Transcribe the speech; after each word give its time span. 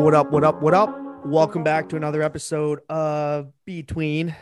What 0.00 0.14
up? 0.14 0.32
What 0.32 0.44
up? 0.44 0.62
What 0.62 0.72
up? 0.72 0.98
Welcome 1.26 1.62
back 1.62 1.90
to 1.90 1.96
another 1.96 2.22
episode 2.22 2.80
of 2.88 3.52
Between 3.66 4.34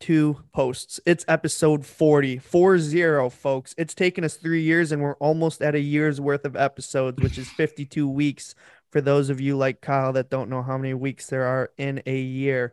Two 0.00 0.42
Posts. 0.54 1.00
It's 1.04 1.22
episode 1.28 1.84
40, 1.84 2.38
40, 2.38 3.28
folks. 3.28 3.74
It's 3.76 3.94
taken 3.94 4.24
us 4.24 4.36
three 4.36 4.62
years 4.62 4.92
and 4.92 5.02
we're 5.02 5.16
almost 5.16 5.60
at 5.60 5.74
a 5.74 5.78
year's 5.78 6.18
worth 6.18 6.46
of 6.46 6.56
episodes, 6.56 7.22
which 7.22 7.36
is 7.36 7.46
52 7.46 8.08
weeks 8.08 8.54
for 8.90 9.02
those 9.02 9.28
of 9.28 9.38
you 9.38 9.54
like 9.54 9.82
Kyle 9.82 10.14
that 10.14 10.30
don't 10.30 10.48
know 10.48 10.62
how 10.62 10.78
many 10.78 10.94
weeks 10.94 11.26
there 11.26 11.44
are 11.44 11.70
in 11.76 12.02
a 12.06 12.18
year. 12.18 12.72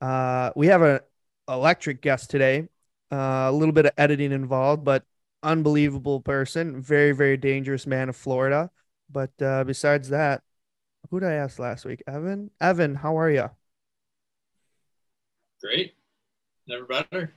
Uh, 0.00 0.52
we 0.54 0.68
have 0.68 0.82
an 0.82 1.00
electric 1.48 2.00
guest 2.00 2.30
today, 2.30 2.68
uh, 3.10 3.48
a 3.48 3.52
little 3.52 3.74
bit 3.74 3.86
of 3.86 3.92
editing 3.98 4.30
involved, 4.30 4.84
but 4.84 5.04
unbelievable 5.42 6.20
person, 6.20 6.80
very, 6.80 7.10
very 7.10 7.36
dangerous 7.36 7.88
man 7.88 8.08
of 8.08 8.14
Florida. 8.14 8.70
But 9.10 9.32
uh, 9.42 9.64
besides 9.64 10.10
that, 10.10 10.44
who 11.10 11.20
did 11.20 11.28
I 11.28 11.34
ask 11.34 11.58
last 11.58 11.84
week? 11.84 12.02
Evan? 12.06 12.50
Evan, 12.60 12.94
how 12.94 13.18
are 13.18 13.30
you? 13.30 13.50
Great. 15.62 15.94
Never 16.66 16.84
better. 16.84 17.32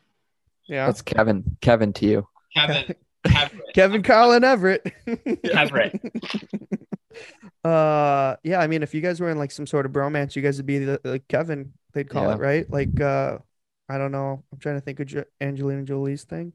Yeah. 0.67 0.85
That's 0.85 1.01
Kevin. 1.01 1.57
Kevin 1.61 1.93
to 1.93 2.05
you. 2.05 2.27
Kevin. 2.55 2.95
Kevin. 3.27 3.61
Kevin, 3.73 4.03
Kyle, 4.03 4.31
and 4.31 4.45
Everett. 4.45 4.85
Everett. 5.43 5.99
uh 7.63 8.35
yeah, 8.43 8.59
I 8.59 8.67
mean 8.67 8.83
if 8.83 8.93
you 8.93 9.01
guys 9.01 9.19
were 9.19 9.29
in 9.29 9.37
like 9.37 9.51
some 9.51 9.67
sort 9.67 9.85
of 9.85 9.91
bromance, 9.91 10.35
you 10.35 10.41
guys 10.41 10.57
would 10.57 10.65
be 10.65 10.79
the, 10.79 10.99
like 11.03 11.27
Kevin, 11.27 11.73
they'd 11.93 12.09
call 12.09 12.27
Yeah. 12.27 12.35
it, 12.35 12.39
right? 12.39 12.69
Like 12.69 12.99
uh 12.99 13.37
I 13.89 13.97
don't 13.97 14.11
know. 14.11 14.43
I'm 14.51 14.59
trying 14.59 14.75
to 14.75 14.81
think 14.81 14.99
of 14.99 15.07
jo- 15.07 15.23
Angelina 15.41 15.83
Jolie's 15.83 16.23
thing. 16.23 16.53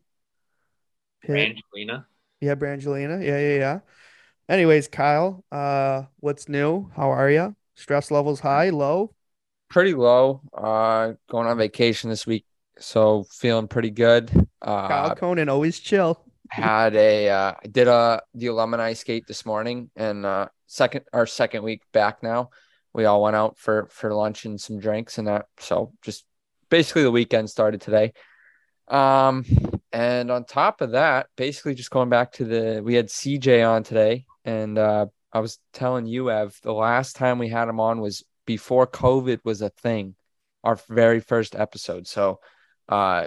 Pitt. 1.23 1.57
Angelina. 1.57 2.07
Yeah, 2.41 2.55
Brangelina. 2.55 3.25
Yeah, 3.25 3.39
yeah, 3.39 3.57
yeah. 3.59 3.79
Anyways, 4.49 4.89
Kyle, 4.89 5.45
uh, 5.53 6.05
what's 6.21 6.49
new? 6.49 6.91
How 6.97 7.11
are 7.11 7.31
you? 7.31 7.55
Stress 7.75 8.11
levels 8.11 8.41
high, 8.41 8.71
low? 8.71 9.15
Pretty 9.69 9.95
low. 9.95 10.41
Uh, 10.57 11.13
going 11.31 11.47
on 11.47 11.59
vacation 11.59 12.09
this 12.09 12.27
week, 12.27 12.47
so 12.79 13.25
feeling 13.31 13.69
pretty 13.69 13.91
good. 13.91 14.31
Kyle 14.63 15.11
Uh, 15.11 15.15
Conan, 15.15 15.51
always 15.51 15.79
chill. 15.79 16.25
had 16.49 16.97
a 16.97 17.29
uh, 17.29 17.53
I 17.63 17.67
did 17.67 17.89
a 17.89 18.23
the 18.35 18.47
alumni 18.47 18.95
skate 18.95 19.27
this 19.27 19.45
morning, 19.45 19.91
and 19.97 20.25
uh, 20.25 20.49
second 20.67 21.05
our 21.13 21.27
second 21.27 21.63
week 21.63 21.83
back 21.93 22.23
now. 22.23 22.49
We 22.95 23.05
all 23.05 23.23
went 23.23 23.37
out 23.37 23.59
for 23.59 23.89
for 23.91 24.15
lunch 24.15 24.47
and 24.47 24.59
some 24.59 24.79
drinks 24.79 25.19
and 25.19 25.29
that. 25.29 25.45
So 25.59 25.93
just 26.01 26.25
basically 26.71 27.03
the 27.03 27.11
weekend 27.11 27.51
started 27.51 27.83
today. 27.83 28.15
Um, 28.89 29.45
and 29.93 30.31
on 30.31 30.45
top 30.45 30.81
of 30.81 30.93
that, 30.93 31.27
basically 31.37 31.75
just 31.75 31.91
going 31.91 32.09
back 32.09 32.33
to 32.33 32.45
the 32.47 32.81
we 32.83 32.95
had 32.95 33.09
CJ 33.09 33.69
on 33.69 33.83
today, 33.83 34.25
and 34.45 34.79
uh, 34.79 35.07
I 35.33 35.41
was 35.41 35.59
telling 35.73 36.07
you, 36.07 36.31
Ev, 36.31 36.59
the 36.63 36.73
last 36.73 37.17
time 37.17 37.39
we 37.39 37.49
had 37.49 37.69
him 37.69 37.81
on 37.81 38.01
was 38.01 38.25
before 38.47 38.87
COVID 38.87 39.41
was 39.45 39.61
a 39.63 39.71
thing, 39.71 40.15
our 40.65 40.77
very 40.89 41.21
first 41.21 41.55
episode. 41.55 42.07
So, 42.07 42.41
uh, 42.89 43.27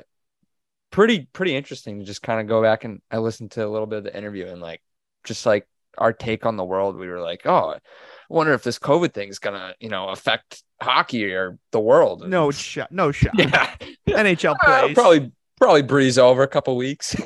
pretty 0.91 1.27
pretty 1.31 1.55
interesting 1.55 1.99
to 1.99 2.05
just 2.05 2.21
kind 2.21 2.41
of 2.41 2.47
go 2.47 2.61
back 2.61 2.83
and 2.83 3.01
I 3.09 3.19
listened 3.19 3.51
to 3.51 3.65
a 3.65 3.69
little 3.69 3.87
bit 3.87 3.99
of 3.99 4.03
the 4.03 4.17
interview 4.17 4.47
and 4.47 4.59
like 4.61 4.81
just 5.23 5.45
like 5.45 5.67
our 5.97 6.11
take 6.13 6.45
on 6.45 6.57
the 6.57 6.65
world. 6.65 6.97
We 6.97 7.07
were 7.07 7.21
like, 7.21 7.41
oh, 7.45 7.71
I 7.75 7.79
wonder 8.29 8.53
if 8.53 8.63
this 8.63 8.79
COVID 8.79 9.13
thing 9.13 9.29
is 9.29 9.39
gonna 9.39 9.75
you 9.79 9.89
know 9.89 10.09
affect 10.09 10.63
hockey 10.81 11.31
or 11.33 11.57
the 11.71 11.79
world. 11.79 12.23
And- 12.23 12.31
No 12.31 12.51
shot. 12.51 12.91
No 12.91 13.11
shot. 13.11 13.33
yeah, 13.37 13.75
NHL 14.07 14.55
Uh, 14.65 14.93
probably 14.93 15.31
probably 15.57 15.83
breeze 15.83 16.17
over 16.17 16.43
a 16.43 16.47
couple 16.47 16.75
weeks. 16.75 17.15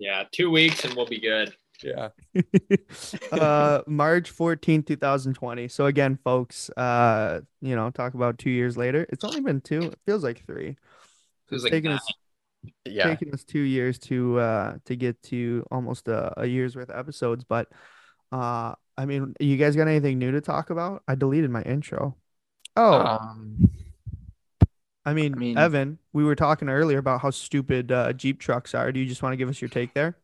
Yeah, 0.00 0.22
two 0.30 0.48
weeks 0.48 0.84
and 0.84 0.94
we'll 0.94 1.06
be 1.08 1.18
good. 1.18 1.52
Yeah, 1.82 2.08
uh 3.32 3.82
March 3.86 4.30
14, 4.30 4.82
2020. 4.82 5.68
So 5.68 5.86
again, 5.86 6.18
folks, 6.24 6.70
uh, 6.76 7.40
you 7.60 7.76
know, 7.76 7.90
talk 7.90 8.14
about 8.14 8.38
two 8.38 8.50
years 8.50 8.76
later. 8.76 9.06
It's 9.10 9.24
only 9.24 9.40
been 9.40 9.60
two, 9.60 9.82
it 9.82 9.98
feels 10.06 10.22
like 10.24 10.44
three. 10.46 10.76
Feels 11.48 11.62
It's 11.62 11.64
like 11.64 11.72
taken 11.72 11.90
nine. 11.90 11.98
us 11.98 12.12
yeah. 12.84 13.04
taken 13.14 13.32
us 13.32 13.44
two 13.44 13.60
years 13.60 13.98
to 14.00 14.38
uh 14.40 14.74
to 14.86 14.96
get 14.96 15.22
to 15.24 15.64
almost 15.70 16.08
a, 16.08 16.32
a 16.40 16.46
year's 16.46 16.74
worth 16.74 16.90
of 16.90 16.98
episodes 16.98 17.44
but 17.44 17.68
uh 18.32 18.74
i 18.98 19.06
mean 19.06 19.32
you 19.38 19.56
guys 19.56 19.76
got 19.76 19.86
anything 19.86 20.18
new 20.18 20.32
to 20.32 20.40
talk 20.40 20.70
about 20.70 21.02
i 21.06 21.14
deleted 21.14 21.50
my 21.50 21.62
intro 21.62 22.16
oh 22.76 22.94
Um, 23.00 23.70
I, 25.06 25.14
mean, 25.14 25.34
I 25.34 25.38
mean- 25.38 25.56
evan 25.56 25.98
we 26.12 26.24
were 26.24 26.34
talking 26.34 26.68
earlier 26.68 26.98
about 26.98 27.20
how 27.22 27.30
stupid 27.30 27.92
uh, 27.92 28.12
jeep 28.12 28.40
trucks 28.40 28.74
are 28.74 28.90
do 28.92 28.98
you 29.00 29.06
just 29.06 29.22
want 29.22 29.32
to 29.32 29.36
give 29.36 29.48
us 29.48 29.62
your 29.62 29.70
take 29.70 29.94
there 29.94 30.16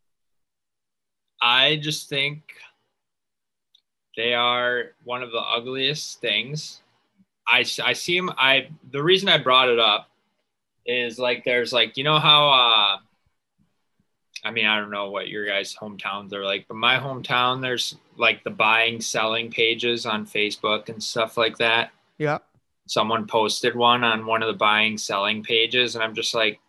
I 1.40 1.76
just 1.76 2.08
think 2.08 2.42
they 4.16 4.34
are 4.34 4.92
one 5.04 5.22
of 5.22 5.30
the 5.32 5.40
ugliest 5.40 6.20
things. 6.20 6.80
I, 7.46 7.64
I 7.84 7.92
see 7.92 8.16
them. 8.16 8.30
I 8.38 8.68
the 8.90 9.02
reason 9.02 9.28
I 9.28 9.38
brought 9.38 9.68
it 9.68 9.78
up 9.78 10.08
is 10.86 11.18
like 11.18 11.44
there's 11.44 11.72
like 11.72 11.96
you 11.96 12.04
know 12.04 12.18
how 12.18 12.48
uh 12.48 12.98
I 14.46 14.50
mean 14.50 14.66
I 14.66 14.78
don't 14.78 14.90
know 14.90 15.10
what 15.10 15.28
your 15.28 15.46
guys' 15.46 15.74
hometowns 15.74 16.32
are 16.32 16.44
like, 16.44 16.66
but 16.68 16.76
my 16.76 16.96
hometown 16.98 17.60
there's 17.60 17.96
like 18.16 18.44
the 18.44 18.50
buying 18.50 19.00
selling 19.00 19.50
pages 19.50 20.06
on 20.06 20.26
Facebook 20.26 20.88
and 20.88 21.02
stuff 21.02 21.36
like 21.36 21.58
that. 21.58 21.90
yeah 22.18 22.38
someone 22.86 23.26
posted 23.26 23.74
one 23.74 24.04
on 24.04 24.26
one 24.26 24.42
of 24.42 24.46
the 24.46 24.58
buying 24.58 24.98
selling 24.98 25.42
pages 25.42 25.94
and 25.94 26.04
i'm 26.04 26.14
just 26.14 26.34
like 26.34 26.60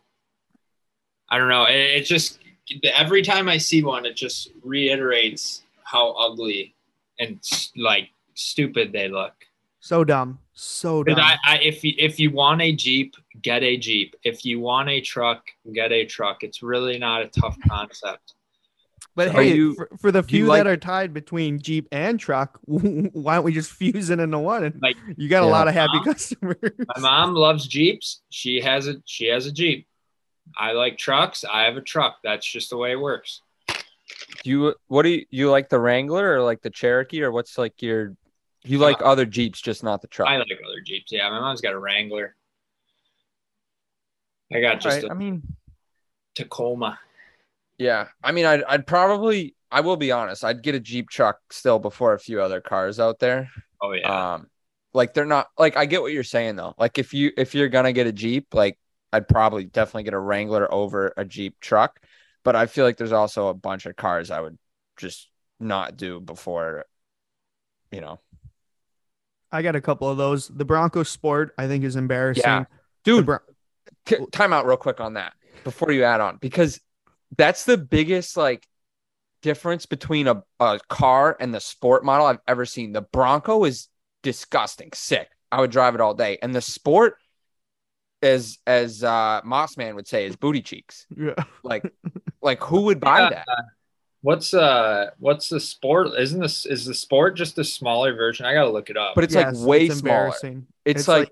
i 1.28 1.36
don't 1.38 1.48
know 1.48 1.64
it, 1.64 1.74
it 1.74 2.04
just 2.04 2.38
every 2.94 3.22
time 3.22 3.48
i 3.48 3.56
see 3.56 3.82
one 3.82 4.04
it 4.06 4.16
just 4.16 4.50
reiterates 4.62 5.62
how 5.84 6.10
ugly 6.12 6.74
and 7.18 7.38
like 7.76 8.10
stupid 8.34 8.92
they 8.92 9.08
look. 9.08 9.32
So 9.80 10.04
dumb. 10.04 10.38
So 10.52 11.02
dumb. 11.04 11.18
I, 11.18 11.36
I 11.46 11.58
if 11.58 11.82
you 11.84 11.94
if 11.96 12.18
you 12.20 12.30
want 12.32 12.60
a 12.60 12.72
jeep 12.74 13.14
get 13.40 13.62
a 13.62 13.76
jeep. 13.76 14.16
If 14.24 14.44
you 14.44 14.58
want 14.60 14.88
a 14.90 15.00
truck 15.00 15.44
get 15.72 15.92
a 15.92 16.04
truck. 16.04 16.42
It's 16.42 16.62
really 16.62 16.98
not 16.98 17.22
a 17.22 17.28
tough 17.28 17.56
concept. 17.68 18.34
But 19.14 19.28
Are 19.28 19.42
hey 19.42 19.54
you- 19.54 19.74
for, 19.76 19.88
for 19.98 20.10
the 20.12 20.22
few 20.22 20.46
like- 20.46 20.58
that 20.64 20.66
are 20.66 20.76
tied 20.76 21.14
between 21.14 21.60
jeep 21.60 21.86
and 21.92 22.18
truck 22.20 22.58
why 22.64 23.36
don't 23.36 23.44
we 23.44 23.52
just 23.52 23.70
fuse 23.70 24.10
it 24.10 24.18
into 24.18 24.38
one? 24.40 24.64
And 24.64 24.82
Like- 24.82 24.96
you 25.16 25.28
got 25.28 25.44
a 25.44 25.46
lot 25.46 25.68
of 25.68 25.74
happy 25.74 25.98
Huh? 25.98 26.04
customers. 26.12 26.58
My 26.96 27.00
mom 27.00 27.34
loves 27.34 27.66
jeeps. 27.66 28.20
She 28.30 28.60
has 28.60 28.88
a 28.88 28.96
she 29.06 29.26
has 29.26 29.46
a 29.46 29.52
jeep 29.52 29.86
i 30.58 30.72
like 30.72 30.98
trucks 30.98 31.44
i 31.50 31.64
have 31.64 31.76
a 31.76 31.80
truck 31.82 32.18
that's 32.22 32.46
just 32.46 32.70
the 32.70 32.76
way 32.76 32.92
it 32.92 33.00
works 33.00 33.42
do 34.42 34.50
you 34.50 34.74
what 34.86 35.02
do 35.02 35.10
you 35.10 35.26
you 35.30 35.50
like 35.50 35.68
the 35.68 35.80
Wrangler 35.80 36.34
or 36.34 36.42
like 36.42 36.62
the 36.62 36.70
Cherokee 36.70 37.22
or 37.22 37.32
what's 37.32 37.58
like 37.58 37.82
your 37.82 38.14
you 38.64 38.78
like 38.78 39.00
other 39.02 39.24
Jeeps, 39.26 39.60
just 39.60 39.84
not 39.84 40.02
the 40.02 40.08
truck? 40.08 40.28
I 40.28 40.36
like 40.36 40.48
other 40.64 40.80
Jeeps. 40.84 41.12
Yeah, 41.12 41.28
my 41.30 41.40
mom's 41.40 41.60
got 41.60 41.72
a 41.72 41.78
Wrangler. 41.78 42.34
I 44.52 44.60
got 44.60 44.80
just 44.80 45.02
Right, 45.02 45.04
a 45.04 45.10
I 45.10 45.14
mean, 45.14 45.42
Tacoma. 46.34 46.98
Yeah, 47.78 48.08
I 48.22 48.32
mean, 48.32 48.44
I'd 48.44 48.62
I'd 48.64 48.86
probably 48.86 49.54
I 49.70 49.80
will 49.80 49.96
be 49.96 50.12
honest, 50.12 50.44
I'd 50.44 50.62
get 50.62 50.74
a 50.74 50.80
Jeep 50.80 51.10
truck 51.10 51.38
still 51.52 51.78
before 51.78 52.14
a 52.14 52.18
few 52.18 52.40
other 52.40 52.60
cars 52.60 53.00
out 53.00 53.18
there. 53.18 53.50
Oh 53.82 53.92
yeah. 53.92 54.34
Um, 54.34 54.48
like 54.94 55.14
they're 55.14 55.26
not 55.26 55.48
like 55.58 55.76
I 55.76 55.86
get 55.86 56.02
what 56.02 56.12
you're 56.12 56.24
saying 56.24 56.56
though. 56.56 56.74
Like 56.78 56.98
if 56.98 57.12
you 57.12 57.32
if 57.36 57.54
you're 57.54 57.68
gonna 57.68 57.92
get 57.92 58.06
a 58.06 58.12
Jeep, 58.12 58.54
like 58.54 58.78
I'd 59.16 59.28
probably 59.28 59.64
definitely 59.64 60.04
get 60.04 60.14
a 60.14 60.18
Wrangler 60.18 60.72
over 60.72 61.12
a 61.16 61.24
Jeep 61.24 61.58
truck. 61.60 62.00
But 62.44 62.54
I 62.54 62.66
feel 62.66 62.84
like 62.84 62.96
there's 62.96 63.12
also 63.12 63.48
a 63.48 63.54
bunch 63.54 63.86
of 63.86 63.96
cars 63.96 64.30
I 64.30 64.40
would 64.40 64.58
just 64.96 65.28
not 65.58 65.96
do 65.96 66.20
before, 66.20 66.84
you 67.90 68.00
know. 68.00 68.20
i 69.50 69.62
got 69.62 69.74
a 69.76 69.80
couple 69.80 70.08
of 70.08 70.16
those 70.18 70.48
the 70.48 70.64
bronco 70.64 71.02
sport 71.02 71.54
i 71.56 71.66
think 71.66 71.84
is 71.84 71.96
embarrassing 71.96 72.42
Yeah. 72.44 72.64
Dude, 73.04 73.24
Bron- 73.26 74.30
time 74.32 74.52
out 74.52 74.66
real 74.66 74.76
quick 74.76 75.00
on 75.00 75.14
that 75.14 75.32
before 75.64 75.92
you 75.92 76.02
add 76.04 76.20
on 76.20 76.38
because 76.40 76.80
that's 77.36 77.64
the 77.64 77.76
biggest 77.78 78.36
like 78.36 78.66
difference 79.42 79.86
between 79.86 80.26
a, 80.26 80.42
a 80.60 80.80
car 80.88 81.36
and 81.38 81.54
the 81.54 81.60
sport 81.60 82.04
model 82.04 82.26
I've 82.26 82.40
ever 82.48 82.66
seen. 82.66 82.92
The 82.92 83.02
Bronco 83.02 83.64
is 83.64 83.88
disgusting, 84.22 84.90
sick. 84.92 85.28
I 85.52 85.60
would 85.60 85.70
drive 85.70 85.94
it 85.94 86.00
all 86.00 86.14
day. 86.14 86.38
And 86.42 86.52
the 86.54 86.60
sport 86.60 87.16
as 88.34 88.58
as 88.66 89.02
uh 89.04 89.40
Mossman 89.44 89.94
would 89.94 90.06
say 90.08 90.26
is 90.26 90.36
booty 90.36 90.62
cheeks. 90.62 91.06
yeah 91.16 91.34
Like 91.62 91.84
like 92.42 92.62
who 92.62 92.82
would 92.82 93.00
buy 93.00 93.20
Yeah. 93.20 93.30
that? 93.30 93.46
What's 94.22 94.52
uh 94.54 95.10
what's 95.18 95.48
the 95.48 95.60
sport? 95.60 96.08
Isn't 96.18 96.40
this 96.40 96.66
is 96.66 96.84
the 96.86 96.94
sport 96.94 97.36
just 97.36 97.58
a 97.58 97.64
smaller 97.64 98.14
version? 98.14 98.44
I 98.46 98.54
gotta 98.54 98.70
look 98.70 98.90
it 98.90 98.96
up. 98.96 99.14
But 99.14 99.24
it's 99.24 99.34
Yes, 99.34 99.56
like 99.58 99.66
way 99.68 99.86
it's 99.86 99.98
smaller. 99.98 100.16
embarrassing. 100.26 100.66
It's, 100.84 101.06
like, 101.08 101.30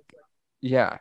yeah. 0.61 0.99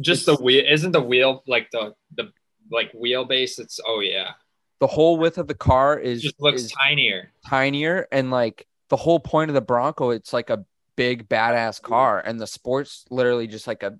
just 0.00 0.22
it's- 0.22 0.36
the 0.38 0.42
wheel 0.44 0.64
isn't 0.68 0.92
the 0.92 1.00
wheel 1.02 1.42
like 1.46 1.70
the 1.72 1.94
the 2.16 2.32
like 2.70 2.92
wheelbase? 2.92 3.58
It's 3.58 3.80
oh 3.86 4.00
yeah. 4.00 4.32
The 4.80 4.86
whole 4.86 5.16
width 5.16 5.38
of 5.38 5.46
the 5.48 5.54
car 5.54 5.98
It 5.98 6.06
is 6.06 6.22
just 6.22 6.40
looks 6.40 6.62
is 6.64 6.72
tinier. 6.72 7.30
tinier 7.48 8.06
and 8.12 8.30
like 8.30 8.66
the 8.90 8.96
whole 8.96 9.18
point 9.20 9.50
of 9.50 9.54
the 9.54 9.60
Bronco, 9.60 10.10
it's 10.10 10.32
like 10.32 10.50
a 10.50 10.64
big 10.96 11.28
badass 11.28 11.80
car, 11.82 12.20
and 12.20 12.38
the 12.38 12.46
sport's 12.46 13.04
literally 13.10 13.46
just 13.48 13.66
like 13.66 13.82
a. 13.82 13.98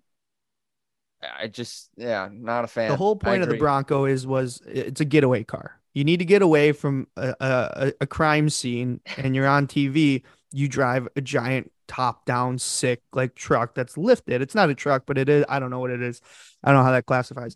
I 1.38 1.48
just 1.48 1.90
yeah, 1.96 2.28
not 2.32 2.64
a 2.64 2.66
fan. 2.66 2.90
the 2.90 2.96
whole 2.96 3.16
point 3.16 3.42
of 3.42 3.48
the. 3.48 3.56
Bronco 3.56 4.04
is 4.04 4.26
was 4.26 4.60
it's 4.66 5.00
a 5.00 5.04
getaway 5.04 5.44
car. 5.44 5.80
You 5.94 6.04
need 6.04 6.18
to 6.18 6.24
get 6.24 6.42
away 6.42 6.72
from 6.72 7.06
a, 7.16 7.34
a, 7.40 7.92
a 8.00 8.06
crime 8.06 8.50
scene, 8.50 9.00
and 9.16 9.34
you're 9.34 9.46
on 9.46 9.66
TV. 9.66 10.22
You 10.52 10.68
drive 10.68 11.08
a 11.16 11.20
giant 11.20 11.70
top 11.86 12.24
down 12.24 12.58
sick 12.58 13.02
like 13.12 13.34
truck 13.34 13.74
that's 13.74 13.96
lifted. 13.96 14.42
It's 14.42 14.54
not 14.54 14.70
a 14.70 14.74
truck, 14.74 15.04
but 15.06 15.18
it 15.18 15.28
is. 15.28 15.44
I 15.48 15.60
don't 15.60 15.70
know 15.70 15.80
what 15.80 15.90
it 15.90 16.02
is. 16.02 16.20
I 16.62 16.70
don't 16.70 16.80
know 16.80 16.84
how 16.84 16.92
that 16.92 17.06
classifies. 17.06 17.54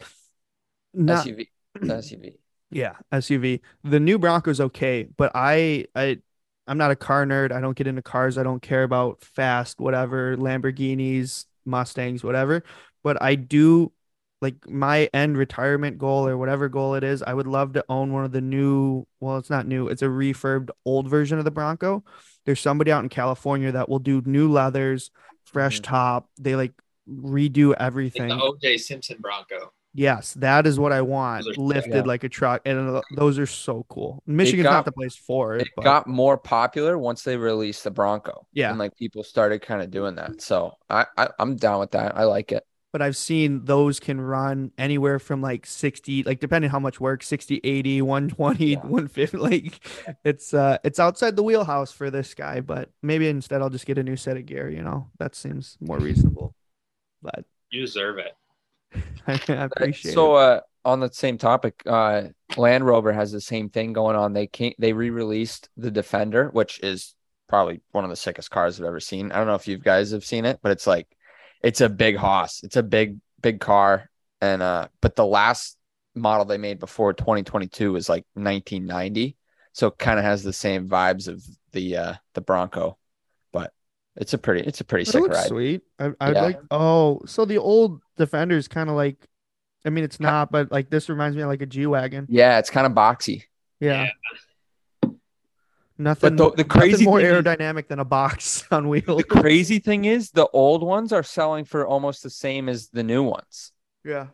Not, 0.94 1.26
SUV. 1.26 1.48
SUV. 1.80 2.34
yeah, 2.70 2.94
SUV. 3.12 3.60
The 3.84 4.00
new 4.00 4.18
Bronco's 4.18 4.60
okay, 4.60 5.08
but 5.16 5.32
I 5.34 5.86
I 5.94 6.18
I'm 6.66 6.78
not 6.78 6.90
a 6.90 6.96
car 6.96 7.24
nerd. 7.24 7.50
I 7.50 7.60
don't 7.60 7.76
get 7.76 7.86
into 7.86 8.02
cars. 8.02 8.38
I 8.38 8.42
don't 8.42 8.62
care 8.62 8.82
about 8.82 9.22
fast, 9.22 9.80
whatever, 9.80 10.36
Lamborghinis, 10.36 11.46
Mustangs, 11.64 12.22
whatever. 12.22 12.62
But 13.02 13.20
I 13.22 13.34
do 13.34 13.92
like 14.40 14.68
my 14.68 15.08
end 15.12 15.36
retirement 15.36 15.98
goal 15.98 16.26
or 16.28 16.36
whatever 16.36 16.68
goal 16.68 16.94
it 16.94 17.02
is. 17.02 17.22
I 17.22 17.34
would 17.34 17.46
love 17.48 17.72
to 17.72 17.84
own 17.88 18.12
one 18.12 18.24
of 18.24 18.30
the 18.32 18.40
new, 18.40 19.04
well, 19.20 19.36
it's 19.38 19.50
not 19.50 19.66
new, 19.66 19.88
it's 19.88 20.02
a 20.02 20.06
refurbed 20.06 20.70
old 20.84 21.08
version 21.08 21.38
of 21.38 21.44
the 21.44 21.50
Bronco. 21.50 22.04
There's 22.46 22.60
somebody 22.60 22.92
out 22.92 23.02
in 23.02 23.08
California 23.08 23.72
that 23.72 23.88
will 23.88 23.98
do 23.98 24.22
new 24.24 24.50
leathers, 24.50 25.10
fresh 25.44 25.80
Mhm. 25.80 25.84
top. 25.84 26.28
They 26.38 26.54
like 26.54 26.72
redo 27.10 27.70
Like 27.70 27.80
everything. 27.80 28.28
the 28.28 28.36
OJ 28.36 28.78
Simpson 28.78 29.16
Bronco. 29.20 29.72
Yes, 29.94 30.34
that 30.34 30.66
is 30.66 30.78
what 30.78 30.92
I 30.92 31.00
want. 31.00 31.46
Are. 31.48 31.54
Lifted 31.56 31.94
Yeah. 31.94 32.02
like 32.02 32.22
a 32.22 32.28
truck, 32.28 32.60
and 32.64 32.96
uh, 32.96 33.00
those 33.16 33.38
are 33.38 33.46
so 33.46 33.84
cool. 33.88 34.22
Michigan's 34.26 34.64
got- 34.64 34.72
not 34.72 34.84
the 34.84 34.92
place 34.92 35.16
for 35.16 35.56
it, 35.56 35.62
It 35.62 35.68
but 35.74 35.82
got 35.82 36.06
more 36.06 36.36
popular 36.38 36.96
once 36.96 37.24
they 37.24 37.36
released 37.36 37.82
the 37.82 37.90
Bronco. 37.90 38.46
Yeah. 38.52 38.70
And 38.70 38.78
like 38.78 38.94
people 38.96 39.24
started 39.24 39.62
kind 39.62 39.82
of 39.82 39.90
doing 39.90 40.14
that. 40.16 40.42
So 40.42 40.74
I, 40.88 41.06
I 41.16 41.30
I'm 41.40 41.56
down 41.56 41.80
with 41.80 41.92
that. 41.92 42.16
I 42.16 42.24
like 42.24 42.52
it. 42.52 42.64
But 42.92 43.02
I've 43.02 43.16
seen 43.16 43.64
those 43.64 44.00
can 44.00 44.20
run 44.20 44.72
anywhere 44.78 45.18
from 45.18 45.42
like 45.42 45.66
60, 45.66 46.22
like 46.24 46.40
depending 46.40 46.70
how 46.70 46.78
much 46.80 47.00
work, 47.00 47.22
60, 47.22 47.60
80, 47.64 48.02
120, 48.02 48.66
Yeah. 48.66 48.78
150. 48.82 49.36
Like 49.38 49.80
it's 50.24 50.54
uh 50.54 50.78
it's 50.84 50.98
outside 50.98 51.36
the 51.36 51.42
wheelhouse 51.42 51.92
for 51.92 52.10
this 52.10 52.34
guy, 52.34 52.60
but 52.60 52.90
maybe 53.02 53.28
instead 53.28 53.62
I'll 53.62 53.70
just 53.70 53.86
get 53.86 53.98
a 53.98 54.02
new 54.02 54.16
set 54.16 54.36
of 54.36 54.46
gear, 54.46 54.68
you 54.70 54.82
know. 54.82 55.10
That 55.18 55.34
seems 55.34 55.76
more 55.80 55.98
reasonable. 56.00 56.54
But 57.22 57.44
You 57.70 57.82
deserve 57.82 58.18
it. 58.18 58.36
I, 59.26 59.40
I 59.48 59.64
appreciate 59.64 60.12
so 60.14 60.36
it. 60.36 60.40
uh 60.40 60.60
on 60.84 61.00
the 61.00 61.10
same 61.12 61.36
topic, 61.38 61.82
uh 61.86 62.28
Land 62.56 62.86
Rover 62.86 63.12
has 63.12 63.30
the 63.32 63.40
same 63.40 63.68
thing 63.68 63.92
going 63.92 64.16
on. 64.16 64.32
They 64.32 64.46
can't 64.46 64.74
they 64.78 64.92
re-released 64.92 65.68
the 65.76 65.90
Defender, 65.90 66.48
which 66.50 66.80
is 66.82 67.14
probably 67.48 67.80
one 67.92 68.04
of 68.04 68.10
the 68.10 68.16
sickest 68.16 68.50
cars 68.50 68.80
I've 68.80 68.86
ever 68.86 69.00
seen. 69.00 69.32
I 69.32 69.36
don't 69.38 69.46
know 69.46 69.54
if 69.54 69.68
you 69.68 69.78
guys 69.78 70.12
have 70.12 70.24
seen 70.24 70.44
it, 70.44 70.60
but 70.62 70.72
it's 70.72 70.86
like 70.86 71.06
it's 71.62 71.80
a 71.80 71.88
big 71.88 72.16
hoss. 72.16 72.62
It's 72.62 72.76
a 72.76 72.82
big, 72.82 73.18
big 73.40 73.60
car. 73.60 74.10
And 74.40 74.62
uh 74.62 74.88
but 75.00 75.16
the 75.16 75.26
last 75.26 75.76
model 76.14 76.44
they 76.44 76.58
made 76.58 76.78
before 76.78 77.12
2022 77.12 77.92
was 77.92 78.08
like 78.08 78.24
1990. 78.34 79.36
So 79.72 79.88
it 79.88 79.98
kind 79.98 80.18
of 80.18 80.24
has 80.24 80.42
the 80.42 80.52
same 80.52 80.88
vibes 80.88 81.28
of 81.28 81.42
the 81.72 81.96
uh 81.96 82.14
the 82.34 82.40
Bronco. 82.40 82.98
But 83.52 83.72
it's 84.16 84.34
a 84.34 84.38
pretty 84.38 84.66
it's 84.66 84.80
a 84.80 84.84
pretty 84.84 85.04
It 85.06 85.12
sick 85.12 85.26
ride. 85.26 85.48
sweet. 85.48 85.82
I, 85.98 86.12
I'd 86.20 86.34
Yeah. 86.34 86.42
like 86.42 86.60
oh, 86.70 87.22
so 87.26 87.44
the 87.44 87.58
old 87.58 88.00
Defender's 88.16 88.68
kind 88.68 88.88
of 88.88 88.96
like 88.96 89.16
I 89.84 89.90
mean 89.90 90.04
it's 90.04 90.20
not, 90.20 90.50
but 90.50 90.70
like 90.70 90.90
this 90.90 91.08
reminds 91.08 91.36
me 91.36 91.42
of 91.42 91.48
like 91.48 91.62
a 91.62 91.66
G 91.66 91.86
Wagon. 91.86 92.26
Yeah, 92.28 92.58
it's 92.58 92.70
kind 92.70 92.86
of 92.86 92.92
boxy. 92.92 93.44
Yeah. 93.80 94.08
Nothing, 96.00 96.36
the- 96.36 96.44
the 96.50 96.56
nothing 96.58 96.68
crazy 96.68 97.04
more 97.04 97.20
thing 97.20 97.28
is- 97.30 97.42
aerodynamic 97.42 97.88
than 97.88 97.98
a 97.98 98.04
box 98.04 98.64
on 98.70 98.88
wheels. 98.88 99.18
The 99.18 99.24
crazy 99.24 99.80
thing 99.80 100.04
is 100.04 100.30
the 100.30 100.46
old 100.48 100.82
ones 100.82 101.12
are 101.12 101.22
selling 101.24 101.64
for 101.64 101.86
almost 101.86 102.22
the 102.22 102.30
same 102.30 102.68
as 102.68 102.88
the 102.88 103.02
new 103.02 103.22
ones. 103.24 103.72
Yeah. 104.04 104.28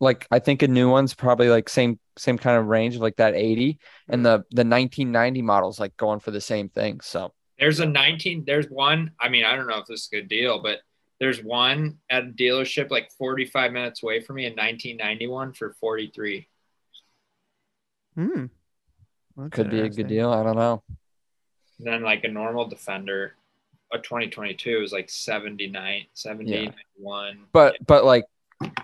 Like 0.00 0.26
I 0.30 0.38
think 0.40 0.62
a 0.62 0.68
new 0.68 0.90
one's 0.90 1.14
probably 1.14 1.48
like 1.48 1.68
same 1.68 1.98
same 2.18 2.36
kind 2.36 2.58
of 2.58 2.66
range, 2.66 2.96
like 2.98 3.16
that 3.16 3.34
80. 3.34 3.78
And 4.08 4.24
the 4.24 4.38
the 4.50 4.64
1990 4.64 5.42
models 5.42 5.80
like 5.80 5.96
going 5.96 6.20
for 6.20 6.30
the 6.30 6.40
same 6.40 6.68
thing. 6.68 7.00
So 7.00 7.32
There's 7.58 7.80
a 7.80 7.86
19. 7.86 8.44
There's 8.44 8.66
one. 8.66 9.12
I 9.20 9.28
mean, 9.28 9.44
I 9.44 9.54
don't 9.56 9.66
know 9.68 9.78
if 9.78 9.86
this 9.86 10.02
is 10.02 10.08
a 10.12 10.16
good 10.16 10.28
deal, 10.28 10.60
but 10.60 10.80
there's 11.20 11.42
one 11.42 11.98
at 12.10 12.24
a 12.24 12.26
dealership 12.26 12.90
like 12.90 13.12
45 13.16 13.72
minutes 13.72 14.02
away 14.02 14.20
from 14.20 14.36
me 14.36 14.46
in 14.46 14.52
1991 14.54 15.52
for 15.52 15.72
43. 15.80 16.48
Hmm. 18.16 18.46
That's 19.36 19.50
could 19.50 19.70
be 19.70 19.80
a 19.80 19.88
good 19.88 20.08
deal. 20.08 20.32
I 20.32 20.42
don't 20.42 20.56
know. 20.56 20.82
And 21.78 21.86
then 21.86 22.02
like 22.02 22.24
a 22.24 22.28
normal 22.28 22.68
Defender, 22.68 23.34
a 23.92 23.98
2022 23.98 24.82
is 24.82 24.92
like 24.92 25.10
79, 25.10 26.06
70, 26.12 26.50
Yeah. 26.50 26.70
91. 26.98 27.38
But 27.52 27.76
but 27.86 28.04
like 28.04 28.24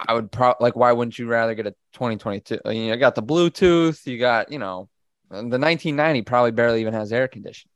I 0.07 0.15
would 0.15 0.33
probably 0.33 0.65
like 0.65 0.77
why 0.77 0.93
wouldn't 0.93 1.19
you 1.19 1.27
rather 1.27 1.55
get 1.55 1.67
a 1.67 1.75
2022? 1.93 2.61
I 2.65 2.69
mean, 2.71 2.89
you 2.89 2.97
got 2.97 3.15
the 3.15 3.23
Bluetooth, 3.23 4.05
you 4.07 4.19
got, 4.19 4.51
you 4.51 4.59
know, 4.59 4.89
the 5.31 5.37
1990 5.37 6.23
probably 6.23 6.51
barely 6.53 6.81
even 6.81 6.95
has 6.95 7.13
air 7.13 7.29
conditioning. 7.29 7.71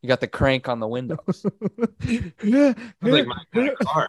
You 0.00 0.08
got 0.08 0.20
the 0.20 0.26
crank 0.26 0.68
on 0.68 0.80
the 0.80 0.88
windows. 0.88 1.44
like 2.04 3.26
my 3.26 3.42
kind 3.54 3.68
of 3.68 3.78
car. 3.80 4.08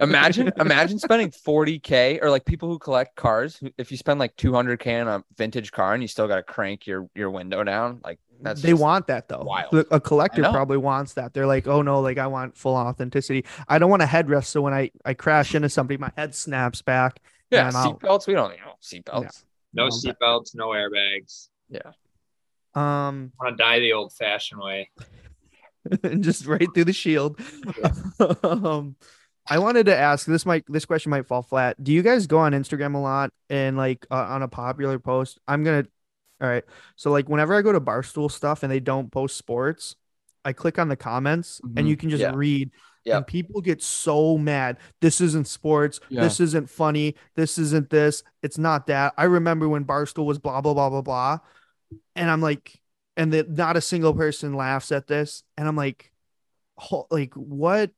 Imagine 0.00 0.52
imagine 0.58 0.98
spending 0.98 1.30
40k 1.30 2.22
or 2.22 2.30
like 2.30 2.44
people 2.44 2.68
who 2.68 2.78
collect 2.78 3.14
cars 3.14 3.60
if 3.76 3.90
you 3.90 3.96
spend 3.96 4.18
like 4.18 4.34
200k 4.36 5.02
on 5.02 5.08
a 5.08 5.24
vintage 5.36 5.70
car 5.70 5.92
and 5.92 6.02
you 6.02 6.08
still 6.08 6.26
got 6.26 6.36
to 6.36 6.42
crank 6.42 6.86
your 6.86 7.08
your 7.14 7.30
window 7.30 7.62
down 7.62 8.00
like 8.02 8.18
that's 8.40 8.62
they 8.62 8.74
want 8.74 9.06
that 9.06 9.28
though. 9.28 9.42
wild. 9.44 9.86
A 9.90 10.00
collector 10.00 10.42
probably 10.42 10.76
wants 10.76 11.14
that. 11.14 11.32
They're 11.32 11.46
like, 11.46 11.66
oh 11.66 11.82
no, 11.82 12.00
like 12.00 12.18
I 12.18 12.26
want 12.26 12.56
full 12.56 12.74
authenticity. 12.74 13.44
I 13.68 13.78
don't 13.78 13.90
want 13.90 14.02
a 14.02 14.06
headrest, 14.06 14.46
so 14.46 14.60
when 14.60 14.74
I 14.74 14.90
I 15.04 15.14
crash 15.14 15.54
into 15.54 15.68
somebody, 15.68 15.96
my 15.96 16.10
head 16.16 16.34
snaps 16.34 16.82
back. 16.82 17.20
yeah 17.50 17.70
seatbelts 17.70 18.26
we 18.26 18.34
don't 18.34 18.52
you 18.52 18.58
know 18.58 18.74
seatbelts 18.82 19.44
No 19.72 19.84
No, 19.84 19.90
seatbelts, 19.90 20.54
no 20.54 20.68
airbags. 20.68 21.48
Yeah. 21.68 21.92
Um, 22.74 23.32
want 23.40 23.56
to 23.56 23.62
die 23.62 23.78
the 23.78 23.94
old 23.94 24.12
fashioned 24.12 24.60
way. 24.60 24.90
and 26.02 26.22
just 26.24 26.46
right 26.46 26.68
through 26.74 26.84
the 26.84 26.92
shield. 26.92 27.40
um, 28.42 28.96
I 29.48 29.58
wanted 29.58 29.86
to 29.86 29.96
ask 29.96 30.26
this 30.26 30.44
might 30.46 30.64
this 30.68 30.84
question 30.84 31.10
might 31.10 31.26
fall 31.26 31.42
flat. 31.42 31.82
Do 31.82 31.92
you 31.92 32.02
guys 32.02 32.26
go 32.26 32.38
on 32.38 32.52
Instagram 32.52 32.94
a 32.94 32.98
lot 32.98 33.32
and 33.48 33.76
like 33.76 34.06
uh, 34.10 34.14
on 34.16 34.42
a 34.42 34.48
popular 34.48 34.98
post? 34.98 35.38
I'm 35.46 35.62
gonna. 35.64 35.84
All 36.40 36.48
right. 36.48 36.64
So 36.96 37.10
like 37.10 37.28
whenever 37.28 37.54
I 37.54 37.62
go 37.62 37.72
to 37.72 37.80
Barstool 37.80 38.30
stuff 38.30 38.62
and 38.62 38.70
they 38.72 38.80
don't 38.80 39.10
post 39.10 39.36
sports, 39.36 39.96
I 40.44 40.52
click 40.52 40.78
on 40.78 40.88
the 40.88 40.96
comments 40.96 41.60
and 41.64 41.86
Mhm. 41.86 41.88
you 41.88 41.96
can 41.96 42.10
just 42.10 42.20
Yeah. 42.20 42.32
read. 42.34 42.70
Yep. 43.04 43.16
And 43.16 43.26
people 43.26 43.60
get 43.60 43.82
so 43.82 44.36
mad. 44.36 44.78
This 45.00 45.20
isn't 45.20 45.46
sports. 45.46 46.00
Yeah. 46.08 46.22
This 46.22 46.40
isn't 46.40 46.68
funny. 46.68 47.14
This 47.36 47.56
isn't 47.56 47.88
this. 47.88 48.24
It's 48.42 48.58
not 48.58 48.88
that. 48.88 49.14
I 49.16 49.24
remember 49.24 49.68
when 49.68 49.84
Barstool 49.84 50.26
was 50.26 50.38
blah 50.40 50.60
blah 50.60 50.74
blah 50.74 50.90
blah 50.90 51.02
blah, 51.02 51.38
and 52.16 52.28
I'm 52.28 52.40
like, 52.40 52.80
and 53.16 53.32
that 53.32 53.48
not 53.48 53.76
a 53.76 53.80
single 53.80 54.12
person 54.12 54.54
laughs 54.54 54.90
at 54.90 55.06
this, 55.06 55.44
and 55.56 55.68
I'm 55.68 55.76
like, 55.76 56.12
like 57.10 57.32
what, 57.34 57.92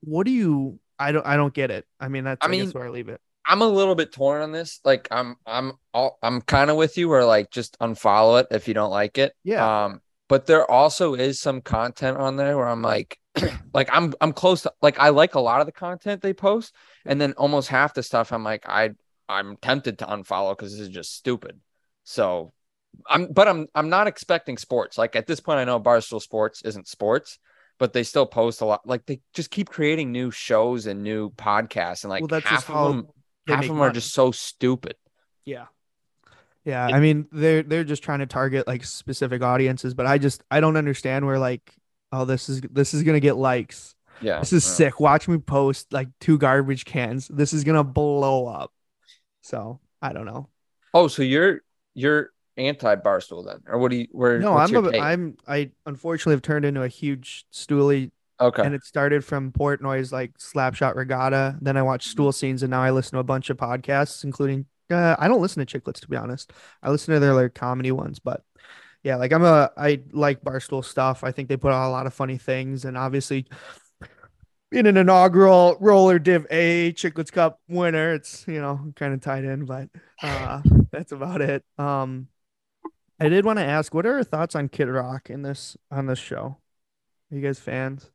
what 0.00 0.24
do 0.26 0.32
you? 0.32 0.78
I 0.98 1.12
don't 1.12 1.26
I 1.26 1.36
don't 1.36 1.54
get 1.54 1.70
it. 1.70 1.86
I 1.98 2.08
mean 2.08 2.24
that's 2.24 2.44
I 2.44 2.48
I, 2.48 2.50
mean, 2.50 2.70
where 2.70 2.84
I 2.86 2.90
leave 2.90 3.08
it. 3.08 3.20
i'm 3.46 3.62
a 3.62 3.66
little 3.66 3.94
bit 3.94 4.12
torn 4.12 4.42
on 4.42 4.52
this 4.52 4.80
like 4.84 5.08
i'm 5.10 5.36
i'm 5.46 5.72
all, 5.94 6.18
i'm 6.22 6.40
kind 6.42 6.70
of 6.70 6.76
with 6.76 6.98
you 6.98 7.08
where 7.08 7.24
like 7.24 7.50
just 7.50 7.78
unfollow 7.80 8.38
it 8.40 8.46
if 8.50 8.68
you 8.68 8.74
don't 8.74 8.90
like 8.90 9.16
it 9.18 9.32
Yeah. 9.44 9.84
um 9.86 10.00
but 10.28 10.44
there 10.46 10.70
also 10.70 11.14
is 11.14 11.40
some 11.40 11.62
content 11.62 12.18
on 12.18 12.36
there 12.36 12.56
where 12.56 12.68
i'm 12.68 12.82
like 12.82 13.18
like 13.72 13.88
i'm 13.92 14.12
i'm 14.20 14.32
close 14.34 14.62
to 14.62 14.72
like 14.82 15.00
i 15.00 15.08
like 15.08 15.34
a 15.36 15.40
lot 15.40 15.60
of 15.60 15.66
the 15.66 15.72
content 15.72 16.20
they 16.20 16.34
post 16.34 16.74
and 17.06 17.18
then 17.20 17.32
almost 17.32 17.68
half 17.70 17.94
the 17.94 18.02
stuff 18.02 18.30
i'm 18.32 18.44
like 18.44 18.68
i 18.68 18.90
i'm 19.28 19.56
tempted 19.56 19.98
to 20.00 20.04
unfollow 20.06 20.52
because 20.56 20.72
this 20.72 20.80
is 20.80 20.88
just 20.88 21.14
stupid 21.16 21.58
so 22.04 22.52
i'm 23.08 23.32
but 23.32 23.48
i'm 23.48 23.66
i'm 23.74 23.88
not 23.88 24.06
expecting 24.06 24.58
sports 24.58 24.98
like 24.98 25.16
at 25.16 25.26
this 25.26 25.40
point 25.40 25.58
i 25.58 25.64
know 25.64 25.80
barstool 25.80 26.20
sports 26.20 26.62
isn't 26.62 26.86
sports 26.86 27.38
but 27.80 27.92
they 27.92 28.04
still 28.04 28.26
post 28.26 28.60
a 28.60 28.64
lot 28.64 28.86
like 28.86 29.04
they 29.06 29.20
just 29.34 29.50
keep 29.50 29.68
creating 29.68 30.12
new 30.12 30.30
shows 30.30 30.86
and 30.86 31.02
new 31.02 31.30
podcasts 31.30 32.04
and 32.04 32.10
like 32.10 32.20
well, 32.20 32.28
that's 32.28 32.46
half 32.46 32.70
of 32.70 32.92
them 32.92 33.08
half 33.48 33.62
of 33.64 33.68
them 33.68 33.80
are 33.80 33.90
just 33.90 34.12
so 34.14 34.30
stupid 34.30 34.94
Yeah. 35.44 35.66
Yeah, 36.62 36.86
I 36.86 37.00
mean 37.00 37.26
they're 37.32 37.62
they're 37.62 37.84
just 37.84 38.02
trying 38.02 38.18
to 38.18 38.26
target 38.26 38.66
like 38.66 38.84
specific 38.84 39.42
audiences, 39.42 39.94
but 39.94 40.04
I 40.06 40.18
just 40.18 40.44
I 40.50 40.60
don't 40.60 40.76
understand 40.76 41.24
where 41.26 41.38
like 41.38 41.72
oh 42.12 42.26
this 42.26 42.50
is 42.50 42.60
this 42.60 42.92
is 42.92 43.02
gonna 43.02 43.18
get 43.18 43.36
likes. 43.36 43.94
yeah 44.20 44.40
This 44.40 44.52
is 44.52 44.64
yeah. 44.66 44.74
sick. 44.74 45.00
Watch 45.00 45.26
me 45.26 45.38
post 45.38 45.90
like 45.90 46.08
two 46.20 46.36
garbage 46.36 46.84
cans. 46.84 47.28
This 47.28 47.54
is 47.54 47.64
gonna 47.64 47.82
blow 47.82 48.46
up. 48.46 48.72
So 49.40 49.80
I 50.02 50.12
don't 50.12 50.26
know. 50.26 50.50
oh 50.92 51.08
so 51.08 51.22
you're 51.22 51.62
you're 51.94 52.30
anti 52.60 52.96
barstool 52.96 53.44
then 53.46 53.60
or 53.66 53.78
what 53.78 53.90
do 53.90 53.96
you 53.98 54.06
where 54.12 54.38
No, 54.38 54.52
what's 54.52 54.70
I'm 54.70 54.72
your 54.72 54.88
a, 54.88 54.92
take? 54.92 55.00
I'm 55.00 55.36
I 55.46 55.70
unfortunately 55.86 56.34
have 56.34 56.42
turned 56.42 56.64
into 56.64 56.82
a 56.82 56.88
huge 56.88 57.46
stoolie 57.52 58.10
okay 58.40 58.62
and 58.62 58.74
it 58.74 58.84
started 58.84 59.24
from 59.24 59.52
Portnoy's 59.52 60.12
like 60.12 60.36
Slapshot 60.38 60.94
Regatta. 60.96 61.58
Then 61.60 61.76
I 61.76 61.82
watched. 61.82 62.08
Stool 62.08 62.32
Scenes, 62.32 62.62
and 62.62 62.70
now 62.70 62.82
I 62.82 62.90
listen 62.90 63.12
to 63.12 63.20
a 63.20 63.24
bunch 63.24 63.50
of 63.50 63.56
podcasts, 63.56 64.24
including 64.24 64.66
uh, 64.90 65.16
I 65.18 65.28
don't 65.28 65.40
listen 65.42 65.64
to 65.64 65.80
Chicklets 65.80 66.00
to 66.00 66.08
be 66.08 66.16
honest. 66.16 66.52
I 66.82 66.90
listen 66.90 67.14
to 67.14 67.20
their 67.20 67.34
like 67.34 67.54
comedy 67.54 67.92
ones, 67.92 68.18
but 68.18 68.42
yeah, 69.02 69.16
like 69.16 69.32
I'm 69.32 69.44
a 69.44 69.70
I 69.76 70.02
like 70.12 70.42
Barstool 70.42 70.84
stuff. 70.84 71.24
I 71.24 71.32
think 71.32 71.48
they 71.48 71.56
put 71.56 71.72
out 71.72 71.88
a 71.88 71.92
lot 71.92 72.06
of 72.06 72.14
funny 72.14 72.38
things, 72.38 72.84
and 72.84 72.96
obviously 72.98 73.46
in 74.72 74.86
an 74.86 74.96
inaugural 74.96 75.76
roller 75.80 76.18
div 76.18 76.46
A 76.50 76.92
Chicklets 76.92 77.32
Cup 77.32 77.60
winner, 77.68 78.14
it's 78.14 78.44
you 78.46 78.60
know 78.60 78.92
kind 78.96 79.14
of 79.14 79.20
tied 79.20 79.44
in, 79.44 79.64
but 79.64 79.88
uh, 80.22 80.62
that's 80.92 81.12
about 81.12 81.40
it. 81.40 81.64
Um, 81.78 82.28
I 83.20 83.28
did 83.28 83.44
want 83.44 83.58
to 83.58 83.64
ask, 83.64 83.92
what 83.92 84.06
are 84.06 84.14
your 84.14 84.24
thoughts 84.24 84.54
on 84.56 84.68
Kid 84.68 84.88
Rock 84.88 85.28
in 85.30 85.42
this 85.42 85.76
on 85.90 86.06
this 86.06 86.18
show? 86.18 86.56
Are 87.30 87.36
you 87.36 87.40
guys 87.42 87.58
fans? 87.58 88.10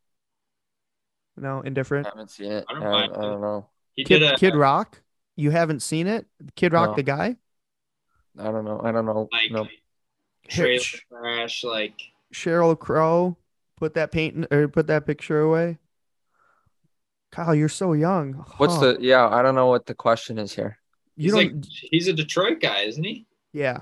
No, 1.37 1.61
indifferent. 1.61 2.07
I 2.07 2.09
haven't 2.11 2.31
seen 2.31 2.51
it. 2.51 2.65
I 2.69 2.73
I 2.75 2.79
don't 2.79 2.91
don't, 2.91 3.17
I 3.17 3.21
don't 3.21 3.41
know. 3.41 3.69
He 3.93 4.03
Kid, 4.03 4.19
did 4.19 4.33
a 4.33 4.37
Kid 4.37 4.53
uh, 4.53 4.57
Rock. 4.57 5.01
You 5.35 5.51
haven't 5.51 5.81
seen 5.81 6.07
it? 6.07 6.25
Kid 6.55 6.73
Rock, 6.73 6.91
No. 6.91 6.95
the 6.95 7.03
guy. 7.03 7.35
I 8.39 8.43
don't 8.45 8.65
know. 8.65 8.81
I 8.83 8.91
don't 8.91 9.05
know. 9.05 9.29
like 9.31 9.51
no. 9.51 9.67
trailer 10.47 10.73
Hitch. 10.73 11.05
crash, 11.11 11.63
like 11.63 11.93
Sheryl 12.33 12.77
Crow. 12.77 13.37
Put 13.77 13.93
that 13.95 14.11
paint 14.11 14.47
or 14.51 14.67
put 14.69 14.87
that 14.87 15.05
picture 15.05 15.41
away. 15.41 15.77
Kyle, 17.31 17.53
you're 17.53 17.67
so 17.67 17.91
young. 17.93 18.45
What's 18.57 18.77
the? 18.79 18.97
Yeah, 19.01 19.27
I 19.27 19.41
don't 19.41 19.55
know 19.55 19.67
what 19.67 19.85
the 19.85 19.93
question 19.93 20.37
is 20.39 20.53
here. 20.55 20.77
You 21.17 21.23
he's 21.23 21.31
don't. 21.33 21.55
like 21.57 21.65
he's 21.91 22.07
a 22.07 22.13
Detroit 22.13 22.59
guy, 22.61 22.81
isn't 22.83 23.03
he? 23.03 23.27
yeah. 23.51 23.81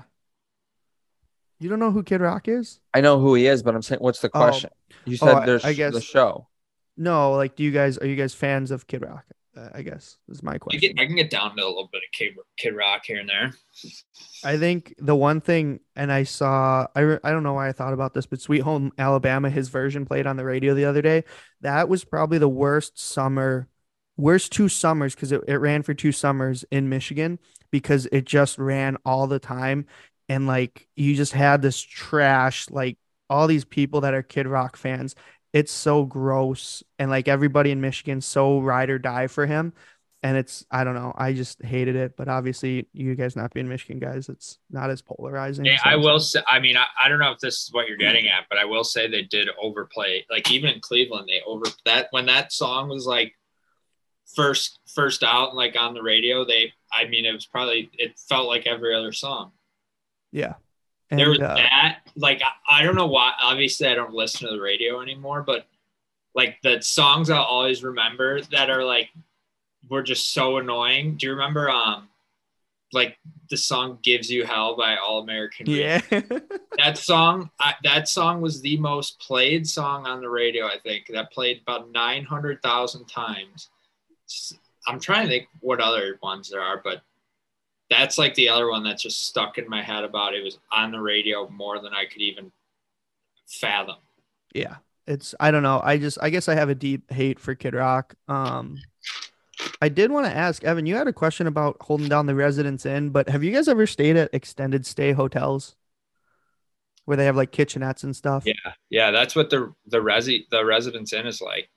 You 1.64 1.70
don't 1.70 1.78
know 1.78 1.90
who 1.90 2.02
Kid 2.02 2.20
Rock 2.20 2.46
is? 2.46 2.78
I 2.92 3.00
know 3.00 3.18
who 3.18 3.34
he 3.34 3.46
is, 3.46 3.62
but 3.62 3.74
I'm 3.74 3.80
saying, 3.80 4.02
what's 4.02 4.20
the 4.20 4.28
Oh. 4.34 4.38
question? 4.38 4.68
You 5.06 5.16
Oh, 5.22 5.26
said 5.26 5.34
I- 5.34 5.46
there's 5.46 5.64
I 5.64 5.72
guess- 5.72 5.94
the 5.94 6.00
show. 6.02 6.46
No. 6.98 7.32
Like, 7.32 7.56
do 7.56 7.62
you 7.62 7.70
guys 7.70 7.96
are 7.96 8.06
you 8.06 8.16
guys 8.16 8.34
fans 8.34 8.70
of 8.70 8.86
Kid 8.86 9.00
Rock? 9.00 9.24
Uh, 9.56 9.70
I 9.72 9.80
guess 9.80 10.18
is 10.28 10.42
my 10.42 10.52
I, 10.52 10.58
question. 10.58 10.78
get, 10.80 11.00
I 11.00 11.06
can 11.06 11.16
get 11.16 11.30
down 11.30 11.56
to 11.56 11.64
a 11.64 11.66
little 11.66 11.88
bit 11.90 12.02
of 12.06 12.12
Kid, 12.12 12.34
Kid 12.58 12.76
Rock 12.76 13.04
here 13.06 13.18
and 13.18 13.30
there. 13.30 13.54
I 14.44 14.58
think 14.58 14.94
the 14.98 15.14
one 15.16 15.40
thing, 15.40 15.80
and 15.96 16.12
I 16.12 16.24
saw, 16.24 16.86
I, 16.94 17.00
re- 17.00 17.18
I 17.24 17.30
don't 17.30 17.44
know 17.44 17.54
why 17.54 17.68
I 17.68 17.72
thought 17.72 17.94
about 17.94 18.12
this, 18.12 18.26
but 18.26 18.42
Sweet 18.42 18.60
Home 18.60 18.92
Alabama, 18.98 19.48
his 19.48 19.70
version 19.70 20.04
played 20.04 20.26
on 20.26 20.36
the 20.36 20.44
radio 20.44 20.74
the 20.74 20.84
other 20.84 21.00
day. 21.00 21.24
That 21.62 21.88
was 21.88 22.04
probably 22.04 22.36
the 22.36 22.48
worst 22.48 22.98
summer, 23.00 23.68
worst 24.18 24.52
two 24.52 24.68
summers 24.68 25.14
because 25.14 25.32
it, 25.32 25.40
it 25.48 25.56
ran 25.56 25.82
for 25.82 25.94
two 25.94 26.12
summers 26.12 26.64
in 26.70 26.90
Michigan 26.90 27.38
because 27.70 28.06
it 28.12 28.26
just 28.26 28.58
ran 28.58 28.98
all 29.06 29.26
the 29.26 29.38
time. 29.38 29.86
And 30.28 30.46
like 30.46 30.88
you 30.96 31.14
just 31.14 31.32
had 31.32 31.62
this 31.62 31.80
trash, 31.80 32.70
like 32.70 32.98
all 33.28 33.46
these 33.46 33.64
people 33.64 34.02
that 34.02 34.14
are 34.14 34.22
Kid 34.22 34.46
Rock 34.46 34.76
fans. 34.76 35.14
It's 35.52 35.72
so 35.72 36.04
gross. 36.04 36.82
And 36.98 37.10
like 37.10 37.28
everybody 37.28 37.70
in 37.70 37.80
Michigan, 37.80 38.20
so 38.20 38.60
ride 38.60 38.90
or 38.90 38.98
die 38.98 39.28
for 39.28 39.46
him 39.46 39.72
and 40.24 40.38
it's 40.38 40.64
I 40.70 40.84
don't 40.84 40.94
know. 40.94 41.12
I 41.14 41.34
just 41.34 41.62
hated 41.62 41.96
it, 41.96 42.16
but 42.16 42.28
obviously 42.28 42.88
you 42.94 43.14
guys 43.14 43.36
not 43.36 43.52
being 43.52 43.68
Michigan 43.68 43.98
guys, 43.98 44.30
it's 44.30 44.58
not 44.70 44.88
as 44.88 45.02
polarizing. 45.02 45.66
Yeah, 45.66 45.76
so 45.76 45.90
I 45.90 45.96
will 45.96 46.18
say. 46.18 46.40
I 46.48 46.60
mean, 46.60 46.78
I, 46.78 46.86
I 47.00 47.10
don't 47.10 47.18
know 47.18 47.30
if 47.30 47.40
this 47.40 47.56
is 47.56 47.68
what 47.72 47.88
you're 47.88 47.98
getting 47.98 48.26
at, 48.28 48.46
but 48.48 48.58
I 48.58 48.64
will 48.64 48.84
say 48.84 49.06
they 49.06 49.22
did 49.22 49.50
overplay. 49.60 50.24
Like 50.30 50.50
even 50.50 50.70
in 50.70 50.80
Cleveland, 50.80 51.28
they 51.28 51.42
over 51.46 51.66
that 51.84 52.08
when 52.10 52.24
that 52.26 52.54
song 52.54 52.88
was 52.88 53.04
like 53.04 53.34
first 54.34 54.80
first 54.94 55.22
out, 55.22 55.54
like 55.54 55.76
on 55.78 55.92
the 55.92 56.02
radio. 56.02 56.46
They, 56.46 56.72
I 56.90 57.04
mean, 57.04 57.26
it 57.26 57.34
was 57.34 57.44
probably 57.44 57.90
it 57.92 58.18
felt 58.18 58.48
like 58.48 58.66
every 58.66 58.94
other 58.94 59.12
song. 59.12 59.52
Yeah, 60.34 60.54
there 61.10 61.30
was 61.30 61.40
uh, 61.40 61.54
that. 61.54 61.98
Like 62.16 62.42
I, 62.42 62.80
I 62.80 62.82
don't 62.82 62.96
know 62.96 63.06
why. 63.06 63.32
Obviously, 63.40 63.86
I 63.86 63.94
don't 63.94 64.12
listen 64.12 64.48
to 64.48 64.54
the 64.54 64.60
radio 64.60 65.00
anymore, 65.00 65.42
but 65.42 65.66
like 66.34 66.56
the 66.62 66.82
songs 66.82 67.30
I'll 67.30 67.44
always 67.44 67.84
remember 67.84 68.40
that 68.50 68.68
are 68.68 68.84
like 68.84 69.10
were 69.88 70.02
just 70.02 70.32
so 70.32 70.58
annoying. 70.58 71.16
Do 71.16 71.26
you 71.26 71.32
remember 71.32 71.70
um 71.70 72.08
like 72.92 73.16
the 73.48 73.56
song 73.56 73.98
"Gives 74.02 74.28
You 74.28 74.44
Hell" 74.44 74.76
by 74.76 74.96
All 74.96 75.20
American? 75.20 75.66
yeah, 75.70 76.00
that 76.78 76.98
song 76.98 77.50
I, 77.60 77.74
that 77.84 78.08
song 78.08 78.40
was 78.40 78.60
the 78.60 78.76
most 78.78 79.20
played 79.20 79.66
song 79.68 80.06
on 80.06 80.20
the 80.20 80.28
radio 80.28 80.66
i 80.66 80.78
think 80.82 81.06
that 81.08 81.32
played 81.32 81.62
about 81.62 81.90
900000 81.90 83.06
times 83.06 83.70
I'm 84.86 85.00
trying 85.00 85.26
to 85.26 85.28
think 85.28 85.48
what 85.60 85.80
other 85.80 86.18
ones 86.22 86.50
there 86.50 86.60
are 86.60 86.80
but 86.82 87.02
that's 87.90 88.18
like 88.18 88.34
the 88.34 88.48
other 88.48 88.70
one 88.70 88.82
that's 88.82 89.02
just 89.02 89.26
stuck 89.26 89.58
in 89.58 89.68
my 89.68 89.82
head 89.82 90.04
about 90.04 90.34
it 90.34 90.42
was 90.42 90.58
on 90.72 90.90
the 90.90 91.00
radio 91.00 91.48
more 91.48 91.80
than 91.80 91.92
i 91.92 92.04
could 92.04 92.22
even 92.22 92.50
fathom 93.46 93.96
yeah. 94.54 94.76
It's 95.06 95.34
I 95.38 95.50
don't 95.50 95.62
know. 95.62 95.82
I 95.84 95.98
just 95.98 96.16
I 96.22 96.30
guess 96.30 96.48
I 96.48 96.54
have 96.54 96.70
a 96.70 96.74
deep 96.74 97.12
hate 97.12 97.38
for 97.38 97.54
Kid 97.54 97.74
Rock. 97.74 98.14
Um, 98.26 98.78
I 99.82 99.90
did 99.90 100.10
want 100.10 100.26
to 100.26 100.34
ask 100.34 100.64
Evan. 100.64 100.86
You 100.86 100.96
had 100.96 101.08
a 101.08 101.12
question 101.12 101.46
about 101.46 101.76
holding 101.80 102.08
down 102.08 102.24
the 102.24 102.34
Residence 102.34 102.86
Inn, 102.86 103.10
but 103.10 103.28
have 103.28 103.44
you 103.44 103.52
guys 103.52 103.68
ever 103.68 103.86
stayed 103.86 104.16
at 104.16 104.30
extended 104.32 104.86
stay 104.86 105.12
hotels 105.12 105.76
where 107.04 107.18
they 107.18 107.26
have 107.26 107.36
like 107.36 107.52
kitchenettes 107.52 108.04
and 108.04 108.16
stuff? 108.16 108.44
yeah 108.46 108.72
yeah 108.88 109.10
that's 109.10 109.36
what 109.36 109.50
the 109.50 109.74
the 109.88 109.98
resi 109.98 110.48
the 110.50 110.64
residence 110.64 111.12
inn 111.12 111.26
is 111.26 111.42
like 111.42 111.68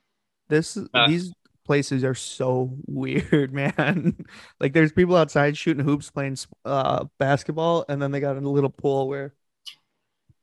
This 0.47 0.77
Uh, 0.93 1.07
these 1.07 1.33
places 1.67 2.03
are 2.03 2.15
so 2.15 2.75
weird, 2.88 3.53
man. 3.53 4.25
like 4.59 4.74
there's 4.74 4.91
people 4.91 5.15
outside 5.15 5.55
shooting 5.57 5.86
hoops, 5.86 6.09
playing 6.09 6.38
uh 6.65 7.05
basketball, 7.19 7.86
and 7.88 8.01
then 8.01 8.12
they 8.12 8.19
got 8.19 8.38
a 8.38 8.39
little 8.39 8.69
pool 8.69 9.07
where 9.07 9.33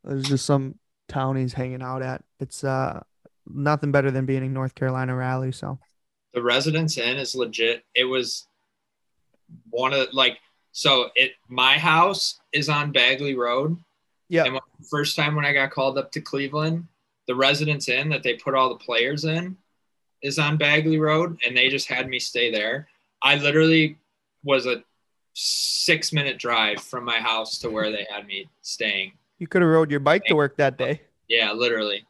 there's 0.03 0.29
just 0.29 0.45
some 0.45 0.75
townies 1.09 1.53
hanging 1.53 1.81
out 1.81 2.01
at. 2.01 2.23
It's 2.39 2.63
uh 2.63 3.01
nothing 3.47 3.91
better 3.91 4.11
than 4.11 4.25
being 4.25 4.45
in 4.45 4.53
North 4.53 4.75
Carolina 4.75 5.15
Raleigh. 5.15 5.51
So 5.51 5.79
the 6.33 6.41
residence 6.41 6.97
inn 6.97 7.17
is 7.17 7.35
legit 7.35 7.83
it 7.93 8.05
was 8.05 8.47
one 9.69 9.93
of 9.93 10.07
like 10.13 10.37
so 10.71 11.09
it 11.15 11.33
my 11.47 11.77
house 11.77 12.39
is 12.51 12.69
on 12.69 12.91
bagley 12.91 13.35
road 13.35 13.77
yeah, 14.27 14.45
And 14.45 14.53
when, 14.53 14.61
first 14.89 15.15
time 15.15 15.35
when 15.35 15.45
I 15.45 15.53
got 15.53 15.71
called 15.71 15.97
up 15.97 16.11
to 16.13 16.21
Cleveland, 16.21 16.85
the 17.27 17.35
Residence 17.35 17.89
Inn 17.89 18.09
that 18.09 18.23
they 18.23 18.35
put 18.35 18.55
all 18.55 18.69
the 18.69 18.83
players 18.83 19.25
in 19.25 19.57
is 20.25 20.39
on 20.39 20.57
Bagley 20.57 20.99
Road, 20.99 21.39
and 21.45 21.55
they 21.55 21.69
just 21.69 21.87
had 21.87 22.09
me 22.09 22.17
stay 22.17 22.51
there. 22.51 22.87
I 23.21 23.35
literally 23.35 23.97
was 24.43 24.65
a 24.65 24.83
six 25.33 26.11
minute 26.11 26.39
drive 26.39 26.81
from 26.81 27.05
my 27.05 27.17
house 27.19 27.59
to 27.59 27.69
where 27.69 27.91
they 27.91 28.07
had 28.09 28.25
me 28.25 28.49
staying. 28.63 29.11
you 29.37 29.45
could 29.45 29.61
have 29.61 29.69
rode 29.69 29.91
your 29.91 29.99
bike 29.99 30.23
to 30.25 30.33
work 30.35 30.57
that 30.57 30.77
day. 30.77 31.01
Yeah, 31.27 31.51
literally, 31.51 32.05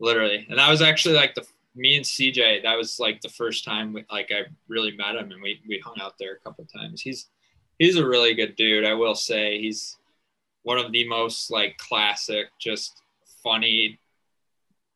literally. 0.00 0.46
And 0.48 0.58
that 0.58 0.68
was 0.68 0.82
actually 0.82 1.14
like 1.14 1.36
the 1.36 1.46
me 1.76 1.96
and 1.96 2.04
CJ. 2.04 2.64
That 2.64 2.76
was 2.76 2.98
like 2.98 3.20
the 3.20 3.28
first 3.28 3.64
time 3.64 3.92
we, 3.92 4.04
like 4.10 4.30
I 4.32 4.46
really 4.66 4.96
met 4.96 5.14
him, 5.14 5.30
and 5.30 5.40
we 5.40 5.60
we 5.68 5.78
hung 5.78 5.96
out 6.00 6.18
there 6.18 6.32
a 6.32 6.38
couple 6.40 6.64
times. 6.64 7.00
He's 7.00 7.26
he's 7.78 7.96
a 7.96 8.06
really 8.06 8.34
good 8.34 8.56
dude. 8.56 8.84
I 8.84 8.94
will 8.94 9.14
say 9.14 9.60
he's 9.60 9.96
one 10.62 10.78
of 10.78 10.90
the 10.90 11.06
most 11.08 11.52
like 11.52 11.78
classic, 11.78 12.46
just 12.58 13.00
funny 13.44 14.00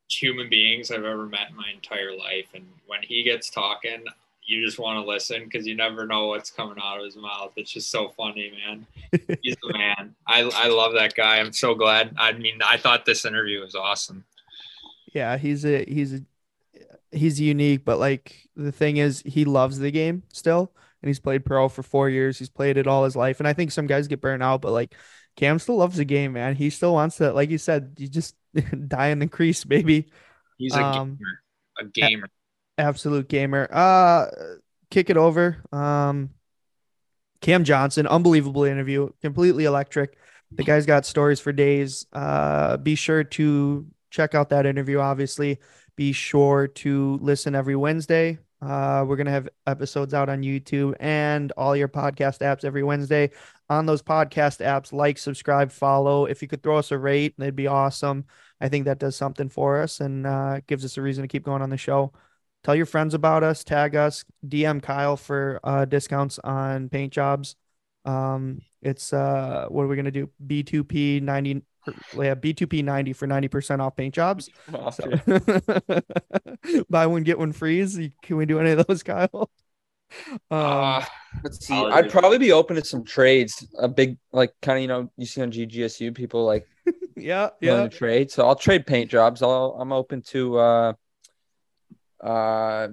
human 0.09 0.49
beings 0.49 0.91
I've 0.91 1.03
ever 1.03 1.25
met 1.25 1.49
in 1.49 1.55
my 1.55 1.69
entire 1.73 2.15
life. 2.15 2.47
And 2.53 2.65
when 2.87 3.01
he 3.03 3.23
gets 3.23 3.49
talking, 3.49 4.03
you 4.45 4.65
just 4.65 4.79
want 4.79 5.03
to 5.03 5.09
listen 5.09 5.43
because 5.45 5.65
you 5.65 5.75
never 5.75 6.05
know 6.05 6.27
what's 6.27 6.51
coming 6.51 6.77
out 6.81 6.99
of 6.99 7.05
his 7.05 7.15
mouth. 7.15 7.53
It's 7.55 7.71
just 7.71 7.89
so 7.89 8.09
funny, 8.09 8.51
man. 8.51 8.85
He's 9.41 9.55
the 9.61 9.73
man. 9.73 10.15
I, 10.27 10.49
I 10.53 10.67
love 10.67 10.93
that 10.93 11.15
guy. 11.15 11.39
I'm 11.39 11.53
so 11.53 11.75
glad. 11.75 12.15
I 12.17 12.33
mean, 12.33 12.59
I 12.65 12.77
thought 12.77 13.05
this 13.05 13.25
interview 13.25 13.61
was 13.61 13.75
awesome. 13.75 14.25
Yeah, 15.13 15.37
he's 15.37 15.63
a 15.63 15.85
he's 15.85 16.13
a 16.15 16.21
he's 17.11 17.39
unique, 17.39 17.85
but 17.85 17.99
like 17.99 18.49
the 18.55 18.71
thing 18.71 18.97
is 18.97 19.21
he 19.25 19.45
loves 19.45 19.77
the 19.77 19.91
game 19.91 20.23
still 20.33 20.71
and 21.03 21.09
he's 21.09 21.19
played 21.19 21.45
pro 21.45 21.69
for 21.69 21.83
four 21.83 22.09
years. 22.09 22.39
He's 22.39 22.49
played 22.49 22.77
it 22.77 22.87
all 22.87 23.03
his 23.03 23.15
life. 23.15 23.39
And 23.39 23.47
I 23.47 23.53
think 23.53 23.71
some 23.71 23.87
guys 23.87 24.07
get 24.07 24.21
burnt 24.21 24.41
out, 24.41 24.61
but 24.61 24.71
like 24.71 24.95
Cam 25.35 25.59
still 25.59 25.77
loves 25.77 25.97
the 25.97 26.05
game, 26.05 26.33
man. 26.33 26.55
He 26.55 26.69
still 26.69 26.93
wants 26.93 27.17
to, 27.17 27.31
like 27.33 27.49
you 27.49 27.57
said, 27.57 27.95
you 27.97 28.07
just 28.07 28.35
die 28.87 29.07
in 29.07 29.19
the 29.19 29.27
crease, 29.27 29.63
baby. 29.63 30.11
He's 30.57 30.75
a 30.75 30.83
Um, 30.83 31.17
gamer. 31.17 31.41
A 31.79 31.85
gamer. 31.85 32.27
Absolute 32.77 33.27
gamer. 33.29 33.67
Uh 33.71 34.27
kick 34.91 35.09
it 35.09 35.17
over. 35.17 35.63
Um 35.71 36.29
Cam 37.41 37.63
Johnson, 37.63 38.07
unbelievable 38.07 38.63
interview, 38.63 39.09
completely 39.21 39.65
electric. 39.65 40.17
The 40.51 40.63
guy's 40.63 40.85
got 40.85 41.05
stories 41.05 41.39
for 41.39 41.51
days. 41.51 42.05
Uh 42.13 42.77
be 42.77 42.95
sure 42.95 43.23
to 43.23 43.87
check 44.11 44.35
out 44.35 44.49
that 44.49 44.65
interview, 44.65 44.99
obviously. 44.99 45.59
Be 45.95 46.11
sure 46.11 46.67
to 46.67 47.17
listen 47.21 47.55
every 47.55 47.75
Wednesday. 47.75 48.39
Uh, 48.61 49.03
we're 49.05 49.17
gonna 49.17 49.29
have 49.31 49.49
episodes 49.67 50.13
out 50.13 50.29
on 50.29 50.41
YouTube 50.41 50.95
and 50.99 51.51
all 51.57 51.75
your 51.75 51.89
podcast 51.89 52.39
apps 52.39 52.63
every 52.63 52.81
Wednesday. 52.81 53.29
On 53.69 53.85
those 53.85 54.01
podcast 54.01 54.63
apps, 54.63 54.91
like, 54.91 55.17
subscribe, 55.17 55.71
follow. 55.71 56.25
If 56.25 56.41
you 56.41 56.47
could 56.47 56.61
throw 56.61 56.77
us 56.77 56.91
a 56.91 56.97
rate, 56.97 57.33
that'd 57.37 57.55
be 57.55 57.67
awesome. 57.67 58.25
I 58.59 58.69
think 58.69 58.85
that 58.85 58.99
does 58.99 59.15
something 59.15 59.49
for 59.49 59.81
us 59.81 59.99
and 59.99 60.27
uh, 60.27 60.59
gives 60.67 60.85
us 60.85 60.97
a 60.97 61.01
reason 61.01 61.23
to 61.23 61.27
keep 61.27 61.43
going 61.43 61.61
on 61.61 61.69
the 61.69 61.77
show. 61.77 62.11
Tell 62.63 62.75
your 62.75 62.85
friends 62.85 63.13
about 63.13 63.43
us. 63.43 63.63
Tag 63.63 63.95
us. 63.95 64.23
DM 64.47 64.81
Kyle 64.81 65.17
for 65.17 65.59
uh, 65.63 65.85
discounts 65.85 66.39
on 66.39 66.89
paint 66.89 67.11
jobs. 67.11 67.55
Um, 68.05 68.61
it's 68.81 69.11
uh, 69.13 69.65
what 69.69 69.83
are 69.83 69.87
we 69.87 69.95
gonna 69.95 70.11
do? 70.11 70.29
B2P 70.45 71.21
ninety. 71.21 71.61
Yeah, 72.15 72.35
B2P 72.35 72.83
ninety 72.83 73.11
for 73.11 73.27
ninety 73.27 73.49
percent 73.49 73.81
off 73.81 73.95
paint 73.95 74.13
jobs. 74.13 74.49
So 74.91 75.03
buy 76.89 77.07
one 77.07 77.23
get 77.23 77.37
one 77.37 77.51
free. 77.51 78.13
Can 78.21 78.37
we 78.37 78.45
do 78.45 78.59
any 78.59 78.71
of 78.71 78.87
those, 78.87 79.03
Kyle? 79.03 79.49
Um, 80.51 80.59
Uh, 80.59 81.05
let's 81.43 81.65
see. 81.65 81.73
I'll 81.73 81.93
I'd 81.93 82.09
probably 82.09 82.37
be 82.37 82.51
open 82.51 82.75
to 82.75 82.85
some 82.85 83.03
trades. 83.03 83.65
A 83.77 83.87
big, 83.87 84.17
like, 84.31 84.53
kind 84.61 84.77
of, 84.77 84.81
you 84.81 84.87
know, 84.87 85.11
you 85.17 85.25
see 85.25 85.41
on 85.41 85.51
GGSU 85.51 86.13
people 86.15 86.45
like 86.45 86.67
yeah, 87.15 87.49
willing 87.61 87.83
yeah. 87.83 87.89
to 87.89 87.97
trade. 87.97 88.31
So 88.31 88.45
I'll 88.47 88.55
trade 88.55 88.85
paint 88.85 89.09
jobs. 89.09 89.41
I'll, 89.41 89.77
I'm 89.79 89.91
open 89.91 90.21
to 90.27 90.57
uh, 90.57 90.93
uh, 92.21 92.87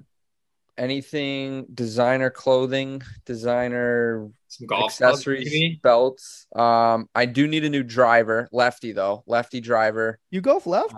anything 0.79 1.67
designer 1.73 2.31
clothing, 2.31 3.03
designer 3.27 4.31
Some 4.49 4.67
golf 4.67 4.93
accessories, 4.93 5.45
maybe? 5.53 5.81
belts. 5.83 6.47
Um, 6.55 7.09
I 7.15 7.27
do 7.27 7.47
need 7.47 7.65
a 7.65 7.71
new 7.71 7.83
driver, 7.83 8.49
lefty 8.53 8.93
though, 8.93 9.23
lefty 9.27 9.61
driver. 9.61 10.19
You 10.31 10.41
golf 10.41 10.67
left? 10.67 10.95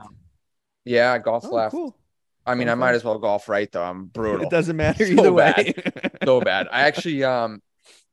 Yeah, 0.85 1.19
golf 1.19 1.45
Oh, 1.45 1.51
left. 1.55 1.73
cool. 1.73 1.97
I 2.47 2.55
mean, 2.55 2.69
I 2.69 2.75
might 2.75 2.95
as 2.95 3.05
well 3.05 3.19
golf 3.19 3.49
right 3.49 3.71
though. 3.71 3.83
I'm 3.83 4.07
brutal. 4.07 4.47
It 4.47 4.51
doesn't 4.51 4.77
matter 4.77 5.07
So 5.07 5.13
either 5.13 5.33
way. 5.33 5.75
bad. 5.77 6.19
so 6.25 6.41
bad. 6.41 6.69
I 6.71 6.83
actually 6.83 7.25
um 7.25 7.63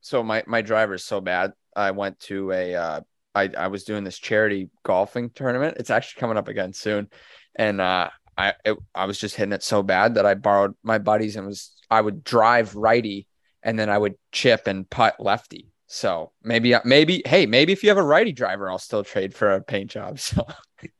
so 0.02 0.24
my 0.24 0.44
my 0.48 0.62
driver 0.62 0.96
is 0.96 1.04
so 1.04 1.22
bad. 1.22 1.54
I 1.76 1.92
went 1.92 2.20
to 2.22 2.52
a 2.52 2.76
uh 2.76 3.02
I 3.36 3.50
I 3.58 3.68
was 3.68 3.84
doing 3.84 4.04
this 4.04 4.18
charity 4.18 4.70
golfing 4.84 5.30
tournament. 5.32 5.78
It's 5.80 5.90
actually 5.90 6.20
coming 6.20 6.38
up 6.38 6.48
again 6.48 6.74
soon. 6.74 7.10
And 7.56 7.82
uh 7.82 8.10
I 8.38 8.54
it, 8.66 8.78
I 8.94 9.06
was 9.06 9.20
just 9.20 9.36
hitting 9.36 9.54
it 9.54 9.64
so 9.64 9.84
bad 9.84 10.16
that 10.16 10.26
I 10.26 10.36
borrowed 10.36 10.76
my 10.84 10.98
buddies 10.98 11.36
and 11.36 11.48
was 11.48 11.72
I 11.90 12.02
would 12.02 12.24
drive 12.24 12.76
righty 12.76 13.28
and 13.64 13.78
then 13.78 13.90
I 13.90 13.98
would 13.98 14.16
chip 14.32 14.68
and 14.68 14.90
putt 14.90 15.16
lefty. 15.20 15.72
So 15.88 16.32
maybe 16.44 16.76
maybe 16.86 17.24
hey, 17.26 17.48
maybe 17.48 17.74
if 17.74 17.84
you 17.84 17.90
have 17.90 17.98
a 17.98 18.04
righty 18.04 18.32
driver, 18.32 18.70
I'll 18.70 18.78
still 18.78 19.04
trade 19.04 19.34
for 19.34 19.52
a 19.52 19.62
paint 19.62 19.90
job. 19.92 20.20
So 20.30 20.46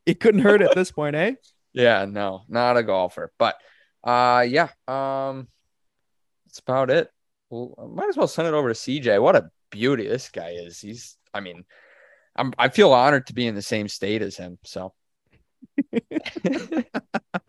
it 0.06 0.20
couldn't 0.20 0.42
hurt 0.42 0.62
at 0.62 0.76
this 0.76 0.92
point, 0.92 1.16
eh? 1.16 1.36
Yeah, 1.74 2.06
no, 2.06 2.44
not 2.48 2.78
a 2.78 2.84
golfer. 2.84 3.32
But 3.38 3.56
uh 4.04 4.46
yeah, 4.48 4.70
um 4.88 5.48
that's 6.46 6.60
about 6.60 6.90
it. 6.90 7.10
Well, 7.50 7.92
might 7.94 8.10
as 8.10 8.18
well 8.18 8.28
send 8.28 8.48
it 8.48 8.54
over 8.54 8.70
to 8.70 8.76
CJ. 8.76 9.22
What 9.22 9.36
a 9.36 9.50
beauty 9.70 10.08
this 10.08 10.30
guy 10.30 10.52
is. 10.52 10.80
He's 10.80 11.18
I 11.34 11.40
mean, 11.42 11.66
I'm 12.36 12.54
I 12.58 12.70
feel 12.70 12.94
honored 12.94 13.28
to 13.28 13.34
be 13.34 13.48
in 13.48 13.56
the 13.56 13.62
same 13.62 13.88
state 13.88 14.22
as 14.22 14.38
him. 14.38 14.58
So 14.64 14.94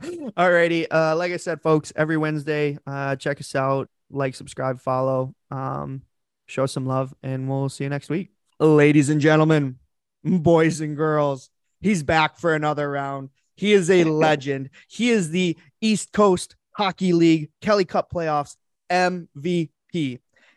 Alrighty. 0.03 0.87
Uh, 0.91 1.17
like 1.17 1.33
I 1.33 1.37
said, 1.37 1.63
folks, 1.63 1.93
every 1.97 2.17
Wednesday, 2.17 2.79
uh, 2.87 3.17
check 3.17 3.41
us 3.41 3.55
out, 3.55 3.89
like, 4.11 4.35
subscribe, 4.35 4.81
follow, 4.81 5.35
um, 5.51 6.03
show 6.47 6.67
some 6.67 6.87
love, 6.87 7.15
and 7.23 7.49
we'll 7.49 7.69
see 7.69 7.85
you 7.85 7.91
next 7.91 8.11
week. 8.11 8.31
Ladies 8.59 9.09
and 9.11 9.21
gentlemen, 9.21 9.79
boys 10.25 10.81
and 10.81 10.97
girls, 10.97 11.51
he's 11.81 12.03
back 12.03 12.39
for 12.39 12.55
another 12.55 12.91
round. 12.91 13.31
He 13.61 13.75
is 13.75 13.91
a 13.91 14.05
legend. 14.27 14.71
He 14.89 15.11
is 15.11 15.33
the 15.33 15.55
East 15.83 16.15
Coast 16.15 16.57
Hockey 16.79 17.13
League 17.13 17.51
Kelly 17.61 17.85
Cup 17.85 18.11
playoffs 18.11 18.57
MVP. 18.91 19.69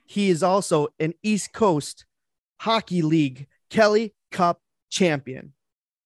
He 0.05 0.29
is 0.29 0.41
also 0.41 0.87
an 1.01 1.13
East 1.21 1.51
Coast 1.51 2.05
Hockey 2.61 3.01
League 3.01 3.47
Kelly 3.69 4.13
Cup 4.31 4.61
champion. 4.89 5.51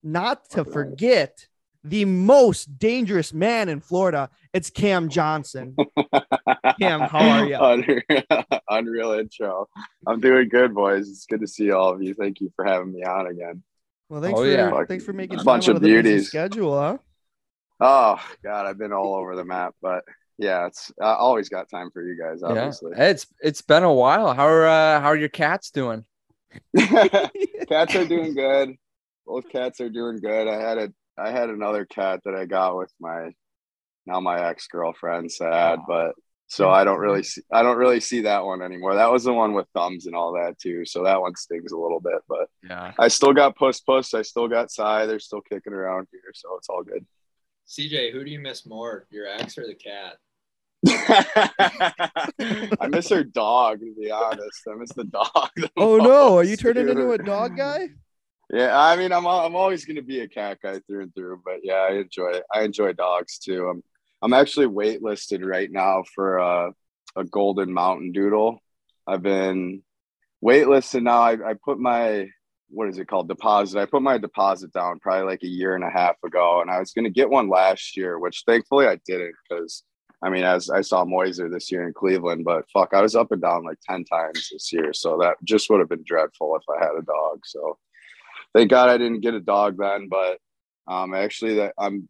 Not 0.01 0.49
to 0.51 0.65
forget 0.65 1.47
the 1.83 2.05
most 2.05 2.79
dangerous 2.79 3.31
man 3.31 3.69
in 3.69 3.79
Florida. 3.79 4.31
It's 4.51 4.71
Cam 4.71 5.09
Johnson. 5.09 5.75
Cam, 6.79 7.01
how 7.01 7.29
are 7.29 7.45
you? 7.45 7.57
Unreal, 7.59 8.43
unreal 8.69 9.11
intro. 9.11 9.67
I'm 10.07 10.19
doing 10.19 10.49
good, 10.49 10.73
boys. 10.73 11.09
It's 11.09 11.27
good 11.27 11.41
to 11.41 11.47
see 11.47 11.69
all 11.69 11.93
of 11.93 12.01
you. 12.01 12.15
Thank 12.15 12.41
you 12.41 12.51
for 12.55 12.65
having 12.65 12.91
me 12.91 13.03
on 13.03 13.27
again. 13.27 13.61
Well, 14.09 14.21
thanks 14.21 14.39
Oh, 14.39 14.43
for 14.43 14.49
yeah. 14.49 14.85
thanks 14.85 15.03
for 15.03 15.13
making 15.13 15.39
a 15.39 15.43
Bunch 15.43 15.67
out 15.67 15.71
of 15.71 15.75
of 15.77 15.81
the 15.81 15.87
busy 15.89 16.01
beauties. 16.03 16.27
schedule, 16.27 16.79
huh? 16.79 16.97
Oh 17.79 18.19
God, 18.43 18.65
I've 18.65 18.77
been 18.77 18.93
all 18.93 19.15
over 19.15 19.35
the 19.35 19.45
map, 19.45 19.75
but 19.81 20.03
yeah, 20.37 20.67
it's 20.67 20.91
I 21.01 21.13
always 21.13 21.49
got 21.49 21.69
time 21.69 21.89
for 21.91 22.01
you 22.01 22.17
guys. 22.21 22.41
Obviously, 22.43 22.91
yeah, 22.95 23.05
it's 23.09 23.27
it's 23.41 23.61
been 23.61 23.83
a 23.83 23.93
while. 23.93 24.33
How 24.33 24.47
are 24.47 24.65
uh, 24.67 24.99
how 25.01 25.07
are 25.07 25.17
your 25.17 25.29
cats 25.29 25.71
doing? 25.71 26.05
cats 26.77 27.95
are 27.95 28.05
doing 28.07 28.33
good. 28.33 28.75
Both 29.25 29.49
cats 29.49 29.81
are 29.81 29.89
doing 29.89 30.19
good. 30.19 30.47
I 30.47 30.59
had 30.59 30.77
a 30.77 30.93
I 31.17 31.31
had 31.31 31.49
another 31.49 31.85
cat 31.85 32.21
that 32.25 32.35
I 32.35 32.45
got 32.45 32.77
with 32.77 32.91
my 32.99 33.31
now 34.05 34.19
my 34.19 34.49
ex 34.49 34.67
girlfriend. 34.67 35.31
Sad, 35.31 35.79
but 35.87 36.13
so 36.47 36.69
I 36.69 36.83
don't 36.83 36.99
really 36.99 37.23
see 37.23 37.41
I 37.51 37.61
don't 37.61 37.77
really 37.77 37.99
see 37.99 38.21
that 38.21 38.45
one 38.45 38.61
anymore. 38.61 38.95
That 38.95 39.11
was 39.11 39.23
the 39.25 39.33
one 39.33 39.53
with 39.53 39.67
thumbs 39.73 40.05
and 40.05 40.15
all 40.15 40.33
that 40.33 40.57
too. 40.59 40.85
So 40.85 41.03
that 41.03 41.19
one 41.21 41.35
stings 41.35 41.71
a 41.71 41.77
little 41.77 41.99
bit, 41.99 42.21
but 42.27 42.49
Yeah. 42.63 42.93
I 42.97 43.09
still 43.09 43.33
got 43.33 43.55
Puss 43.55 43.79
Puss. 43.81 44.13
I 44.13 44.21
still 44.21 44.47
got 44.47 44.71
Psy. 44.71 45.05
They're 45.05 45.19
still 45.19 45.41
kicking 45.41 45.73
around 45.73 46.07
here, 46.11 46.31
so 46.33 46.55
it's 46.57 46.69
all 46.69 46.83
good. 46.83 47.05
CJ, 47.67 48.13
who 48.13 48.23
do 48.23 48.31
you 48.31 48.39
miss 48.39 48.65
more, 48.65 49.07
your 49.11 49.27
ex 49.27 49.57
or 49.57 49.67
the 49.67 49.75
cat? 49.75 50.15
I 52.79 52.87
miss 52.87 53.09
her 53.09 53.23
dog, 53.23 53.79
to 53.81 53.93
be 53.99 54.11
honest. 54.11 54.61
I 54.71 54.75
miss 54.75 54.93
the 54.93 55.03
dog. 55.05 55.49
the 55.55 55.69
Oh 55.77 55.97
no, 55.97 56.37
are 56.37 56.43
you 56.43 56.55
turning 56.55 56.85
dude. 56.85 56.97
into 56.97 57.11
a 57.11 57.17
dog 57.17 57.57
guy? 57.57 57.89
Yeah, 58.53 58.79
I 58.79 58.95
mean, 58.95 59.11
I'm 59.11 59.27
I'm 59.27 59.55
always 59.55 59.83
gonna 59.85 60.01
be 60.01 60.21
a 60.21 60.27
cat 60.27 60.59
guy 60.63 60.79
through 60.87 61.03
and 61.03 61.13
through, 61.15 61.41
but 61.43 61.55
yeah, 61.63 61.85
I 61.89 61.95
enjoy. 61.95 62.39
I 62.53 62.63
enjoy 62.63 62.93
dogs 62.93 63.37
too. 63.39 63.67
I'm 63.67 63.83
I'm 64.21 64.33
actually 64.33 64.67
waitlisted 64.67 65.45
right 65.45 65.71
now 65.71 66.03
for 66.15 66.37
a 66.37 66.71
a 67.15 67.23
golden 67.23 67.73
mountain 67.73 68.11
doodle. 68.11 68.61
I've 69.07 69.23
been 69.23 69.81
waitlisted 70.43 71.03
now. 71.03 71.21
I, 71.21 71.31
I 71.49 71.53
put 71.53 71.79
my 71.79 72.29
what 72.69 72.89
is 72.89 72.97
it 72.97 73.07
called 73.07 73.29
deposit. 73.29 73.79
I 73.79 73.85
put 73.85 74.01
my 74.01 74.17
deposit 74.17 74.73
down 74.73 74.99
probably 74.99 75.25
like 75.25 75.43
a 75.43 75.47
year 75.47 75.75
and 75.75 75.83
a 75.83 75.89
half 75.89 76.15
ago, 76.23 76.61
and 76.61 76.69
I 76.69 76.79
was 76.79 76.91
gonna 76.91 77.09
get 77.09 77.29
one 77.29 77.49
last 77.49 77.97
year, 77.97 78.19
which 78.19 78.43
thankfully 78.45 78.87
I 78.87 78.99
didn't 79.05 79.35
because 79.49 79.83
I 80.23 80.29
mean, 80.29 80.43
as 80.43 80.69
I 80.69 80.81
saw 80.81 81.05
Moiser 81.05 81.51
this 81.51 81.71
year 81.71 81.87
in 81.87 81.93
Cleveland, 81.93 82.43
but 82.43 82.69
fuck, 82.71 82.93
I 82.93 83.01
was 83.01 83.15
up 83.15 83.31
and 83.31 83.41
down 83.41 83.63
like 83.63 83.77
10 83.87 84.03
times 84.05 84.49
this 84.51 84.73
year. 84.73 84.91
So 84.91 85.19
that 85.21 85.35
just 85.43 85.69
would 85.69 85.79
have 85.79 85.89
been 85.89 86.03
dreadful 86.03 86.55
if 86.55 86.63
I 86.67 86.83
had 86.83 86.95
a 86.97 87.03
dog. 87.03 87.41
So 87.45 87.77
thank 88.55 88.71
God 88.71 88.89
I 88.89 88.97
didn't 88.97 89.21
get 89.21 89.35
a 89.35 89.39
dog 89.39 89.77
then. 89.77 90.09
But 90.09 90.39
um, 90.87 91.13
actually, 91.13 91.55
that 91.55 91.73
I'm 91.77 92.09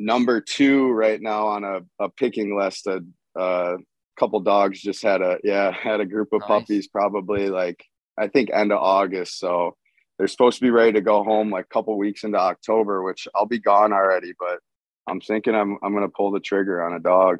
number 0.00 0.40
two 0.40 0.90
right 0.90 1.20
now 1.20 1.46
on 1.48 1.62
a, 1.62 1.80
a 2.04 2.08
picking 2.08 2.58
list. 2.58 2.86
A, 2.88 3.00
a 3.36 3.76
couple 4.18 4.40
dogs 4.40 4.80
just 4.80 5.02
had 5.02 5.20
a, 5.22 5.38
yeah, 5.44 5.70
had 5.70 6.00
a 6.00 6.06
group 6.06 6.32
of 6.32 6.40
Nice. 6.40 6.48
puppies 6.48 6.88
probably 6.88 7.50
like, 7.50 7.84
I 8.18 8.26
think 8.28 8.50
end 8.52 8.72
of 8.72 8.78
August. 8.78 9.38
So 9.38 9.76
they're 10.18 10.26
supposed 10.26 10.58
to 10.58 10.64
be 10.64 10.70
ready 10.70 10.92
to 10.92 11.00
go 11.00 11.22
home 11.22 11.50
like 11.50 11.66
a 11.66 11.74
couple 11.74 11.96
weeks 11.98 12.24
into 12.24 12.38
October, 12.38 13.02
which 13.02 13.28
I'll 13.34 13.46
be 13.46 13.60
gone 13.60 13.92
already. 13.92 14.32
But 14.38 14.58
I'm 15.06 15.20
thinking 15.20 15.54
I'm 15.54 15.78
I'm 15.82 15.94
gonna 15.94 16.08
pull 16.08 16.30
the 16.32 16.40
trigger 16.40 16.82
on 16.84 16.94
a 16.94 16.98
dog. 17.00 17.38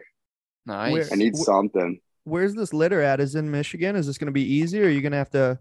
Nice. 0.66 0.92
Where- 0.92 1.08
I 1.12 1.16
need 1.16 1.34
Wh- 1.36 1.40
something. 1.42 2.00
Where's 2.24 2.54
this 2.54 2.72
litter 2.74 3.00
at? 3.00 3.18
Is 3.20 3.34
in 3.34 3.50
Michigan? 3.50 3.96
Is 3.96 4.06
this 4.06 4.18
going 4.18 4.26
to 4.26 4.32
be 4.32 4.44
easy, 4.44 4.80
or 4.82 4.84
are 4.86 4.90
you 4.90 5.00
going 5.00 5.12
to 5.12 5.18
have 5.18 5.30
to? 5.30 5.58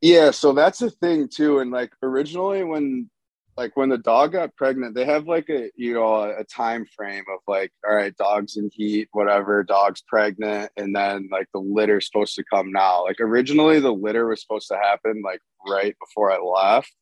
Yeah, 0.00 0.30
so 0.30 0.52
that's 0.52 0.80
a 0.80 0.90
thing 0.90 1.28
too. 1.28 1.58
And 1.58 1.70
like 1.70 1.92
originally 2.02 2.64
when 2.64 3.10
like 3.58 3.76
when 3.76 3.88
the 3.88 3.98
dog 3.98 4.32
got 4.32 4.54
pregnant, 4.54 4.94
they 4.94 5.04
have 5.04 5.26
like 5.26 5.50
a 5.50 5.68
you 5.74 5.94
know 5.94 6.22
a, 6.22 6.44
time 6.44 6.86
frame 6.96 7.24
of 7.34 7.40
like, 7.48 7.72
all 7.86 7.94
right, 7.94 8.16
dogs 8.16 8.56
in 8.56 8.70
heat, 8.72 9.08
whatever, 9.10 9.64
dog's 9.64 10.00
pregnant, 10.00 10.70
and 10.76 10.94
then 10.94 11.28
like 11.32 11.48
the 11.52 11.58
litter's 11.58 12.06
supposed 12.06 12.36
to 12.36 12.44
come 12.50 12.70
now. 12.70 13.02
Like 13.02 13.20
originally 13.20 13.80
the 13.80 13.92
litter 13.92 14.28
was 14.28 14.40
supposed 14.40 14.68
to 14.68 14.76
happen 14.76 15.22
like 15.24 15.40
right 15.68 15.96
before 15.98 16.30
I 16.30 16.38
left. 16.38 16.92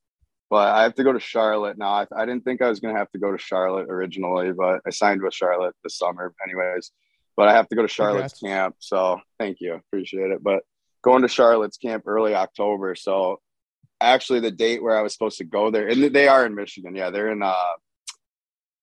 But 0.49 0.75
I 0.75 0.85
have 0.85 0.95
to 0.95 1.05
go 1.05 1.12
to 1.12 1.21
Charlotte 1.21 1.77
now. 1.77 1.90
I, 1.90 2.07
I 2.16 2.25
didn't 2.25 2.45
think 2.45 2.62
I 2.62 2.71
was 2.71 2.81
gonna 2.81 2.97
have 2.97 3.11
to 3.11 3.19
go 3.19 3.31
to 3.31 3.38
Charlotte 3.38 3.88
originally, 3.90 4.53
but 4.53 4.81
I 4.87 4.90
signed 4.90 5.21
with 5.23 5.35
Charlotte 5.35 5.75
this 5.85 5.99
summer, 5.99 6.33
anyways. 6.42 6.90
But 7.37 7.49
I 7.49 7.53
have 7.53 7.69
to 7.69 7.77
go 7.77 7.83
to 7.83 7.88
Charlotte's 7.88 8.38
Congrats. 8.38 8.61
camp. 8.62 8.77
So 8.79 9.21
thank 9.38 9.59
you. 9.61 9.75
Appreciate 9.75 10.31
it. 10.31 10.42
But 10.42 10.62
going 11.03 11.21
to 11.21 11.29
Charlotte's 11.29 11.77
camp 11.77 12.05
early 12.07 12.35
October. 12.35 12.95
So 12.95 13.40
actually 14.01 14.41
the 14.41 14.51
date 14.51 14.83
where 14.83 14.97
I 14.99 15.03
was 15.03 15.13
supposed 15.13 15.39
to 15.39 15.45
go 15.45 15.71
there, 15.71 15.89
and 15.89 16.03
they 16.15 16.29
are 16.29 16.45
in 16.47 16.55
Michigan. 16.55 16.95
Yeah, 16.95 17.11
they're 17.11 17.31
in 17.31 17.43
uh 17.43 17.55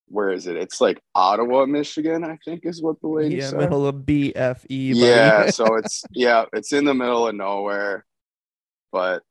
where 0.07 0.29
is 0.29 0.45
it? 0.47 0.57
It's 0.57 0.79
like 0.79 1.01
Ottawa, 1.15 1.65
Michigan, 1.65 2.23
I 2.23 2.37
think 2.45 2.65
is 2.65 2.81
what 2.83 3.01
the 3.01 3.07
lady 3.07 3.39
Yeah, 3.39 3.49
said. 3.49 3.59
middle 3.59 3.87
of 3.87 3.95
BFE. 3.95 4.95
Yeah, 4.95 5.45
so 5.49 5.75
it's 5.75 6.03
yeah, 6.11 6.45
it's 6.53 6.71
in 6.73 6.85
the 6.85 6.93
middle 6.93 7.27
of 7.27 7.35
nowhere. 7.35 8.05
But 8.91 9.23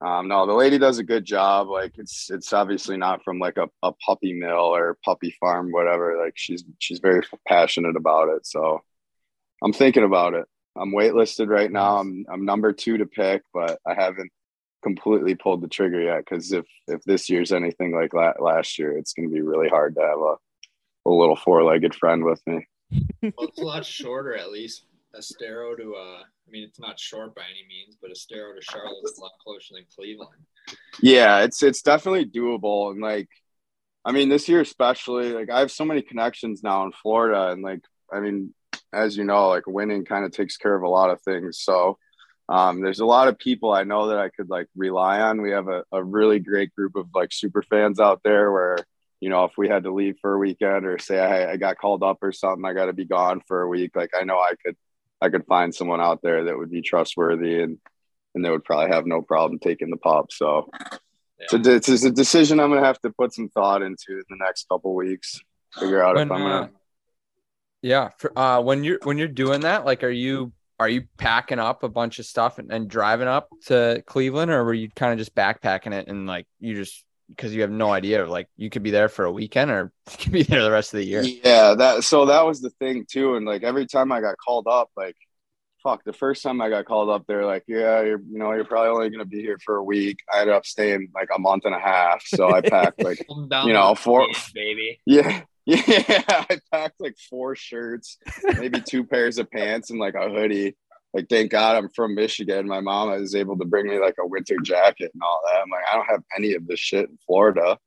um 0.00 0.28
no, 0.28 0.46
the 0.46 0.54
lady 0.54 0.78
does 0.78 0.98
a 0.98 1.04
good 1.04 1.24
job. 1.24 1.68
Like 1.68 1.92
it's 1.98 2.30
it's 2.30 2.52
obviously 2.52 2.96
not 2.96 3.22
from 3.22 3.38
like 3.38 3.56
a, 3.58 3.68
a 3.82 3.92
puppy 3.92 4.32
mill 4.32 4.74
or 4.74 4.98
puppy 5.04 5.34
farm, 5.40 5.70
whatever. 5.70 6.20
Like 6.22 6.34
she's 6.36 6.64
she's 6.78 6.98
very 6.98 7.22
passionate 7.46 7.96
about 7.96 8.28
it. 8.30 8.46
So 8.46 8.82
I'm 9.62 9.72
thinking 9.72 10.04
about 10.04 10.34
it. 10.34 10.46
I'm 10.76 10.90
waitlisted 10.92 11.48
right 11.48 11.70
now. 11.70 11.98
I'm 11.98 12.26
I'm 12.28 12.44
number 12.44 12.72
two 12.72 12.98
to 12.98 13.06
pick, 13.06 13.42
but 13.52 13.78
I 13.86 13.94
haven't 13.94 14.32
completely 14.84 15.34
pulled 15.34 15.62
the 15.62 15.68
trigger 15.68 16.00
yet. 16.00 16.18
Because 16.18 16.52
if 16.52 16.66
if 16.86 17.02
this 17.02 17.28
year's 17.28 17.50
anything 17.50 17.92
like 17.92 18.14
la- 18.14 18.38
last 18.38 18.78
year, 18.78 18.96
it's 18.96 19.12
going 19.14 19.28
to 19.28 19.34
be 19.34 19.40
really 19.40 19.68
hard 19.68 19.96
to 19.96 20.02
have 20.02 20.18
a 20.18 20.34
a 21.06 21.10
little 21.10 21.36
four 21.36 21.64
legged 21.64 21.94
friend 21.94 22.24
with 22.24 22.40
me. 22.46 22.66
Well, 23.22 23.48
it's 23.48 23.58
a 23.58 23.64
lot 23.64 23.86
shorter, 23.86 24.36
at 24.36 24.52
least. 24.52 24.84
Estero 25.16 25.74
to, 25.76 25.94
uh, 25.94 26.20
I 26.20 26.50
mean, 26.50 26.64
it's 26.64 26.78
not 26.78 27.00
short 27.00 27.34
by 27.34 27.42
any 27.42 27.66
means, 27.66 27.96
but 28.00 28.10
Estero 28.10 28.54
to 28.54 28.60
Charlotte 28.60 29.02
is 29.04 29.16
a 29.16 29.20
lot 29.22 29.32
closer 29.42 29.74
than 29.74 29.84
Cleveland. 29.94 30.42
Yeah, 31.00 31.40
it's 31.40 31.62
it's 31.62 31.82
definitely 31.82 32.26
doable. 32.26 32.90
And 32.90 33.00
like, 33.00 33.28
I 34.04 34.12
mean, 34.12 34.28
this 34.28 34.48
year 34.48 34.60
especially, 34.60 35.32
like 35.32 35.50
I 35.50 35.60
have 35.60 35.70
so 35.70 35.84
many 35.84 36.02
connections 36.02 36.62
now 36.62 36.84
in 36.84 36.92
Florida, 36.92 37.50
and 37.52 37.62
like, 37.62 37.80
I 38.12 38.20
mean, 38.20 38.52
as 38.92 39.16
you 39.16 39.24
know, 39.24 39.48
like 39.48 39.66
winning 39.66 40.04
kind 40.04 40.24
of 40.24 40.32
takes 40.32 40.56
care 40.56 40.74
of 40.74 40.82
a 40.82 40.88
lot 40.88 41.10
of 41.10 41.22
things. 41.22 41.60
So 41.60 41.98
um, 42.48 42.80
there's 42.82 43.00
a 43.00 43.06
lot 43.06 43.28
of 43.28 43.38
people 43.38 43.72
I 43.72 43.84
know 43.84 44.08
that 44.08 44.18
I 44.18 44.28
could 44.28 44.50
like 44.50 44.66
rely 44.76 45.20
on. 45.20 45.40
We 45.40 45.52
have 45.52 45.68
a, 45.68 45.84
a 45.92 46.02
really 46.02 46.38
great 46.38 46.74
group 46.74 46.96
of 46.96 47.08
like 47.14 47.32
super 47.32 47.62
fans 47.62 48.00
out 48.00 48.20
there 48.22 48.52
where, 48.52 48.78
you 49.20 49.30
know, 49.30 49.44
if 49.44 49.52
we 49.56 49.68
had 49.68 49.84
to 49.84 49.94
leave 49.94 50.16
for 50.20 50.34
a 50.34 50.38
weekend 50.38 50.84
or 50.84 50.98
say 50.98 51.18
I, 51.18 51.52
I 51.52 51.56
got 51.56 51.78
called 51.78 52.02
up 52.02 52.18
or 52.22 52.32
something, 52.32 52.64
I 52.64 52.74
got 52.74 52.86
to 52.86 52.92
be 52.92 53.06
gone 53.06 53.40
for 53.48 53.62
a 53.62 53.68
week. 53.68 53.96
Like 53.96 54.10
I 54.18 54.24
know 54.24 54.38
I 54.38 54.52
could, 54.62 54.76
I 55.22 55.30
could 55.30 55.46
find 55.46 55.74
someone 55.74 56.02
out 56.02 56.20
there 56.22 56.44
that 56.44 56.58
would 56.58 56.70
be 56.70 56.82
trustworthy 56.82 57.62
and, 57.62 57.78
and 58.34 58.44
they 58.44 58.50
would 58.50 58.64
probably 58.64 58.94
have 58.94 59.06
no 59.06 59.22
problem 59.22 59.58
taking 59.58 59.88
the 59.88 59.96
pop. 59.96 60.30
So 60.30 60.68
it's 61.38 61.54
a, 61.54 61.74
it's 61.74 62.04
a 62.04 62.10
decision 62.10 62.60
I'm 62.60 62.68
going 62.68 62.82
to 62.82 62.86
have 62.86 63.00
to 63.00 63.10
put 63.10 63.32
some 63.32 63.48
thought 63.48 63.80
into 63.82 64.12
in 64.12 64.24
the 64.28 64.36
next 64.44 64.68
couple 64.68 64.94
weeks. 64.94 65.40
figure 65.78 66.02
out 66.02 66.16
When, 66.16 66.28
if 66.28 66.32
I'm 66.32 66.42
uh, 66.42 66.48
gonna. 66.48 66.70
Yeah. 67.82 68.10
For, 68.18 68.38
uh, 68.38 68.60
when 68.60 68.84
you're 68.84 68.98
when 69.02 69.18
you're 69.18 69.28
doing 69.28 69.60
that, 69.62 69.84
like, 69.84 70.02
are 70.04 70.10
you 70.10 70.52
are 70.78 70.88
you 70.88 71.04
packing 71.16 71.58
up 71.58 71.82
a 71.82 71.88
bunch 71.88 72.18
of 72.18 72.26
stuff 72.26 72.58
and, 72.58 72.72
and 72.72 72.88
driving 72.88 73.28
up 73.28 73.48
to 73.66 74.02
Cleveland, 74.06 74.50
or 74.50 74.64
were 74.64 74.74
you 74.74 74.90
kind 74.90 75.12
of 75.12 75.18
just 75.18 75.34
backpacking 75.34 75.92
it 75.92 76.08
and 76.08 76.26
like 76.26 76.46
you 76.60 76.74
just 76.74 77.04
because 77.28 77.54
you 77.54 77.62
have 77.62 77.70
no 77.70 77.90
idea, 77.90 78.26
like 78.26 78.48
you 78.56 78.68
could 78.68 78.82
be 78.82 78.90
there 78.90 79.08
for 79.08 79.24
a 79.24 79.32
weekend 79.32 79.70
or 79.70 79.92
you 80.10 80.16
could 80.18 80.32
be 80.32 80.42
there 80.42 80.62
the 80.62 80.70
rest 80.70 80.92
of 80.92 80.98
the 80.98 81.06
year. 81.06 81.22
Yeah, 81.22 81.74
that 81.74 82.04
so 82.04 82.26
that 82.26 82.44
was 82.46 82.60
the 82.60 82.70
thing 82.70 83.06
too, 83.10 83.36
and 83.36 83.46
like 83.46 83.62
every 83.62 83.86
time 83.86 84.12
I 84.12 84.20
got 84.20 84.36
called 84.36 84.66
up, 84.66 84.90
like 84.96 85.16
fuck, 85.84 86.02
the 86.02 86.12
first 86.14 86.42
time 86.42 86.60
I 86.60 86.70
got 86.70 86.86
called 86.86 87.10
up, 87.10 87.24
they're 87.28 87.44
like, 87.44 87.62
yeah, 87.68 88.00
you're 88.02 88.20
you 88.20 88.38
know 88.38 88.52
you're 88.52 88.64
probably 88.64 88.90
only 88.90 89.10
gonna 89.10 89.24
be 89.24 89.40
here 89.40 89.58
for 89.64 89.76
a 89.76 89.84
week. 89.84 90.18
I 90.32 90.40
ended 90.40 90.54
up 90.54 90.66
staying 90.66 91.10
like 91.14 91.28
a 91.34 91.38
month 91.38 91.66
and 91.66 91.74
a 91.74 91.78
half, 91.78 92.24
so 92.26 92.52
I 92.52 92.60
packed 92.62 93.02
like 93.02 93.24
You 93.28 93.72
know, 93.72 93.94
four, 93.94 94.32
for- 94.32 94.50
baby. 94.54 95.00
yeah. 95.06 95.42
Yeah, 95.66 96.22
I 96.28 96.58
packed 96.70 97.00
like 97.00 97.16
four 97.30 97.56
shirts, 97.56 98.18
maybe 98.58 98.82
two 98.82 99.02
pairs 99.12 99.38
of 99.38 99.50
pants, 99.50 99.90
and 99.90 99.98
like 99.98 100.14
a 100.14 100.28
hoodie. 100.28 100.76
Like, 101.14 101.28
thank 101.30 101.52
God 101.52 101.76
I'm 101.76 101.88
from 101.90 102.14
Michigan. 102.14 102.66
My 102.66 102.80
mom 102.80 103.10
was 103.10 103.34
able 103.34 103.56
to 103.58 103.64
bring 103.64 103.86
me 103.88 103.98
like 103.98 104.16
a 104.20 104.26
winter 104.26 104.58
jacket 104.62 105.10
and 105.14 105.22
all 105.22 105.40
that. 105.46 105.62
I'm 105.62 105.70
like, 105.70 105.84
I 105.90 105.96
don't 105.96 106.10
have 106.10 106.22
any 106.36 106.54
of 106.54 106.66
this 106.66 106.80
shit 106.80 107.08
in 107.08 107.18
Florida. 107.26 107.78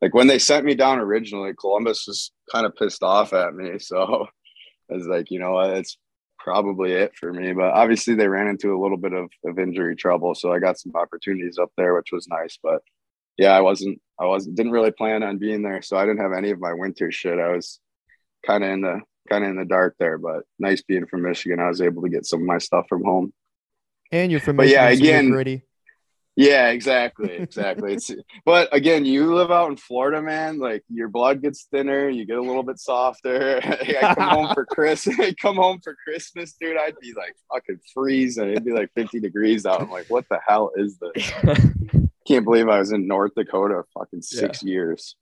Like 0.00 0.14
when 0.14 0.28
they 0.28 0.38
sent 0.38 0.64
me 0.64 0.74
down 0.74 1.00
originally, 1.00 1.52
Columbus 1.58 2.04
was 2.06 2.30
kind 2.52 2.64
of 2.64 2.76
pissed 2.76 3.02
off 3.02 3.32
at 3.32 3.54
me. 3.54 3.78
So 3.80 4.26
I 4.90 4.94
was 4.94 5.06
like, 5.06 5.30
you 5.30 5.38
know 5.38 5.52
what, 5.52 5.70
it's 5.70 5.98
probably 6.38 6.92
it 6.92 7.14
for 7.14 7.32
me. 7.32 7.52
But 7.52 7.74
obviously 7.74 8.14
they 8.14 8.28
ran 8.28 8.48
into 8.48 8.74
a 8.74 8.80
little 8.80 8.96
bit 8.96 9.12
of, 9.12 9.28
of 9.44 9.58
injury 9.58 9.96
trouble. 9.96 10.34
So 10.34 10.52
I 10.52 10.60
got 10.60 10.78
some 10.78 10.92
opportunities 10.94 11.58
up 11.58 11.70
there, 11.76 11.94
which 11.94 12.10
was 12.10 12.26
nice. 12.28 12.58
But 12.62 12.80
yeah, 13.38 13.52
I 13.52 13.60
wasn't, 13.60 14.00
I 14.20 14.26
wasn't, 14.26 14.56
didn't 14.56 14.72
really 14.72 14.90
plan 14.90 15.22
on 15.22 15.38
being 15.38 15.62
there. 15.62 15.80
So 15.82 15.96
I 15.96 16.04
didn't 16.04 16.20
have 16.20 16.32
any 16.36 16.50
of 16.50 16.60
my 16.60 16.74
winter 16.74 17.10
shit. 17.10 17.38
I 17.38 17.52
was 17.52 17.80
kind 18.46 18.64
of 18.64 18.70
in 18.70 18.80
the, 18.82 19.00
kind 19.30 19.44
of 19.44 19.50
in 19.50 19.56
the 19.56 19.64
dark 19.64 19.94
there, 19.98 20.18
but 20.18 20.42
nice 20.58 20.82
being 20.82 21.06
from 21.06 21.22
Michigan. 21.22 21.60
I 21.60 21.68
was 21.68 21.80
able 21.80 22.02
to 22.02 22.08
get 22.08 22.26
some 22.26 22.40
of 22.40 22.46
my 22.46 22.58
stuff 22.58 22.86
from 22.88 23.04
home. 23.04 23.32
And 24.10 24.30
you're 24.30 24.40
from 24.40 24.56
But 24.56 24.68
yeah, 24.68 24.88
Michigan, 24.88 24.98
so 24.98 25.04
you're 25.10 25.18
again- 25.20 25.30
gritty. 25.30 25.62
Yeah, 26.40 26.68
exactly, 26.68 27.32
exactly. 27.36 27.94
it's 27.94 28.12
but 28.46 28.68
again, 28.72 29.04
you 29.04 29.34
live 29.34 29.50
out 29.50 29.70
in 29.70 29.76
Florida, 29.76 30.22
man. 30.22 30.60
Like 30.60 30.84
your 30.88 31.08
blood 31.08 31.42
gets 31.42 31.66
thinner, 31.72 32.08
you 32.08 32.26
get 32.26 32.38
a 32.38 32.40
little 32.40 32.62
bit 32.62 32.78
softer. 32.78 33.60
I 33.64 34.14
come 34.14 34.28
home 34.28 34.54
for 34.54 34.64
Chris, 34.64 35.08
I 35.18 35.34
come 35.42 35.56
home 35.56 35.80
for 35.82 35.96
Christmas, 36.04 36.54
dude. 36.60 36.76
I'd 36.76 36.94
be 37.00 37.12
like 37.14 37.34
fucking 37.52 37.80
freezing. 37.92 38.50
It'd 38.50 38.64
be 38.64 38.70
like 38.70 38.88
50 38.94 39.18
degrees 39.18 39.66
out. 39.66 39.80
I'm 39.82 39.90
like, 39.90 40.06
what 40.10 40.26
the 40.30 40.38
hell 40.46 40.70
is 40.76 40.96
this? 40.98 42.07
Can't 42.28 42.44
believe 42.44 42.68
I 42.68 42.78
was 42.78 42.92
in 42.92 43.06
North 43.08 43.32
Dakota 43.34 43.82
fucking 43.94 44.22
six 44.22 44.62
years. 44.62 45.16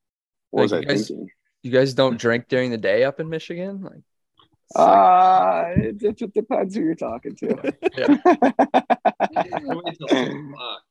What 0.50 0.62
was 0.62 0.72
I 0.72 0.80
you 0.80 0.86
guys- 0.86 1.08
thinking? 1.08 1.28
You 1.62 1.70
guys 1.72 1.94
don't 1.94 2.18
drink 2.18 2.46
during 2.48 2.70
the 2.70 2.78
day 2.78 3.02
up 3.04 3.18
in 3.20 3.28
Michigan, 3.28 3.82
like. 3.82 3.94
it's 3.96 4.76
like- 4.76 4.88
Uh, 4.88 5.64
it, 5.76 6.02
it 6.02 6.18
just 6.18 6.34
depends 6.34 6.74
who 6.76 6.82
you're 6.82 6.94
talking 6.94 7.34
to. 7.36 7.54
Wait 7.62 7.74
till 7.80 7.90
six 10.08 10.30
o'clock. 10.30 10.80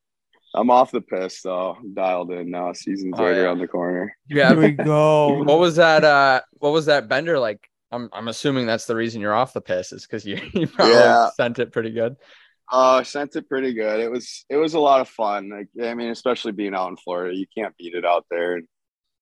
I'm 0.55 0.69
off 0.69 0.91
the 0.91 1.01
piss 1.01 1.41
though. 1.41 1.75
I'm 1.77 1.93
dialed 1.93 2.31
in 2.31 2.49
now. 2.49 2.71
Season's 2.71 3.15
Oh, 3.17 3.25
right 3.25 3.35
yeah. 3.35 3.41
around 3.43 3.59
the 3.59 3.67
corner. 3.67 4.15
Yeah, 4.29 4.49
Here 4.49 4.59
we 4.61 4.71
go. 4.71 5.33
what 5.43 5.59
was 5.59 5.75
that 5.75 6.03
uh 6.05 6.41
what 6.59 6.71
was 6.71 6.85
that 6.85 7.09
bender 7.09 7.37
like 7.39 7.59
i'm 7.91 8.09
i'm 8.13 8.27
assuming 8.29 8.65
that's 8.65 8.85
the 8.85 8.95
reason 8.95 9.21
you're 9.21 9.33
off 9.33 9.53
the 9.53 9.61
piss 9.61 9.91
is 9.91 10.07
because 10.07 10.25
you, 10.25 10.39
you 10.53 10.65
probably 10.67 10.93
Yeah. 10.95 11.29
sent 11.37 11.59
it 11.59 11.71
pretty 11.71 11.91
good 11.91 12.15
Uh, 12.71 13.03
sent 13.03 13.35
it 13.35 13.47
pretty 13.47 13.73
good. 13.73 13.99
It 13.99 14.09
was 14.11 14.45
it 14.49 14.57
was 14.57 14.73
a 14.73 14.79
lot 14.79 15.01
of 15.01 15.07
fun. 15.07 15.49
Like 15.49 15.67
I 15.87 15.93
mean, 15.93 16.09
especially 16.09 16.51
being 16.51 16.73
out 16.73 16.89
in 16.89 16.97
Florida, 16.97 17.35
you 17.35 17.45
can't 17.55 17.77
beat 17.77 17.93
it 17.93 18.05
out 18.05 18.25
there. 18.31 18.55
And 18.55 18.67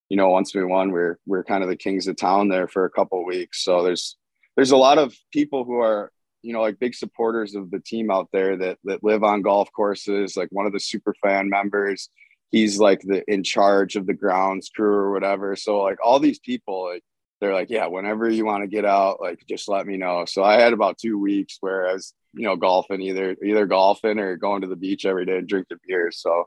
you 0.09 0.17
know, 0.17 0.29
once 0.29 0.55
we 0.55 0.63
won, 0.63 0.91
we're 0.91 1.19
we're 1.25 1.43
kind 1.43 1.63
of 1.63 1.69
the 1.69 1.75
kings 1.75 2.07
of 2.07 2.15
town 2.15 2.47
there 2.47 2.67
for 2.67 2.85
a 2.85 2.89
couple 2.89 3.25
weeks. 3.25 3.63
So 3.63 3.83
there's 3.83 4.17
there's 4.55 4.71
a 4.71 4.77
lot 4.77 4.97
of 4.97 5.13
people 5.31 5.65
who 5.65 5.79
are 5.79 6.11
you 6.41 6.53
know 6.53 6.61
like 6.61 6.79
big 6.79 6.95
supporters 6.95 7.55
of 7.55 7.69
the 7.71 7.79
team 7.79 8.11
out 8.11 8.29
there 8.31 8.55
that 8.57 8.77
that 8.85 9.03
live 9.03 9.23
on 9.23 9.41
golf 9.41 9.69
courses. 9.75 10.37
Like 10.37 10.49
one 10.51 10.65
of 10.65 10.73
the 10.73 10.79
super 10.79 11.13
fan 11.21 11.49
members, 11.49 12.09
he's 12.51 12.79
like 12.79 13.01
the 13.01 13.23
in 13.31 13.43
charge 13.43 13.97
of 13.97 14.07
the 14.07 14.13
grounds 14.13 14.69
crew 14.73 14.93
or 14.93 15.11
whatever. 15.11 15.57
So 15.57 15.81
like 15.81 15.97
all 16.03 16.19
these 16.19 16.39
people, 16.39 16.85
like 16.85 17.03
they're 17.43 17.53
like, 17.53 17.69
yeah, 17.69 17.87
whenever 17.87 18.29
you 18.29 18.45
want 18.45 18.63
to 18.63 18.67
get 18.67 18.85
out, 18.85 19.19
like 19.21 19.43
just 19.47 19.67
let 19.67 19.85
me 19.85 19.97
know. 19.97 20.23
So 20.25 20.43
I 20.43 20.59
had 20.59 20.71
about 20.71 20.97
two 20.97 21.19
weeks 21.19 21.57
where 21.59 21.89
I 21.89 21.93
was, 21.93 22.13
you 22.33 22.45
know, 22.45 22.55
golfing 22.55 23.01
either 23.01 23.35
either 23.43 23.65
golfing 23.65 24.17
or 24.17 24.37
going 24.37 24.61
to 24.61 24.67
the 24.67 24.77
beach 24.77 25.05
every 25.05 25.25
day 25.25 25.37
and 25.37 25.47
drinking 25.47 25.77
beer. 25.85 26.09
So 26.11 26.45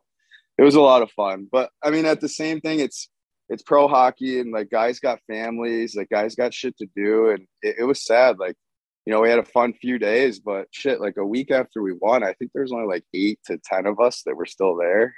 it 0.56 0.62
was 0.62 0.74
a 0.74 0.80
lot 0.80 1.02
of 1.02 1.10
fun. 1.10 1.48
But 1.52 1.70
I 1.82 1.90
mean, 1.90 2.06
at 2.06 2.20
the 2.20 2.28
same 2.28 2.60
thing, 2.60 2.80
it's 2.80 3.10
it's 3.48 3.62
pro 3.62 3.86
hockey 3.88 4.40
and 4.40 4.52
like 4.52 4.70
guys 4.70 4.98
got 4.98 5.20
families, 5.26 5.94
like 5.94 6.08
guys 6.08 6.34
got 6.34 6.54
shit 6.54 6.76
to 6.78 6.88
do, 6.96 7.28
and 7.30 7.46
it, 7.62 7.76
it 7.80 7.84
was 7.84 8.04
sad. 8.04 8.38
Like, 8.38 8.56
you 9.04 9.12
know, 9.12 9.20
we 9.20 9.28
had 9.28 9.38
a 9.38 9.44
fun 9.44 9.74
few 9.74 9.98
days, 9.98 10.40
but 10.40 10.66
shit, 10.70 11.00
like 11.00 11.18
a 11.18 11.26
week 11.26 11.50
after 11.50 11.82
we 11.82 11.92
won, 11.92 12.24
I 12.24 12.32
think 12.32 12.52
there's 12.54 12.72
only 12.72 12.86
like 12.86 13.04
eight 13.14 13.38
to 13.46 13.58
ten 13.58 13.86
of 13.86 14.00
us 14.00 14.22
that 14.24 14.36
were 14.36 14.46
still 14.46 14.76
there. 14.76 15.14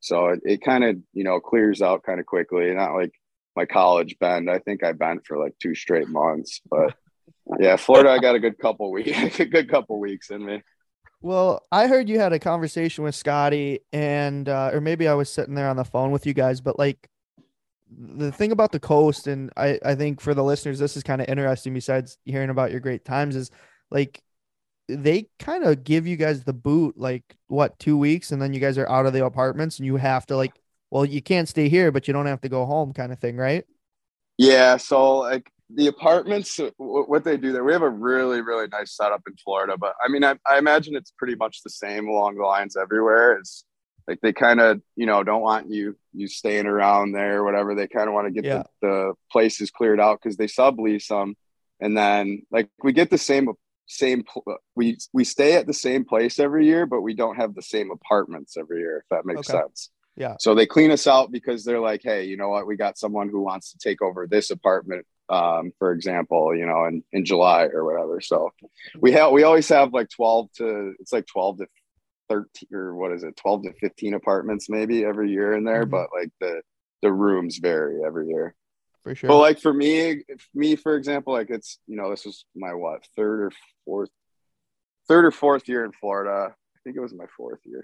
So 0.00 0.28
it, 0.28 0.40
it 0.44 0.62
kind 0.62 0.84
of, 0.84 0.96
you 1.12 1.24
know, 1.24 1.40
clears 1.40 1.82
out 1.82 2.04
kind 2.04 2.20
of 2.20 2.26
quickly. 2.26 2.72
Not 2.72 2.94
like 2.94 3.12
my 3.56 3.64
college 3.64 4.16
bend. 4.18 4.50
I 4.50 4.58
think 4.58 4.84
I 4.84 4.92
bent 4.92 5.26
for 5.26 5.38
like 5.38 5.54
two 5.60 5.74
straight 5.74 6.08
months. 6.08 6.60
But 6.70 6.94
yeah, 7.58 7.76
Florida, 7.76 8.10
I 8.10 8.18
got 8.18 8.34
a 8.34 8.40
good 8.40 8.58
couple 8.58 8.90
weeks, 8.90 9.10
a 9.40 9.46
good 9.46 9.70
couple 9.70 9.98
weeks 9.98 10.30
in 10.30 10.44
me. 10.44 10.62
Well, 11.22 11.62
I 11.70 11.86
heard 11.86 12.08
you 12.08 12.18
had 12.18 12.32
a 12.32 12.38
conversation 12.38 13.04
with 13.04 13.14
Scotty, 13.14 13.80
and 13.92 14.48
uh, 14.48 14.70
or 14.72 14.80
maybe 14.80 15.06
I 15.06 15.14
was 15.14 15.28
sitting 15.30 15.54
there 15.54 15.68
on 15.68 15.76
the 15.76 15.84
phone 15.84 16.12
with 16.12 16.24
you 16.24 16.32
guys, 16.32 16.62
but 16.62 16.78
like 16.78 17.08
the 17.90 18.32
thing 18.32 18.52
about 18.52 18.72
the 18.72 18.80
coast, 18.80 19.26
and 19.26 19.50
I 19.56 19.78
I 19.84 19.94
think 19.94 20.20
for 20.20 20.32
the 20.32 20.44
listeners, 20.44 20.78
this 20.78 20.96
is 20.96 21.02
kind 21.02 21.20
of 21.20 21.28
interesting. 21.28 21.74
Besides 21.74 22.16
hearing 22.24 22.48
about 22.48 22.70
your 22.70 22.80
great 22.80 23.04
times, 23.04 23.36
is 23.36 23.50
like 23.90 24.22
they 24.88 25.28
kind 25.38 25.64
of 25.64 25.84
give 25.84 26.06
you 26.06 26.16
guys 26.16 26.44
the 26.44 26.52
boot, 26.52 26.98
like 26.98 27.36
what 27.48 27.78
two 27.78 27.96
weeks, 27.96 28.32
and 28.32 28.40
then 28.40 28.52
you 28.52 28.60
guys 28.60 28.78
are 28.78 28.88
out 28.88 29.06
of 29.06 29.12
the 29.12 29.24
apartments, 29.24 29.78
and 29.78 29.86
you 29.86 29.96
have 29.96 30.26
to 30.26 30.36
like, 30.36 30.59
well, 30.90 31.04
you 31.04 31.22
can't 31.22 31.48
stay 31.48 31.68
here, 31.68 31.90
but 31.92 32.06
you 32.08 32.12
don't 32.14 32.26
have 32.26 32.40
to 32.42 32.48
go 32.48 32.66
home, 32.66 32.92
kind 32.92 33.12
of 33.12 33.18
thing, 33.18 33.36
right? 33.36 33.64
Yeah, 34.38 34.76
so 34.78 35.18
like 35.18 35.50
the 35.68 35.86
apartments, 35.86 36.58
uh, 36.58 36.70
what 36.78 37.24
they 37.24 37.36
do 37.36 37.52
there, 37.52 37.64
we 37.64 37.72
have 37.72 37.82
a 37.82 37.88
really, 37.88 38.40
really 38.40 38.66
nice 38.68 38.96
setup 38.96 39.22
in 39.26 39.34
Florida. 39.44 39.76
But 39.78 39.94
I 40.04 40.08
mean, 40.08 40.24
I, 40.24 40.36
I 40.50 40.58
imagine 40.58 40.96
it's 40.96 41.12
pretty 41.16 41.34
much 41.36 41.62
the 41.62 41.70
same 41.70 42.08
along 42.08 42.36
the 42.36 42.44
lines 42.44 42.76
everywhere. 42.76 43.34
It's 43.36 43.64
like 44.08 44.20
they 44.22 44.32
kind 44.32 44.60
of, 44.60 44.80
you 44.96 45.06
know, 45.06 45.22
don't 45.22 45.42
want 45.42 45.70
you 45.70 45.96
you 46.14 46.26
staying 46.26 46.66
around 46.66 47.12
there 47.12 47.40
or 47.40 47.44
whatever. 47.44 47.74
They 47.74 47.86
kind 47.86 48.08
of 48.08 48.14
want 48.14 48.26
to 48.28 48.32
get 48.32 48.46
Yeah. 48.46 48.62
the, 48.82 48.86
the 48.86 49.14
places 49.30 49.70
cleared 49.70 50.00
out 50.00 50.20
because 50.22 50.36
they 50.36 50.46
sublease 50.46 51.08
them, 51.08 51.36
and 51.80 51.96
then 51.96 52.42
like 52.50 52.68
we 52.82 52.92
get 52.92 53.10
the 53.10 53.18
same 53.18 53.48
same 53.86 54.24
we 54.74 54.96
we 55.12 55.24
stay 55.24 55.54
at 55.56 55.66
the 55.66 55.74
same 55.74 56.04
place 56.04 56.38
every 56.38 56.66
year, 56.66 56.86
but 56.86 57.02
we 57.02 57.14
don't 57.14 57.36
have 57.36 57.54
the 57.54 57.62
same 57.62 57.90
apartments 57.90 58.56
every 58.56 58.78
year. 58.80 58.98
If 58.98 59.08
that 59.10 59.26
makes 59.26 59.40
Okay. 59.40 59.52
sense. 59.52 59.90
Yeah. 60.16 60.36
So 60.40 60.54
they 60.54 60.66
clean 60.66 60.90
us 60.90 61.06
out 61.06 61.30
because 61.30 61.64
they're 61.64 61.80
like, 61.80 62.02
hey, 62.02 62.24
you 62.24 62.36
know 62.36 62.48
what? 62.48 62.66
We 62.66 62.76
got 62.76 62.98
someone 62.98 63.28
who 63.28 63.40
wants 63.42 63.72
to 63.72 63.78
take 63.78 64.02
over 64.02 64.26
this 64.26 64.50
apartment, 64.50 65.06
um, 65.28 65.72
for 65.78 65.92
example, 65.92 66.54
you 66.54 66.66
know, 66.66 66.84
in, 66.84 67.02
in 67.12 67.24
July 67.24 67.64
or 67.72 67.84
whatever. 67.84 68.20
So 68.20 68.50
we 69.00 69.12
have 69.12 69.32
we 69.32 69.44
always 69.44 69.68
have 69.68 69.92
like 69.92 70.08
12 70.10 70.52
to 70.58 70.94
it's 71.00 71.12
like 71.12 71.26
12 71.26 71.58
to 71.58 71.66
13 72.28 72.68
or 72.72 72.94
what 72.94 73.12
is 73.12 73.22
it, 73.22 73.36
12 73.36 73.62
to 73.64 73.72
15 73.74 74.14
apartments 74.14 74.68
maybe 74.68 75.04
every 75.04 75.30
year 75.30 75.52
in 75.54 75.64
there, 75.64 75.86
Mhm. 75.86 75.90
but 75.90 76.08
like 76.12 76.30
the 76.40 76.62
the 77.02 77.12
rooms 77.12 77.58
vary 77.58 78.04
every 78.04 78.28
year. 78.28 78.54
For 79.02 79.14
sure. 79.14 79.28
But 79.28 79.38
like 79.38 79.58
for 79.58 79.72
me, 79.72 80.22
me 80.54 80.76
for 80.76 80.96
example, 80.96 81.32
like 81.32 81.48
it's 81.50 81.78
you 81.86 81.96
know, 81.96 82.10
this 82.10 82.26
was 82.26 82.44
my 82.54 82.74
what, 82.74 83.06
third 83.16 83.44
or 83.44 83.52
fourth 83.86 84.10
third 85.08 85.24
or 85.24 85.30
fourth 85.30 85.66
year 85.68 85.84
in 85.84 85.92
Florida. 85.92 86.52
I 86.52 86.78
think 86.84 86.96
it 86.96 87.00
was 87.00 87.14
my 87.14 87.26
fourth 87.36 87.60
year. 87.64 87.82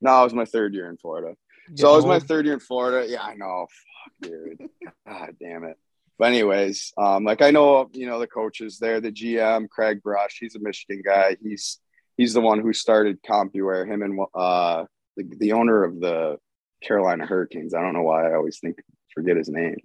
No, 0.00 0.20
it 0.20 0.24
was 0.24 0.34
my 0.34 0.44
third 0.44 0.74
year 0.74 0.88
in 0.88 0.96
Florida. 0.96 1.34
So 1.74 1.92
it 1.92 1.96
was 1.96 2.06
my 2.06 2.18
third 2.18 2.44
year 2.44 2.54
in 2.54 2.60
Florida. 2.60 3.08
Yeah, 3.08 3.22
I 3.22 3.34
know. 3.34 3.66
Fuck, 3.68 4.30
dude. 4.30 4.68
God 5.06 5.36
damn 5.40 5.64
it. 5.64 5.78
But 6.18 6.28
anyways, 6.28 6.92
um, 6.98 7.24
like 7.24 7.42
I 7.42 7.50
know, 7.50 7.88
you 7.92 8.06
know, 8.06 8.18
the 8.18 8.26
coaches 8.26 8.78
there, 8.78 9.00
the 9.00 9.10
GM, 9.10 9.68
Craig 9.68 10.02
Brush, 10.02 10.38
he's 10.38 10.54
a 10.54 10.60
Michigan 10.60 11.02
guy. 11.04 11.36
He's 11.42 11.78
he's 12.16 12.34
the 12.34 12.40
one 12.40 12.60
who 12.60 12.72
started 12.72 13.22
CompuWare, 13.22 13.88
him 13.88 14.02
and 14.02 14.20
uh 14.34 14.84
the, 15.16 15.24
the 15.38 15.52
owner 15.52 15.84
of 15.84 16.00
the 16.00 16.38
Carolina 16.82 17.26
Hurricanes. 17.26 17.74
I 17.74 17.80
don't 17.80 17.94
know 17.94 18.02
why 18.02 18.30
I 18.30 18.34
always 18.34 18.58
think 18.58 18.76
forget 19.14 19.36
his 19.36 19.48
name. 19.48 19.76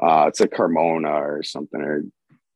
Uh 0.00 0.26
it's 0.28 0.40
a 0.40 0.48
Carmona 0.48 1.20
or 1.20 1.42
something 1.42 1.80
or 1.80 2.02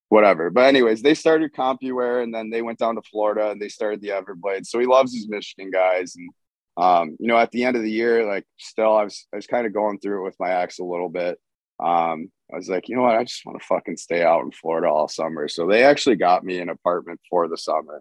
whatever. 0.08 0.50
But 0.50 0.66
anyways, 0.66 1.02
they 1.02 1.14
started 1.14 1.54
CompuWare 1.54 2.22
and 2.22 2.34
then 2.34 2.50
they 2.50 2.62
went 2.62 2.78
down 2.78 2.94
to 2.94 3.02
Florida 3.02 3.50
and 3.50 3.60
they 3.60 3.68
started 3.68 4.00
the 4.00 4.08
Everblade. 4.08 4.66
So 4.66 4.78
he 4.78 4.86
loves 4.86 5.14
his 5.14 5.28
Michigan 5.28 5.70
guys 5.70 6.16
and 6.16 6.30
um, 6.78 7.16
you 7.18 7.26
know, 7.26 7.36
at 7.36 7.50
the 7.50 7.64
end 7.64 7.76
of 7.76 7.82
the 7.82 7.90
year, 7.90 8.24
like 8.24 8.44
still 8.56 8.96
I 8.96 9.04
was 9.04 9.26
I 9.32 9.36
was 9.36 9.48
kind 9.48 9.66
of 9.66 9.74
going 9.74 9.98
through 9.98 10.20
it 10.20 10.24
with 10.24 10.36
my 10.38 10.52
ex 10.52 10.78
a 10.78 10.84
little 10.84 11.08
bit. 11.08 11.38
Um, 11.80 12.30
I 12.52 12.56
was 12.56 12.68
like, 12.68 12.88
you 12.88 12.96
know 12.96 13.02
what, 13.02 13.16
I 13.16 13.24
just 13.24 13.44
want 13.44 13.60
to 13.60 13.66
fucking 13.66 13.96
stay 13.96 14.22
out 14.22 14.44
in 14.44 14.52
Florida 14.52 14.88
all 14.88 15.08
summer. 15.08 15.48
So 15.48 15.66
they 15.66 15.82
actually 15.82 16.16
got 16.16 16.44
me 16.44 16.58
an 16.60 16.68
apartment 16.68 17.20
for 17.28 17.48
the 17.48 17.58
summer. 17.58 18.00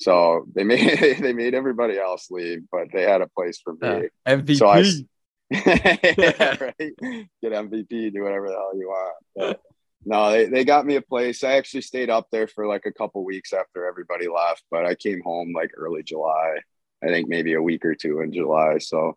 So 0.00 0.46
they 0.54 0.64
made 0.64 1.18
they 1.20 1.34
made 1.34 1.54
everybody 1.54 1.98
else 1.98 2.30
leave, 2.30 2.62
but 2.72 2.88
they 2.92 3.02
had 3.02 3.20
a 3.20 3.28
place 3.28 3.60
for 3.62 3.74
me. 3.74 4.08
MVP. 4.26 4.56
So 4.56 4.68
I, 4.68 4.78
yeah, 5.50 6.56
right. 6.64 7.28
Get 7.42 7.52
MVP, 7.52 8.12
do 8.12 8.22
whatever 8.22 8.48
the 8.48 8.54
hell 8.54 8.72
you 8.74 8.88
want. 8.88 9.24
But 9.36 9.60
no, 10.06 10.30
they, 10.30 10.46
they 10.46 10.64
got 10.64 10.86
me 10.86 10.96
a 10.96 11.02
place. 11.02 11.44
I 11.44 11.56
actually 11.56 11.82
stayed 11.82 12.08
up 12.08 12.28
there 12.32 12.46
for 12.46 12.66
like 12.66 12.86
a 12.86 12.92
couple 12.92 13.22
weeks 13.22 13.52
after 13.52 13.86
everybody 13.86 14.28
left, 14.28 14.64
but 14.70 14.86
I 14.86 14.94
came 14.94 15.20
home 15.22 15.52
like 15.54 15.72
early 15.76 16.02
July. 16.02 16.56
I 17.04 17.08
think 17.08 17.28
maybe 17.28 17.54
a 17.54 17.62
week 17.62 17.84
or 17.84 17.94
two 17.94 18.20
in 18.20 18.32
July. 18.32 18.78
So 18.78 19.16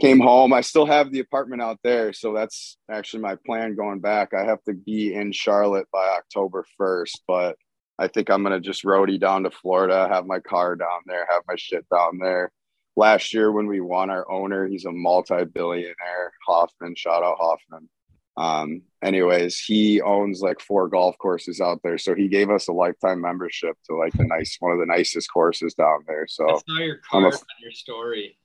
came 0.00 0.20
home. 0.20 0.52
I 0.52 0.60
still 0.60 0.86
have 0.86 1.10
the 1.10 1.20
apartment 1.20 1.62
out 1.62 1.78
there. 1.82 2.12
So 2.12 2.34
that's 2.34 2.76
actually 2.90 3.22
my 3.22 3.36
plan 3.46 3.76
going 3.76 4.00
back. 4.00 4.34
I 4.34 4.44
have 4.44 4.62
to 4.64 4.74
be 4.74 5.14
in 5.14 5.32
Charlotte 5.32 5.86
by 5.92 6.06
October 6.18 6.64
1st, 6.78 7.20
but 7.26 7.56
I 7.98 8.08
think 8.08 8.28
I'm 8.28 8.42
going 8.42 8.52
to 8.52 8.60
just 8.60 8.84
roadie 8.84 9.18
down 9.18 9.44
to 9.44 9.50
Florida, 9.50 10.08
have 10.10 10.26
my 10.26 10.40
car 10.40 10.76
down 10.76 11.00
there, 11.06 11.26
have 11.30 11.42
my 11.48 11.54
shit 11.56 11.86
down 11.88 12.18
there. 12.18 12.52
Last 12.94 13.32
year 13.32 13.50
when 13.52 13.66
we 13.66 13.80
won, 13.80 14.10
our 14.10 14.30
owner, 14.30 14.66
he's 14.66 14.84
a 14.84 14.92
multi-billionaire, 14.92 16.32
Hoffmann, 16.46 16.94
shout 16.94 17.22
out 17.22 17.38
Hoffmann. 17.38 17.88
Um, 18.36 18.82
anyways, 19.02 19.58
he 19.58 20.00
owns 20.00 20.40
like 20.40 20.60
four 20.60 20.88
golf 20.88 21.16
courses 21.18 21.60
out 21.60 21.80
there. 21.82 21.98
So 21.98 22.14
he 22.14 22.28
gave 22.28 22.50
us 22.50 22.68
a 22.68 22.72
lifetime 22.72 23.20
membership 23.20 23.76
to 23.88 23.96
like 23.96 24.12
the 24.12 24.24
nice, 24.24 24.56
one 24.60 24.72
of 24.72 24.78
the 24.78 24.86
nicest 24.86 25.32
courses 25.32 25.74
down 25.74 26.04
there. 26.06 26.26
So 26.28 26.44
That's 26.46 26.64
not 26.68 26.82
your 26.82 26.98
card 26.98 27.24
a, 27.32 27.36
on 27.36 27.42
your 27.60 27.72
story. 27.72 28.38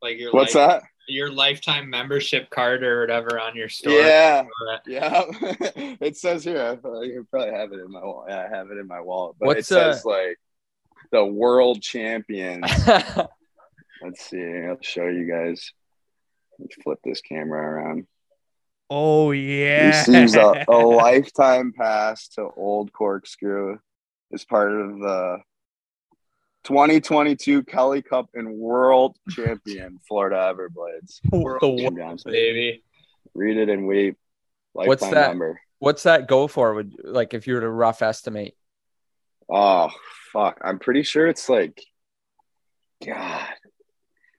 Like 0.00 0.18
your 0.18 0.32
what's 0.32 0.54
life, 0.54 0.82
that? 0.82 0.88
Your 1.08 1.30
lifetime 1.30 1.90
membership 1.90 2.48
card 2.50 2.82
or 2.82 3.00
whatever 3.00 3.38
on 3.38 3.54
your 3.54 3.68
story. 3.68 3.96
Yeah, 3.96 4.44
yeah. 4.86 5.24
it 6.00 6.16
says 6.16 6.44
here. 6.44 6.62
I 6.62 6.76
probably 6.76 7.52
have 7.52 7.72
it 7.72 7.80
in 7.80 7.90
my 7.90 8.02
wallet. 8.02 8.30
Yeah, 8.30 8.46
I 8.50 8.56
have 8.56 8.70
it 8.70 8.78
in 8.78 8.86
my 8.86 9.00
wallet. 9.00 9.36
But 9.38 9.46
what's, 9.46 9.60
it 9.60 9.64
says 9.64 10.04
uh... 10.04 10.08
like 10.10 10.38
the 11.10 11.24
world 11.24 11.82
champions. 11.82 12.64
Let's 14.02 14.24
see. 14.28 14.62
I'll 14.68 14.76
show 14.80 15.06
you 15.06 15.26
guys. 15.30 15.72
Let's 16.58 16.76
flip 16.82 16.98
this 17.04 17.20
camera 17.20 17.60
around. 17.60 18.06
Oh 18.96 19.32
yeah. 19.32 19.88
Receives 19.88 20.36
a, 20.36 20.64
a 20.68 20.78
lifetime 20.78 21.72
pass 21.76 22.28
to 22.28 22.48
Old 22.56 22.92
Corkscrew 22.92 23.76
as 24.32 24.44
part 24.44 24.70
of 24.70 25.00
the 25.00 25.38
2022 26.62 27.64
Kelly 27.64 28.02
Cup 28.02 28.28
and 28.34 28.54
World 28.54 29.16
Champion 29.30 29.98
Florida 30.06 30.36
Everblades. 30.36 31.18
World 31.32 31.80
Champions, 31.80 32.22
baby. 32.22 32.84
Read 33.34 33.56
it 33.56 33.68
and 33.68 33.88
weep. 33.88 34.16
Lifetime 34.76 34.88
What's 34.88 35.08
that? 35.10 35.28
Number. 35.30 35.60
What's 35.80 36.04
that 36.04 36.28
go 36.28 36.46
for? 36.46 36.74
Would 36.74 36.94
like 37.02 37.34
if 37.34 37.48
you 37.48 37.54
were 37.54 37.62
to 37.62 37.70
rough 37.70 38.00
estimate? 38.00 38.56
Oh 39.50 39.90
fuck! 40.32 40.60
I'm 40.62 40.78
pretty 40.78 41.02
sure 41.02 41.26
it's 41.26 41.48
like, 41.48 41.82
God, 43.04 43.48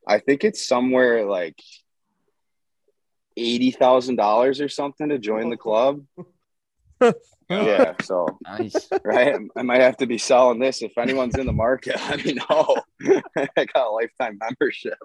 I 0.07 0.19
think 0.19 0.45
it's 0.45 0.65
somewhere 0.65 1.25
like 1.25 1.59
eighty 3.37 3.71
thousand 3.71 4.15
dollars 4.15 4.61
or 4.61 4.69
something 4.69 5.09
to 5.09 5.19
join 5.19 5.49
the 5.49 5.57
club. 5.57 6.03
yeah, 7.49 7.93
so 8.01 8.37
nice. 8.43 8.87
right. 9.03 9.35
I 9.55 9.61
might 9.61 9.81
have 9.81 9.97
to 9.97 10.07
be 10.07 10.17
selling 10.17 10.59
this 10.59 10.81
if 10.81 10.97
anyone's 10.97 11.37
in 11.37 11.45
the 11.45 11.53
market. 11.53 11.95
Let 12.09 12.25
me 12.25 12.33
know. 12.33 12.75
I 13.57 13.65
got 13.65 13.87
a 13.87 13.89
lifetime 13.89 14.39
membership. 14.39 14.97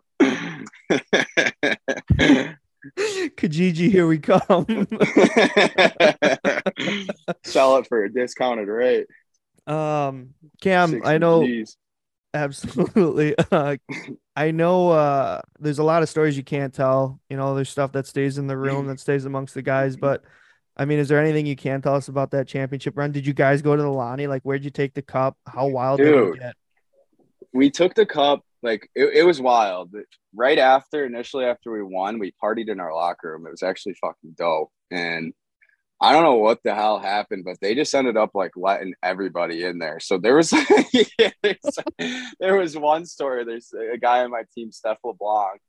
Kijiji, 3.36 3.90
here 3.90 4.06
we 4.06 4.18
come. 4.18 4.66
Sell 7.44 7.76
it 7.76 7.86
for 7.88 8.04
a 8.04 8.12
discounted 8.12 8.68
rate. 8.68 9.06
Um, 9.66 10.34
Cam, 10.60 11.02
I 11.04 11.18
know 11.18 11.44
G's. 11.44 11.76
Absolutely. 12.34 13.34
Uh, 13.50 13.76
I 14.36 14.52
know 14.52 14.90
uh, 14.90 15.40
there's 15.58 15.80
a 15.80 15.84
lot 15.84 16.02
of 16.02 16.08
stories 16.08 16.36
you 16.36 16.44
can't 16.44 16.72
tell. 16.72 17.20
You 17.28 17.36
know, 17.36 17.54
there's 17.54 17.68
stuff 17.68 17.92
that 17.92 18.06
stays 18.06 18.38
in 18.38 18.46
the 18.46 18.56
room 18.56 18.86
that 18.86 19.00
stays 19.00 19.24
amongst 19.24 19.54
the 19.54 19.62
guys. 19.62 19.96
But 19.96 20.22
I 20.76 20.84
mean, 20.84 20.98
is 20.98 21.08
there 21.08 21.20
anything 21.20 21.46
you 21.46 21.56
can 21.56 21.82
tell 21.82 21.96
us 21.96 22.08
about 22.08 22.30
that 22.30 22.46
championship 22.46 22.96
run? 22.96 23.12
Did 23.12 23.26
you 23.26 23.32
guys 23.32 23.60
go 23.60 23.74
to 23.74 23.82
the 23.82 23.90
Lani? 23.90 24.28
Like, 24.28 24.42
where'd 24.42 24.64
you 24.64 24.70
take 24.70 24.94
the 24.94 25.02
cup? 25.02 25.36
How 25.46 25.66
wild 25.66 25.98
Dude, 25.98 26.06
did 26.06 26.36
it 26.36 26.40
get? 26.40 26.54
We 27.52 27.70
took 27.70 27.94
the 27.94 28.06
cup. 28.06 28.40
Like, 28.62 28.88
it, 28.94 29.10
it 29.14 29.22
was 29.24 29.40
wild. 29.40 29.92
Right 30.34 30.58
after, 30.58 31.04
initially 31.04 31.44
after 31.44 31.72
we 31.72 31.82
won, 31.82 32.18
we 32.18 32.32
partied 32.42 32.68
in 32.68 32.78
our 32.78 32.94
locker 32.94 33.32
room. 33.32 33.46
It 33.46 33.50
was 33.50 33.62
actually 33.62 33.94
fucking 34.00 34.36
dope. 34.36 34.70
And 34.90 35.32
I 36.00 36.12
don't 36.12 36.22
know 36.22 36.36
what 36.36 36.62
the 36.64 36.74
hell 36.74 36.98
happened, 36.98 37.44
but 37.44 37.58
they 37.60 37.74
just 37.74 37.94
ended 37.94 38.16
up 38.16 38.30
like 38.34 38.52
letting 38.56 38.94
everybody 39.02 39.64
in 39.64 39.78
there. 39.78 40.00
So 40.00 40.16
there 40.16 40.36
was 40.36 40.50
there 42.40 42.56
was 42.56 42.76
one 42.76 43.04
story. 43.04 43.44
There's 43.44 43.72
a 43.72 43.98
guy 43.98 44.24
on 44.24 44.30
my 44.30 44.44
team, 44.54 44.72
Steph 44.72 44.98
LeBlanc, 45.04 45.60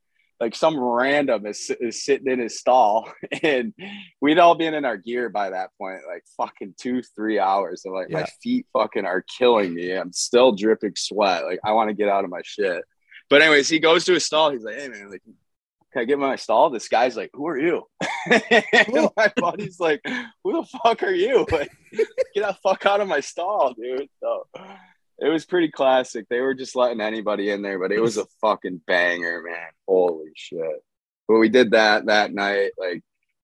like 0.42 0.56
some 0.56 0.80
random 0.80 1.46
is, 1.46 1.72
is 1.80 2.04
sitting 2.04 2.32
in 2.32 2.40
his 2.40 2.58
stall, 2.58 3.12
and 3.44 3.74
we'd 4.22 4.40
all 4.40 4.56
been 4.56 4.74
in 4.74 4.86
our 4.86 4.98
gear 4.98 5.30
by 5.30 5.52
that 5.52 5.70
point, 5.78 6.00
like 6.08 6.24
fucking 6.36 6.74
two, 6.80 7.04
three 7.04 7.38
hours. 7.38 7.84
So 7.84 7.92
like 7.92 8.08
yeah. 8.10 8.22
my 8.22 8.26
feet 8.42 8.66
fucking 8.74 9.06
are 9.06 9.24
killing 9.38 9.76
me. 9.76 9.92
I'm 9.92 10.12
still 10.12 10.52
dripping 10.54 10.96
sweat. 10.98 11.46
Like 11.46 11.60
I 11.64 11.74
want 11.74 11.90
to 11.90 11.94
get 11.94 12.10
out 12.10 12.24
of 12.24 12.32
my 12.32 12.42
shit. 12.44 12.84
But 13.30 13.44
anyways, 13.44 13.70
he 13.70 13.80
goes 13.80 14.04
to 14.06 14.14
his 14.14 14.26
stall. 14.26 14.50
He's 14.50 14.64
like, 14.64 14.80
"Hey 14.80 14.88
man, 14.88 15.12
like 15.12 15.22
can 15.92 16.04
I 16.04 16.06
get 16.06 16.20
my 16.20 16.36
stall? 16.36 16.70
This 16.70 16.88
guy's 16.88 17.18
like, 17.18 17.32
who 17.34 17.48
are 17.48 17.60
you? 17.60 17.88
my 18.30 19.32
buddy's 19.36 19.80
like, 19.80 20.02
who 20.44 20.54
the 20.54 20.80
fuck 20.84 21.04
are 21.04 21.12
you? 21.12 21.46
Like, 21.52 21.72
get 22.34 22.48
the 22.48 22.58
fuck 22.64 22.86
out 22.86 23.02
of 23.02 23.08
my 23.08 23.20
stall, 23.20 23.74
dude. 23.74 24.10
So 24.22 24.48
it 25.20 25.28
was 25.28 25.46
pretty 25.46 25.70
classic. 25.70 26.28
They 26.30 26.40
were 26.40 26.54
just 26.54 26.76
letting 26.76 27.02
anybody 27.02 27.50
in 27.50 27.62
there, 27.62 27.80
but 27.80 27.92
it 27.92 28.00
was 28.00 28.18
a 28.18 28.26
fucking 28.42 28.82
banger, 28.88 29.42
man. 29.42 29.70
Holy 29.88 30.32
shit. 30.36 30.84
But 31.28 31.38
we 31.38 31.50
did 31.50 31.72
that 31.72 32.06
that 32.06 32.34
night. 32.34 32.72
Like, 32.78 33.04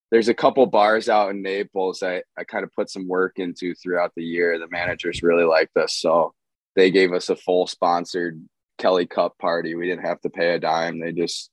there's 0.09 0.29
a 0.29 0.33
couple 0.33 0.65
bars 0.67 1.09
out 1.09 1.31
in 1.31 1.41
Naples 1.41 2.01
I, 2.01 2.23
I 2.37 2.45
kind 2.45 2.63
of 2.63 2.73
put 2.73 2.89
some 2.89 3.09
work 3.09 3.39
into 3.39 3.75
throughout 3.75 4.13
the 4.15 4.23
year. 4.23 4.57
The 4.57 4.69
managers 4.69 5.21
really 5.21 5.43
liked 5.43 5.75
us. 5.75 5.93
So 5.93 6.33
they 6.77 6.91
gave 6.91 7.11
us 7.11 7.29
a 7.29 7.35
full 7.35 7.67
sponsored 7.67 8.41
Kelly 8.77 9.05
Cup 9.05 9.37
party. 9.37 9.75
We 9.75 9.87
didn't 9.87 10.05
have 10.05 10.21
to 10.21 10.29
pay 10.29 10.53
a 10.53 10.59
dime. 10.59 10.99
They 10.99 11.11
just 11.11 11.49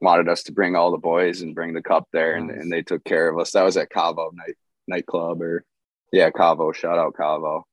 wanted 0.00 0.28
us 0.28 0.44
to 0.44 0.52
bring 0.52 0.76
all 0.76 0.90
the 0.90 0.98
boys 0.98 1.42
and 1.42 1.54
bring 1.54 1.74
the 1.74 1.82
cup 1.82 2.08
there, 2.12 2.34
and, 2.34 2.50
and 2.50 2.70
they 2.70 2.82
took 2.82 3.04
care 3.04 3.28
of 3.28 3.38
us. 3.38 3.52
That 3.52 3.64
was 3.64 3.76
at 3.76 3.90
Cavo 3.90 4.30
night 4.34 4.56
nightclub, 4.86 5.42
or 5.42 5.64
yeah, 6.12 6.30
Cavo. 6.30 6.72
Shout 6.72 6.98
out 6.98 7.14
Cavo. 7.14 7.64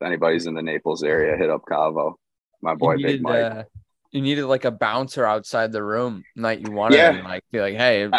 If 0.00 0.06
anybody's 0.06 0.46
in 0.46 0.54
the 0.54 0.62
Naples 0.62 1.02
area, 1.02 1.36
hit 1.36 1.50
up 1.50 1.62
Cavo. 1.68 2.18
My 2.62 2.74
boy, 2.74 2.96
needed, 2.96 3.08
Big 3.08 3.22
Mike. 3.22 3.44
Uh, 3.44 3.64
you 4.12 4.22
needed 4.22 4.46
like 4.46 4.64
a 4.64 4.70
bouncer 4.70 5.24
outside 5.24 5.72
the 5.72 5.82
room 5.82 6.24
night 6.34 6.60
you 6.60 6.72
wanted, 6.72 6.96
yeah. 6.96 7.22
like 7.24 7.44
be 7.50 7.60
like, 7.60 7.76
hey. 7.76 8.10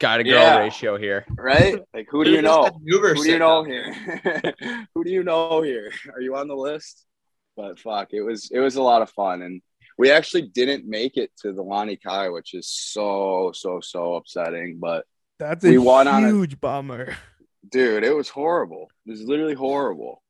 Got 0.00 0.20
a 0.20 0.24
girl 0.24 0.32
yeah. 0.32 0.58
ratio 0.58 0.96
here, 0.96 1.24
right? 1.36 1.78
Like, 1.92 2.08
who 2.10 2.24
do 2.24 2.30
you 2.32 2.42
know? 2.42 2.64
Who 2.64 3.14
do 3.14 3.30
you 3.30 3.38
know 3.38 3.62
here? 3.62 3.92
who 4.94 5.04
do 5.04 5.10
you 5.10 5.22
know 5.22 5.62
here? 5.62 5.92
Are 6.12 6.20
you 6.20 6.34
on 6.36 6.48
the 6.48 6.56
list? 6.56 7.04
But 7.56 7.78
fuck, 7.78 8.08
it 8.12 8.22
was 8.22 8.50
it 8.50 8.58
was 8.58 8.74
a 8.76 8.82
lot 8.82 9.02
of 9.02 9.10
fun, 9.10 9.42
and 9.42 9.62
we 9.96 10.10
actually 10.10 10.42
didn't 10.42 10.88
make 10.88 11.16
it 11.16 11.30
to 11.42 11.52
the 11.52 11.62
Lani 11.62 11.96
Kai, 11.96 12.28
which 12.30 12.54
is 12.54 12.68
so 12.68 13.52
so 13.54 13.80
so 13.80 14.14
upsetting. 14.14 14.78
But 14.78 15.04
that's 15.38 15.64
a 15.64 15.70
we 15.70 15.78
won 15.78 16.06
huge 16.06 16.52
on 16.52 16.54
a, 16.54 16.56
bummer, 16.56 17.16
dude. 17.68 18.04
It 18.04 18.14
was 18.14 18.28
horrible. 18.28 18.90
It 19.06 19.10
was 19.10 19.22
literally 19.22 19.54
horrible. 19.54 20.22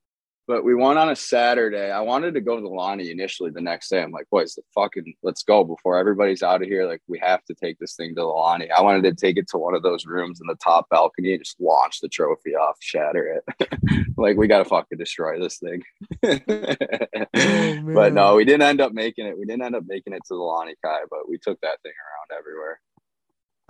But 0.46 0.62
we 0.62 0.74
went 0.74 0.98
on 0.98 1.08
a 1.08 1.16
Saturday. 1.16 1.90
I 1.90 2.00
wanted 2.00 2.34
to 2.34 2.42
go 2.42 2.56
to 2.56 2.62
the 2.62 2.68
Lani 2.68 3.10
initially 3.10 3.50
the 3.50 3.62
next 3.62 3.88
day. 3.88 4.02
I'm 4.02 4.10
like, 4.10 4.28
boys, 4.30 4.54
the 4.54 4.62
fucking 4.74 5.14
let's 5.22 5.42
go 5.42 5.64
before 5.64 5.96
everybody's 5.96 6.42
out 6.42 6.60
of 6.60 6.68
here. 6.68 6.86
Like, 6.86 7.00
we 7.08 7.18
have 7.20 7.42
to 7.46 7.54
take 7.54 7.78
this 7.78 7.94
thing 7.94 8.10
to 8.10 8.20
the 8.20 8.26
Lani. 8.26 8.70
I 8.70 8.82
wanted 8.82 9.04
to 9.04 9.14
take 9.14 9.38
it 9.38 9.48
to 9.48 9.58
one 9.58 9.74
of 9.74 9.82
those 9.82 10.04
rooms 10.04 10.42
in 10.42 10.46
the 10.46 10.56
top 10.56 10.90
balcony 10.90 11.32
and 11.32 11.42
just 11.42 11.58
launch 11.58 12.00
the 12.00 12.08
trophy 12.08 12.54
off, 12.54 12.76
shatter 12.80 13.40
it. 13.58 13.68
like, 14.18 14.36
we 14.36 14.46
gotta 14.46 14.66
fucking 14.66 14.98
destroy 14.98 15.40
this 15.40 15.58
thing. 15.58 15.82
oh, 16.22 17.94
but 17.94 18.12
no, 18.12 18.34
we 18.34 18.44
didn't 18.44 18.62
end 18.62 18.82
up 18.82 18.92
making 18.92 19.26
it. 19.26 19.38
We 19.38 19.46
didn't 19.46 19.62
end 19.62 19.76
up 19.76 19.84
making 19.86 20.12
it 20.12 20.22
to 20.28 20.34
the 20.34 20.42
Lani 20.42 20.74
Kai, 20.84 21.00
but 21.08 21.26
we 21.26 21.38
took 21.38 21.58
that 21.62 21.80
thing 21.82 21.92
around 21.92 22.38
everywhere. 22.38 22.80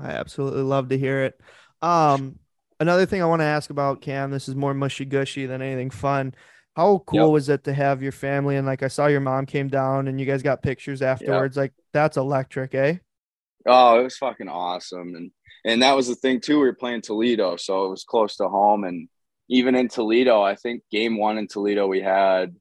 I 0.00 0.10
absolutely 0.18 0.62
love 0.62 0.88
to 0.88 0.98
hear 0.98 1.22
it. 1.22 1.40
Um, 1.82 2.40
another 2.80 3.06
thing 3.06 3.22
I 3.22 3.26
want 3.26 3.40
to 3.40 3.46
ask 3.46 3.70
about 3.70 4.00
Cam, 4.00 4.32
this 4.32 4.48
is 4.48 4.56
more 4.56 4.74
mushy 4.74 5.04
gushy 5.04 5.46
than 5.46 5.62
anything 5.62 5.90
fun. 5.90 6.34
How 6.76 7.02
cool 7.06 7.26
yep. 7.26 7.32
was 7.32 7.48
it 7.48 7.64
to 7.64 7.72
have 7.72 8.02
your 8.02 8.12
family 8.12 8.56
and 8.56 8.66
like 8.66 8.82
I 8.82 8.88
saw 8.88 9.06
your 9.06 9.20
mom 9.20 9.46
came 9.46 9.68
down 9.68 10.08
and 10.08 10.18
you 10.18 10.26
guys 10.26 10.42
got 10.42 10.62
pictures 10.62 11.02
afterwards? 11.02 11.56
Yep. 11.56 11.62
Like 11.62 11.72
that's 11.92 12.16
electric, 12.16 12.74
eh? 12.74 12.96
Oh, 13.66 14.00
it 14.00 14.02
was 14.02 14.16
fucking 14.16 14.48
awesome. 14.48 15.14
And 15.14 15.30
and 15.64 15.82
that 15.82 15.96
was 15.96 16.08
the 16.08 16.16
thing 16.16 16.40
too. 16.40 16.58
We 16.58 16.66
were 16.66 16.74
playing 16.74 17.02
Toledo, 17.02 17.56
so 17.56 17.87
it 17.87 17.90
was 17.90 18.04
close 18.04 18.37
to 18.37 18.48
home. 18.48 18.84
And 18.84 19.08
even 19.48 19.74
in 19.74 19.88
Toledo, 19.88 20.42
I 20.42 20.56
think 20.56 20.82
game 20.90 21.16
one 21.16 21.38
in 21.38 21.46
Toledo, 21.46 21.87
we 21.87 22.00
had 22.00 22.54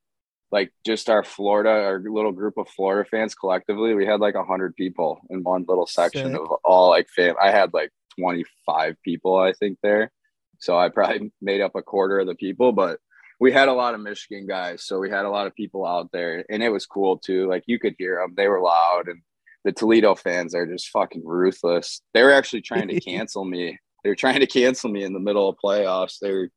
like 0.52 0.72
just 0.86 1.10
our 1.10 1.24
Florida, 1.24 1.70
our 1.70 2.00
little 2.00 2.32
group 2.32 2.58
of 2.58 2.70
Florida 2.70 3.10
fans 3.10 3.34
collectively. 3.34 3.96
We 3.96 4.06
had 4.06 4.20
like 4.20 4.36
a 4.36 4.46
hundred 4.46 4.76
people 4.76 5.20
in 5.30 5.44
one 5.44 5.66
little 5.68 5.88
section 5.88 6.32
Sick. 6.32 6.40
of 6.40 6.48
all 6.64 6.90
like 6.90 7.10
fam. 7.10 7.36
I 7.42 7.50
had 7.50 7.74
like 7.74 7.90
25 8.20 8.96
people, 9.04 9.38
I 9.38 9.54
think, 9.54 9.80
there. 9.82 10.12
So 10.60 10.78
I 10.78 10.90
probably 10.90 11.32
made 11.42 11.62
up 11.62 11.76
a 11.76 11.82
quarter 11.82 12.20
of 12.20 12.28
the 12.28 12.36
people, 12.36 12.72
but 12.72 13.00
we 13.40 13.52
had 13.52 13.68
a 13.68 13.74
lot 13.74 13.94
of 13.94 14.02
Michigan 14.02 14.48
guys, 14.48 14.86
so 14.86 15.00
we 15.00 15.10
had 15.10 15.26
a 15.26 15.30
lot 15.30 15.48
of 15.48 15.56
people 15.56 15.86
out 15.86 16.10
there, 16.12 16.46
and 16.50 16.64
it 16.64 16.70
was 16.70 16.86
cool 16.86 17.18
too. 17.18 17.48
Like 17.48 17.64
you 17.68 17.80
could 17.80 17.96
hear 17.98 18.18
them; 18.18 18.34
they 18.36 18.48
were 18.48 18.62
loud, 18.62 19.08
and 19.08 19.22
the 19.64 19.72
Toledo 19.72 20.16
fans 20.16 20.54
are 20.56 20.66
just 20.66 20.90
fucking 20.90 21.26
ruthless. 21.26 22.02
They 22.14 22.24
were 22.24 22.34
actually 22.34 22.62
trying 22.62 22.90
to 22.90 23.00
cancel 23.02 23.46
me. 23.46 23.78
They 24.04 24.10
were 24.10 24.16
trying 24.16 24.40
to 24.40 24.48
cancel 24.48 24.90
me 24.90 25.04
in 25.04 25.14
the 25.14 25.20
middle 25.20 25.48
of 25.48 25.58
playoffs. 25.64 26.20
They 26.20 26.32
were, 26.32 26.50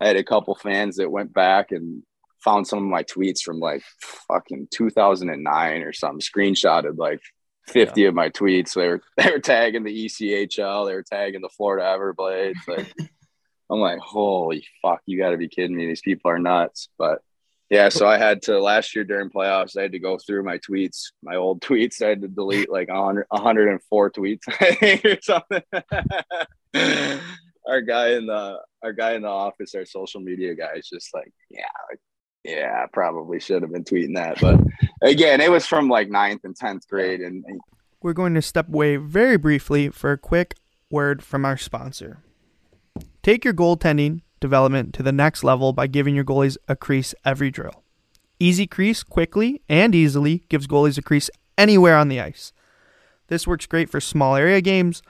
I 0.00 0.08
had 0.08 0.16
a 0.16 0.24
couple 0.24 0.54
fans 0.56 0.96
that 0.96 1.10
went 1.10 1.32
back 1.32 1.70
and 1.70 2.02
found 2.42 2.66
some 2.66 2.78
of 2.78 2.84
my 2.84 3.02
tweets 3.04 3.42
from 3.42 3.60
like 3.60 3.82
fucking 4.28 4.68
2009 4.72 5.82
or 5.82 5.92
something, 5.92 6.20
screenshotted 6.20 6.98
like 6.98 7.20
50 7.68 8.00
yeah. 8.00 8.08
of 8.08 8.14
my 8.14 8.30
tweets. 8.30 8.74
They 8.74 8.88
were 8.88 9.02
they 9.16 9.30
were 9.30 9.40
tagging 9.40 9.84
the 9.84 10.06
ECHL, 10.06 10.86
they 10.86 10.94
were 10.94 11.04
tagging 11.04 11.42
the 11.42 11.48
Florida 11.48 11.84
Everblades. 11.84 12.54
Like 12.66 12.92
I'm 13.70 13.80
like, 13.80 13.98
holy 13.98 14.66
fuck, 14.82 15.02
you 15.06 15.18
gotta 15.18 15.36
be 15.36 15.48
kidding 15.48 15.76
me. 15.76 15.86
These 15.86 16.00
people 16.00 16.30
are 16.30 16.38
nuts. 16.38 16.88
But 16.98 17.20
yeah, 17.70 17.90
so 17.90 18.08
I 18.08 18.16
had 18.16 18.42
to 18.42 18.58
last 18.60 18.94
year 18.94 19.04
during 19.04 19.28
playoffs, 19.28 19.76
I 19.76 19.82
had 19.82 19.92
to 19.92 19.98
go 19.98 20.16
through 20.18 20.42
my 20.42 20.58
tweets, 20.58 21.12
my 21.22 21.36
old 21.36 21.60
tweets. 21.62 22.02
I 22.02 22.08
had 22.08 22.22
to 22.22 22.28
delete 22.28 22.70
like 22.70 22.88
100, 22.88 23.26
104 23.28 24.10
tweets, 24.10 24.40
I 24.48 24.74
think, 24.74 25.04
or 25.04 25.18
something. 25.20 25.62
our 27.68 27.82
guy 27.82 28.12
in 28.12 28.26
the 28.26 28.58
our 28.82 28.92
guy 28.92 29.12
in 29.12 29.22
the 29.22 29.28
office, 29.28 29.74
our 29.74 29.84
social 29.84 30.20
media 30.20 30.54
guy, 30.54 30.72
is 30.76 30.88
just 30.88 31.12
like, 31.12 31.32
yeah, 31.50 31.66
like, 31.90 32.00
yeah, 32.44 32.86
probably 32.92 33.40
should 33.40 33.62
have 33.62 33.72
been 33.72 33.84
tweeting 33.84 34.14
that. 34.14 34.40
But 34.40 34.60
again, 35.02 35.40
it 35.40 35.50
was 35.50 35.66
from 35.66 35.88
like 35.88 36.08
ninth 36.08 36.42
and 36.44 36.56
tenth 36.56 36.88
grade, 36.88 37.20
and 37.20 37.44
we're 38.00 38.14
going 38.14 38.34
to 38.34 38.42
step 38.42 38.68
away 38.68 38.96
very 38.96 39.36
briefly 39.36 39.90
for 39.90 40.12
a 40.12 40.18
quick 40.18 40.54
word 40.90 41.22
from 41.22 41.44
our 41.44 41.56
sponsor. 41.58 42.22
Take 43.22 43.44
your 43.44 43.54
goaltending 43.54 44.22
development 44.40 44.94
to 44.94 45.02
the 45.02 45.12
next 45.12 45.44
level 45.44 45.72
by 45.72 45.86
giving 45.86 46.14
your 46.14 46.24
goalies 46.24 46.56
a 46.68 46.76
crease 46.76 47.14
every 47.24 47.50
drill. 47.50 47.82
Easy 48.38 48.66
crease 48.66 49.02
quickly 49.02 49.62
and 49.68 49.94
easily 49.94 50.44
gives 50.48 50.66
goalies 50.66 50.98
a 50.98 51.02
crease 51.02 51.30
anywhere 51.56 51.96
on 51.96 52.08
the 52.08 52.20
ice. 52.20 52.52
This 53.26 53.46
works 53.46 53.66
great 53.66 53.90
for 53.90 54.00
small 54.00 54.36
area 54.36 54.60
games, 54.60 55.02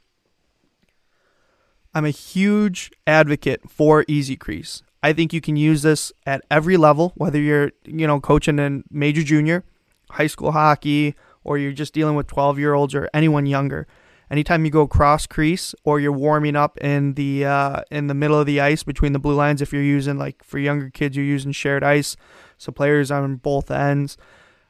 I'm 1.95 2.03
a 2.03 2.09
huge 2.09 2.91
advocate 3.07 3.71
for 3.71 4.03
Easy 4.09 4.35
Crease. 4.35 4.83
I 5.01 5.13
think 5.13 5.31
you 5.31 5.39
can 5.39 5.55
use 5.55 5.81
this 5.81 6.11
at 6.25 6.43
every 6.51 6.75
level, 6.75 7.13
whether 7.15 7.39
you're, 7.39 7.71
you 7.85 8.05
know, 8.05 8.19
coaching 8.19 8.59
in 8.59 8.83
major 8.91 9.23
junior, 9.23 9.63
high 10.11 10.27
school 10.27 10.51
hockey, 10.51 11.15
or 11.45 11.57
you're 11.57 11.71
just 11.71 11.93
dealing 11.93 12.15
with 12.15 12.27
12 12.27 12.59
year 12.59 12.73
olds 12.73 12.93
or 12.93 13.09
anyone 13.13 13.45
younger. 13.45 13.87
Anytime 14.29 14.65
you 14.65 14.71
go 14.71 14.87
cross 14.87 15.25
crease 15.25 15.73
or 15.85 16.01
you're 16.01 16.11
warming 16.11 16.57
up 16.57 16.77
in 16.79 17.13
the 17.13 17.45
uh, 17.45 17.81
in 17.89 18.07
the 18.07 18.13
middle 18.13 18.37
of 18.37 18.45
the 18.45 18.59
ice 18.59 18.83
between 18.83 19.13
the 19.13 19.19
blue 19.19 19.35
lines, 19.35 19.61
if 19.61 19.71
you're 19.71 19.81
using 19.81 20.17
like 20.17 20.43
for 20.43 20.59
younger 20.59 20.89
kids, 20.89 21.15
you're 21.15 21.25
using 21.25 21.53
shared 21.53 21.83
ice, 21.83 22.17
so 22.57 22.73
players 22.73 23.09
on 23.09 23.37
both 23.37 23.71
ends. 23.71 24.17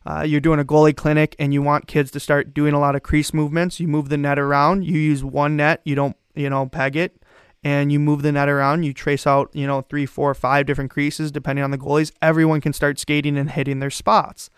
Uh, 0.05 0.21
you're 0.21 0.41
doing 0.41 0.59
a 0.59 0.65
goalie 0.65 0.95
clinic 0.95 1.35
and 1.39 1.55
you 1.55 1.63
want 1.63 1.88
kids 1.88 2.11
to 2.11 2.19
start 2.19 2.53
doing 2.53 2.75
a 2.75 2.79
lot 2.79 2.95
of 2.95 3.01
crease 3.01 3.33
movements. 3.33 3.79
You 3.79 3.88
move 3.88 4.09
the 4.09 4.17
net 4.17 4.38
around. 4.38 4.83
You 4.83 4.99
use 4.99 5.23
one 5.23 5.55
net. 5.55 5.81
You 5.83 5.95
don't 5.95 6.15
you 6.35 6.49
know, 6.49 6.67
peg 6.67 6.95
it 6.95 7.21
and 7.65 7.91
you 7.91 7.99
move 7.99 8.21
the 8.21 8.31
net 8.31 8.47
around, 8.47 8.83
you 8.83 8.93
trace 8.93 9.25
out, 9.25 9.49
you 9.53 9.65
know, 9.65 9.81
three, 9.81 10.05
four, 10.05 10.33
five 10.35 10.67
different 10.67 10.91
creases 10.91 11.31
depending 11.31 11.63
on 11.63 11.71
the 11.71 11.77
goalies, 11.79 12.11
everyone 12.21 12.61
can 12.61 12.73
start 12.73 12.99
skating 12.99 13.37
and 13.37 13.49
hitting 13.49 13.79
their 13.79 13.89
spots. 13.89 14.51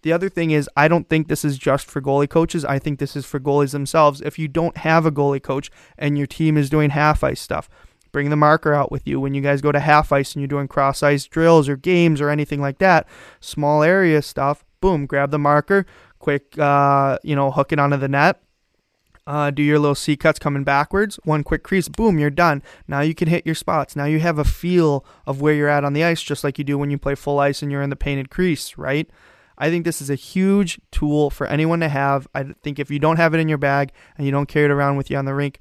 The 0.00 0.12
other 0.12 0.30
thing 0.30 0.50
is, 0.50 0.68
I 0.76 0.88
don't 0.88 1.08
think 1.08 1.28
this 1.28 1.44
is 1.44 1.58
just 1.58 1.86
for 1.86 2.00
goalie 2.00 2.28
coaches. 2.28 2.64
I 2.64 2.78
think 2.78 2.98
this 2.98 3.16
is 3.16 3.26
for 3.26 3.38
goalies 3.38 3.72
themselves. 3.72 4.22
If 4.22 4.38
you 4.38 4.48
don't 4.48 4.78
have 4.78 5.04
a 5.04 5.12
goalie 5.12 5.42
coach 5.42 5.70
and 5.98 6.16
your 6.16 6.26
team 6.26 6.56
is 6.56 6.70
doing 6.70 6.90
half 6.90 7.22
ice 7.22 7.40
stuff, 7.40 7.68
bring 8.12 8.30
the 8.30 8.36
marker 8.36 8.72
out 8.72 8.90
with 8.90 9.06
you 9.06 9.20
when 9.20 9.34
you 9.34 9.42
guys 9.42 9.60
go 9.60 9.72
to 9.72 9.80
half 9.80 10.10
ice 10.10 10.34
and 10.34 10.40
you're 10.40 10.48
doing 10.48 10.68
cross 10.68 11.02
ice 11.02 11.26
drills 11.26 11.68
or 11.68 11.76
games 11.76 12.20
or 12.20 12.30
anything 12.30 12.62
like 12.62 12.78
that. 12.78 13.06
Small 13.40 13.82
area 13.82 14.22
stuff, 14.22 14.64
boom, 14.80 15.04
grab 15.04 15.30
the 15.30 15.38
marker, 15.38 15.84
quick, 16.18 16.58
uh, 16.58 17.18
you 17.22 17.36
know, 17.36 17.50
hook 17.50 17.72
it 17.72 17.78
onto 17.78 17.96
the 17.98 18.08
net 18.08 18.40
uh, 19.26 19.50
do 19.50 19.62
your 19.62 19.78
little 19.78 19.94
C 19.94 20.16
cuts 20.16 20.38
coming 20.38 20.64
backwards, 20.64 21.18
one 21.24 21.42
quick 21.42 21.62
crease, 21.62 21.88
boom, 21.88 22.18
you're 22.18 22.30
done. 22.30 22.62
Now 22.86 23.00
you 23.00 23.14
can 23.14 23.28
hit 23.28 23.46
your 23.46 23.54
spots. 23.54 23.96
Now 23.96 24.04
you 24.04 24.20
have 24.20 24.38
a 24.38 24.44
feel 24.44 25.04
of 25.26 25.40
where 25.40 25.54
you're 25.54 25.68
at 25.68 25.84
on 25.84 25.92
the 25.92 26.04
ice, 26.04 26.22
just 26.22 26.44
like 26.44 26.58
you 26.58 26.64
do 26.64 26.78
when 26.78 26.90
you 26.90 26.98
play 26.98 27.14
full 27.14 27.38
ice 27.38 27.62
and 27.62 27.72
you're 27.72 27.82
in 27.82 27.90
the 27.90 27.96
painted 27.96 28.30
crease, 28.30 28.76
right? 28.76 29.08
I 29.56 29.70
think 29.70 29.84
this 29.84 30.02
is 30.02 30.10
a 30.10 30.16
huge 30.16 30.80
tool 30.90 31.30
for 31.30 31.46
anyone 31.46 31.80
to 31.80 31.88
have. 31.88 32.26
I 32.34 32.54
think 32.62 32.78
if 32.78 32.90
you 32.90 32.98
don't 32.98 33.16
have 33.16 33.34
it 33.34 33.40
in 33.40 33.48
your 33.48 33.58
bag 33.58 33.92
and 34.16 34.26
you 34.26 34.32
don't 34.32 34.48
carry 34.48 34.66
it 34.66 34.70
around 34.70 34.96
with 34.96 35.10
you 35.10 35.16
on 35.16 35.24
the 35.24 35.34
rink, 35.34 35.58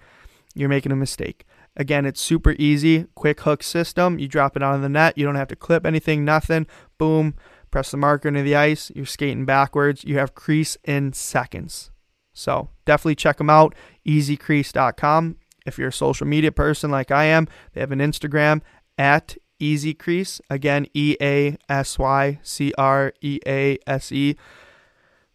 you're 0.55 0.69
making 0.69 0.91
a 0.91 0.95
mistake. 0.95 1.45
Again, 1.75 2.05
it's 2.05 2.21
super 2.21 2.55
easy, 2.59 3.07
quick 3.15 3.41
hook 3.41 3.63
system. 3.63 4.19
You 4.19 4.27
drop 4.27 4.55
it 4.55 4.63
on 4.63 4.81
the 4.81 4.89
net. 4.89 5.17
You 5.17 5.25
don't 5.25 5.35
have 5.35 5.47
to 5.47 5.55
clip 5.55 5.85
anything, 5.85 6.23
nothing. 6.25 6.67
Boom, 6.97 7.35
press 7.71 7.91
the 7.91 7.97
marker 7.97 8.27
into 8.27 8.43
the 8.43 8.55
ice. 8.55 8.91
You're 8.95 9.05
skating 9.05 9.45
backwards. 9.45 10.03
You 10.03 10.17
have 10.17 10.35
crease 10.35 10.77
in 10.83 11.13
seconds. 11.13 11.91
So 12.33 12.69
definitely 12.85 13.15
check 13.15 13.37
them 13.37 13.49
out, 13.49 13.75
easycrease.com. 14.05 15.37
If 15.65 15.77
you're 15.77 15.89
a 15.89 15.93
social 15.93 16.27
media 16.27 16.51
person 16.51 16.91
like 16.91 17.11
I 17.11 17.25
am, 17.25 17.47
they 17.73 17.79
have 17.79 17.91
an 17.91 17.99
Instagram 17.99 18.61
at 18.97 19.37
easycrease. 19.59 20.41
Again, 20.49 20.87
E 20.93 21.15
A 21.21 21.57
S 21.69 21.97
Y 21.97 22.39
C 22.43 22.73
R 22.77 23.13
E 23.21 23.39
A 23.47 23.77
S 23.87 24.11
E. 24.11 24.35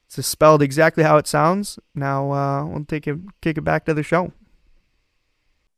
It's 0.05 0.27
spelled 0.27 0.63
exactly 0.63 1.05
how 1.05 1.17
it 1.17 1.27
sounds. 1.27 1.79
Now 1.95 2.33
uh, 2.33 2.65
we'll 2.67 2.85
take 2.85 3.07
it, 3.07 3.19
kick 3.41 3.59
it 3.59 3.63
back 3.63 3.85
to 3.87 3.95
the 3.95 4.03
show. 4.03 4.33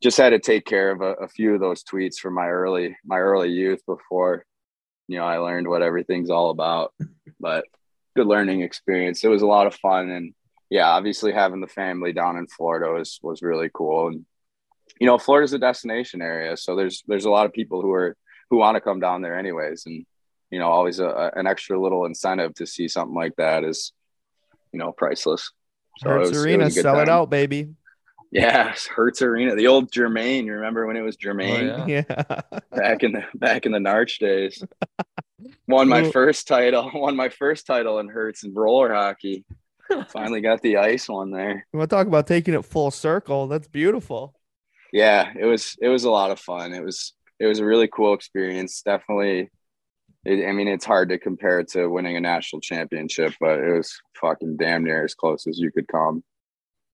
Just 0.00 0.16
had 0.16 0.30
to 0.30 0.38
take 0.38 0.64
care 0.64 0.90
of 0.90 1.02
a, 1.02 1.12
a 1.14 1.28
few 1.28 1.54
of 1.54 1.60
those 1.60 1.84
tweets 1.84 2.16
from 2.16 2.34
my 2.34 2.48
early 2.48 2.96
my 3.04 3.18
early 3.18 3.50
youth 3.50 3.84
before, 3.86 4.46
you 5.08 5.18
know, 5.18 5.24
I 5.24 5.36
learned 5.38 5.68
what 5.68 5.82
everything's 5.82 6.30
all 6.30 6.50
about. 6.50 6.94
But 7.38 7.64
good 8.16 8.26
learning 8.26 8.60
experience. 8.60 9.24
It 9.24 9.28
was 9.28 9.40
a 9.40 9.46
lot 9.46 9.66
of 9.66 9.74
fun 9.74 10.10
and 10.10 10.34
yeah, 10.70 10.88
obviously 10.88 11.32
having 11.32 11.60
the 11.60 11.66
family 11.66 12.12
down 12.12 12.36
in 12.36 12.46
Florida 12.46 12.92
was 12.92 13.18
was 13.22 13.42
really 13.42 13.70
cool. 13.74 14.08
And 14.08 14.24
you 15.00 15.06
know, 15.06 15.18
Florida's 15.18 15.52
a 15.52 15.58
destination 15.58 16.22
area, 16.22 16.56
so 16.56 16.76
there's 16.76 17.02
there's 17.06 17.24
a 17.24 17.30
lot 17.30 17.46
of 17.46 17.52
people 17.52 17.82
who 17.82 17.92
are 17.92 18.16
who 18.48 18.58
want 18.58 18.76
to 18.76 18.80
come 18.80 19.00
down 19.00 19.20
there 19.20 19.38
anyways. 19.38 19.84
And 19.86 20.06
you 20.50 20.58
know, 20.58 20.68
always 20.68 21.00
a, 21.00 21.06
a, 21.06 21.30
an 21.34 21.46
extra 21.46 21.80
little 21.80 22.06
incentive 22.06 22.54
to 22.54 22.66
see 22.66 22.88
something 22.88 23.14
like 23.14 23.36
that 23.36 23.64
is, 23.64 23.92
you 24.72 24.78
know, 24.78 24.92
priceless. 24.92 25.52
So 25.98 26.08
Hertz 26.08 26.28
it 26.28 26.32
was, 26.32 26.44
Arena, 26.44 26.66
it 26.66 26.72
sell 26.72 26.94
time. 26.94 27.02
it 27.02 27.08
out, 27.08 27.30
baby. 27.30 27.74
Yeah, 28.32 28.74
Hertz 28.94 29.22
Arena, 29.22 29.56
the 29.56 29.66
old 29.66 29.90
Germain. 29.90 30.46
You 30.46 30.54
remember 30.54 30.86
when 30.86 30.96
it 30.96 31.02
was 31.02 31.16
Germain? 31.16 31.68
Oh, 31.68 31.86
yeah. 31.86 32.04
yeah. 32.08 32.40
back 32.72 33.02
in 33.02 33.12
the 33.12 33.24
back 33.34 33.66
in 33.66 33.72
the 33.72 33.78
Narch 33.78 34.18
days. 34.18 34.62
won 35.66 35.88
my 35.88 36.10
first 36.12 36.46
title. 36.46 36.90
Won 36.94 37.16
my 37.16 37.28
first 37.28 37.66
title 37.66 37.98
in 37.98 38.08
Hertz 38.08 38.44
and 38.44 38.54
roller 38.54 38.94
hockey. 38.94 39.44
Finally 40.08 40.40
got 40.40 40.62
the 40.62 40.76
ice 40.76 41.08
one 41.08 41.30
there. 41.30 41.66
You 41.72 41.78
want 41.78 41.90
to 41.90 41.96
talk 41.96 42.06
about 42.06 42.26
taking 42.26 42.54
it 42.54 42.64
full 42.64 42.90
circle? 42.90 43.46
That's 43.46 43.68
beautiful. 43.68 44.34
Yeah, 44.92 45.32
it 45.38 45.44
was 45.44 45.76
it 45.80 45.88
was 45.88 46.04
a 46.04 46.10
lot 46.10 46.30
of 46.30 46.40
fun. 46.40 46.72
It 46.72 46.84
was 46.84 47.12
it 47.38 47.46
was 47.46 47.58
a 47.58 47.64
really 47.64 47.88
cool 47.88 48.14
experience. 48.14 48.82
Definitely 48.82 49.50
it, 50.24 50.46
I 50.46 50.52
mean, 50.52 50.68
it's 50.68 50.84
hard 50.84 51.08
to 51.10 51.18
compare 51.18 51.60
it 51.60 51.68
to 51.68 51.86
winning 51.88 52.16
a 52.16 52.20
national 52.20 52.60
championship, 52.60 53.34
but 53.40 53.58
it 53.58 53.72
was 53.72 53.92
fucking 54.20 54.56
damn 54.58 54.84
near 54.84 55.04
as 55.04 55.14
close 55.14 55.46
as 55.46 55.58
you 55.58 55.70
could 55.72 55.88
come. 55.88 56.22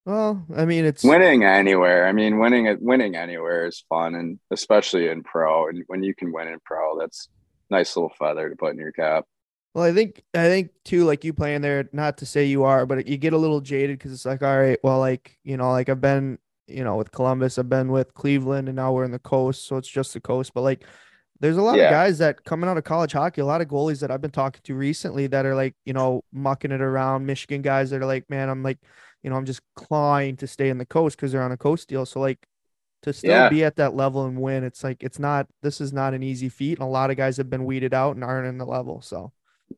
Well, 0.05 0.47
I 0.55 0.65
mean, 0.65 0.85
it's 0.85 1.03
winning 1.03 1.43
anywhere. 1.43 2.07
I 2.07 2.13
mean, 2.13 2.39
winning 2.39 2.67
it, 2.67 2.81
winning 2.81 3.17
anywhere 3.17 3.67
is 3.67 3.85
fun, 3.89 4.15
and 4.15 4.39
especially 4.53 5.09
in 5.09 5.25
pro. 5.25 5.67
And 5.67 5.83
when 5.89 6.05
you 6.05 6.15
can 6.15 6.33
win 6.33 6.47
in 6.47 6.61
pro, 6.65 6.99
that's 7.01 7.29
nice 7.71 7.97
little 7.97 8.13
feather 8.17 8.49
to 8.49 8.55
put 8.55 8.73
in 8.73 8.79
your 8.79 8.93
cap. 8.93 9.25
Well, 9.77 9.85
I 9.85 9.93
think 9.93 10.23
I 10.33 10.45
think 10.45 10.71
too, 10.87 11.05
like 11.05 11.23
you 11.23 11.35
playing 11.35 11.61
there. 11.61 11.87
Not 11.92 12.17
to 12.19 12.27
say 12.27 12.46
you 12.46 12.65
are, 12.65 12.87
but 12.87 13.07
you 13.07 13.19
get 13.19 13.35
a 13.35 13.37
little 13.37 13.61
jaded 13.61 13.98
because 13.98 14.11
it's 14.11 14.25
like, 14.25 14.42
all 14.42 14.59
right, 14.59 14.79
well, 14.83 14.98
like 15.00 15.37
you 15.44 15.59
know, 15.59 15.71
like 15.71 15.90
I've 15.90 16.00
been, 16.00 16.38
you 16.67 16.83
know, 16.83 16.96
with 16.96 17.13
Columbus, 17.13 17.59
I've 17.59 17.69
been 17.69 17.92
with 17.92 18.15
Cleveland, 18.15 18.69
and 18.69 18.77
now 18.77 18.92
we're 18.92 19.05
in 19.05 19.11
the 19.11 19.19
coast, 19.19 19.67
so 19.67 19.77
it's 19.77 19.87
just 19.87 20.15
the 20.15 20.21
coast. 20.21 20.55
But 20.55 20.63
like, 20.63 20.87
there's 21.40 21.59
a 21.59 21.63
lot 21.63 21.77
yeah. 21.77 21.88
of 21.88 21.90
guys 21.90 22.17
that 22.19 22.42
coming 22.44 22.71
out 22.71 22.79
of 22.79 22.85
college 22.85 23.13
hockey, 23.13 23.42
a 23.42 23.44
lot 23.44 23.61
of 23.61 23.69
goalies 23.69 24.00
that 24.00 24.11
I've 24.11 24.23
been 24.23 24.31
talking 24.31 24.63
to 24.65 24.75
recently 24.75 25.27
that 25.27 25.44
are 25.44 25.55
like, 25.55 25.75
you 25.85 25.92
know, 25.92 26.25
mucking 26.33 26.73
it 26.73 26.81
around. 26.81 27.27
Michigan 27.27 27.61
guys 27.61 27.90
that 27.90 28.00
are 28.00 28.07
like, 28.07 28.31
man, 28.31 28.48
I'm 28.48 28.63
like, 28.63 28.79
you 29.23 29.29
know, 29.29 29.37
I'm 29.37 29.44
just 29.44 29.61
clawing 29.75 30.38
to 30.38 30.46
stay 30.46 30.71
in 30.71 30.79
the 30.79 30.87
coast 30.87 31.19
because 31.19 31.33
they're 31.33 31.42
on 31.42 31.53
a 31.53 31.59
coast 31.59 31.87
deal. 31.87 32.07
So 32.07 32.19
like, 32.19 32.38
to 33.03 33.13
still 33.13 33.31
yeah. 33.31 33.50
be 33.50 33.63
at 33.63 33.77
that 33.77 33.94
level 33.94 34.25
and 34.25 34.40
win, 34.40 34.65
it's 34.65 34.83
like 34.83 35.03
it's 35.03 35.19
not. 35.19 35.48
This 35.61 35.83
is 35.83 35.92
not 35.92 36.15
an 36.15 36.23
easy 36.23 36.48
feat, 36.48 36.79
and 36.79 36.88
a 36.88 36.90
lot 36.90 37.11
of 37.11 37.19
guys 37.19 37.37
have 37.37 37.50
been 37.50 37.67
weeded 37.67 37.92
out 37.92 38.15
and 38.15 38.25
aren't 38.25 38.48
in 38.48 38.57
the 38.57 38.65
level. 38.65 39.03
So 39.03 39.33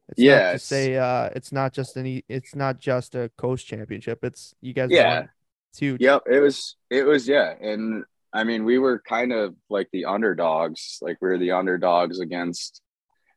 it's 0.08 0.18
yeah, 0.18 0.52
to 0.52 0.58
say 0.58 0.96
uh, 0.96 1.30
it's 1.34 1.52
not 1.52 1.72
just 1.72 1.96
any. 1.96 2.24
It's 2.28 2.54
not 2.54 2.78
just 2.78 3.14
a 3.14 3.30
coast 3.36 3.66
championship. 3.66 4.24
It's 4.24 4.54
you 4.60 4.72
guys. 4.72 4.90
Yeah, 4.90 5.26
it's 5.70 5.78
huge. 5.78 6.00
Yep, 6.00 6.22
it 6.30 6.40
was. 6.40 6.76
It 6.90 7.04
was 7.04 7.28
yeah, 7.28 7.54
and 7.60 8.04
I 8.32 8.44
mean 8.44 8.64
we 8.64 8.78
were 8.78 9.00
kind 9.00 9.32
of 9.32 9.54
like 9.70 9.88
the 9.92 10.06
underdogs. 10.06 10.98
Like 11.00 11.18
we 11.20 11.28
were 11.28 11.38
the 11.38 11.52
underdogs 11.52 12.20
against 12.20 12.82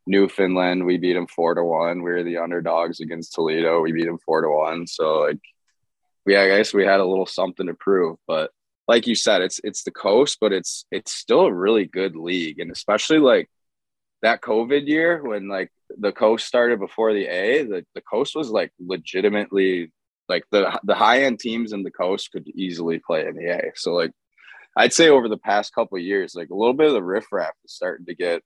Newfoundland, 0.07 0.85
we 0.85 0.97
beat 0.97 1.13
them 1.13 1.27
four 1.27 1.53
to 1.53 1.63
one. 1.63 2.01
We 2.01 2.11
were 2.11 2.23
the 2.23 2.37
underdogs 2.37 2.99
against 2.99 3.33
Toledo. 3.33 3.81
We 3.81 3.91
beat 3.91 4.05
them 4.05 4.17
four 4.25 4.41
to 4.41 4.49
one. 4.49 4.87
So 4.87 5.19
like, 5.19 5.39
yeah, 6.25 6.41
I 6.41 6.47
guess 6.47 6.73
we 6.73 6.85
had 6.85 6.99
a 6.99 7.05
little 7.05 7.25
something 7.25 7.67
to 7.67 7.73
prove. 7.73 8.17
But 8.27 8.51
like 8.87 9.07
you 9.07 9.15
said, 9.15 9.41
it's 9.41 9.59
it's 9.63 9.83
the 9.83 9.91
coast, 9.91 10.37
but 10.41 10.53
it's 10.53 10.85
it's 10.91 11.11
still 11.11 11.41
a 11.41 11.53
really 11.53 11.85
good 11.85 12.15
league, 12.15 12.59
and 12.59 12.71
especially 12.71 13.19
like 13.19 13.49
that 14.21 14.41
COVID 14.41 14.87
year 14.87 15.23
when 15.23 15.47
like 15.47 15.71
the 15.97 16.11
coast 16.11 16.47
started 16.47 16.79
before 16.79 17.13
the 17.13 17.27
A, 17.27 17.63
the, 17.63 17.85
the 17.95 18.01
coast 18.01 18.35
was 18.35 18.49
like 18.49 18.71
legitimately 18.79 19.91
like 20.29 20.43
the 20.51 20.79
the 20.83 20.95
high 20.95 21.23
end 21.23 21.39
teams 21.39 21.73
in 21.73 21.83
the 21.83 21.91
coast 21.91 22.31
could 22.31 22.47
easily 22.49 22.99
play 22.99 23.27
in 23.27 23.35
the 23.35 23.49
A. 23.49 23.71
So 23.75 23.93
like 23.93 24.11
I'd 24.77 24.93
say 24.93 25.09
over 25.09 25.27
the 25.27 25.37
past 25.37 25.73
couple 25.73 25.97
years, 25.97 26.35
like 26.35 26.49
a 26.49 26.55
little 26.55 26.73
bit 26.73 26.87
of 26.87 26.93
the 26.93 27.03
riffraff 27.03 27.53
is 27.65 27.73
starting 27.73 28.05
to 28.05 28.15
get 28.15 28.41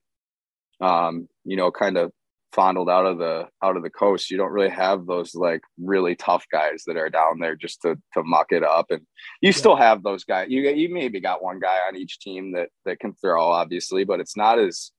um, 0.80 1.28
you 1.44 1.56
know, 1.56 1.70
kind 1.70 1.96
of 1.96 2.12
fondled 2.52 2.88
out 2.88 3.06
of 3.06 3.18
the 3.18 3.48
out 3.62 3.76
of 3.76 3.82
the 3.82 3.90
coast. 3.90 4.30
You 4.30 4.36
don't 4.36 4.52
really 4.52 4.70
have 4.70 5.06
those 5.06 5.34
like 5.34 5.62
really 5.80 6.14
tough 6.16 6.46
guys 6.50 6.84
that 6.86 6.96
are 6.96 7.10
down 7.10 7.38
there 7.38 7.56
just 7.56 7.82
to 7.82 7.96
to 8.14 8.22
muck 8.22 8.48
it 8.50 8.62
up. 8.62 8.86
And 8.90 9.02
you 9.40 9.50
yeah. 9.50 9.52
still 9.52 9.76
have 9.76 10.02
those 10.02 10.24
guys. 10.24 10.48
You 10.50 10.62
you 10.62 10.92
maybe 10.92 11.20
got 11.20 11.42
one 11.42 11.60
guy 11.60 11.78
on 11.88 11.96
each 11.96 12.18
team 12.18 12.52
that 12.52 12.70
that 12.84 13.00
can 13.00 13.14
throw, 13.14 13.44
obviously, 13.44 14.04
but 14.04 14.20
it's 14.20 14.36
not 14.36 14.58
as 14.58 14.90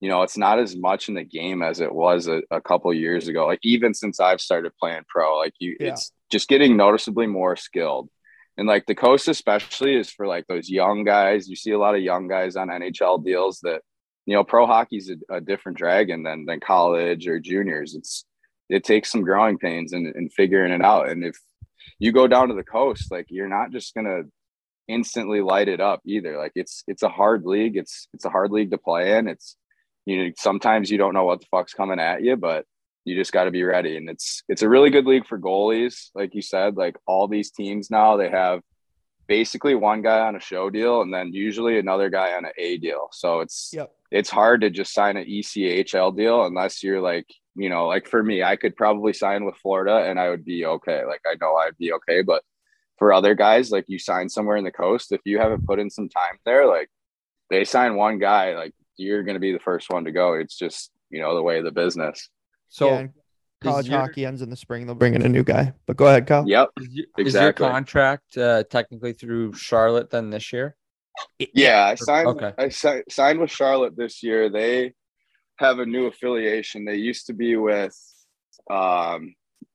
you 0.00 0.08
know, 0.08 0.22
it's 0.22 0.38
not 0.38 0.58
as 0.58 0.74
much 0.74 1.08
in 1.08 1.14
the 1.14 1.24
game 1.24 1.62
as 1.62 1.80
it 1.80 1.94
was 1.94 2.26
a, 2.26 2.42
a 2.50 2.60
couple 2.60 2.92
years 2.92 3.28
ago. 3.28 3.46
Like 3.46 3.60
even 3.62 3.92
since 3.92 4.18
I've 4.18 4.40
started 4.40 4.72
playing 4.80 5.02
pro, 5.06 5.38
like 5.38 5.54
you, 5.58 5.76
yeah. 5.78 5.88
it's 5.88 6.12
just 6.30 6.48
getting 6.48 6.76
noticeably 6.76 7.26
more 7.26 7.54
skilled. 7.54 8.08
And 8.56 8.66
like 8.66 8.86
the 8.86 8.94
coast, 8.94 9.28
especially, 9.28 9.96
is 9.96 10.10
for 10.10 10.26
like 10.26 10.46
those 10.46 10.70
young 10.70 11.04
guys. 11.04 11.48
You 11.48 11.56
see 11.56 11.72
a 11.72 11.78
lot 11.78 11.94
of 11.94 12.02
young 12.02 12.28
guys 12.28 12.56
on 12.56 12.68
NHL 12.68 13.24
deals 13.24 13.60
that, 13.62 13.82
you 14.26 14.34
know, 14.34 14.42
pro 14.42 14.66
hockey's 14.66 15.10
a, 15.10 15.36
a 15.36 15.40
different 15.40 15.78
dragon 15.78 16.22
than 16.22 16.46
than 16.46 16.60
college 16.60 17.28
or 17.28 17.38
juniors. 17.38 17.94
It's 17.94 18.24
it 18.70 18.84
takes 18.84 19.10
some 19.10 19.22
growing 19.22 19.58
pains 19.58 19.92
and, 19.92 20.06
and 20.14 20.32
figuring 20.32 20.72
it 20.72 20.82
out. 20.82 21.10
And 21.10 21.24
if 21.24 21.36
you 21.98 22.12
go 22.12 22.26
down 22.26 22.48
to 22.48 22.54
the 22.54 22.62
coast, 22.62 23.10
like 23.10 23.26
you're 23.28 23.48
not 23.48 23.70
just 23.70 23.94
gonna 23.94 24.22
instantly 24.88 25.40
light 25.40 25.68
it 25.68 25.80
up 25.80 26.00
either. 26.06 26.36
Like 26.38 26.52
it's 26.54 26.84
it's 26.86 27.02
a 27.02 27.08
hard 27.08 27.44
league. 27.44 27.76
It's 27.76 28.08
it's 28.14 28.24
a 28.24 28.30
hard 28.30 28.50
league 28.50 28.70
to 28.72 28.78
play 28.78 29.16
in. 29.16 29.28
It's 29.28 29.56
you 30.06 30.24
know 30.24 30.32
sometimes 30.36 30.90
you 30.90 30.98
don't 30.98 31.14
know 31.14 31.24
what 31.24 31.40
the 31.40 31.46
fuck's 31.50 31.74
coming 31.74 32.00
at 32.00 32.22
you, 32.22 32.36
but 32.36 32.64
you 33.04 33.16
just 33.16 33.32
got 33.32 33.44
to 33.44 33.50
be 33.50 33.62
ready. 33.62 33.96
And 33.96 34.08
it's 34.08 34.42
it's 34.48 34.62
a 34.62 34.68
really 34.68 34.90
good 34.90 35.06
league 35.06 35.26
for 35.26 35.38
goalies, 35.38 36.10
like 36.14 36.34
you 36.34 36.42
said. 36.42 36.76
Like 36.76 36.96
all 37.06 37.28
these 37.28 37.50
teams 37.50 37.90
now, 37.90 38.16
they 38.16 38.28
have 38.28 38.60
basically 39.26 39.74
one 39.76 40.02
guy 40.02 40.20
on 40.26 40.34
a 40.34 40.40
show 40.40 40.70
deal 40.70 41.02
and 41.02 41.14
then 41.14 41.32
usually 41.32 41.78
another 41.78 42.10
guy 42.10 42.32
on 42.32 42.44
an 42.44 42.52
A 42.58 42.78
deal. 42.78 43.08
So 43.12 43.40
it's 43.40 43.70
yep. 43.72 43.90
it's 44.10 44.28
hard 44.28 44.60
to 44.62 44.70
just 44.70 44.92
sign 44.92 45.16
an 45.16 45.26
ECHL 45.26 46.16
deal 46.16 46.44
unless 46.46 46.82
you're 46.82 47.00
like 47.00 47.26
you 47.54 47.68
know 47.68 47.86
like 47.86 48.08
for 48.08 48.22
me, 48.22 48.42
I 48.42 48.56
could 48.56 48.76
probably 48.76 49.12
sign 49.12 49.44
with 49.44 49.56
Florida 49.56 50.04
and 50.08 50.18
I 50.18 50.30
would 50.30 50.44
be 50.44 50.66
okay. 50.66 51.04
Like 51.04 51.20
I 51.26 51.36
know 51.40 51.54
I'd 51.56 51.78
be 51.78 51.92
okay, 51.94 52.22
but 52.22 52.42
for 52.98 53.12
other 53.12 53.34
guys, 53.34 53.70
like 53.70 53.86
you 53.88 53.98
sign 53.98 54.28
somewhere 54.28 54.56
in 54.56 54.64
the 54.64 54.70
coast, 54.70 55.12
if 55.12 55.22
you 55.24 55.38
haven't 55.38 55.66
put 55.66 55.78
in 55.78 55.90
some 55.90 56.08
time 56.08 56.38
there, 56.44 56.66
like 56.66 56.90
they 57.48 57.64
sign 57.64 57.96
one 57.96 58.18
guy, 58.18 58.54
like 58.56 58.74
you're 59.00 59.22
going 59.22 59.34
to 59.34 59.40
be 59.40 59.52
the 59.52 59.58
first 59.58 59.90
one 59.90 60.04
to 60.04 60.12
go. 60.12 60.34
It's 60.34 60.56
just, 60.56 60.90
you 61.10 61.20
know, 61.20 61.34
the 61.34 61.42
way 61.42 61.58
of 61.58 61.64
the 61.64 61.72
business. 61.72 62.28
So 62.68 62.88
yeah, 62.88 63.06
college 63.62 63.88
your, 63.88 63.98
hockey 63.98 64.24
ends 64.24 64.42
in 64.42 64.50
the 64.50 64.56
spring. 64.56 64.86
They'll 64.86 64.94
bring 64.94 65.14
in 65.14 65.22
a 65.22 65.28
new 65.28 65.42
guy. 65.42 65.72
But 65.86 65.96
go 65.96 66.06
ahead, 66.06 66.26
Kyle. 66.26 66.44
Yep. 66.46 66.68
Is, 66.80 66.88
your, 66.90 67.06
exactly. 67.18 67.24
is 67.24 67.34
your 67.34 67.52
contract 67.52 68.36
uh, 68.38 68.64
technically 68.64 69.12
through 69.12 69.54
Charlotte 69.54 70.10
then 70.10 70.30
this 70.30 70.52
year? 70.52 70.76
Yeah, 71.38 71.84
I 71.84 71.94
signed. 71.96 72.28
Okay. 72.28 72.52
I 72.56 72.68
si- 72.68 73.02
signed 73.08 73.40
with 73.40 73.50
Charlotte 73.50 73.96
this 73.96 74.22
year. 74.22 74.48
They 74.48 74.94
have 75.56 75.78
a 75.78 75.86
new 75.86 76.06
affiliation. 76.06 76.84
They 76.84 76.96
used 76.96 77.26
to 77.26 77.34
be 77.34 77.56
with 77.56 77.96
um, 78.70 79.34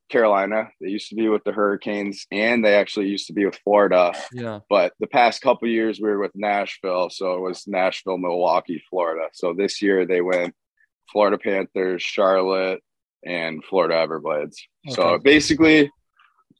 Carolina. 0.09 0.69
They 0.79 0.89
used 0.89 1.09
to 1.09 1.15
be 1.15 1.29
with 1.29 1.43
the 1.43 1.51
Hurricanes, 1.51 2.25
and 2.31 2.63
they 2.63 2.75
actually 2.75 3.07
used 3.07 3.27
to 3.27 3.33
be 3.33 3.45
with 3.45 3.59
Florida. 3.63 4.13
Yeah. 4.31 4.59
But 4.69 4.93
the 4.99 5.07
past 5.07 5.41
couple 5.41 5.67
years, 5.67 5.99
we 5.99 6.09
were 6.09 6.19
with 6.19 6.35
Nashville, 6.35 7.09
so 7.09 7.35
it 7.35 7.41
was 7.41 7.67
Nashville, 7.67 8.17
Milwaukee, 8.17 8.83
Florida. 8.89 9.29
So 9.33 9.53
this 9.53 9.81
year 9.81 10.05
they 10.05 10.21
went 10.21 10.53
Florida 11.11 11.37
Panthers, 11.37 12.01
Charlotte, 12.01 12.81
and 13.25 13.63
Florida 13.63 13.95
Everblades. 13.95 14.55
Okay. 14.87 14.95
So 14.95 15.17
basically, 15.17 15.91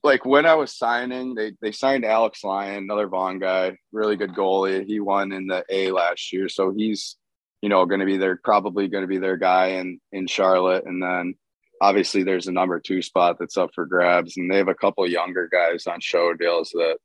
like 0.02 0.24
when 0.24 0.46
I 0.46 0.54
was 0.54 0.76
signing, 0.76 1.34
they 1.34 1.52
they 1.60 1.72
signed 1.72 2.04
Alex 2.04 2.42
Lyon, 2.44 2.84
another 2.84 3.08
Vaughn 3.08 3.38
guy, 3.38 3.76
really 3.92 4.16
good 4.16 4.34
goalie. 4.34 4.84
He 4.84 5.00
won 5.00 5.32
in 5.32 5.46
the 5.46 5.64
A 5.70 5.90
last 5.92 6.32
year, 6.32 6.48
so 6.48 6.72
he's 6.72 7.16
you 7.62 7.68
know 7.68 7.86
going 7.86 8.00
to 8.00 8.06
be 8.06 8.16
their 8.16 8.38
probably 8.42 8.88
going 8.88 9.02
to 9.02 9.08
be 9.08 9.18
their 9.18 9.36
guy 9.36 9.68
in 9.68 10.00
in 10.12 10.26
Charlotte, 10.26 10.84
and 10.86 11.02
then 11.02 11.34
obviously 11.80 12.22
there's 12.22 12.48
a 12.48 12.52
number 12.52 12.80
two 12.80 13.02
spot 13.02 13.36
that's 13.38 13.56
up 13.56 13.70
for 13.74 13.86
grabs 13.86 14.36
and 14.36 14.50
they 14.50 14.56
have 14.56 14.68
a 14.68 14.74
couple 14.74 15.08
younger 15.08 15.48
guys 15.48 15.86
on 15.86 16.00
show 16.00 16.34
deals 16.34 16.70
that 16.70 16.98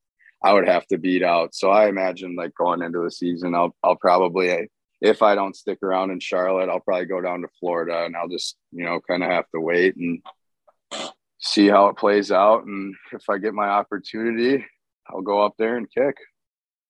I 0.44 0.54
would 0.54 0.68
have 0.68 0.88
to 0.88 0.98
beat 0.98 1.24
out. 1.24 1.54
So 1.54 1.70
I 1.70 1.88
imagine 1.88 2.36
like 2.36 2.56
going 2.56 2.82
into 2.82 3.04
the 3.04 3.12
season, 3.12 3.54
I'll 3.56 3.76
I'll 3.84 3.96
probably 3.96 4.70
if 5.02 5.24
I 5.24 5.34
don't 5.36 5.56
stick 5.56 5.80
around 5.82 6.12
in 6.12 6.20
Charlotte, 6.20 6.70
I'll 6.70 6.80
probably 6.80 7.06
go 7.06 7.22
down 7.22 7.42
to 7.42 7.48
Florida 7.60 8.06
and 8.06 8.16
I'll 8.16 8.30
just, 8.30 8.56
you 8.72 8.86
know, 8.86 9.00
kind 9.00 9.24
of 9.24 9.32
have 9.32 9.50
to 9.54 9.60
wait 9.60 9.96
and 9.96 10.22
see 11.40 11.68
how 11.68 11.88
it 11.88 11.98
plays 11.98 12.32
out. 12.32 12.66
And 12.66 12.96
if 13.12 13.28
I 13.28 13.40
get 13.40 13.56
my 13.56 13.68
opportunity, 13.68 14.64
I'll 15.08 15.24
go 15.24 15.44
up 15.44 15.56
there 15.58 15.76
and 15.76 15.92
kick. 15.92 16.18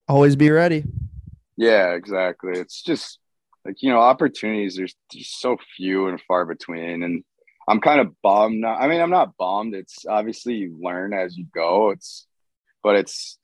Always 0.10 0.36
be 0.36 0.50
ready. 0.50 0.84
Yeah, 1.56 1.94
exactly. 1.94 2.60
It's 2.60 2.82
just 2.82 3.18
like, 3.64 3.82
you 3.82 3.90
know, 3.90 4.00
opportunities, 4.00 4.76
there's 4.76 4.96
just 5.10 5.40
so 5.40 5.58
few 5.78 6.08
and 6.08 6.20
far 6.28 6.46
between. 6.46 7.04
And 7.04 7.24
I'm 7.68 7.82
kind 7.82 8.00
of 8.00 8.20
bummed. 8.22 8.62
Now. 8.62 8.76
I 8.76 8.88
mean, 8.88 9.02
I'm 9.02 9.10
not 9.10 9.38
bummed. 9.38 9.76
It's 9.76 10.06
obviously 10.08 10.56
you 10.56 10.78
learn 10.82 11.14
as 11.14 11.38
you 11.38 11.46
go. 11.54 11.92
It's, 11.92 12.28
but 12.84 12.96
it's 12.96 13.38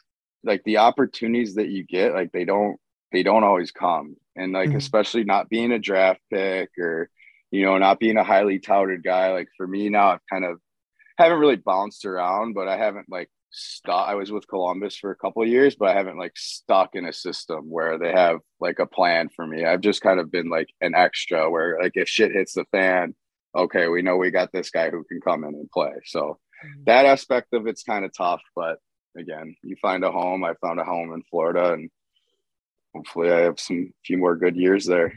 like 0.44 0.64
the 0.64 0.78
opportunities 0.78 1.56
that 1.56 1.70
you 1.70 1.84
get, 1.84 2.14
like 2.14 2.32
they 2.32 2.46
don't, 2.46 2.78
they 3.12 3.24
don't 3.24 3.44
always 3.44 3.72
come. 3.72 4.16
And 4.36 4.54
like, 4.54 4.70
mm-hmm. 4.70 4.78
especially 4.78 5.24
not 5.24 5.50
being 5.50 5.72
a 5.72 5.80
draft 5.80 6.20
pick 6.32 6.70
or, 6.78 7.10
you 7.52 7.66
know, 7.66 7.78
not 7.78 8.00
being 8.00 8.18
a 8.18 8.24
highly 8.24 8.60
touted 8.60 9.04
guy. 9.04 9.32
Like 9.32 9.48
for 9.56 9.68
me 9.68 9.90
now, 9.90 10.10
I've 10.10 10.28
kind 10.30 10.46
of 10.46 10.60
haven't 11.18 11.40
really 11.40 11.56
bounced 11.56 12.06
around, 12.06 12.54
but 12.54 12.68
I 12.68 12.78
haven't 12.78 13.08
like 13.10 13.30
stuck. 13.52 14.08
I 14.08 14.16
was 14.16 14.32
with 14.32 14.48
Columbus 14.48 14.98
for 14.98 15.12
a 15.12 15.16
couple 15.16 15.42
of 15.42 15.50
years, 15.50 15.76
but 15.76 15.90
I 15.90 15.94
haven't 15.94 16.18
like 16.18 16.36
stuck 16.36 16.96
in 16.96 17.06
a 17.06 17.14
system 17.14 17.70
where 17.70 17.98
they 17.98 18.12
have 18.12 18.40
like 18.60 18.80
a 18.80 18.86
plan 18.86 19.30
for 19.36 19.46
me. 19.46 19.66
I've 19.66 19.82
just 19.82 20.02
kind 20.02 20.20
of 20.20 20.32
been 20.32 20.50
like 20.50 20.70
an 20.82 20.94
extra 20.96 21.50
where 21.50 21.80
like 21.82 21.94
if 21.96 22.08
shit 22.08 22.32
hits 22.32 22.54
the 22.54 22.66
fan, 22.72 23.16
okay, 23.58 23.88
we 23.88 24.02
know 24.02 24.18
we 24.18 24.32
got 24.32 24.52
this 24.52 24.70
guy 24.70 24.90
who 24.90 25.04
can 25.04 25.20
come 25.20 25.44
in 25.44 25.54
and 25.56 25.70
play. 25.72 25.94
So 26.06 26.40
mm-hmm. 26.64 26.84
that 26.86 27.06
aspect 27.06 27.54
of 27.54 27.68
it's 27.68 27.84
kind 27.84 28.06
of 28.06 28.12
tough, 28.16 28.42
but 28.56 28.78
again, 29.18 29.56
you 29.64 29.76
find 29.82 30.04
a 30.04 30.12
home. 30.12 30.44
I 30.44 30.54
found 30.62 30.80
a 30.80 30.84
home 30.84 31.14
in 31.14 31.24
Florida 31.30 31.74
and 31.74 31.90
hopefully 32.94 33.32
I 33.32 33.42
have 33.42 33.60
some 33.60 33.92
few 34.06 34.18
more 34.18 34.36
good 34.36 34.56
years 34.56 34.86
there. 34.86 35.14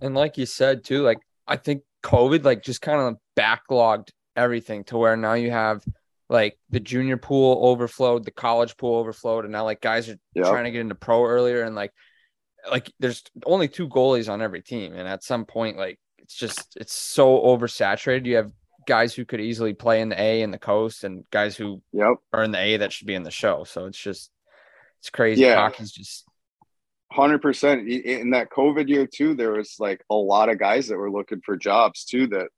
And 0.00 0.14
like 0.14 0.38
you 0.38 0.46
said 0.46 0.84
too, 0.84 1.02
like 1.02 1.18
I 1.46 1.56
think 1.56 1.82
COVID 2.02 2.44
like 2.44 2.62
just 2.62 2.82
kind 2.82 3.00
of 3.00 3.16
backlogged 3.36 4.10
everything 4.36 4.84
to 4.84 4.96
where 4.96 5.16
now 5.16 5.34
you 5.34 5.50
have 5.50 5.84
like 6.28 6.58
the 6.70 6.80
junior 6.80 7.16
pool 7.16 7.66
overflowed, 7.66 8.24
the 8.24 8.30
college 8.30 8.76
pool 8.76 8.98
overflowed, 8.98 9.44
and 9.44 9.52
now 9.52 9.64
like 9.64 9.80
guys 9.80 10.08
are 10.08 10.18
yep. 10.34 10.46
trying 10.46 10.64
to 10.64 10.70
get 10.70 10.80
into 10.80 10.94
pro 10.94 11.24
earlier 11.24 11.62
and 11.62 11.74
like 11.74 11.92
like 12.70 12.92
there's 12.98 13.22
only 13.44 13.68
two 13.68 13.88
goalies 13.88 14.30
on 14.30 14.42
every 14.42 14.62
team. 14.62 14.94
And 14.94 15.08
at 15.08 15.22
some 15.22 15.44
point, 15.44 15.76
like 15.76 15.98
it's 16.26 16.34
just 16.34 16.76
it's 16.76 16.92
so 16.92 17.38
oversaturated. 17.38 18.26
You 18.26 18.36
have 18.36 18.52
guys 18.84 19.14
who 19.14 19.24
could 19.24 19.40
easily 19.40 19.74
play 19.74 20.00
in 20.00 20.08
the 20.08 20.20
A 20.20 20.42
in 20.42 20.50
the 20.50 20.58
coast 20.58 21.04
and 21.04 21.24
guys 21.30 21.56
who 21.56 21.80
yep. 21.92 22.16
are 22.32 22.42
in 22.42 22.50
the 22.50 22.58
A 22.58 22.78
that 22.78 22.92
should 22.92 23.06
be 23.06 23.14
in 23.14 23.22
the 23.22 23.30
show. 23.30 23.62
So 23.62 23.86
it's 23.86 23.98
just 23.98 24.32
it's 24.98 25.10
crazy. 25.10 25.42
Yeah. 25.42 25.54
Hockey's 25.54 25.92
just 25.92 26.24
hundred 27.12 27.42
percent. 27.42 27.88
In 27.88 28.30
that 28.30 28.50
COVID 28.50 28.88
year 28.88 29.06
too, 29.06 29.36
there 29.36 29.52
was 29.52 29.76
like 29.78 30.02
a 30.10 30.16
lot 30.16 30.48
of 30.48 30.58
guys 30.58 30.88
that 30.88 30.96
were 30.96 31.12
looking 31.12 31.40
for 31.46 31.56
jobs 31.56 32.04
too. 32.04 32.26
That 32.26 32.48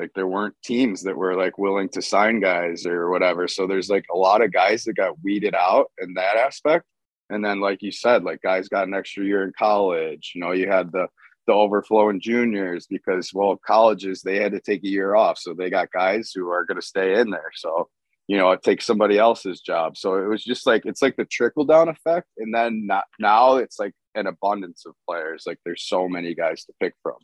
like 0.00 0.10
there 0.16 0.26
weren't 0.26 0.56
teams 0.64 1.04
that 1.04 1.16
were 1.16 1.36
like 1.36 1.58
willing 1.58 1.90
to 1.90 2.02
sign 2.02 2.40
guys 2.40 2.86
or 2.86 3.08
whatever. 3.08 3.46
So 3.46 3.68
there's 3.68 3.88
like 3.88 4.06
a 4.12 4.18
lot 4.18 4.42
of 4.42 4.52
guys 4.52 4.82
that 4.84 4.96
got 4.96 5.22
weeded 5.22 5.54
out 5.54 5.92
in 6.00 6.14
that 6.14 6.36
aspect. 6.36 6.86
And 7.30 7.44
then, 7.44 7.60
like 7.60 7.82
you 7.82 7.92
said, 7.92 8.24
like 8.24 8.42
guys 8.42 8.68
got 8.68 8.88
an 8.88 8.94
extra 8.94 9.24
year 9.24 9.44
in 9.44 9.52
college. 9.56 10.32
You 10.34 10.40
know, 10.40 10.50
you 10.50 10.68
had 10.68 10.90
the 10.90 11.06
the 11.46 11.52
overflowing 11.52 12.20
juniors 12.20 12.86
because 12.86 13.32
well 13.34 13.56
colleges 13.56 14.22
they 14.22 14.40
had 14.40 14.52
to 14.52 14.60
take 14.60 14.84
a 14.84 14.88
year 14.88 15.14
off. 15.14 15.38
So 15.38 15.54
they 15.54 15.70
got 15.70 15.90
guys 15.90 16.32
who 16.34 16.48
are 16.50 16.64
going 16.64 16.80
to 16.80 16.86
stay 16.86 17.18
in 17.20 17.30
there. 17.30 17.50
So 17.54 17.88
you 18.28 18.38
know 18.38 18.52
it 18.52 18.62
takes 18.62 18.84
somebody 18.84 19.18
else's 19.18 19.60
job. 19.60 19.96
So 19.96 20.16
it 20.16 20.28
was 20.28 20.44
just 20.44 20.66
like 20.66 20.86
it's 20.86 21.02
like 21.02 21.16
the 21.16 21.24
trickle 21.24 21.64
down 21.64 21.88
effect. 21.88 22.28
And 22.38 22.54
then 22.54 22.86
not, 22.86 23.04
now 23.18 23.56
it's 23.56 23.78
like 23.78 23.94
an 24.14 24.26
abundance 24.26 24.84
of 24.86 24.94
players. 25.08 25.44
Like 25.46 25.58
there's 25.64 25.84
so 25.84 26.08
many 26.08 26.34
guys 26.34 26.64
to 26.64 26.72
pick 26.80 26.94
from. 27.02 27.16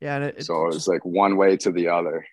Yeah 0.00 0.18
it, 0.18 0.44
so 0.44 0.66
it 0.66 0.74
was 0.74 0.86
like 0.88 1.04
one 1.04 1.36
way 1.36 1.56
to 1.56 1.72
the 1.72 1.88
other 1.88 2.26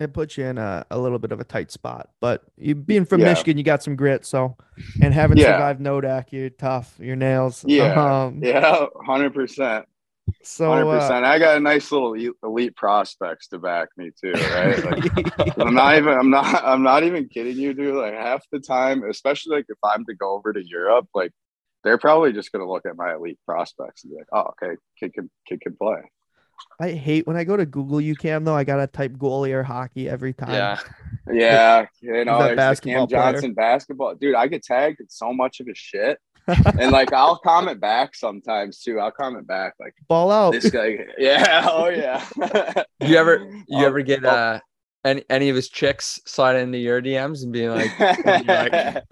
it 0.00 0.12
puts 0.12 0.38
you 0.38 0.44
in 0.46 0.58
a, 0.58 0.86
a 0.90 0.98
little 0.98 1.18
bit 1.18 1.32
of 1.32 1.40
a 1.40 1.44
tight 1.44 1.70
spot. 1.70 2.10
But 2.20 2.44
you 2.56 2.74
being 2.74 3.04
from 3.04 3.20
yeah. 3.20 3.28
Michigan, 3.28 3.58
you 3.58 3.64
got 3.64 3.82
some 3.82 3.96
grit. 3.96 4.24
So, 4.24 4.56
and 5.02 5.12
having 5.12 5.38
yeah. 5.38 5.46
survived 5.46 5.80
Nodak, 5.80 6.26
you're 6.30 6.50
tough. 6.50 6.94
Your 6.98 7.16
nails. 7.16 7.64
Yeah, 7.66 8.24
um, 8.24 8.40
yeah, 8.42 8.86
hundred 9.04 9.34
percent. 9.34 9.86
So 10.42 10.70
Hundred 10.70 10.90
uh, 10.90 11.00
percent. 11.00 11.24
I 11.24 11.38
got 11.38 11.56
a 11.56 11.60
nice 11.60 11.90
little 11.90 12.14
elite 12.42 12.76
prospects 12.76 13.48
to 13.48 13.58
back 13.58 13.88
me 13.96 14.10
too, 14.20 14.32
right? 14.32 14.84
Like, 14.84 15.58
I'm 15.58 15.74
not 15.74 15.96
even. 15.96 16.12
I'm 16.12 16.30
not. 16.30 16.64
I'm 16.64 16.82
not 16.82 17.02
even 17.02 17.28
kidding 17.28 17.56
you, 17.56 17.74
dude. 17.74 17.94
Like 17.94 18.14
half 18.14 18.44
the 18.52 18.60
time, 18.60 19.04
especially 19.08 19.56
like 19.56 19.66
if 19.68 19.78
I'm 19.82 20.04
to 20.06 20.14
go 20.14 20.34
over 20.34 20.52
to 20.52 20.62
Europe, 20.64 21.06
like 21.14 21.32
they're 21.82 21.98
probably 21.98 22.32
just 22.32 22.52
gonna 22.52 22.68
look 22.68 22.86
at 22.86 22.96
my 22.96 23.14
elite 23.14 23.38
prospects 23.46 24.04
and 24.04 24.12
be 24.12 24.18
like, 24.18 24.28
"Oh, 24.32 24.52
okay, 24.62 24.76
kid 24.98 25.14
can 25.14 25.30
kid 25.46 25.60
can 25.60 25.76
play." 25.76 26.02
I 26.80 26.90
hate 26.92 27.26
when 27.26 27.36
I 27.36 27.44
go 27.44 27.56
to 27.56 27.66
Google 27.66 27.98
UCAM 27.98 28.44
though. 28.44 28.54
I 28.54 28.64
gotta 28.64 28.86
type 28.86 29.12
goalie 29.12 29.52
or 29.52 29.62
hockey 29.62 30.08
every 30.08 30.32
time. 30.32 30.52
Yeah. 30.52 30.78
Yeah, 31.30 31.84
you 32.00 32.24
know, 32.24 32.38
that 32.38 32.44
there's 32.44 32.50
the 32.50 32.56
basketball 32.56 33.06
Cam 33.06 33.20
player. 33.20 33.32
Johnson 33.32 33.52
basketball, 33.52 34.14
dude. 34.14 34.34
I 34.34 34.46
get 34.46 34.62
tagged 34.62 35.00
in 35.00 35.10
so 35.10 35.30
much 35.34 35.60
of 35.60 35.66
his 35.66 35.76
shit, 35.76 36.18
and 36.46 36.90
like 36.90 37.12
I'll 37.12 37.36
comment 37.36 37.82
back 37.82 38.14
sometimes 38.14 38.80
too. 38.80 38.98
I'll 38.98 39.10
comment 39.10 39.46
back 39.46 39.74
like 39.78 39.92
Ball 40.08 40.30
out. 40.32 40.52
this 40.52 40.70
guy. 40.70 41.00
Yeah, 41.18 41.66
oh 41.70 41.88
yeah. 41.88 42.24
You 43.00 43.16
ever 43.18 43.46
you 43.68 43.76
Oh, 43.82 43.84
ever 43.84 44.00
get 44.00 44.24
oh. 44.24 44.28
uh 44.30 44.58
any 45.04 45.22
any 45.28 45.50
of 45.50 45.56
his 45.56 45.68
chicks 45.68 46.18
slide 46.24 46.56
into 46.56 46.78
your 46.78 47.02
DMs 47.02 47.42
and 47.42 47.52
be 47.52 47.68
like, 47.68 47.98
like- 48.00 49.04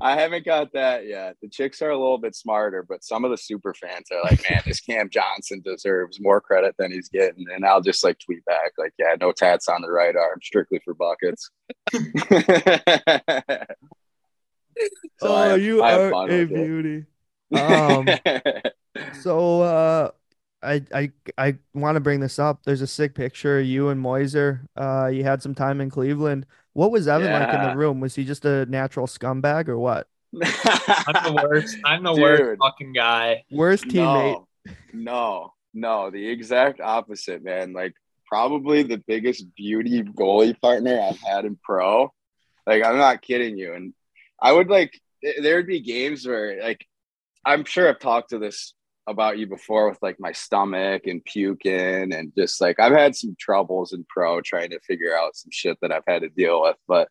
I 0.00 0.20
haven't 0.20 0.44
got 0.44 0.72
that 0.72 1.06
yet. 1.06 1.36
The 1.42 1.48
chicks 1.48 1.80
are 1.82 1.90
a 1.90 1.98
little 1.98 2.18
bit 2.18 2.34
smarter, 2.34 2.84
but 2.88 3.04
some 3.04 3.24
of 3.24 3.30
the 3.30 3.36
super 3.36 3.74
fans 3.74 4.06
are 4.12 4.22
like, 4.22 4.44
man, 4.48 4.62
this 4.66 4.80
Cam 4.80 5.08
Johnson 5.10 5.62
deserves 5.64 6.20
more 6.20 6.40
credit 6.40 6.74
than 6.78 6.92
he's 6.92 7.08
getting. 7.08 7.46
And 7.54 7.64
I'll 7.64 7.80
just 7.80 8.04
like 8.04 8.18
tweet 8.18 8.44
back, 8.44 8.72
like, 8.78 8.92
yeah, 8.98 9.14
no 9.20 9.32
tats 9.32 9.68
on 9.68 9.82
the 9.82 9.90
right 9.90 10.16
arm, 10.16 10.40
strictly 10.42 10.80
for 10.84 10.94
buckets. 10.94 11.50
So 15.20 15.28
oh, 15.28 15.50
have- 15.50 15.60
you 15.60 15.82
are 15.82 16.12
a 16.12 16.44
beauty. 16.44 17.04
Um, 17.54 18.08
so 19.20 19.60
uh, 19.60 20.10
I 20.60 20.82
I 20.92 21.12
I 21.38 21.56
want 21.72 21.94
to 21.94 22.00
bring 22.00 22.18
this 22.18 22.40
up. 22.40 22.64
There's 22.64 22.80
a 22.80 22.86
sick 22.86 23.14
picture 23.14 23.60
of 23.60 23.66
you 23.66 23.90
and 23.90 24.02
Moiser. 24.02 24.66
Uh, 24.74 25.06
you 25.06 25.22
had 25.22 25.40
some 25.40 25.54
time 25.54 25.80
in 25.80 25.88
Cleveland. 25.88 26.46
What 26.74 26.90
was 26.90 27.08
Evan 27.08 27.32
like 27.32 27.54
in 27.54 27.62
the 27.62 27.76
room? 27.76 28.00
Was 28.00 28.14
he 28.14 28.24
just 28.24 28.44
a 28.44 28.66
natural 28.66 29.06
scumbag 29.06 29.68
or 29.68 29.78
what? 29.78 30.06
I'm 30.34 31.34
the 31.34 31.40
worst. 31.48 31.76
I'm 31.84 32.02
the 32.02 32.12
Dude. 32.12 32.22
worst 32.22 32.60
fucking 32.62 32.92
guy. 32.92 33.44
Worst 33.50 33.84
teammate. 33.84 34.44
No, 34.64 34.72
no, 34.92 35.52
no, 35.72 36.10
the 36.10 36.28
exact 36.28 36.80
opposite, 36.80 37.44
man. 37.44 37.72
Like 37.72 37.94
probably 38.26 38.82
the 38.82 38.98
biggest 39.06 39.46
beauty 39.54 40.02
goalie 40.02 40.60
partner 40.60 41.00
I've 41.00 41.20
had 41.20 41.44
in 41.44 41.56
pro. 41.62 42.12
Like 42.66 42.84
I'm 42.84 42.98
not 42.98 43.22
kidding 43.22 43.56
you. 43.56 43.74
And 43.74 43.94
I 44.40 44.50
would 44.52 44.68
like 44.68 44.98
th- 45.22 45.36
there 45.40 45.56
would 45.56 45.68
be 45.68 45.80
games 45.80 46.26
where 46.26 46.60
like 46.60 46.84
I'm 47.46 47.64
sure 47.64 47.88
I've 47.88 48.00
talked 48.00 48.30
to 48.30 48.38
this 48.38 48.74
about 49.06 49.38
you 49.38 49.46
before 49.46 49.88
with 49.88 50.02
like 50.02 50.18
my 50.18 50.32
stomach 50.32 51.06
and 51.06 51.24
puking 51.24 52.12
and 52.12 52.32
just 52.36 52.60
like 52.60 52.80
I've 52.80 52.92
had 52.92 53.14
some 53.14 53.36
troubles 53.38 53.92
in 53.92 54.04
pro 54.08 54.40
trying 54.40 54.70
to 54.70 54.80
figure 54.80 55.16
out 55.16 55.36
some 55.36 55.50
shit 55.52 55.78
that 55.82 55.92
I've 55.92 56.04
had 56.06 56.22
to 56.22 56.28
deal 56.28 56.62
with. 56.62 56.76
But 56.88 57.08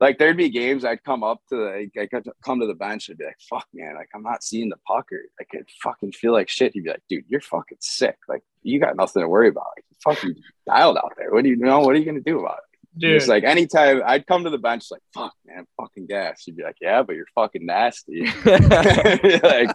like 0.00 0.18
there'd 0.18 0.36
be 0.36 0.48
games 0.48 0.84
I'd 0.84 1.02
come 1.02 1.24
up 1.24 1.40
to 1.48 1.56
the 1.56 1.90
I 2.00 2.06
could 2.06 2.28
come 2.44 2.60
to 2.60 2.66
the 2.66 2.74
bench 2.74 3.08
and 3.08 3.18
be 3.18 3.24
like, 3.24 3.40
fuck 3.50 3.66
man, 3.74 3.96
like 3.96 4.10
I'm 4.14 4.22
not 4.22 4.44
seeing 4.44 4.68
the 4.68 4.76
puck 4.86 5.10
or 5.10 5.18
I 5.40 5.44
could 5.44 5.68
fucking 5.82 6.12
feel 6.12 6.32
like 6.32 6.48
shit. 6.48 6.72
He'd 6.74 6.84
be 6.84 6.90
like, 6.90 7.02
dude, 7.08 7.24
you're 7.28 7.40
fucking 7.40 7.78
sick. 7.80 8.16
Like 8.28 8.44
you 8.62 8.78
got 8.78 8.96
nothing 8.96 9.22
to 9.22 9.28
worry 9.28 9.48
about. 9.48 9.66
Like 9.76 9.84
fucking 10.04 10.36
dialed 10.66 10.98
out 10.98 11.14
there. 11.16 11.32
What 11.32 11.42
do 11.42 11.50
you 11.50 11.56
know? 11.56 11.80
What 11.80 11.96
are 11.96 11.98
you 11.98 12.04
gonna 12.04 12.20
do 12.20 12.38
about 12.38 12.58
it? 12.58 12.67
Dude, 12.98 13.16
It's 13.16 13.28
like 13.28 13.44
anytime 13.44 14.02
I'd 14.04 14.26
come 14.26 14.44
to 14.44 14.50
the 14.50 14.58
bench, 14.58 14.86
like, 14.90 15.00
fuck 15.14 15.32
man, 15.46 15.66
fucking 15.80 16.06
gas. 16.06 16.44
You'd 16.46 16.56
be 16.56 16.62
like, 16.64 16.76
Yeah, 16.80 17.02
but 17.02 17.14
you're 17.16 17.26
fucking 17.34 17.64
nasty. 17.66 18.26
Like, 18.44 19.70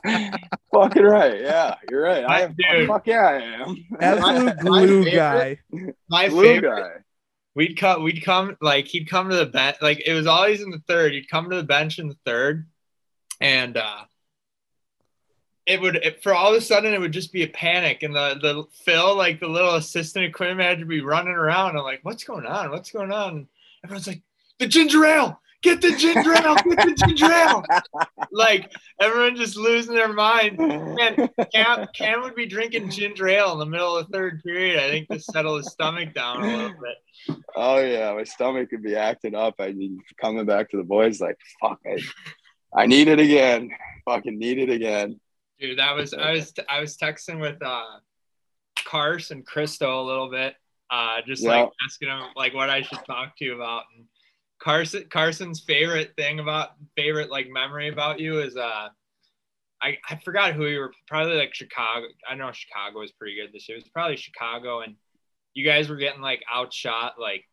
fucking 0.74 1.04
right. 1.04 1.42
Yeah, 1.42 1.76
you're 1.90 2.02
right. 2.02 2.24
I 2.26 2.42
am 2.42 2.56
Dude. 2.58 2.88
fuck 2.88 3.08
yeah, 3.08 3.22
I 3.28 3.42
am. 3.62 3.86
Absolute 4.02 4.46
My 4.64 4.86
glue 4.86 5.04
favorite- 5.04 5.16
guy. 5.16 5.58
my 6.10 6.28
Glue 6.30 6.44
favorite. 6.44 6.82
guy. 6.82 7.02
We'd 7.56 7.78
come. 7.78 8.04
We'd 8.04 8.24
come. 8.24 8.58
Like 8.62 8.88
he'd 8.88 9.08
come 9.10 9.30
to 9.30 9.36
the 9.36 9.46
bench. 9.46 9.78
Like 9.82 10.02
it 10.08 10.14
was 10.14 10.26
always 10.26 10.62
in 10.62 10.72
the 10.72 10.82
third. 10.88 11.14
He'd 11.14 11.30
come 11.30 11.50
to 11.52 11.56
the 11.56 11.64
bench 11.64 12.00
in 12.00 12.08
the 12.10 12.18
third, 12.26 12.68
and 13.40 13.78
uh 13.78 14.02
it 15.66 15.82
would. 15.82 15.98
It, 15.98 16.22
for 16.24 16.34
all 16.34 16.52
of 16.52 16.58
a 16.58 16.62
sudden, 16.62 16.94
it 16.94 17.00
would 17.00 17.12
just 17.12 17.32
be 17.32 17.44
a 17.44 17.48
panic, 17.48 18.04
and 18.04 18.16
the 18.16 18.38
the 18.42 18.64
Phil, 18.84 19.16
like 19.16 19.40
the 19.40 19.48
little 19.48 19.76
assistant 19.76 20.26
equipment 20.26 20.58
manager, 20.58 20.86
would 20.86 20.90
be 20.90 21.02
running 21.02 21.34
around. 21.34 21.78
I'm 21.78 21.84
like, 21.84 22.02
"What's 22.04 22.24
going 22.24 22.46
on? 22.46 22.72
What's 22.72 22.92
going 22.92 23.12
on?" 23.12 23.48
Everyone's 23.84 24.08
like, 24.08 24.22
"The 24.60 24.68
ginger 24.68 25.06
ale." 25.06 25.40
Get 25.64 25.80
the 25.80 25.96
ginger 25.96 26.34
ale, 26.34 26.56
get 26.56 26.78
the 26.78 27.06
ginger 27.08 27.32
ale. 27.32 27.64
Like 28.32 28.72
everyone 29.00 29.36
just 29.36 29.56
losing 29.56 29.94
their 29.94 30.12
mind. 30.12 30.58
Man, 30.58 31.30
Cam, 31.54 31.88
Cam 31.96 32.22
would 32.24 32.36
be 32.36 32.48
drinking 32.48 32.90
ginger 32.90 33.28
ale 33.28 33.54
in 33.54 33.60
the 33.60 33.66
middle 33.66 33.96
of 33.96 34.08
the 34.08 34.12
third 34.12 34.42
period, 34.44 34.80
I 34.80 34.90
think, 34.90 35.08
to 35.10 35.20
settle 35.20 35.58
his 35.58 35.72
stomach 35.72 36.16
down 36.16 36.44
a 36.44 36.48
little 36.48 36.82
bit. 36.82 37.38
Oh 37.56 37.78
yeah, 37.80 38.12
my 38.14 38.24
stomach 38.24 38.72
could 38.72 38.82
be 38.82 38.96
acting 38.96 39.36
up. 39.36 39.56
I 39.60 39.72
mean, 39.72 40.00
coming 40.20 40.46
back 40.46 40.72
to 40.72 40.78
the 40.78 40.84
boys, 40.84 41.22
like, 41.22 41.38
fuck, 41.62 41.80
I, 41.86 42.00
I 42.76 42.88
need 42.88 43.08
it 43.08 43.20
again. 43.20 43.70
Fucking 44.06 44.38
need 44.38 44.58
it 44.58 44.72
again. 44.72 45.20
Dude, 45.60 45.80
that 45.80 45.96
was 45.96 46.14
I 46.14 46.32
was 46.32 46.54
I 46.70 46.80
was 46.80 46.98
texting 46.98 47.40
with 47.40 47.62
uh 47.64 48.00
Cars 48.86 49.32
and 49.32 49.46
Christo 49.46 50.02
a 50.02 50.06
little 50.06 50.30
bit, 50.30 50.56
uh, 50.90 51.22
just 51.26 51.44
Yeah. 51.44 51.50
like 51.62 51.70
asking 51.86 52.10
him 52.10 52.22
like 52.36 52.54
what 52.54 52.70
I 52.70 52.82
should 52.82 53.00
talk 53.06 53.38
to 53.38 53.46
you 53.46 53.56
about. 53.56 53.84
And 53.96 54.06
Carson 54.60 55.06
Carson's 55.10 55.62
favorite 55.62 56.14
thing 56.18 56.40
about 56.40 56.72
favorite 56.96 57.30
like 57.30 57.48
memory 57.50 57.90
about 57.90 58.20
you 58.20 58.40
is 58.40 58.58
uh 58.58 58.90
I, 59.82 59.98
I 60.10 60.16
forgot 60.24 60.54
who 60.54 60.66
you 60.68 60.80
were 60.80 60.94
probably 61.08 61.36
like 61.36 61.54
Chicago. 61.54 62.08
I 62.30 62.36
know 62.36 62.52
Chicago 62.54 63.00
was 63.00 63.12
pretty 63.12 63.36
good 63.36 63.52
this 63.54 63.68
year. 63.68 63.78
It 63.78 63.84
was 63.84 63.90
probably 63.90 64.16
Chicago 64.16 64.80
and 64.82 64.96
you 65.54 65.66
guys 65.66 65.90
were 65.90 65.98
getting 65.98 66.22
like 66.22 66.42
outshot 66.54 67.16
like 67.20 67.44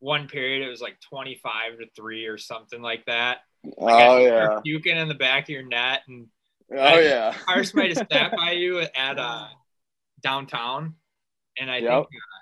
one 0.00 0.28
period 0.28 0.64
it 0.64 0.70
was 0.70 0.80
like 0.80 0.96
25 1.10 1.78
to 1.80 1.86
3 1.96 2.26
or 2.26 2.38
something 2.38 2.80
like 2.80 3.04
that. 3.06 3.38
Like, 3.64 4.08
Oh 4.08 4.18
yeah. 4.18 4.60
puking 4.64 4.96
in 4.96 5.08
the 5.08 5.14
back 5.14 5.44
of 5.44 5.48
your 5.48 5.64
net 5.66 6.02
and 6.06 6.28
Oh 6.70 6.98
yeah. 6.98 7.34
Cars 7.46 7.74
might 7.74 7.90
have 7.90 8.06
sat 8.10 8.34
by 8.36 8.52
you 8.52 8.80
at 8.80 9.18
uh 9.18 9.48
downtown, 10.22 10.96
and 11.58 11.70
I 11.70 11.78
Yep. 11.78 11.90
think 11.90 12.06
uh, 12.06 12.38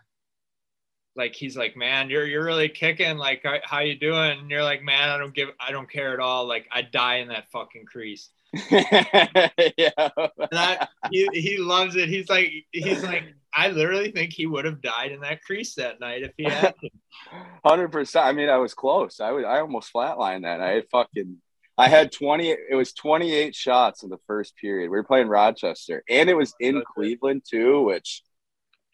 like 1.17 1.35
he's 1.35 1.57
like, 1.57 1.77
man, 1.77 2.11
you're 2.11 2.27
you're 2.27 2.45
really 2.45 2.69
kicking. 2.69 3.17
Like, 3.17 3.45
how, 3.65 3.81
you 3.81 3.95
doing? 3.99 4.39
And 4.39 4.51
you're 4.51 4.63
like, 4.65 4.83
man, 4.83 5.09
I 5.09 5.19
don't 5.19 5.35
give, 5.35 5.49
I 5.61 5.73
don't 5.73 5.91
care 5.91 6.13
at 6.13 6.21
all. 6.21 6.47
Like, 6.47 6.67
I 6.71 6.83
die 6.83 7.17
in 7.17 7.29
that 7.29 7.51
fucking 7.51 7.87
crease. 7.87 8.29
yeah. 8.71 10.11
I, 10.53 10.79
he 11.11 11.29
he 11.33 11.57
loves 11.59 11.97
it. 11.97 12.09
He's 12.09 12.29
like, 12.29 12.53
he's 12.73 13.03
like, 13.03 13.25
I 13.55 13.69
literally 13.69 14.13
think 14.13 14.33
he 14.33 14.47
would 14.47 14.65
have 14.65 14.83
died 14.83 15.13
in 15.13 15.21
that 15.21 15.43
crease 15.43 15.75
that 15.77 16.01
night 16.01 16.23
if 16.23 16.33
he 16.37 16.45
had. 16.45 16.75
Hundred 17.65 17.89
percent. 17.93 18.27
I 18.27 18.33
mean, 18.33 18.49
I 18.49 18.59
was 18.59 18.75
close. 18.75 19.21
I 19.21 19.33
was. 19.33 19.45
I 19.45 19.61
almost 19.61 19.93
flatlined 19.93 20.43
that. 20.43 20.61
I 20.61 20.73
had 20.73 20.89
fucking. 20.91 21.39
I 21.79 21.89
had 21.89 22.11
twenty. 22.13 22.51
It 22.51 22.75
was 22.75 22.93
twenty-eight 22.93 23.55
shots 23.55 24.03
in 24.03 24.11
the 24.11 24.19
first 24.27 24.57
period. 24.57 24.91
We 24.91 24.97
were 24.97 25.05
playing 25.05 25.29
Rochester, 25.29 26.03
and 26.09 26.31
it 26.31 26.35
was 26.35 26.55
in 26.59 26.83
Cleveland 26.95 27.43
too, 27.49 27.83
which, 27.83 28.23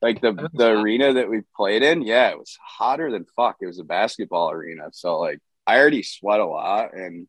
like 0.01 0.21
the 0.21 0.49
the 0.53 0.71
arena 0.81 1.13
that 1.13 1.31
we 1.31 1.43
played 1.57 1.83
in, 1.83 2.03
yeah, 2.03 2.31
it 2.31 2.39
was 2.39 2.59
hotter 2.61 3.11
than 3.11 3.25
fuck. 3.37 3.57
It 3.61 3.67
was 3.67 3.79
a 3.79 3.85
basketball 3.85 4.51
arena, 4.51 4.89
so 4.93 5.19
like 5.21 5.39
I 5.67 5.79
already 5.79 6.03
sweat 6.03 6.41
a 6.41 6.47
lot, 6.47 6.93
and 6.95 7.29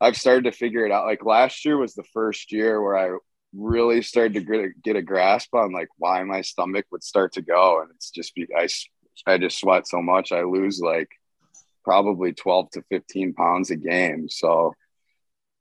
I've 0.00 0.16
started 0.16 0.44
to 0.44 0.52
figure 0.52 0.86
it 0.86 0.92
out. 0.92 1.06
Like 1.06 1.24
last 1.24 1.64
year 1.64 1.76
was 1.76 1.94
the 1.94 2.04
first 2.12 2.52
year 2.52 2.80
where 2.80 2.96
I 2.96 3.18
really 3.54 4.00
started 4.02 4.34
to 4.34 4.40
get, 4.40 4.82
get 4.82 4.96
a 4.96 5.02
grasp 5.02 5.54
on 5.54 5.72
like 5.72 5.88
why 5.98 6.22
my 6.22 6.40
stomach 6.40 6.86
would 6.90 7.02
start 7.02 7.32
to 7.34 7.42
go, 7.42 7.80
and 7.82 7.90
it's 7.94 8.10
just 8.10 8.34
be 8.34 8.46
I 9.26 9.38
just 9.38 9.58
sweat 9.58 9.88
so 9.88 10.00
much. 10.00 10.30
I 10.30 10.42
lose 10.42 10.80
like 10.80 11.10
probably 11.84 12.32
12 12.32 12.70
to 12.72 12.82
15 12.90 13.34
pounds 13.34 13.70
a 13.70 13.76
game. 13.76 14.28
So 14.28 14.74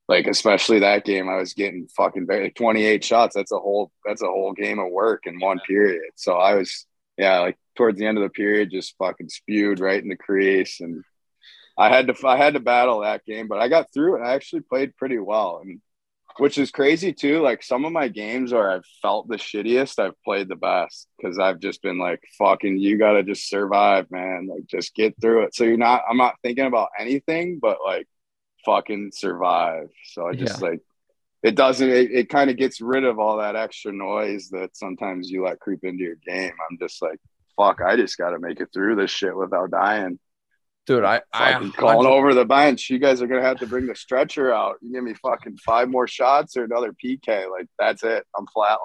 like 0.08 0.28
especially 0.28 0.80
that 0.80 1.06
game, 1.06 1.30
I 1.30 1.38
was 1.38 1.54
getting 1.54 1.88
fucking 1.96 2.26
barely 2.26 2.52
28 2.52 3.04
shots. 3.04 3.36
That's 3.36 3.52
a 3.52 3.60
whole 3.60 3.92
that's 4.06 4.22
a 4.22 4.28
whole 4.28 4.54
game 4.54 4.80
of 4.80 4.92
work 4.92 5.24
in 5.26 5.40
one 5.40 5.60
period. 5.66 6.12
So 6.16 6.34
I 6.34 6.56
was 6.56 6.86
yeah, 7.18 7.40
like 7.40 7.58
towards 7.76 8.00
the 8.00 8.06
end 8.06 8.18
of 8.18 8.24
the 8.24 8.30
period, 8.30 8.72
just 8.72 8.96
fucking 8.98 9.30
spewed 9.30 9.80
right 9.80 10.02
in 10.02 10.10
the 10.10 10.18
crease. 10.18 10.82
And 10.82 11.04
I 11.78 11.90
had 11.90 12.08
to 12.08 12.28
I 12.28 12.36
had 12.38 12.56
to 12.56 12.60
battle 12.60 13.02
that 13.02 13.26
game, 13.26 13.48
but 13.48 13.60
I 13.60 13.70
got 13.70 13.94
through 13.94 14.18
it. 14.18 14.26
I 14.26 14.34
actually 14.34 14.62
played 14.62 14.98
pretty 14.98 15.18
well. 15.18 15.62
And 15.64 15.82
which 16.42 16.58
is 16.58 16.72
crazy 16.72 17.14
too. 17.14 17.40
Like 17.40 17.62
some 17.62 17.86
of 17.86 17.92
my 17.92 18.08
games 18.08 18.52
where 18.52 18.72
I've 18.72 18.86
felt 19.00 19.28
the 19.28 19.36
shittiest, 19.36 20.00
I've 20.00 20.20
played 20.26 20.48
the 20.48 20.56
best 20.56 21.08
because 21.16 21.38
I've 21.38 21.60
just 21.60 21.84
been 21.84 22.00
like, 22.00 22.20
fucking, 22.40 22.80
you 22.80 22.98
gotta 22.98 23.22
just 23.22 23.48
survive, 23.48 24.10
man. 24.10 24.48
Like 24.50 24.66
just 24.66 24.96
get 24.96 25.14
through 25.22 25.44
it. 25.44 25.54
So 25.54 25.66
you're 25.66 25.78
not, 25.78 26.02
I'm 26.10 26.18
not 26.18 26.34
thinking 26.42 26.66
about 26.66 26.90
anything 26.98 27.60
but 27.62 27.78
like 27.86 28.08
fucking 28.66 29.12
survive. 29.14 29.90
So 30.14 30.30
I 30.30 30.34
just 30.34 30.64
like, 30.64 30.80
it 31.44 31.54
doesn't, 31.54 31.88
it, 31.88 32.10
it 32.12 32.30
kind 32.30 32.50
of 32.50 32.58
gets 32.58 32.82
rid 32.82 33.04
of 33.04 33.20
all 33.20 33.38
that 33.38 33.56
extra 33.56 33.94
noise 33.94 34.50
that 34.50 34.76
sometimes 34.76 35.30
you 35.30 35.46
let 35.46 35.60
creep 35.60 35.84
into 35.84 36.02
your 36.02 36.16
game. 36.28 36.54
I'm 36.72 36.80
just 36.80 37.04
like, 37.04 37.20
fuck, 37.56 37.82
I 37.86 37.96
just 37.98 38.18
gotta 38.18 38.40
make 38.40 38.60
it 38.60 38.70
through 38.74 38.96
this 38.96 39.12
shit 39.12 39.38
without 39.38 39.70
dying. 39.70 40.18
Dude. 40.86 41.04
I 41.04 41.22
I'm 41.34 41.72
calling 41.72 42.08
over 42.08 42.34
the 42.34 42.46
bench. 42.46 42.90
You 42.90 43.00
guys 43.00 43.22
are 43.22 43.28
gonna 43.28 43.42
have 43.42 43.60
to 43.60 43.68
bring 43.68 43.88
the 43.88 43.96
stretcher 43.96 44.54
out. 44.54 44.78
You 44.82 44.94
give 44.94 45.04
me 45.04 45.14
fucking 45.14 45.58
five 45.58 45.90
more 45.90 46.08
shots 46.08 46.58
or 46.58 46.64
another 46.64 46.94
PK. 46.94 47.50
Like 47.50 47.68
that's 47.80 48.04
it. 48.04 48.26
I'm 48.38 48.46
flatline. 48.56 48.78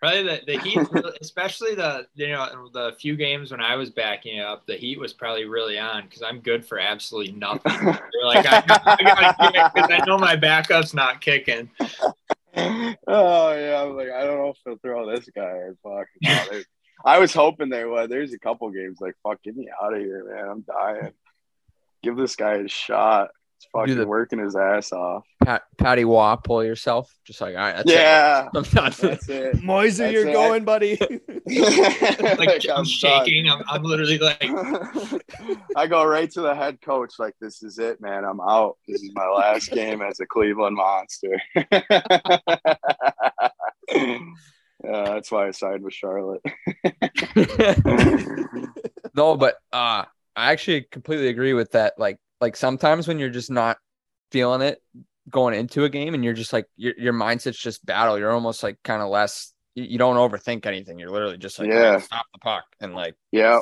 Probably 0.00 0.22
the, 0.24 0.40
the 0.46 0.58
Heat, 0.58 0.78
especially 1.22 1.74
the 1.74 2.06
you 2.14 2.28
know 2.28 2.68
the 2.72 2.94
few 3.00 3.16
games 3.16 3.50
when 3.50 3.62
I 3.62 3.76
was 3.76 3.90
backing 3.90 4.40
up, 4.40 4.66
the 4.66 4.76
Heat 4.76 4.98
was 4.98 5.12
probably 5.14 5.46
really 5.46 5.78
on 5.78 6.02
because 6.04 6.22
I'm 6.22 6.40
good 6.40 6.66
for 6.66 6.78
absolutely 6.78 7.32
nothing. 7.32 7.72
They're 7.84 8.26
like 8.26 8.44
I, 8.46 8.62
I 8.84 9.02
gotta 9.02 9.70
because 9.74 9.90
I 9.90 10.04
know 10.06 10.18
my 10.18 10.36
backup's 10.36 10.92
not 10.92 11.20
kicking. 11.20 11.70
oh 12.56 12.96
yeah, 13.54 13.82
I'm 13.82 13.96
like 13.96 14.10
I 14.10 14.24
don't 14.24 14.38
know 14.38 14.50
if 14.50 14.58
they'll 14.64 14.76
throw 14.76 15.10
this 15.10 15.28
guy 15.34 15.60
fuck. 15.82 16.06
No, 16.22 16.44
they- 16.50 16.64
I 17.04 17.18
was 17.18 17.32
hoping 17.32 17.68
they 17.70 17.84
would. 17.84 18.10
There's 18.10 18.32
a 18.34 18.38
couple 18.38 18.70
games 18.70 18.98
like 19.00 19.14
fuck, 19.22 19.42
get 19.42 19.56
me 19.56 19.68
out 19.82 19.94
of 19.94 20.00
here, 20.00 20.24
man. 20.34 20.48
I'm 20.48 20.60
dying. 20.62 21.12
Give 22.02 22.16
this 22.16 22.36
guy 22.36 22.54
a 22.56 22.68
shot. 22.68 23.30
He's 23.58 23.68
fucking 23.72 23.96
the- 23.96 24.06
working 24.06 24.38
his 24.40 24.56
ass 24.56 24.92
off. 24.92 25.24
Pat, 25.42 25.62
Patty 25.78 26.04
Wah 26.04 26.36
pull 26.36 26.62
yourself. 26.64 27.10
Just 27.26 27.40
like 27.40 27.54
all 27.54 27.60
right, 27.62 27.76
that's 27.76 27.90
it. 27.90 27.94
yeah, 27.94 28.48
I'm 28.54 28.64
not. 28.74 28.92
that's 28.92 29.28
it. 29.28 29.56
Moiser, 29.62 29.96
That's 29.98 30.12
you're 30.12 30.28
it. 30.28 30.32
going, 30.32 30.64
buddy. 30.64 30.98
Like 31.46 32.38
Like, 32.38 32.64
I'm 32.70 32.78
I'm 32.78 32.84
shaking. 32.84 33.48
I'm, 33.50 33.62
I'm 33.68 33.82
literally 33.82 34.18
like. 34.18 34.42
I 35.76 35.86
go 35.86 36.04
right 36.04 36.30
to 36.32 36.40
the 36.40 36.54
head 36.54 36.80
coach, 36.80 37.14
like, 37.18 37.34
this 37.40 37.62
is 37.62 37.78
it, 37.78 38.00
man. 38.00 38.24
I'm 38.24 38.40
out. 38.40 38.76
This 38.88 39.02
is 39.02 39.12
my 39.14 39.26
last 39.28 39.70
game 39.70 40.00
as 40.02 40.20
a 40.20 40.26
Cleveland 40.26 40.76
monster. 40.76 41.38
Yeah, 44.84 45.04
that's 45.04 45.30
why 45.30 45.48
I 45.48 45.50
signed 45.52 45.82
with 45.82 45.94
Charlotte. 45.94 46.42
no, 49.14 49.36
but 49.36 49.56
uh, 49.72 50.04
I 50.36 50.52
actually 50.52 50.86
completely 50.90 51.28
agree 51.28 51.54
with 51.54 51.72
that. 51.72 51.94
Like, 51.98 52.18
like 52.40 52.56
sometimes 52.56 53.08
when 53.08 53.18
you're 53.18 53.30
just 53.30 53.50
not 53.50 53.78
feeling 54.30 54.62
it 54.62 54.82
going 55.30 55.54
into 55.54 55.84
a 55.84 55.88
game, 55.88 56.14
and 56.14 56.24
you're 56.24 56.34
just 56.34 56.52
like 56.52 56.66
your 56.76 56.94
your 56.98 57.12
mindset's 57.12 57.58
just 57.58 57.84
battle. 57.84 58.18
You're 58.18 58.32
almost 58.32 58.62
like 58.62 58.78
kind 58.82 59.02
of 59.02 59.08
less. 59.08 59.52
You, 59.74 59.84
you 59.84 59.98
don't 59.98 60.16
overthink 60.16 60.66
anything. 60.66 60.98
You're 60.98 61.10
literally 61.10 61.38
just 61.38 61.58
like, 61.58 61.68
yeah, 61.68 61.98
stop 61.98 62.26
the 62.32 62.40
puck 62.40 62.64
and 62.80 62.94
like 62.94 63.14
yeah. 63.32 63.60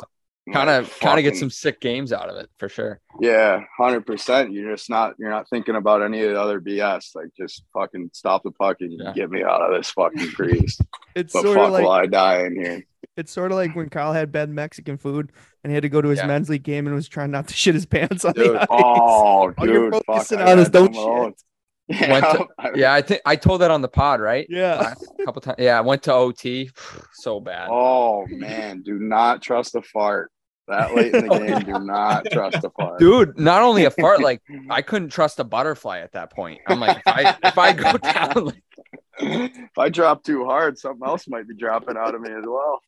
Kind 0.52 0.68
of 0.70 0.98
kind 1.00 1.18
of 1.18 1.22
get 1.24 1.36
some 1.36 1.50
sick 1.50 1.80
games 1.80 2.12
out 2.12 2.28
of 2.28 2.36
it 2.36 2.48
for 2.58 2.68
sure. 2.68 3.00
Yeah, 3.20 3.60
hundred 3.78 4.06
percent. 4.06 4.52
You're 4.52 4.72
just 4.74 4.90
not 4.90 5.14
you're 5.18 5.30
not 5.30 5.48
thinking 5.48 5.76
about 5.76 6.02
any 6.02 6.22
of 6.22 6.30
the 6.32 6.40
other 6.40 6.60
BS. 6.60 7.14
Like 7.14 7.28
just 7.36 7.64
fucking 7.74 8.10
stop 8.12 8.42
the 8.42 8.50
puck 8.50 8.78
and 8.80 8.92
Yeah. 8.98 9.12
get 9.12 9.30
me 9.30 9.42
out 9.44 9.60
of 9.62 9.72
this 9.76 9.90
fucking 9.90 10.30
crease. 10.32 10.78
It's 11.14 11.34
but 11.34 11.42
sort 11.42 11.58
fuck 11.58 11.66
of 11.66 11.72
like 11.72 11.82
will 11.84 11.90
I 11.90 12.06
die 12.06 12.46
in 12.46 12.56
here. 12.56 12.82
it's 13.18 13.30
sort 13.30 13.52
of 13.52 13.58
like 13.58 13.76
when 13.76 13.90
Kyle 13.90 14.14
had 14.14 14.32
bad 14.32 14.48
Mexican 14.48 14.96
food 14.96 15.30
and 15.62 15.70
he 15.70 15.74
had 15.74 15.82
to 15.82 15.90
go 15.90 16.00
to 16.00 16.08
his 16.08 16.20
Yeah. 16.20 16.26
men's 16.26 16.48
league 16.48 16.62
game 16.62 16.86
and 16.86 16.96
was 16.96 17.06
trying 17.06 17.30
not 17.30 17.48
to 17.48 17.54
shit 17.62 17.74
his 17.74 17.84
pants 17.84 18.24
on 18.24 18.32
Dude, 18.32 18.54
the 18.56 18.60
ice. 18.62 18.66
oh 18.70 19.52
All 19.58 19.66
you're 19.66 19.90
dude, 19.90 19.92
fuck, 19.92 20.04
focusing 20.06 20.40
on 20.40 20.58
is 20.58 20.70
don't 20.70 20.92
them 20.94 20.96
all. 21.04 21.32
Went 21.88 22.24
to- 22.24 22.48
Yeah, 22.74 22.94
I 22.94 23.02
think 23.02 23.20
I 23.26 23.36
told 23.36 23.60
that 23.60 23.70
on 23.70 23.82
the 23.82 23.88
pod, 23.88 24.20
right? 24.22 24.46
Yeah. 24.48 24.94
a 25.20 25.24
couple 25.26 25.42
times. 25.42 25.56
Yeah, 25.58 25.76
I 25.76 25.82
went 25.82 26.02
to 26.04 26.14
OT. 26.14 26.70
so 27.12 27.38
bad. 27.38 27.68
Oh 27.70 28.24
man, 28.28 28.80
do 28.80 28.98
not 28.98 29.42
trust 29.42 29.74
the 29.74 29.82
fart. 29.82 30.31
That 30.68 30.94
late 30.94 31.12
in 31.14 31.26
the 31.26 31.38
game, 31.46 31.60
do 31.60 31.84
not 31.84 32.26
trust 32.30 32.62
a 32.64 32.70
fart. 32.70 32.98
Dude, 33.00 33.38
not 33.38 33.62
only 33.62 33.84
a 33.84 33.90
fart, 33.90 34.22
like 34.22 34.42
I 34.70 34.82
couldn't 34.82 35.08
trust 35.10 35.38
a 35.40 35.44
butterfly 35.44 35.98
at 36.00 36.12
that 36.12 36.30
point. 36.30 36.60
I'm 36.68 36.78
like, 36.80 36.98
if 36.98 37.06
I 37.06 37.36
if 37.42 37.58
I 37.58 37.72
go 37.72 37.92
down, 37.98 38.44
like, 38.46 38.62
if 39.18 39.78
I 39.78 39.88
drop 39.88 40.22
too 40.22 40.44
hard, 40.44 40.78
something 40.78 41.06
else 41.06 41.26
might 41.28 41.48
be 41.48 41.54
dropping 41.54 41.96
out 41.96 42.14
of 42.14 42.20
me 42.20 42.30
as 42.30 42.44
well. 42.46 42.80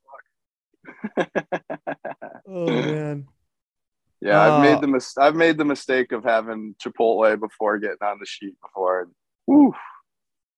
Oh 2.47 2.67
man. 2.67 3.27
Yeah, 4.21 4.41
I've 4.41 4.63
made 4.63 4.77
Uh, 4.77 4.81
the 4.81 4.87
mis- 4.87 5.19
I've 5.19 5.35
made 5.35 5.59
the 5.59 5.65
mistake 5.65 6.13
of 6.13 6.25
having 6.25 6.75
Chipotle 6.83 7.39
before 7.39 7.79
getting 7.79 7.99
on 8.03 8.19
the 8.19 8.25
sheet 8.27 8.55
before. 8.63 9.03
And, 9.03 9.11
whew, 9.47 9.75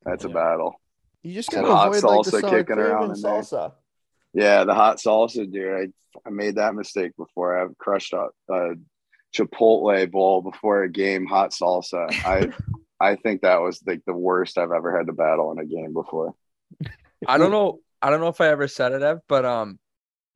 that's 0.04 0.24
a 0.24 0.28
battle. 0.28 0.80
You 1.22 1.34
just 1.34 1.50
gotta 1.50 1.66
hot 1.66 1.88
avoid 1.88 2.04
like 2.04 2.24
the 2.26 2.30
sour 2.42 2.50
kicking 2.50 2.76
cream 2.76 2.78
around 2.86 3.04
and 3.10 3.16
in 3.16 3.22
there. 3.22 3.32
Yeah, 4.36 4.64
the 4.64 4.74
hot 4.74 4.98
salsa, 4.98 5.50
dude. 5.50 5.72
I, 5.72 6.18
I 6.28 6.30
made 6.30 6.56
that 6.56 6.74
mistake 6.74 7.12
before. 7.16 7.58
I've 7.58 7.76
crushed 7.78 8.12
a, 8.12 8.28
a 8.50 8.74
Chipotle 9.34 10.10
bowl 10.10 10.42
before 10.42 10.82
a 10.82 10.90
game, 10.90 11.24
hot 11.24 11.52
salsa. 11.52 12.06
I 12.24 12.52
I 13.00 13.16
think 13.16 13.42
that 13.42 13.62
was 13.62 13.82
like 13.86 14.02
the 14.06 14.12
worst 14.12 14.58
I've 14.58 14.72
ever 14.72 14.94
had 14.96 15.06
to 15.06 15.14
battle 15.14 15.52
in 15.52 15.58
a 15.58 15.64
game 15.64 15.94
before. 15.94 16.34
I 17.26 17.38
don't 17.38 17.50
know. 17.50 17.80
I 18.02 18.10
don't 18.10 18.20
know 18.20 18.28
if 18.28 18.42
I 18.42 18.48
ever 18.48 18.68
said 18.68 18.92
it, 18.92 19.00
Ev, 19.00 19.20
but 19.26 19.46
um, 19.46 19.78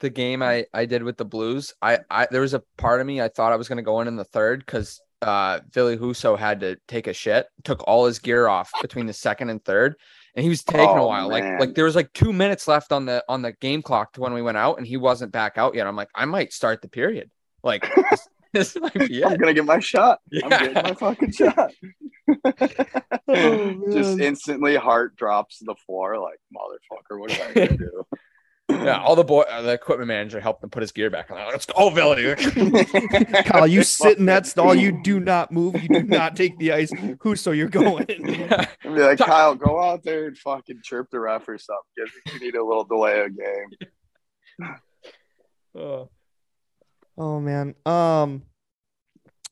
the 0.01 0.09
game 0.09 0.43
I 0.43 0.65
I 0.73 0.87
did 0.87 1.03
with 1.03 1.19
the 1.19 1.27
Blues, 1.27 1.75
I 1.83 1.99
I 2.11 2.27
there 2.31 2.41
was 2.41 2.55
a 2.55 2.63
part 2.79 3.03
of 3.03 3.07
me 3.07 3.21
I 3.21 3.29
thought 3.29 3.53
I 3.53 3.57
was 3.57 3.69
gonna 3.69 3.83
go 3.83 4.01
in 4.01 4.09
in 4.09 4.17
the 4.17 4.25
third 4.25 4.61
because 4.61 4.99
uh 5.21 5.61
Philly 5.73 5.99
Husso 5.99 6.39
had 6.39 6.61
to 6.61 6.79
take 6.89 7.07
a 7.07 7.13
shit, 7.13 7.49
took 7.65 7.87
all 7.87 8.07
his 8.07 8.19
gear 8.19 8.49
off 8.49 8.71
between 8.81 9.05
the 9.05 9.13
second 9.13 9.51
and 9.51 9.63
third, 9.63 9.97
and 10.35 10.43
he 10.43 10.49
was 10.49 10.63
taking 10.63 10.97
a 10.97 11.03
Oh, 11.03 11.07
while. 11.07 11.29
Like 11.29 11.45
man. 11.45 11.59
like 11.59 11.75
there 11.75 11.85
was 11.85 11.97
like 11.97 12.13
two 12.13 12.33
minutes 12.33 12.67
left 12.69 12.93
on 12.93 13.07
the 13.07 13.25
on 13.29 13.43
the 13.43 13.53
game 13.53 13.83
clock 13.83 14.13
to 14.15 14.21
when 14.21 14.33
we 14.33 14.43
went 14.43 14.57
out, 14.59 14.79
and 14.79 14.87
he 14.87 14.97
wasn't 14.97 15.33
back 15.33 15.59
out 15.59 15.75
yet. 15.75 15.87
I'm 15.87 15.97
like, 15.97 16.09
I 16.15 16.25
might 16.25 16.53
start 16.53 16.83
the 16.83 16.89
period. 16.89 17.31
Like 17.63 17.87
this, 18.11 18.29
this 18.53 18.77
might 18.77 18.95
be 19.09 19.25
I'm 19.25 19.37
gonna 19.37 19.55
get 19.55 19.65
my 19.65 19.81
shot. 19.81 20.21
I'm 20.45 20.51
Yeah. 20.51 20.59
getting 20.59 20.83
my 20.83 20.95
fucking 20.95 21.33
shot. 21.33 21.73
Oh, 23.29 23.91
Just 23.93 24.19
instantly 24.19 24.77
heart 24.77 25.17
drops 25.17 25.59
to 25.59 25.65
the 25.65 25.75
floor 25.87 26.19
like 26.19 26.41
motherfucker. 26.55 27.19
What 27.19 27.33
am 27.33 27.49
I 27.51 27.55
gonna 27.55 27.77
do? 27.77 28.07
Yeah, 28.71 29.01
all 29.01 29.17
the 29.17 29.25
boy, 29.25 29.43
uh, 29.43 29.63
the 29.63 29.73
equipment 29.73 30.09
manager 30.09 30.41
helped 30.41 30.63
him 30.63 30.71
put 30.71 30.83
his 30.83 30.93
gear 30.93 31.11
back 31.11 31.31
on. 31.31 31.39
Let's 31.49 31.67
go, 31.67 31.91
Philly. 31.91 32.35
Kyle, 33.45 33.67
you 33.67 33.83
sit 33.83 34.19
in 34.19 34.27
that 34.27 34.47
stall. 34.47 34.75
You 34.75 35.03
do 35.03 35.21
not 35.21 35.53
move. 35.53 35.81
You 35.83 35.89
do 35.89 36.03
not 36.03 36.37
take 36.37 36.59
the 36.59 36.73
ice. 36.73 36.91
Who 37.21 37.37
so 37.37 37.51
you're 37.51 37.69
going? 37.69 38.07
Yeah. 38.41 38.67
I'd 38.85 38.95
be 38.95 39.01
like, 39.01 39.19
Kyle, 39.19 39.55
go 39.55 39.81
out 39.81 40.03
there 40.03 40.27
and 40.27 40.39
fucking 40.39 40.81
chirp 40.85 41.11
the 41.11 41.21
ref 41.21 41.49
or 41.49 41.59
something. 41.59 41.83
Give, 41.97 42.35
you 42.35 42.41
need 42.41 42.55
a 42.55 42.65
little 42.65 42.85
delay 42.85 43.21
of 43.21 43.37
game. 43.37 44.71
Oh. 45.73 46.11
Oh 47.17 47.39
man. 47.39 47.77
Um 47.87 48.43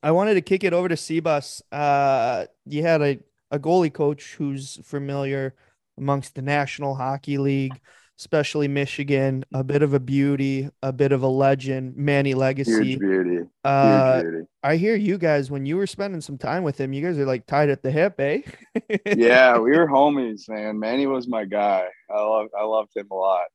I 0.03 0.11
wanted 0.11 0.33
to 0.33 0.41
kick 0.41 0.65
it 0.65 0.73
over 0.73 0.89
to 0.89 0.95
Sebus. 0.95 1.61
Uh 1.71 2.45
you 2.65 2.81
had 2.81 3.01
a, 3.01 3.19
a 3.51 3.57
goalie 3.57 3.93
coach 3.93 4.35
who's 4.37 4.81
familiar 4.83 5.55
amongst 5.97 6.35
the 6.35 6.41
National 6.41 6.95
Hockey 6.95 7.37
League, 7.37 7.79
especially 8.19 8.67
Michigan, 8.67 9.45
a 9.53 9.63
bit 9.63 9.81
of 9.81 9.93
a 9.93 9.99
beauty, 9.99 10.69
a 10.83 10.91
bit 10.91 11.13
of 11.13 11.23
a 11.23 11.27
legend, 11.27 11.95
Manny 11.95 12.33
Legace. 12.33 12.67
Huge 12.67 12.99
beauty. 12.99 13.29
Huge 13.35 13.47
Uh 13.63 14.21
beauty. 14.21 14.45
I 14.61 14.75
hear 14.75 14.95
you 14.95 15.17
guys 15.17 15.49
when 15.49 15.65
you 15.65 15.77
were 15.77 15.87
spending 15.87 16.19
some 16.19 16.37
time 16.37 16.63
with 16.63 16.79
him, 16.79 16.91
you 16.91 17.01
guys 17.01 17.17
are 17.17 17.25
like 17.25 17.47
tied 17.47 17.69
at 17.69 17.81
the 17.81 17.91
hip, 17.91 18.19
eh? 18.19 18.41
yeah, 19.05 19.57
we 19.57 19.71
were 19.71 19.87
homies, 19.87 20.49
man. 20.49 20.79
Manny 20.79 21.07
was 21.07 21.27
my 21.27 21.45
guy. 21.45 21.87
I 22.13 22.21
love 22.21 22.47
I 22.59 22.65
loved 22.65 22.91
him 22.95 23.07
a 23.09 23.15
lot. 23.15 23.45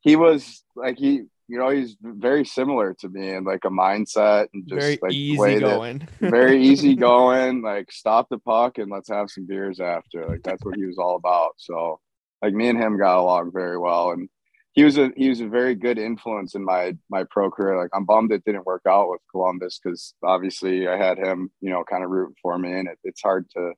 He 0.00 0.14
was 0.16 0.62
like 0.76 0.96
he 0.98 1.24
you 1.48 1.58
know, 1.58 1.68
he's 1.68 1.96
very 2.00 2.46
similar 2.46 2.94
to 3.00 3.08
me 3.08 3.30
in 3.30 3.44
like 3.44 3.64
a 3.64 3.68
mindset 3.68 4.46
and 4.54 4.66
just 4.66 4.80
Very 4.80 4.98
like 5.02 5.12
easy 5.12 5.36
way 5.36 5.58
that- 5.58 6.02
very 6.20 6.62
easy 6.62 6.94
going, 6.94 7.62
like 7.62 7.90
stop 7.90 8.28
the 8.30 8.38
puck 8.38 8.78
and 8.78 8.90
let's 8.90 9.08
have 9.08 9.28
some 9.28 9.46
beers 9.46 9.80
after. 9.80 10.26
Like 10.28 10.42
that's 10.44 10.64
what 10.64 10.76
he 10.76 10.86
was 10.86 10.98
all 10.98 11.16
about. 11.16 11.54
So 11.58 12.00
like 12.42 12.54
me 12.54 12.68
and 12.68 12.78
him 12.78 12.98
got 12.98 13.18
along 13.18 13.52
very 13.52 13.78
well 13.78 14.10
and 14.10 14.28
he 14.74 14.84
was 14.84 14.96
a 14.96 15.10
he 15.16 15.28
was 15.28 15.40
a 15.40 15.48
very 15.48 15.74
good 15.74 15.98
influence 15.98 16.54
in 16.54 16.64
my 16.64 16.96
my 17.10 17.24
pro 17.30 17.50
career. 17.50 17.76
Like 17.76 17.90
I'm 17.94 18.06
bummed 18.06 18.32
it 18.32 18.44
didn't 18.44 18.66
work 18.66 18.82
out 18.88 19.10
with 19.10 19.20
Columbus 19.30 19.78
because 19.82 20.14
obviously 20.24 20.88
I 20.88 20.96
had 20.96 21.18
him, 21.18 21.50
you 21.60 21.70
know, 21.70 21.84
kind 21.84 22.02
of 22.02 22.10
rooting 22.10 22.36
for 22.40 22.58
me 22.58 22.72
and 22.72 22.88
it, 22.88 22.98
it's 23.04 23.20
hard 23.22 23.50
to 23.50 23.72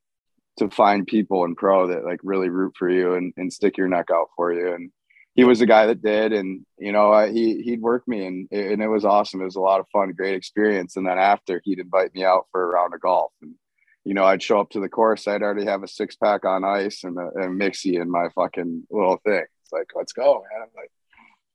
to 0.59 0.71
find 0.71 1.07
people 1.07 1.45
in 1.45 1.57
pro 1.57 1.89
that 1.89 2.05
like 2.05 2.21
really 2.23 2.49
root 2.49 2.75
for 2.79 2.89
you 2.89 3.15
and, 3.15 3.33
and 3.37 3.53
stick 3.53 3.77
your 3.77 3.89
neck 3.89 4.07
out 4.13 4.29
for 4.37 4.53
you. 4.53 4.73
And 4.73 4.93
he 5.35 5.43
was 5.43 5.59
the 5.59 5.67
guy 5.67 5.87
that 5.87 6.01
did, 6.01 6.33
and 6.33 6.65
you 6.79 6.93
know, 6.93 7.13
I, 7.13 7.33
he 7.33 7.61
he'd 7.63 7.81
work 7.83 8.07
me, 8.07 8.25
and 8.25 8.49
and 8.53 8.81
it 8.81 8.87
was 8.87 9.05
awesome. 9.05 9.41
It 9.41 9.47
was 9.47 9.57
a 9.57 9.61
lot 9.61 9.81
of 9.81 9.89
fun, 9.93 10.13
great 10.13 10.37
experience. 10.37 10.97
And 10.97 11.05
then 11.05 11.19
after, 11.19 11.61
he'd 11.65 11.81
invite 11.81 12.15
me 12.15 12.25
out 12.25 12.47
for 12.53 12.63
a 12.63 12.75
round 12.75 12.95
of 12.95 13.01
golf, 13.01 13.33
and 13.43 13.57
you 14.05 14.15
know, 14.15 14.25
I'd 14.25 14.43
show 14.43 14.61
up 14.61 14.71
to 14.71 14.81
the 14.81 14.89
course. 14.89 15.27
I'd 15.27 15.43
already 15.43 15.65
have 15.65 15.83
a 15.83 15.89
six 15.89 16.17
pack 16.17 16.45
on 16.45 16.65
ice 16.65 17.05
and 17.05 17.17
a, 17.19 17.27
a 17.45 17.49
mixie 17.49 18.01
in 18.01 18.11
my 18.11 18.29
fucking 18.35 18.85
little 18.91 19.19
thing. 19.25 19.45
It's 19.63 19.73
like, 19.73 19.89
let's 19.95 20.13
go, 20.13 20.35
man. 20.35 20.63
I'm 20.63 20.69
like, 20.77 20.91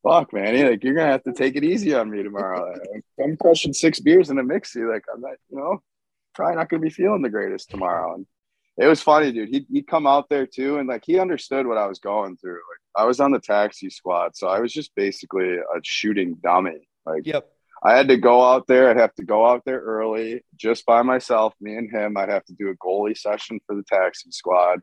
fuck, 0.04 0.34
man. 0.34 0.58
You're 0.58 0.72
like, 0.72 0.84
you're 0.84 0.95
gonna 0.95 1.12
have 1.12 1.24
to 1.24 1.34
take 1.34 1.56
it 1.56 1.64
easy 1.64 1.93
on 1.93 2.10
me 2.10 2.24
tomorrow. 2.24 2.74
I'm 3.24 3.38
crushing 3.38 3.74
six 3.74 4.00
beers 4.00 4.30
in 4.30 4.39
a 4.39 4.43
mixie. 4.43 4.89
Like, 4.91 5.04
I'm 5.14 5.22
not, 5.22 5.36
you 5.50 5.58
know, 5.58 5.82
probably 6.34 6.56
not 6.56 6.70
gonna 6.70 6.82
be 6.82 6.89
feeling 6.89 7.22
the 7.22 7.30
greatest 7.30 7.70
tomorrow. 7.70 8.16
And 8.16 8.26
it 8.78 8.88
was 8.88 9.02
funny, 9.02 9.32
dude. 9.32 9.50
He'd, 9.50 9.66
he'd 9.70 9.88
come 9.88 10.08
out 10.08 10.30
there 10.30 10.47
too, 10.47 10.78
and 10.78 10.88
like 10.88 11.04
he 11.06 11.20
understood 11.20 11.68
what 11.68 11.78
I 11.78 11.86
was 11.86 12.00
going 12.00 12.38
through. 12.38 12.54
Like 12.54 13.04
I 13.04 13.06
was 13.06 13.20
on 13.20 13.32
the 13.32 13.39
taxi 13.39 13.89
squad, 13.89 14.36
so 14.36 14.47
I 14.47 14.60
was 14.60 14.74
just 14.74 14.95
basically 14.95 15.56
a 15.58 15.80
shooting 15.84 16.38
dummy. 16.41 16.88
Like 17.06 17.28
Yep. 17.28 17.47
I 17.82 17.96
had 17.96 18.10
to 18.10 18.18
go 18.18 18.42
out 18.44 18.68
there. 18.68 18.90
I'd 18.90 18.98
have 18.98 19.16
to 19.16 19.24
go 19.24 19.46
out 19.46 19.64
there 19.66 19.80
early, 19.80 20.44
just 20.56 20.86
by 20.86 21.02
myself, 21.02 21.54
me 21.62 21.76
and 21.76 21.90
him. 21.90 22.18
I'd 22.18 22.30
have 22.30 22.44
to 22.46 22.54
do 22.54 22.70
a 22.70 22.76
goalie 22.76 23.18
session 23.18 23.60
for 23.66 23.76
the 23.76 23.84
taxi 23.84 24.32
squad. 24.32 24.82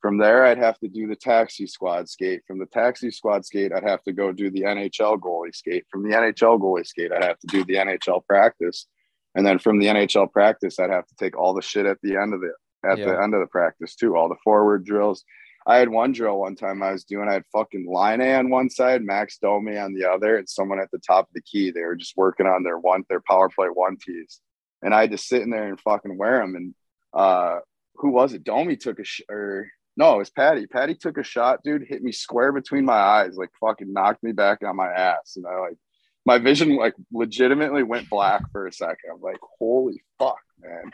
From 0.00 0.16
there, 0.16 0.44
I'd 0.46 0.58
have 0.58 0.78
to 0.78 0.88
do 0.88 1.06
the 1.08 1.16
taxi 1.16 1.66
squad 1.66 2.08
skate. 2.08 2.40
From 2.46 2.58
the 2.58 2.66
taxi 2.66 3.10
squad 3.10 3.44
skate, 3.44 3.72
I'd 3.72 3.82
have 3.82 4.02
to 4.04 4.12
go 4.12 4.32
do 4.32 4.50
the 4.50 4.62
NHL 4.62 5.18
goalie 5.18 5.54
skate. 5.54 5.84
From 5.90 6.02
the 6.08 6.14
NHL 6.16 6.58
goalie 6.60 6.86
skate, 6.86 7.12
I'd 7.12 7.24
have 7.24 7.38
to 7.40 7.46
do 7.48 7.64
the 7.64 7.74
NHL 7.74 8.24
practice. 8.26 8.86
And 9.34 9.44
then 9.46 9.58
from 9.58 9.78
the 9.78 9.86
NHL 9.86 10.32
practice, 10.32 10.78
I'd 10.78 10.90
have 10.90 11.06
to 11.08 11.14
take 11.16 11.36
all 11.36 11.52
the 11.52 11.62
shit 11.62 11.84
at 11.84 11.98
the 12.02 12.16
end 12.16 12.32
of 12.32 12.40
the 12.40 12.52
at 12.88 12.96
Yeah. 12.98 13.06
the 13.06 13.20
end 13.22 13.34
of 13.34 13.40
the 13.40 13.46
practice 13.48 13.96
too, 13.96 14.16
all 14.16 14.28
the 14.28 14.36
forward 14.44 14.84
drills. 14.84 15.24
I 15.68 15.76
had 15.76 15.90
one 15.90 16.12
drill 16.12 16.38
one 16.38 16.56
time 16.56 16.82
I 16.82 16.92
was 16.92 17.04
doing, 17.04 17.28
I 17.28 17.34
had 17.34 17.44
fucking 17.52 17.86
Laine 17.86 18.22
on 18.22 18.48
one 18.48 18.70
side, 18.70 19.02
Max 19.02 19.36
Domi 19.36 19.76
on 19.76 19.92
the 19.92 20.06
other, 20.06 20.38
and 20.38 20.48
someone 20.48 20.80
at 20.80 20.90
the 20.90 20.98
top 20.98 21.26
of 21.26 21.34
the 21.34 21.42
key. 21.42 21.70
They 21.70 21.82
were 21.82 21.94
just 21.94 22.16
working 22.16 22.46
on 22.46 22.62
their 22.62 22.78
one, 22.78 23.04
their 23.10 23.20
power 23.20 23.50
play 23.50 23.66
one 23.66 23.98
tees. 23.98 24.40
And 24.80 24.94
I 24.94 25.02
had 25.02 25.10
to 25.10 25.18
sit 25.18 25.42
in 25.42 25.50
there 25.50 25.68
and 25.68 25.78
fucking 25.78 26.16
wear 26.16 26.40
them. 26.40 26.56
And 26.56 26.74
uh, 27.12 27.58
who 27.96 28.10
was 28.10 28.32
it? 28.32 28.44
Domi 28.44 28.76
took 28.76 28.98
a 28.98 29.04
sh- 29.04 29.20
or 29.28 29.68
no, 29.94 30.14
it 30.14 30.18
was 30.18 30.30
Patty. 30.30 30.66
Patty 30.66 30.94
took 30.94 31.18
a 31.18 31.22
shot, 31.22 31.62
dude, 31.62 31.84
hit 31.86 32.02
me 32.02 32.12
square 32.12 32.52
between 32.52 32.86
my 32.86 32.94
eyes, 32.94 33.36
like 33.36 33.50
fucking 33.60 33.92
knocked 33.92 34.22
me 34.22 34.32
back 34.32 34.62
on 34.64 34.74
my 34.74 34.90
ass. 34.90 35.34
And 35.36 35.46
I 35.46 35.58
like, 35.58 35.76
my 36.24 36.38
vision 36.38 36.76
like 36.76 36.94
legitimately 37.12 37.82
went 37.82 38.08
black 38.08 38.42
for 38.52 38.66
a 38.66 38.72
second. 38.72 39.10
I'm 39.12 39.20
like, 39.20 39.40
holy 39.58 40.02
fuck, 40.18 40.38
man. 40.60 40.92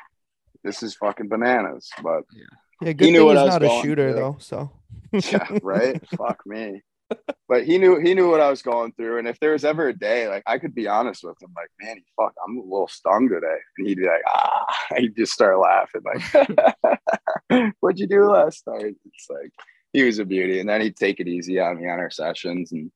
This 0.64 0.82
is 0.82 0.96
fucking 0.96 1.28
bananas. 1.28 1.90
But 2.02 2.24
Yeah, 2.34 2.46
good 2.82 3.00
knew 3.00 3.18
thing 3.18 3.24
what 3.24 3.36
he's 3.36 3.40
I 3.40 3.44
was 3.44 3.54
not 3.54 3.62
a 3.62 3.82
shooter 3.82 4.12
through. 4.12 4.20
though. 4.20 4.36
So 4.40 4.70
yeah, 5.12 5.46
right. 5.62 6.00
Fuck 6.16 6.46
me. 6.46 6.82
But 7.46 7.64
he 7.64 7.76
knew 7.76 8.00
he 8.00 8.14
knew 8.14 8.30
what 8.30 8.40
I 8.40 8.48
was 8.48 8.62
going 8.62 8.92
through, 8.92 9.18
and 9.18 9.28
if 9.28 9.38
there 9.38 9.52
was 9.52 9.64
ever 9.64 9.88
a 9.88 9.96
day, 9.96 10.26
like 10.26 10.42
I 10.46 10.58
could 10.58 10.74
be 10.74 10.88
honest 10.88 11.22
with 11.22 11.40
him, 11.40 11.50
like, 11.54 11.68
man, 11.78 12.02
fuck, 12.16 12.32
I'm 12.42 12.56
a 12.56 12.62
little 12.62 12.88
stung 12.88 13.28
today, 13.28 13.58
and 13.76 13.86
he'd 13.86 13.98
be 13.98 14.06
like, 14.06 14.22
ah, 14.26 14.66
he'd 14.96 15.14
just 15.14 15.32
start 15.32 15.58
laughing, 15.58 16.00
like, 16.04 17.74
what'd 17.80 18.00
you 18.00 18.06
do 18.06 18.24
last 18.24 18.66
night? 18.66 18.96
It's 19.04 19.26
like 19.28 19.52
he 19.92 20.02
was 20.02 20.18
a 20.18 20.24
beauty, 20.24 20.58
and 20.58 20.68
then 20.68 20.80
he'd 20.80 20.96
take 20.96 21.20
it 21.20 21.28
easy 21.28 21.60
on 21.60 21.80
me 21.80 21.88
on 21.88 22.00
our 22.00 22.10
sessions, 22.10 22.72
and 22.72 22.90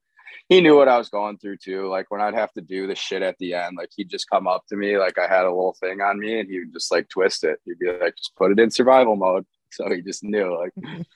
he 0.49 0.63
knew 0.63 0.77
what 0.77 0.89
I 0.89 0.97
was 0.97 1.11
going 1.11 1.37
through 1.37 1.59
too. 1.59 1.89
Like 1.89 2.11
when 2.11 2.23
I'd 2.23 2.35
have 2.35 2.53
to 2.55 2.63
do 2.63 2.87
the 2.87 2.95
shit 2.95 3.23
at 3.23 3.37
the 3.39 3.55
end, 3.55 3.77
like 3.77 3.91
he'd 3.95 4.11
just 4.11 4.31
come 4.31 4.49
up 4.49 4.65
to 4.71 4.77
me, 4.77 4.97
like 4.97 5.19
I 5.19 5.29
had 5.29 5.45
a 5.45 5.51
little 5.51 5.77
thing 5.79 6.01
on 6.01 6.19
me, 6.19 6.41
and 6.41 6.49
he 6.49 6.61
would 6.61 6.73
just 6.73 6.91
like 6.91 7.09
twist 7.11 7.45
it. 7.45 7.61
He'd 7.67 7.79
be 7.79 7.93
like, 7.93 8.17
just 8.17 8.35
put 8.35 8.51
it 8.51 8.59
in 8.59 8.71
survival 8.71 9.15
mode. 9.15 9.45
So 9.71 9.89
he 9.89 10.03
just 10.03 10.25
knew, 10.25 10.59
like, 10.59 10.73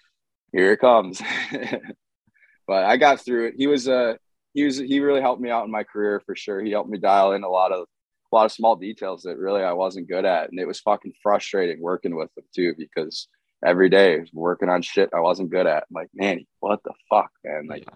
here 0.52 0.72
it 0.72 0.80
comes. 0.80 1.20
but 2.66 2.84
I 2.84 2.96
got 2.96 3.20
through 3.20 3.48
it. 3.48 3.54
He 3.56 3.66
was 3.66 3.88
uh 3.88 4.14
he 4.54 4.64
was 4.64 4.78
he 4.78 5.00
really 5.00 5.20
helped 5.20 5.40
me 5.40 5.50
out 5.50 5.64
in 5.64 5.70
my 5.70 5.84
career 5.84 6.20
for 6.24 6.36
sure. 6.36 6.62
He 6.62 6.70
helped 6.70 6.90
me 6.90 6.98
dial 6.98 7.32
in 7.32 7.42
a 7.42 7.48
lot 7.48 7.72
of 7.72 7.86
a 8.32 8.36
lot 8.36 8.46
of 8.46 8.52
small 8.52 8.76
details 8.76 9.22
that 9.22 9.36
really 9.36 9.62
I 9.62 9.72
wasn't 9.72 10.08
good 10.08 10.24
at, 10.24 10.50
and 10.50 10.58
it 10.58 10.66
was 10.66 10.80
fucking 10.80 11.12
frustrating 11.22 11.80
working 11.80 12.16
with 12.16 12.30
him 12.36 12.44
too 12.54 12.74
because 12.78 13.28
every 13.64 13.88
day 13.88 14.24
working 14.32 14.68
on 14.68 14.82
shit 14.82 15.10
I 15.14 15.20
wasn't 15.20 15.50
good 15.50 15.66
at. 15.66 15.84
I'm 15.84 15.94
like, 15.94 16.10
man, 16.14 16.46
what 16.60 16.82
the 16.84 16.92
fuck, 17.10 17.30
man? 17.44 17.66
Like, 17.68 17.86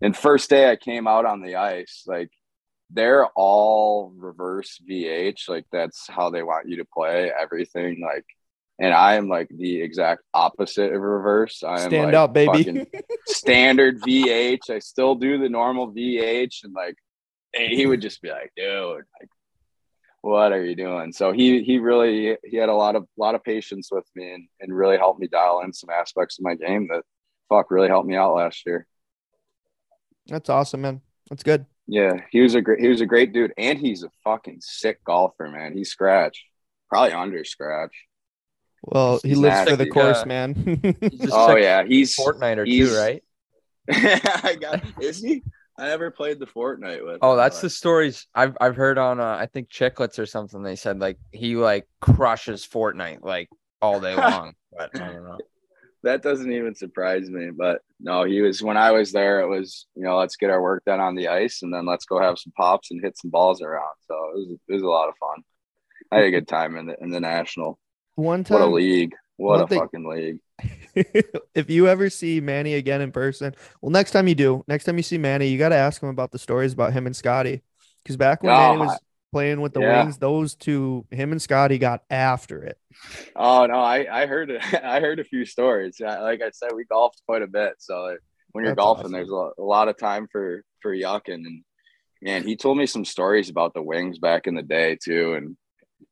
and 0.00 0.16
first 0.16 0.50
day 0.50 0.70
I 0.70 0.76
came 0.76 1.06
out 1.06 1.26
on 1.26 1.42
the 1.42 1.56
ice, 1.56 2.04
like 2.06 2.30
they're 2.90 3.26
all 3.34 4.12
reverse 4.16 4.80
VH, 4.88 5.48
like 5.48 5.66
that's 5.72 6.06
how 6.08 6.30
they 6.30 6.42
want 6.42 6.68
you 6.68 6.76
to 6.78 6.84
play 6.84 7.32
everything, 7.38 8.00
like. 8.00 8.24
And 8.78 8.92
I 8.92 9.14
am 9.14 9.28
like 9.28 9.48
the 9.48 9.80
exact 9.80 10.22
opposite 10.34 10.92
of 10.92 11.00
reverse. 11.00 11.62
I 11.62 11.80
am 11.80 11.88
stand 11.88 12.06
like 12.06 12.14
up, 12.14 12.34
baby. 12.34 12.64
fucking 12.64 12.86
standard 13.26 14.00
VH. 14.02 14.68
I 14.68 14.80
still 14.80 15.14
do 15.14 15.38
the 15.38 15.48
normal 15.48 15.92
VH, 15.92 16.64
and 16.64 16.74
like 16.74 16.96
he 17.54 17.86
would 17.86 18.02
just 18.02 18.20
be 18.20 18.28
like, 18.28 18.52
"Dude, 18.54 19.04
like, 19.18 19.30
what 20.20 20.52
are 20.52 20.62
you 20.62 20.76
doing?" 20.76 21.12
So 21.12 21.32
he 21.32 21.62
he 21.62 21.78
really 21.78 22.36
he 22.44 22.56
had 22.58 22.68
a 22.68 22.74
lot 22.74 22.96
of 22.96 23.06
lot 23.16 23.34
of 23.34 23.42
patience 23.44 23.88
with 23.90 24.04
me, 24.14 24.32
and 24.32 24.48
and 24.60 24.76
really 24.76 24.98
helped 24.98 25.20
me 25.20 25.26
dial 25.26 25.62
in 25.62 25.72
some 25.72 25.88
aspects 25.88 26.38
of 26.38 26.44
my 26.44 26.54
game 26.54 26.88
that 26.88 27.02
fuck 27.48 27.70
really 27.70 27.88
helped 27.88 28.08
me 28.08 28.16
out 28.16 28.34
last 28.34 28.66
year. 28.66 28.86
That's 30.26 30.50
awesome, 30.50 30.82
man. 30.82 31.00
That's 31.30 31.42
good. 31.42 31.66
Yeah, 31.86 32.20
he 32.30 32.40
was 32.40 32.54
a 32.54 32.60
great 32.60 32.80
he 32.80 32.88
was 32.88 33.00
a 33.00 33.06
great 33.06 33.32
dude, 33.32 33.52
and 33.56 33.78
he's 33.78 34.02
a 34.02 34.10
fucking 34.24 34.58
sick 34.60 35.02
golfer, 35.04 35.48
man. 35.48 35.76
He's 35.76 35.90
scratch, 35.90 36.44
probably 36.88 37.12
under 37.12 37.44
scratch. 37.44 37.94
Well, 38.86 39.18
he 39.22 39.30
He's 39.30 39.38
lives 39.38 39.70
for 39.70 39.76
the 39.76 39.88
course, 39.90 40.18
Yeah. 40.20 40.24
man. 40.26 40.80
Oh 41.32 41.56
yeah, 41.56 41.84
he's 41.84 42.16
Fortnite 42.16 42.58
or 42.58 42.64
two, 42.66 42.96
right? 42.96 43.22
I 43.90 44.56
got 44.60 44.82
is 45.02 45.20
he? 45.22 45.42
I 45.78 45.88
never 45.88 46.10
played 46.10 46.38
the 46.38 46.46
Fortnite 46.46 47.04
with. 47.04 47.18
Oh, 47.20 47.36
that's 47.36 47.56
but- 47.58 47.62
the 47.62 47.70
stories 47.70 48.26
I've 48.34 48.56
I've 48.60 48.76
heard 48.76 48.96
on 48.98 49.20
uh, 49.20 49.24
I 49.38 49.46
think 49.46 49.68
Chiclets 49.68 50.18
or 50.18 50.26
something. 50.26 50.62
They 50.62 50.76
said 50.76 50.98
like 51.00 51.18
he 51.32 51.56
like 51.56 51.86
crushes 52.00 52.66
Fortnite 52.66 53.22
like 53.22 53.48
all 53.82 54.00
day 54.00 54.14
long. 54.16 54.54
but 54.76 54.90
I 55.00 55.12
don't 55.12 55.24
know. 55.24 55.38
that 56.04 56.22
doesn't 56.22 56.50
even 56.52 56.74
surprise 56.74 57.28
me. 57.28 57.50
But 57.50 57.82
no, 58.00 58.24
he 58.24 58.40
was 58.40 58.62
when 58.62 58.76
I 58.76 58.92
was 58.92 59.12
there. 59.12 59.40
It 59.40 59.48
was 59.48 59.86
you 59.96 60.02
know 60.04 60.16
let's 60.18 60.36
get 60.36 60.50
our 60.50 60.62
work 60.62 60.84
done 60.84 61.00
on 61.00 61.14
the 61.16 61.28
ice 61.28 61.62
and 61.62 61.72
then 61.74 61.86
let's 61.86 62.04
go 62.06 62.20
have 62.20 62.38
some 62.38 62.52
pops 62.56 62.90
and 62.90 63.02
hit 63.02 63.18
some 63.18 63.30
balls 63.30 63.60
around. 63.62 63.94
So 64.08 64.14
it 64.14 64.36
was 64.36 64.58
it 64.68 64.72
was 64.74 64.82
a 64.82 64.86
lot 64.86 65.08
of 65.08 65.14
fun. 65.18 65.42
I 66.12 66.16
had 66.18 66.24
a 66.26 66.30
good 66.30 66.48
time 66.48 66.76
in 66.76 66.86
the 66.86 66.96
in 67.02 67.10
the 67.10 67.20
national. 67.20 67.78
One 68.16 68.44
What 68.48 68.60
a 68.60 68.64
time, 68.64 68.72
league! 68.72 69.14
What 69.36 69.60
a 69.60 69.66
thing- 69.66 69.80
fucking 69.80 70.08
league! 70.08 70.38
if 71.54 71.68
you 71.68 71.86
ever 71.88 72.08
see 72.08 72.40
Manny 72.40 72.74
again 72.74 73.00
in 73.02 73.12
person, 73.12 73.54
well, 73.82 73.90
next 73.90 74.12
time 74.12 74.26
you 74.28 74.34
do, 74.34 74.64
next 74.66 74.84
time 74.84 74.96
you 74.96 75.02
see 75.02 75.18
Manny, 75.18 75.48
you 75.48 75.58
got 75.58 75.68
to 75.68 75.76
ask 75.76 76.02
him 76.02 76.08
about 76.08 76.32
the 76.32 76.38
stories 76.38 76.72
about 76.72 76.92
him 76.94 77.06
and 77.06 77.14
Scotty. 77.14 77.62
Because 78.02 78.16
back 78.16 78.42
when 78.42 78.54
Oh, 78.54 78.56
Manny 78.56 78.78
was 78.86 78.98
playing 79.32 79.60
with 79.60 79.74
the 79.74 79.80
yeah. 79.80 80.04
Wings, 80.04 80.16
those 80.18 80.54
two, 80.54 81.04
him 81.10 81.32
and 81.32 81.42
Scotty, 81.42 81.76
got 81.78 82.02
after 82.08 82.62
it. 82.64 82.78
Oh 83.34 83.66
no, 83.66 83.74
I 83.78 84.22
I 84.22 84.26
heard 84.26 84.50
it. 84.50 84.62
I 84.84 85.00
heard 85.00 85.20
a 85.20 85.24
few 85.24 85.44
stories. 85.44 85.96
Yeah, 86.00 86.20
Like 86.20 86.40
I 86.40 86.50
said, 86.50 86.70
we 86.74 86.84
golfed 86.86 87.20
quite 87.26 87.42
a 87.42 87.46
bit. 87.46 87.74
So 87.78 88.16
when 88.52 88.64
you're 88.64 88.70
That's 88.74 88.78
golfing, 88.78 89.02
awesome. 89.06 89.12
there's 89.12 89.28
a 89.28 89.34
lot, 89.34 89.52
a 89.58 89.62
lot 89.62 89.88
of 89.88 89.98
time 89.98 90.26
for 90.32 90.64
for 90.80 90.94
yucking. 90.94 91.44
And 91.44 91.62
man, 92.22 92.44
he 92.44 92.56
told 92.56 92.78
me 92.78 92.86
some 92.86 93.04
stories 93.04 93.50
about 93.50 93.74
the 93.74 93.82
Wings 93.82 94.18
back 94.18 94.46
in 94.46 94.54
the 94.54 94.62
day 94.62 94.96
too. 95.02 95.34
And 95.34 95.56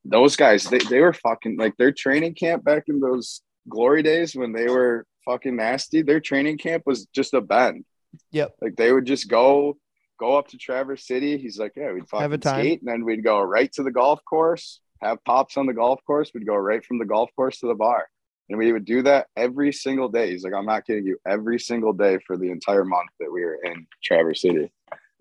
those 0.05 0.37
guys, 0.37 0.64
they, 0.64 0.78
they 0.78 1.01
were 1.01 1.12
fucking 1.12 1.57
like 1.57 1.76
their 1.76 1.93
training 1.93 2.35
camp 2.35 2.64
back 2.64 2.85
in 2.89 3.01
those 3.01 3.43
glory 3.68 4.03
days 4.03 4.35
when 4.35 4.53
they 4.53 4.68
were 4.68 5.07
fucking 5.24 5.57
nasty. 5.57 6.03
Their 6.03 6.20
training 6.20 6.59
camp 6.59 6.85
was 6.87 7.07
just 7.07 7.35
a 7.35 7.41
bend. 7.41 7.85
Yep. 8.32 8.55
Like 8.61 8.76
they 8.76 8.93
would 8.93 9.07
just 9.07 9.28
go 9.28 9.76
go 10.18 10.37
up 10.37 10.49
to 10.49 10.59
Traverse 10.59 11.07
City. 11.07 11.39
He's 11.39 11.59
like, 11.59 11.72
yeah, 11.76 11.93
we'd 11.93 12.05
Have 12.12 12.32
a 12.32 12.39
fucking 12.39 12.41
skate, 12.41 12.80
and 12.80 12.89
then 12.89 13.05
we'd 13.05 13.24
go 13.24 13.41
right 13.41 13.72
to 13.72 13.82
the 13.82 13.91
golf 13.91 14.20
course, 14.24 14.80
have 15.03 15.24
pops 15.24 15.57
on 15.57 15.66
the 15.66 15.74
golf 15.74 16.01
course. 16.07 16.30
We'd 16.32 16.47
go 16.47 16.57
right 16.57 16.85
from 16.85 16.99
the 16.99 17.05
golf 17.05 17.30
course 17.35 17.59
to 17.61 17.66
the 17.66 17.74
bar, 17.74 18.07
and 18.49 18.59
we 18.59 18.72
would 18.72 18.85
do 18.85 19.03
that 19.03 19.26
every 19.37 19.72
single 19.72 20.09
day. 20.09 20.30
He's 20.30 20.45
like, 20.45 20.55
I'm 20.55 20.66
not 20.66 20.87
kidding 20.87 21.07
you, 21.07 21.18
every 21.26 21.59
single 21.59 21.93
day 21.93 22.18
for 22.26 22.37
the 22.37 22.51
entire 22.51 22.85
month 22.85 23.11
that 23.20 23.32
we 23.32 23.45
were 23.45 23.59
in 23.64 23.87
Traverse 24.03 24.43
City. 24.43 24.70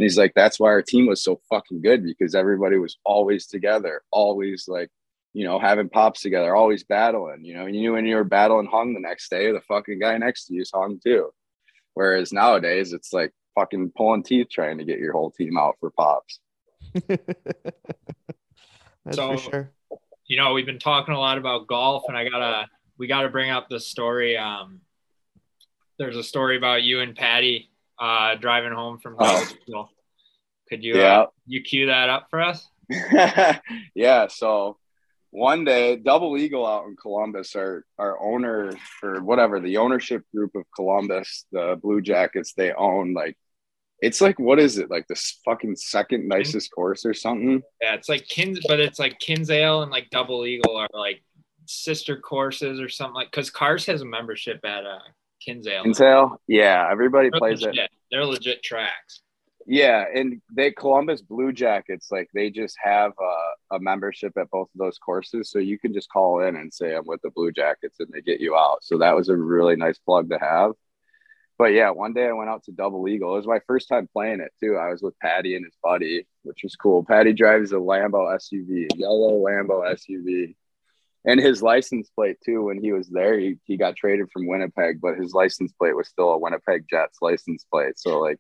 And 0.04 0.10
he's 0.10 0.18
like, 0.18 0.34
that's 0.36 0.60
why 0.60 0.68
our 0.68 0.82
team 0.82 1.08
was 1.08 1.24
so 1.24 1.40
fucking 1.50 1.82
good 1.82 2.04
because 2.04 2.36
everybody 2.36 2.76
was 2.78 2.98
always 3.06 3.48
together, 3.48 4.02
always 4.12 4.66
like, 4.68 4.90
you 5.32 5.46
know, 5.46 5.60
having 5.60 5.88
pops 5.88 6.20
together, 6.22 6.54
always 6.54 6.84
battling. 6.84 7.46
You 7.46 7.54
know, 7.54 7.68
and 7.68 7.74
you 7.74 7.82
knew 7.84 7.94
when 7.94 8.06
you 8.06 8.18
were 8.18 8.26
battling 8.26 8.68
hung 8.70 8.94
the 8.94 9.00
next 9.00 9.30
day, 9.30 9.54
the 9.54 9.62
fucking 9.62 10.00
guy 10.00 10.18
next 10.18 10.48
to 10.48 10.56
you 10.56 10.62
is 10.64 10.72
hung 10.76 11.00
too. 11.02 11.30
Whereas 11.94 12.34
nowadays, 12.34 12.92
it's 12.92 13.14
like 13.14 13.32
fucking 13.56 13.94
pulling 13.96 14.24
teeth 14.24 14.48
trying 14.52 14.78
to 14.80 14.84
get 14.84 15.00
your 15.00 15.14
whole 15.14 15.32
team 15.32 15.58
out 15.58 15.78
for 15.80 15.90
pops. 15.92 16.40
That's 17.08 17.24
So- 19.16 19.38
for 19.38 19.38
sure. 19.38 19.72
you 20.28 20.36
know, 20.38 20.52
we've 20.54 20.66
been 20.66 20.80
talking 20.80 21.14
a 21.14 21.20
lot 21.20 21.38
about 21.38 21.68
golf, 21.68 22.04
and 22.10 22.18
I 22.18 22.28
gotta 22.28 22.68
we 22.98 23.08
gotta 23.08 23.30
bring 23.30 23.52
up 23.52 23.70
the 23.70 23.80
story. 23.80 24.36
Um, 24.38 24.82
there's 25.98 26.18
a 26.18 26.24
story 26.24 26.58
about 26.58 26.84
you 26.84 27.00
and 27.00 27.16
Patty 27.16 27.70
uh, 28.00 28.36
driving 28.36 28.74
home 28.74 28.98
from 29.00 29.16
Oh. 29.20 29.48
Could 30.70 30.84
you 30.84 30.96
Yeah. 30.96 31.22
uh, 31.22 31.26
you 31.46 31.62
cue 31.62 31.88
that 31.88 32.10
up 32.10 32.28
for 32.30 32.42
us? 32.42 32.68
yeah. 33.96 34.28
So 34.28 34.78
one 35.32 35.64
day, 35.66 35.96
Double 35.96 36.38
Eagle 36.38 36.66
out 36.66 36.86
in 36.86 36.96
Columbus, 36.96 37.56
our 37.56 37.86
our 37.98 38.20
owner 38.22 38.74
or 39.02 39.22
whatever 39.24 39.60
the 39.60 39.78
ownership 39.78 40.24
group 40.34 40.56
of 40.56 40.64
Columbus, 40.76 41.46
the 41.52 41.80
Blue 41.82 42.02
Jackets, 42.02 42.54
they 42.54 42.72
own 42.74 43.14
like 43.14 43.38
it's 44.00 44.20
like 44.22 44.38
what 44.38 44.60
is 44.60 44.78
it 44.78 44.90
like 44.92 45.08
this 45.08 45.40
fucking 45.46 45.76
second 45.76 46.28
nicest 46.28 46.72
course 46.72 47.06
or 47.06 47.14
something? 47.14 47.62
Yeah, 47.82 47.96
it's 47.96 48.10
like 48.10 48.28
Kins, 48.28 48.60
but 48.68 48.80
it's 48.80 49.00
like 49.00 49.18
Kinsale 49.20 49.82
and 49.82 49.92
like 49.92 50.10
Double 50.10 50.46
Eagle 50.46 50.76
are 50.76 50.90
like 50.94 51.24
sister 51.66 52.18
courses 52.18 52.80
or 52.82 52.90
something 52.90 53.16
like. 53.16 53.32
Because 53.32 53.50
Cars 53.50 53.86
has 53.86 54.02
a 54.02 54.06
membership 54.06 54.60
at 54.66 54.86
uh, 54.86 55.00
Kinsale. 55.42 55.84
Kinsale, 55.84 56.42
yeah, 56.48 56.88
everybody 56.92 57.30
They're 57.30 57.40
plays 57.40 57.62
it. 57.64 57.68
legit. 57.68 57.90
They're 58.12 58.26
legit 58.26 58.62
tracks. 58.62 59.22
Yeah, 59.66 60.06
and 60.14 60.42
they 60.54 60.72
Columbus 60.72 61.22
Blue 61.22 61.54
Jackets 61.54 62.12
like 62.12 62.30
they 62.34 62.50
just 62.50 62.76
have 62.84 63.14
a, 63.20 63.76
a 63.76 63.80
membership 63.80 64.34
at 64.38 64.50
both 64.52 64.68
of 64.74 64.78
those 64.78 64.98
courses, 64.98 65.50
so 65.50 65.60
you 65.60 65.80
can 65.80 65.94
just 65.94 66.10
call 66.10 66.42
in 66.42 66.56
and 66.58 66.74
say 66.74 66.96
I'm 66.96 67.06
with 67.06 67.22
the 67.22 67.30
Blue 67.30 67.52
Jackets, 67.52 68.00
and 68.00 68.10
they 68.12 68.22
get 68.22 68.42
you 68.42 68.56
out. 68.56 68.80
So 68.84 68.98
that 68.98 69.16
was 69.16 69.30
a 69.30 69.38
really 69.38 69.76
nice 69.76 69.98
plug 70.00 70.30
to 70.30 70.38
have. 70.40 70.74
But 71.58 71.74
yeah, 71.74 71.92
one 71.92 72.14
day 72.14 72.28
I 72.28 72.34
went 72.34 72.50
out 72.50 72.64
to 72.66 72.72
Double 72.72 73.08
Eagle. 73.08 73.34
It 73.34 73.38
was 73.38 73.48
my 73.48 73.60
first 73.68 73.88
time 73.88 74.10
playing 74.12 74.42
it 74.42 74.52
too. 74.60 74.76
I 74.76 74.90
was 74.90 75.02
with 75.02 75.18
Patty 75.20 75.56
and 75.56 75.64
his 75.64 75.76
buddy, 75.84 76.28
which 76.42 76.60
was 76.64 76.76
cool. 76.76 77.06
Patty 77.06 77.32
drives 77.32 77.72
a 77.72 77.76
Lambo 77.76 78.36
SUV, 78.36 78.88
yellow 78.96 79.40
Lambo 79.40 79.84
SUV. 79.94 80.56
And 81.26 81.40
his 81.40 81.62
license 81.62 82.10
plate 82.10 82.38
too, 82.44 82.64
when 82.64 82.82
he 82.84 82.92
was 82.92 83.08
there, 83.08 83.40
he, 83.40 83.58
he 83.64 83.78
got 83.78 83.96
traded 83.96 84.30
from 84.34 84.48
Winnipeg, 84.48 85.00
but 85.00 85.16
his 85.16 85.34
license 85.34 85.72
plate 85.72 85.96
was 85.96 86.10
still 86.10 86.32
a 86.32 86.38
Winnipeg 86.38 86.86
Jets 86.90 87.20
license 87.22 87.66
plate. 87.72 87.98
So 87.98 88.20
like 88.20 88.40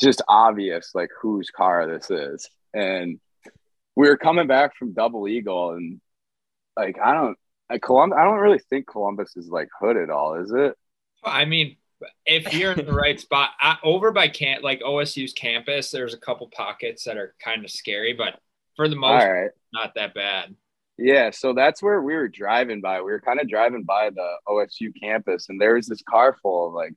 just 0.00 0.22
obvious 0.28 0.92
like 0.94 1.10
whose 1.20 1.50
car 1.50 1.86
this 1.86 2.10
is. 2.10 2.48
And 2.72 3.20
we 3.96 4.08
were 4.08 4.16
coming 4.16 4.46
back 4.46 4.76
from 4.76 4.92
Double 4.92 5.28
Eagle, 5.28 5.72
and 5.72 6.00
like 6.76 6.98
I 7.02 7.14
don't, 7.14 7.36
I 7.68 7.78
Columbus, 7.78 8.16
I 8.18 8.24
don't 8.24 8.38
really 8.38 8.60
think 8.70 8.86
Columbus 8.86 9.36
is 9.36 9.48
like 9.48 9.68
hood 9.78 9.96
at 9.96 10.10
all, 10.10 10.34
is 10.34 10.52
it? 10.52 10.74
I 11.24 11.44
mean, 11.44 11.76
if 12.24 12.54
you're 12.54 12.72
in 12.72 12.86
the 12.86 12.92
right 12.92 13.20
spot, 13.20 13.50
I, 13.60 13.76
over 13.82 14.10
by 14.10 14.28
camp, 14.28 14.62
like 14.62 14.80
OSU's 14.80 15.32
campus, 15.32 15.90
there's 15.90 16.14
a 16.14 16.18
couple 16.18 16.48
pockets 16.48 17.04
that 17.04 17.16
are 17.16 17.34
kind 17.44 17.64
of 17.64 17.70
scary, 17.70 18.12
but 18.14 18.40
for 18.76 18.88
the 18.88 18.96
most, 18.96 19.24
right. 19.24 19.50
not 19.72 19.94
that 19.96 20.14
bad. 20.14 20.54
Yeah, 20.96 21.30
so 21.30 21.54
that's 21.54 21.82
where 21.82 22.02
we 22.02 22.14
were 22.14 22.28
driving 22.28 22.80
by. 22.82 23.00
We 23.00 23.10
were 23.10 23.20
kind 23.20 23.40
of 23.40 23.48
driving 23.48 23.84
by 23.84 24.10
the 24.10 24.34
OSU 24.46 24.92
campus, 25.00 25.48
and 25.48 25.60
there 25.60 25.74
was 25.74 25.86
this 25.86 26.02
car 26.02 26.36
full 26.42 26.68
of 26.68 26.74
like 26.74 26.94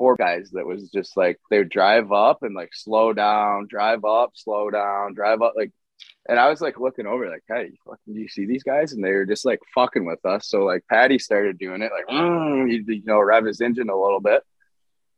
four 0.00 0.16
guys 0.16 0.50
that 0.52 0.66
was 0.66 0.88
just 0.88 1.14
like 1.14 1.38
they 1.50 1.58
would 1.58 1.68
drive 1.68 2.10
up 2.10 2.42
and 2.42 2.54
like 2.54 2.70
slow 2.72 3.12
down, 3.12 3.66
drive 3.68 4.02
up, 4.02 4.30
slow 4.34 4.70
down, 4.70 5.14
drive 5.14 5.42
up, 5.42 5.52
like. 5.54 5.70
And 6.26 6.38
I 6.38 6.48
was 6.48 6.62
like 6.62 6.80
looking 6.80 7.06
over, 7.06 7.28
like, 7.28 7.44
"Hey, 7.46 7.72
fucking, 7.84 8.14
do 8.14 8.20
you 8.20 8.28
see 8.28 8.46
these 8.46 8.62
guys?" 8.62 8.92
And 8.92 9.04
they 9.04 9.12
were 9.12 9.26
just 9.26 9.44
like 9.44 9.60
fucking 9.74 10.06
with 10.06 10.24
us. 10.24 10.48
So 10.48 10.64
like 10.64 10.82
Patty 10.88 11.18
started 11.18 11.58
doing 11.58 11.82
it, 11.82 11.92
like, 11.92 12.06
mm, 12.06 12.70
he 12.70 12.76
you 12.94 13.02
know 13.04 13.20
rev 13.20 13.44
his 13.44 13.60
engine 13.60 13.90
a 13.90 14.00
little 14.00 14.20
bit, 14.20 14.42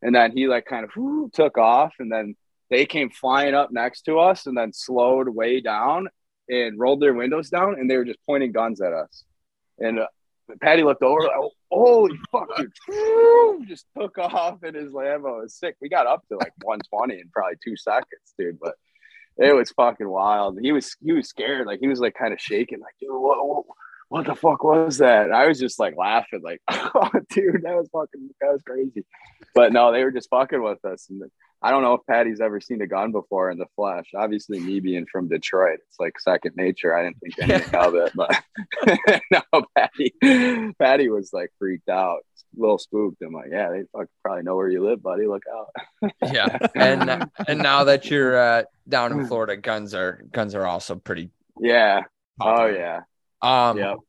and 0.01 0.13
then 0.13 0.35
he 0.35 0.47
like 0.47 0.65
kind 0.65 0.83
of 0.83 0.91
whoo, 0.95 1.29
took 1.33 1.57
off, 1.57 1.93
and 1.99 2.11
then 2.11 2.35
they 2.69 2.85
came 2.85 3.09
flying 3.09 3.53
up 3.53 3.71
next 3.71 4.01
to 4.03 4.19
us, 4.19 4.45
and 4.47 4.57
then 4.57 4.73
slowed 4.73 5.29
way 5.29 5.61
down 5.61 6.09
and 6.49 6.77
rolled 6.77 7.01
their 7.01 7.13
windows 7.13 7.49
down, 7.49 7.79
and 7.79 7.89
they 7.89 7.95
were 7.95 8.05
just 8.05 8.19
pointing 8.25 8.51
guns 8.51 8.81
at 8.81 8.91
us. 8.91 9.23
And 9.79 9.99
Patty 10.61 10.83
looked 10.83 11.03
over, 11.03 11.21
like, 11.21 11.31
oh, 11.37 11.51
holy 11.71 12.19
fuck, 12.31 12.49
dude. 12.57 13.67
Just 13.67 13.85
took 13.97 14.17
off 14.17 14.63
in 14.63 14.75
his 14.75 14.89
Lambo. 14.89 15.39
It 15.39 15.43
was 15.43 15.55
sick. 15.55 15.75
We 15.81 15.89
got 15.89 16.07
up 16.07 16.27
to 16.27 16.35
like 16.35 16.53
120 16.61 17.13
in 17.15 17.29
probably 17.29 17.55
two 17.63 17.77
seconds, 17.77 18.33
dude. 18.37 18.59
But 18.59 18.75
it 19.37 19.55
was 19.55 19.71
fucking 19.71 20.09
wild. 20.09 20.59
He 20.61 20.71
was 20.71 20.95
he 21.01 21.13
was 21.13 21.27
scared. 21.27 21.67
Like 21.67 21.79
he 21.79 21.87
was 21.87 21.99
like 21.99 22.15
kind 22.15 22.33
of 22.33 22.41
shaking, 22.41 22.79
like, 22.79 22.93
dude, 22.99 23.09
what, 23.11 23.45
what, 23.45 23.65
what 24.13 24.27
the 24.27 24.35
fuck 24.35 24.63
was 24.63 24.99
that? 24.99 25.31
I 25.31 25.47
was 25.47 25.59
just 25.59 25.79
like 25.79 25.97
laughing, 25.97 26.41
like, 26.43 26.61
oh, 26.69 27.09
dude, 27.31 27.63
that 27.63 27.75
was 27.75 27.89
fucking 27.91 28.29
that 28.41 28.51
was 28.51 28.61
crazy. 28.61 29.03
But 29.55 29.73
no, 29.73 29.91
they 29.91 30.03
were 30.03 30.11
just 30.11 30.29
fucking 30.29 30.61
with 30.61 30.85
us. 30.85 31.07
And 31.09 31.23
I 31.63 31.71
don't 31.71 31.81
know 31.81 31.95
if 31.95 32.01
Patty's 32.07 32.39
ever 32.39 32.61
seen 32.61 32.83
a 32.83 32.87
gun 32.87 33.11
before 33.11 33.49
in 33.49 33.57
the 33.57 33.65
flesh. 33.75 34.05
Obviously, 34.15 34.59
me 34.59 34.79
being 34.81 35.07
from 35.11 35.29
Detroit, 35.29 35.79
it's 35.87 35.99
like 35.99 36.19
second 36.19 36.55
nature. 36.55 36.95
I 36.95 37.05
didn't 37.05 37.17
think 37.21 37.39
anything 37.39 37.73
of 37.79 37.95
it, 37.95 38.11
but 38.13 38.39
no, 39.31 39.65
Patty, 39.75 40.13
Patty 40.77 41.09
was 41.09 41.31
like 41.33 41.49
freaked 41.57 41.89
out, 41.89 42.19
a 42.55 42.61
little 42.61 42.77
spooked. 42.77 43.19
I'm 43.23 43.33
like, 43.33 43.49
yeah, 43.51 43.69
they 43.71 43.81
fucking 43.93 44.07
probably 44.23 44.43
know 44.43 44.55
where 44.55 44.69
you 44.69 44.85
live, 44.85 45.01
buddy. 45.01 45.25
Look 45.25 45.45
out. 45.51 46.11
yeah, 46.31 46.55
and 46.75 47.31
and 47.47 47.63
now 47.63 47.85
that 47.85 48.11
you're 48.11 48.37
uh, 48.37 48.63
down 48.87 49.11
in 49.11 49.25
Florida, 49.25 49.57
guns 49.57 49.95
are 49.95 50.23
guns 50.31 50.53
are 50.53 50.67
also 50.67 50.93
pretty. 50.93 51.31
Yeah. 51.59 52.01
Oh 52.39 52.67
yeah. 52.67 53.01
Um, 53.43 53.77
Yep. 53.77 53.99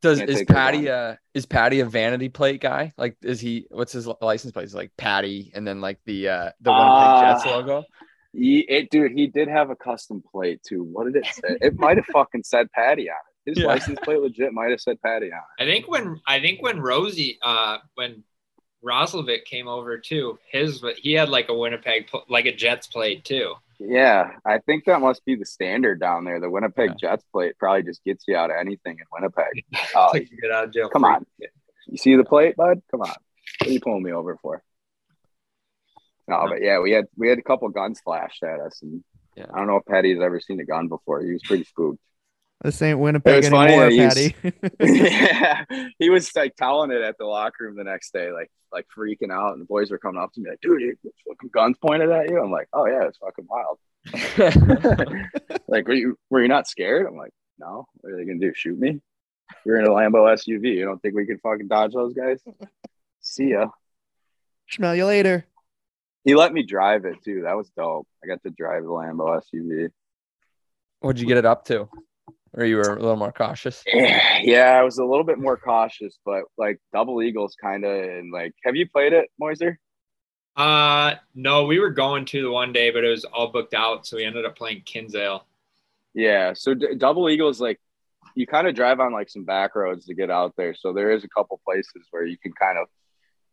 does 0.00 0.18
Can't 0.18 0.30
is 0.30 0.42
Patty 0.44 0.84
down. 0.86 0.94
uh 1.12 1.16
is 1.34 1.46
Patty 1.46 1.80
a 1.80 1.84
vanity 1.86 2.28
plate 2.28 2.60
guy? 2.60 2.92
Like, 2.96 3.16
is 3.22 3.40
he? 3.40 3.66
What's 3.70 3.92
his 3.92 4.06
license 4.20 4.52
plate? 4.52 4.64
Is 4.64 4.74
like 4.74 4.92
Patty, 4.96 5.50
and 5.54 5.66
then 5.66 5.80
like 5.80 5.98
the 6.04 6.28
uh 6.28 6.50
the 6.60 6.72
Winnipeg 6.72 7.20
Jets 7.20 7.44
Uh, 7.46 7.50
logo. 7.50 7.84
He, 8.32 8.60
it, 8.68 8.90
dude, 8.90 9.12
he 9.12 9.28
did 9.28 9.46
have 9.46 9.70
a 9.70 9.76
custom 9.76 10.20
plate 10.32 10.60
too. 10.62 10.82
What 10.82 11.04
did 11.04 11.16
it 11.16 11.26
say? 11.26 11.56
It 11.60 11.74
might 11.78 11.96
have 11.98 12.06
fucking 12.06 12.42
said 12.42 12.70
Patty 12.72 13.08
on 13.08 13.16
it. 13.16 13.50
His 13.50 13.58
Yeah. 13.58 13.68
license 13.68 13.98
plate 14.04 14.18
legit 14.20 14.52
might 14.52 14.70
have 14.70 14.80
said 14.80 15.00
Patty 15.02 15.30
on 15.32 15.38
it. 15.58 15.62
I 15.62 15.66
think 15.66 15.88
when 15.88 16.20
I 16.26 16.40
think 16.40 16.60
when 16.62 16.80
Rosie, 16.80 17.38
uh, 17.42 17.78
when 17.94 18.24
Roslovic 18.84 19.44
came 19.44 19.68
over 19.68 19.98
too, 19.98 20.38
his 20.50 20.82
he 20.98 21.12
had 21.12 21.28
like 21.28 21.48
a 21.48 21.54
Winnipeg, 21.54 22.08
like 22.28 22.46
a 22.46 22.54
Jets 22.54 22.86
plate 22.88 23.24
too. 23.24 23.54
Yeah, 23.86 24.30
I 24.46 24.58
think 24.58 24.84
that 24.86 25.00
must 25.00 25.24
be 25.24 25.34
the 25.36 25.44
standard 25.44 26.00
down 26.00 26.24
there. 26.24 26.40
The 26.40 26.48
Winnipeg 26.50 26.92
Jets 26.98 27.24
plate 27.32 27.58
probably 27.58 27.82
just 27.82 28.02
gets 28.04 28.24
you 28.26 28.36
out 28.36 28.50
of 28.50 28.56
anything 28.58 28.98
in 28.98 29.04
Winnipeg. 29.12 29.64
Oh, 29.96 30.10
Like 30.12 30.30
you 30.30 30.38
get 30.40 30.50
out 30.50 30.64
of 30.64 30.72
jail. 30.72 30.88
Come 30.88 31.02
free. 31.02 31.10
on. 31.10 31.26
you 31.88 31.98
see 31.98 32.16
the 32.16 32.24
plate, 32.24 32.56
bud? 32.56 32.80
Come 32.90 33.02
on. 33.02 33.08
What 33.08 33.68
are 33.68 33.72
you 33.72 33.80
pulling 33.80 34.02
me 34.02 34.12
over 34.12 34.36
for? 34.40 34.62
No, 36.26 36.46
but 36.48 36.62
yeah, 36.62 36.78
we 36.80 36.92
had 36.92 37.04
we 37.16 37.28
had 37.28 37.38
a 37.38 37.42
couple 37.42 37.68
guns 37.68 38.00
flashed 38.02 38.42
at 38.42 38.58
us, 38.60 38.80
and 38.82 39.04
Yeah. 39.36 39.46
I 39.52 39.58
don't 39.58 39.66
know 39.66 39.76
if 39.76 39.84
Patty's 39.84 40.20
ever 40.20 40.40
seen 40.40 40.58
a 40.60 40.64
gun 40.64 40.88
before. 40.88 41.22
He 41.22 41.32
was 41.32 41.42
pretty 41.42 41.64
spooked. 41.64 41.98
This 42.64 42.80
ain't 42.80 42.98
Winnipeg 42.98 43.44
It's 43.44 43.48
funny 43.50 43.74
anymore, 43.74 44.08
that 44.08 44.34
Patty. 44.40 44.66
yeah, 44.80 45.64
he 45.98 46.08
was 46.08 46.34
like 46.34 46.56
telling 46.56 46.90
it 46.90 47.02
at 47.02 47.18
the 47.18 47.26
locker 47.26 47.64
room 47.64 47.76
the 47.76 47.84
next 47.84 48.14
day, 48.14 48.32
like 48.32 48.50
like 48.72 48.86
freaking 48.96 49.30
out, 49.30 49.52
and 49.52 49.60
the 49.60 49.66
boys 49.66 49.90
were 49.90 49.98
coming 49.98 50.18
up 50.18 50.32
to 50.32 50.40
me 50.40 50.48
like, 50.48 50.62
"Dude, 50.62 50.80
you- 50.80 50.96
fucking 51.28 51.50
guns 51.52 51.76
pointed 51.76 52.10
at 52.10 52.30
you." 52.30 52.42
I'm 52.42 52.50
like, 52.50 52.68
"Oh 52.72 52.86
yeah, 52.86 53.06
it's 53.06 53.18
fucking 53.18 53.46
wild." 53.46 53.78
like, 55.68 55.86
were 55.86 55.92
you 55.92 56.18
were 56.30 56.40
you 56.40 56.48
not 56.48 56.66
scared? 56.66 57.06
I'm 57.06 57.18
like, 57.18 57.32
"No, 57.58 57.86
what 58.00 58.14
are 58.14 58.16
they 58.16 58.24
gonna 58.24 58.38
do? 58.38 58.54
Shoot 58.54 58.78
me?" 58.78 59.02
We're 59.66 59.78
in 59.78 59.86
a 59.86 59.90
Lambo 59.90 60.26
SUV. 60.32 60.74
You 60.74 60.86
don't 60.86 61.02
think 61.02 61.14
we 61.14 61.26
can 61.26 61.38
fucking 61.40 61.68
dodge 61.68 61.92
those 61.92 62.14
guys? 62.14 62.42
See 63.20 63.50
ya. 63.50 63.68
Smell 64.70 64.94
you 64.96 65.04
later. 65.04 65.44
He 66.24 66.34
let 66.34 66.54
me 66.54 66.62
drive 66.62 67.04
it 67.04 67.22
too. 67.22 67.42
That 67.42 67.58
was 67.58 67.68
dope. 67.76 68.08
I 68.24 68.26
got 68.26 68.42
to 68.44 68.50
drive 68.50 68.84
the 68.84 68.88
Lambo 68.88 69.38
SUV. 69.52 69.90
What'd 71.00 71.20
you 71.20 71.28
get 71.28 71.36
it 71.36 71.44
up 71.44 71.66
to? 71.66 71.90
Or 72.56 72.64
you 72.64 72.76
were 72.76 72.94
a 72.94 73.00
little 73.00 73.16
more 73.16 73.32
cautious? 73.32 73.82
Yeah, 73.86 74.38
yeah, 74.42 74.78
I 74.78 74.82
was 74.82 74.98
a 74.98 75.04
little 75.04 75.24
bit 75.24 75.38
more 75.38 75.56
cautious, 75.56 76.18
but 76.24 76.44
like 76.56 76.80
double 76.92 77.22
eagles 77.22 77.56
kind 77.60 77.84
of 77.84 77.92
and 77.92 78.32
like 78.32 78.54
have 78.64 78.76
you 78.76 78.88
played 78.88 79.12
it, 79.12 79.30
Moiser? 79.42 79.76
Uh, 80.56 81.14
no, 81.34 81.64
we 81.64 81.80
were 81.80 81.90
going 81.90 82.24
to 82.26 82.42
the 82.42 82.50
one 82.50 82.72
day, 82.72 82.90
but 82.90 83.02
it 83.02 83.08
was 83.08 83.24
all 83.24 83.48
booked 83.48 83.74
out, 83.74 84.06
so 84.06 84.16
we 84.16 84.24
ended 84.24 84.44
up 84.44 84.56
playing 84.56 84.82
Kinsale. 84.84 85.46
Yeah, 86.14 86.52
so 86.54 86.74
d- 86.74 86.94
double 86.96 87.28
eagles 87.28 87.60
like 87.60 87.80
you 88.36 88.46
kind 88.46 88.68
of 88.68 88.74
drive 88.74 89.00
on 89.00 89.12
like 89.12 89.28
some 89.28 89.44
back 89.44 89.74
roads 89.74 90.06
to 90.06 90.14
get 90.14 90.30
out 90.30 90.54
there. 90.56 90.74
So 90.74 90.92
there 90.92 91.10
is 91.10 91.24
a 91.24 91.28
couple 91.28 91.60
places 91.64 92.06
where 92.10 92.24
you 92.24 92.38
can 92.38 92.52
kind 92.52 92.78
of 92.78 92.86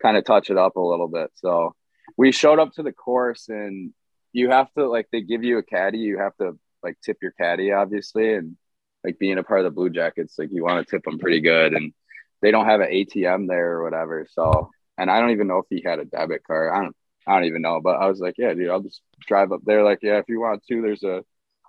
kind 0.01 0.17
of 0.17 0.25
touch 0.25 0.49
it 0.49 0.57
up 0.57 0.75
a 0.75 0.81
little 0.81 1.07
bit. 1.07 1.31
So 1.35 1.75
we 2.17 2.31
showed 2.31 2.59
up 2.59 2.73
to 2.73 2.83
the 2.83 2.91
course 2.91 3.49
and 3.49 3.93
you 4.33 4.49
have 4.49 4.71
to 4.73 4.87
like 4.87 5.07
they 5.11 5.21
give 5.21 5.43
you 5.43 5.57
a 5.57 5.63
caddy, 5.63 5.99
you 5.99 6.19
have 6.19 6.35
to 6.37 6.57
like 6.83 6.97
tip 7.03 7.17
your 7.21 7.31
caddy 7.31 7.71
obviously 7.71 8.33
and 8.33 8.57
like 9.03 9.19
being 9.19 9.37
a 9.37 9.43
part 9.43 9.61
of 9.61 9.65
the 9.65 9.75
Blue 9.75 9.89
Jackets 9.89 10.35
like 10.37 10.49
you 10.51 10.63
want 10.63 10.85
to 10.85 10.89
tip 10.89 11.03
them 11.03 11.19
pretty 11.19 11.41
good 11.41 11.73
and 11.73 11.93
they 12.41 12.51
don't 12.51 12.65
have 12.65 12.81
an 12.81 12.91
ATM 12.91 13.47
there 13.47 13.73
or 13.73 13.83
whatever. 13.83 14.27
So 14.31 14.71
and 14.97 15.09
I 15.09 15.19
don't 15.19 15.31
even 15.31 15.47
know 15.47 15.59
if 15.59 15.65
he 15.69 15.81
had 15.83 15.99
a 15.99 16.05
debit 16.05 16.43
card. 16.45 16.71
I 16.73 16.81
don't 16.81 16.95
I 17.27 17.35
don't 17.35 17.45
even 17.45 17.61
know, 17.61 17.79
but 17.81 17.97
I 17.97 18.07
was 18.07 18.19
like, 18.19 18.35
yeah, 18.37 18.53
dude, 18.53 18.69
I'll 18.69 18.81
just 18.81 19.01
drive 19.27 19.51
up 19.51 19.61
there. 19.63 19.83
Like, 19.83 19.99
yeah, 20.01 20.17
if 20.17 20.25
you 20.27 20.39
want 20.39 20.63
to, 20.67 20.81
there's 20.81 21.03
a 21.03 21.23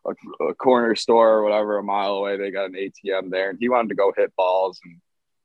a, 0.06 0.44
a 0.48 0.54
corner 0.54 0.94
store 0.94 1.30
or 1.30 1.44
whatever 1.44 1.78
a 1.78 1.82
mile 1.82 2.14
away. 2.14 2.36
They 2.36 2.50
got 2.50 2.66
an 2.66 2.74
ATM 2.74 3.30
there, 3.30 3.50
and 3.50 3.58
he 3.60 3.68
wanted 3.68 3.90
to 3.90 3.94
go 3.94 4.12
hit 4.16 4.34
balls. 4.36 4.80
And 4.84 5.00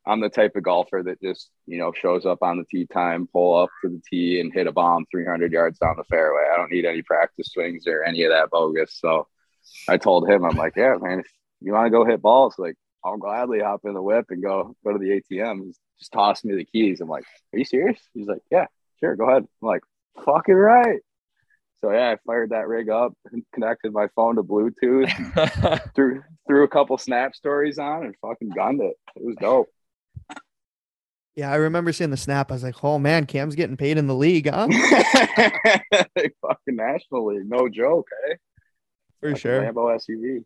I'm 0.05 0.21
the 0.21 0.29
type 0.29 0.55
of 0.55 0.63
golfer 0.63 1.03
that 1.05 1.21
just 1.21 1.49
you 1.65 1.77
know 1.77 1.91
shows 1.93 2.25
up 2.25 2.39
on 2.41 2.57
the 2.57 2.65
tee 2.65 2.87
time, 2.87 3.27
pull 3.31 3.55
up 3.55 3.69
to 3.81 3.89
the 3.89 4.01
tee, 4.09 4.39
and 4.39 4.53
hit 4.53 4.67
a 4.67 4.71
bomb 4.71 5.05
300 5.11 5.51
yards 5.51 5.79
down 5.79 5.95
the 5.97 6.03
fairway. 6.05 6.43
I 6.51 6.57
don't 6.57 6.71
need 6.71 6.85
any 6.85 7.01
practice 7.01 7.49
swings 7.51 7.85
or 7.87 8.03
any 8.03 8.23
of 8.23 8.31
that 8.31 8.49
bogus. 8.49 8.97
So 8.99 9.27
I 9.87 9.97
told 9.97 10.29
him, 10.29 10.45
I'm 10.45 10.55
like, 10.55 10.73
yeah, 10.75 10.95
man, 10.99 11.19
if 11.19 11.27
you 11.61 11.73
want 11.73 11.87
to 11.87 11.91
go 11.91 12.05
hit 12.05 12.21
balls, 12.21 12.55
like 12.57 12.75
I'll 13.03 13.17
gladly 13.17 13.59
hop 13.59 13.81
in 13.85 13.93
the 13.93 14.01
whip 14.01 14.25
and 14.29 14.43
go 14.43 14.75
go 14.83 14.93
to 14.93 14.99
the 14.99 15.21
ATM. 15.21 15.67
Just, 15.67 15.79
just 15.99 16.11
toss 16.11 16.43
me 16.43 16.55
the 16.55 16.65
keys. 16.65 17.01
I'm 17.01 17.09
like, 17.09 17.25
are 17.53 17.59
you 17.59 17.65
serious? 17.65 17.99
He's 18.13 18.27
like, 18.27 18.41
yeah, 18.51 18.65
sure, 18.99 19.15
go 19.15 19.29
ahead. 19.29 19.43
I'm 19.61 19.67
like, 19.67 19.81
fucking 20.25 20.55
right. 20.55 20.99
So 21.81 21.91
yeah, 21.91 22.11
I 22.11 22.17
fired 22.25 22.49
that 22.49 22.67
rig 22.67 22.89
up, 22.89 23.13
and 23.31 23.43
connected 23.53 23.93
my 23.93 24.07
phone 24.15 24.35
to 24.37 24.43
Bluetooth, 24.43 25.91
threw 25.95 26.23
threw 26.47 26.63
a 26.63 26.67
couple 26.67 26.97
snap 26.97 27.35
stories 27.35 27.77
on, 27.77 28.05
and 28.05 28.15
fucking 28.21 28.49
gunned 28.49 28.81
it. 28.81 28.95
It 29.15 29.23
was 29.23 29.35
dope. 29.35 29.69
Yeah, 31.35 31.51
I 31.51 31.57
remember 31.57 31.93
seeing 31.93 32.09
the 32.09 32.17
snap. 32.17 32.49
I 32.49 32.55
was 32.55 32.63
like, 32.63 32.83
oh 32.83 32.97
man, 32.97 33.27
Cam's 33.27 33.53
getting 33.53 33.77
paid 33.77 33.99
in 33.99 34.07
the 34.07 34.15
league, 34.15 34.49
huh? 34.49 34.67
fucking 36.41 36.75
National 36.75 37.27
League, 37.27 37.47
no 37.47 37.69
joke, 37.69 38.07
eh? 38.27 38.35
For 39.19 39.29
Fucking 39.29 39.39
sure. 39.39 39.61
Lambo 39.61 39.95
SUV. 39.95 40.43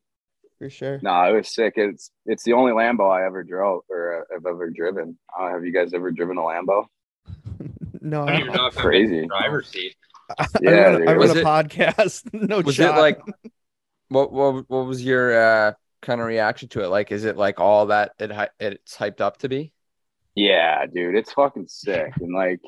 For 0.61 0.69
sure. 0.69 0.99
No, 1.01 1.23
it 1.23 1.35
was 1.35 1.51
sick. 1.55 1.73
It's 1.75 2.11
it's 2.27 2.43
the 2.43 2.53
only 2.53 2.71
Lambo 2.71 3.09
I 3.11 3.25
ever 3.25 3.43
drove 3.43 3.81
or 3.89 4.19
uh, 4.31 4.35
I've 4.35 4.45
ever 4.45 4.69
driven. 4.69 5.17
Uh, 5.35 5.49
have 5.49 5.65
you 5.65 5.73
guys 5.73 5.91
ever 5.95 6.11
driven 6.11 6.37
a 6.37 6.41
Lambo? 6.41 6.85
No, 8.03 8.23
I 8.23 8.31
don't 8.31 8.41
even 8.41 8.53
know 8.53 8.65
if 8.67 8.75
Crazy. 8.75 9.21
the 9.21 9.27
driver's 9.27 9.67
seat. 9.69 9.95
I 10.39 10.45
Yeah, 10.59 10.69
run, 10.71 11.01
a- 11.01 11.05
I 11.05 11.13
run 11.13 11.17
Was 11.19 11.35
a 11.35 11.39
it- 11.39 11.45
podcast. 11.45 12.33
no 12.33 12.61
was 12.61 12.75
shot. 12.75 12.97
it 12.97 13.01
like 13.01 13.19
what 14.09 14.31
what 14.31 14.67
what 14.69 14.85
was 14.85 15.03
your 15.03 15.39
uh 15.39 15.73
kind 16.01 16.19
of 16.21 16.27
reaction 16.27 16.67
to 16.69 16.83
it? 16.83 16.87
Like, 16.89 17.11
is 17.11 17.25
it 17.25 17.37
like 17.37 17.59
all 17.59 17.87
that 17.87 18.13
it 18.19 18.31
it's 18.59 18.97
hyped 18.97 19.21
up 19.21 19.37
to 19.37 19.49
be? 19.49 19.73
Yeah, 20.35 20.85
dude, 20.87 21.15
it's 21.15 21.31
fucking 21.33 21.67
sick. 21.69 22.13
And 22.19 22.33
like, 22.33 22.61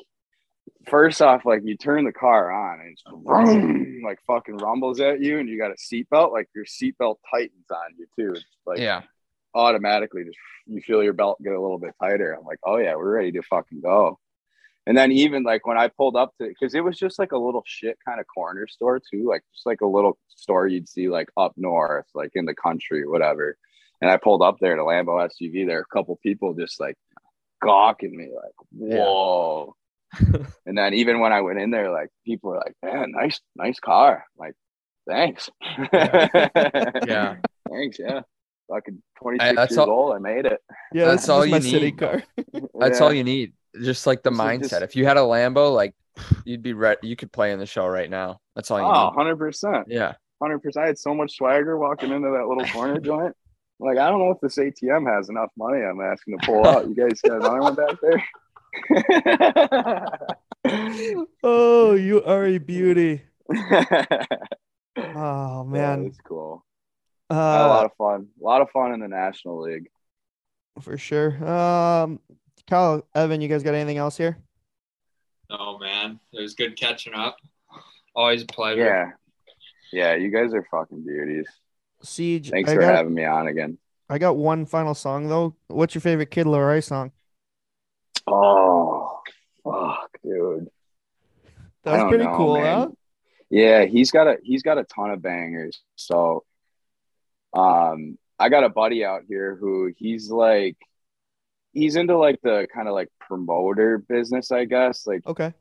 first 0.86 1.22
off, 1.22 1.44
like 1.44 1.62
you 1.64 1.76
turn 1.76 2.04
the 2.04 2.12
car 2.12 2.50
on 2.50 2.80
and 2.80 2.92
it's 2.92 3.02
oh, 3.06 3.22
vroom, 3.24 4.02
like 4.04 4.18
fucking 4.26 4.56
rumbles 4.56 5.00
at 5.00 5.20
you, 5.20 5.38
and 5.38 5.48
you 5.48 5.58
got 5.58 5.70
a 5.70 5.74
seatbelt. 5.74 6.32
Like 6.32 6.48
your 6.54 6.64
seatbelt 6.64 7.16
tightens 7.30 7.66
on 7.70 7.96
you 7.98 8.06
too. 8.16 8.32
It's 8.32 8.44
like 8.66 8.78
yeah. 8.78 9.02
automatically, 9.54 10.24
just 10.24 10.38
you 10.66 10.80
feel 10.80 11.02
your 11.02 11.12
belt 11.12 11.42
get 11.42 11.52
a 11.52 11.60
little 11.60 11.78
bit 11.78 11.94
tighter. 12.00 12.32
I'm 12.32 12.44
like, 12.44 12.60
oh 12.64 12.76
yeah, 12.76 12.94
we're 12.96 13.16
ready 13.16 13.32
to 13.32 13.42
fucking 13.42 13.80
go. 13.80 14.18
And 14.86 14.96
then 14.96 15.12
even 15.12 15.44
like 15.44 15.66
when 15.66 15.78
I 15.78 15.88
pulled 15.88 16.16
up 16.16 16.34
to, 16.38 16.46
because 16.46 16.74
it 16.74 16.84
was 16.84 16.98
just 16.98 17.18
like 17.18 17.32
a 17.32 17.38
little 17.38 17.62
shit 17.66 17.98
kind 18.06 18.20
of 18.20 18.26
corner 18.26 18.66
store 18.66 19.00
too, 19.00 19.26
like 19.28 19.42
just 19.54 19.64
like 19.64 19.80
a 19.80 19.86
little 19.86 20.18
store 20.28 20.66
you'd 20.66 20.88
see 20.88 21.08
like 21.08 21.28
up 21.36 21.54
north, 21.56 22.06
like 22.14 22.32
in 22.34 22.44
the 22.44 22.54
country, 22.54 23.06
whatever. 23.06 23.56
And 24.02 24.10
I 24.10 24.18
pulled 24.18 24.42
up 24.42 24.58
there 24.60 24.76
to 24.76 24.82
Lambo 24.82 25.26
SUV. 25.26 25.66
There, 25.66 25.80
a 25.80 25.86
couple 25.86 26.16
people 26.16 26.52
just 26.52 26.78
like 26.78 26.96
gawking 27.62 28.14
me, 28.14 28.28
like, 28.34 28.52
whoa. 28.70 29.74
and 30.66 30.76
then 30.78 30.94
even 30.94 31.20
when 31.20 31.32
I 31.32 31.40
went 31.40 31.58
in 31.60 31.70
there, 31.70 31.90
like 31.92 32.08
people 32.24 32.50
were 32.50 32.56
like, 32.64 32.74
man, 32.82 33.12
nice, 33.12 33.40
nice 33.56 33.78
car. 33.80 34.24
I'm 34.38 34.46
like, 34.46 34.54
thanks. 35.08 35.50
Yeah. 35.92 37.36
Thanks. 37.70 37.98
Yeah. 37.98 38.20
Fucking 38.70 39.02
26 39.20 39.44
I- 39.50 39.54
that's 39.54 39.72
years 39.72 39.78
all- 39.78 39.90
old. 39.90 40.14
I 40.14 40.18
made 40.18 40.44
it. 40.46 40.60
Yeah, 40.92 41.06
That's 41.06 41.22
this 41.22 41.28
all 41.28 41.42
is 41.42 41.50
my 41.50 41.56
you 41.58 41.62
city 41.62 41.84
need. 41.86 41.98
car. 41.98 42.22
That's 42.78 43.00
Yeah. 43.00 43.04
all 43.06 43.12
you 43.12 43.24
need. 43.24 43.52
Just 43.82 44.06
like 44.06 44.22
the 44.22 44.30
So 44.34 44.36
mindset. 44.42 44.70
just- 44.70 44.82
if 44.82 44.96
you 44.96 45.04
had 45.06 45.16
a 45.16 45.20
Lambo, 45.20 45.74
like 45.74 45.94
you'd 46.44 46.62
be 46.62 46.72
ready. 46.74 47.08
You 47.08 47.16
could 47.16 47.32
play 47.32 47.52
in 47.52 47.58
the 47.58 47.66
show 47.66 47.86
right 47.86 48.08
now. 48.08 48.38
That's 48.54 48.70
all 48.70 48.78
you 48.78 48.84
Oh, 48.86 49.10
need. 49.10 49.34
100%. 49.36 49.84
Yeah. 49.88 50.12
100%. 50.42 50.76
I 50.76 50.86
had 50.86 50.98
so 50.98 51.14
much 51.14 51.36
swagger 51.36 51.76
walking 51.78 52.10
into 52.12 52.28
that 52.30 52.46
little 52.46 52.64
corner 52.66 53.00
joint. 53.00 53.34
Like, 53.80 53.98
I 53.98 54.08
don't 54.08 54.20
know 54.20 54.30
if 54.30 54.40
this 54.40 54.56
ATM 54.56 55.12
has 55.12 55.28
enough 55.30 55.50
money 55.58 55.82
I'm 55.82 56.00
asking 56.00 56.38
to 56.38 56.46
pull 56.46 56.64
out. 56.66 56.86
You 56.88 56.94
guys 56.94 57.20
got 57.22 57.38
another 57.40 57.60
one 57.60 57.74
back 57.74 57.96
there? 58.00 58.22
Oh, 61.42 61.94
you 61.94 62.24
are 62.24 62.46
a 62.46 62.58
beauty. 62.58 63.22
Oh 64.96 65.64
man, 65.64 66.06
it's 66.06 66.18
cool. 66.18 66.64
Had 67.28 67.36
a 67.36 67.66
lot 67.66 67.82
uh, 67.82 67.86
of 67.86 67.92
fun. 67.98 68.28
A 68.40 68.44
lot 68.44 68.60
of 68.60 68.70
fun 68.70 68.92
in 68.92 69.00
the 69.00 69.08
National 69.08 69.60
League. 69.62 69.88
for 70.80 70.96
sure. 70.96 71.32
Um, 71.44 72.20
Kyle, 72.68 73.04
Evan, 73.14 73.40
you 73.40 73.48
guys 73.48 73.64
got 73.64 73.74
anything 73.74 73.98
else 73.98 74.16
here? 74.16 74.38
No, 75.50 75.78
man. 75.78 76.20
It 76.32 76.40
was 76.40 76.54
good 76.54 76.76
catching 76.76 77.14
up. 77.14 77.36
Always 78.14 78.42
a 78.42 78.46
pleasure. 78.46 78.84
Yeah. 78.84 79.10
Yeah, 79.92 80.14
you 80.14 80.30
guys 80.30 80.54
are 80.54 80.66
fucking 80.70 81.04
beauties. 81.04 81.48
Siege. 82.02 82.50
Thanks 82.50 82.70
I 82.70 82.74
for 82.74 82.80
got, 82.80 82.94
having 82.94 83.14
me 83.14 83.24
on 83.24 83.48
again. 83.48 83.78
I 84.08 84.18
got 84.18 84.36
one 84.36 84.66
final 84.66 84.94
song 84.94 85.28
though. 85.28 85.56
What's 85.68 85.94
your 85.94 86.02
favorite 86.02 86.30
Kid 86.30 86.46
Laroi 86.46 86.82
song? 86.82 87.12
Oh, 88.26 89.20
fuck, 89.62 90.10
dude. 90.22 90.68
That's 91.82 92.08
pretty 92.08 92.24
know, 92.24 92.36
cool, 92.36 92.54
man. 92.54 92.64
huh? 92.78 92.88
Yeah, 93.50 93.84
he's 93.84 94.10
got 94.10 94.26
a 94.26 94.38
he's 94.42 94.62
got 94.62 94.78
a 94.78 94.84
ton 94.84 95.10
of 95.10 95.20
bangers. 95.22 95.82
So 95.96 96.44
um 97.52 98.18
I 98.38 98.48
got 98.48 98.64
a 98.64 98.68
buddy 98.68 99.04
out 99.04 99.22
here 99.28 99.54
who 99.54 99.92
he's 99.96 100.30
like 100.30 100.76
he's 101.72 101.96
into 101.96 102.16
like 102.16 102.40
the 102.42 102.66
kind 102.74 102.88
of 102.88 102.94
like 102.94 103.08
promoter 103.20 103.98
business, 103.98 104.50
I 104.50 104.64
guess. 104.64 105.06
Like 105.06 105.26
Okay. 105.26 105.52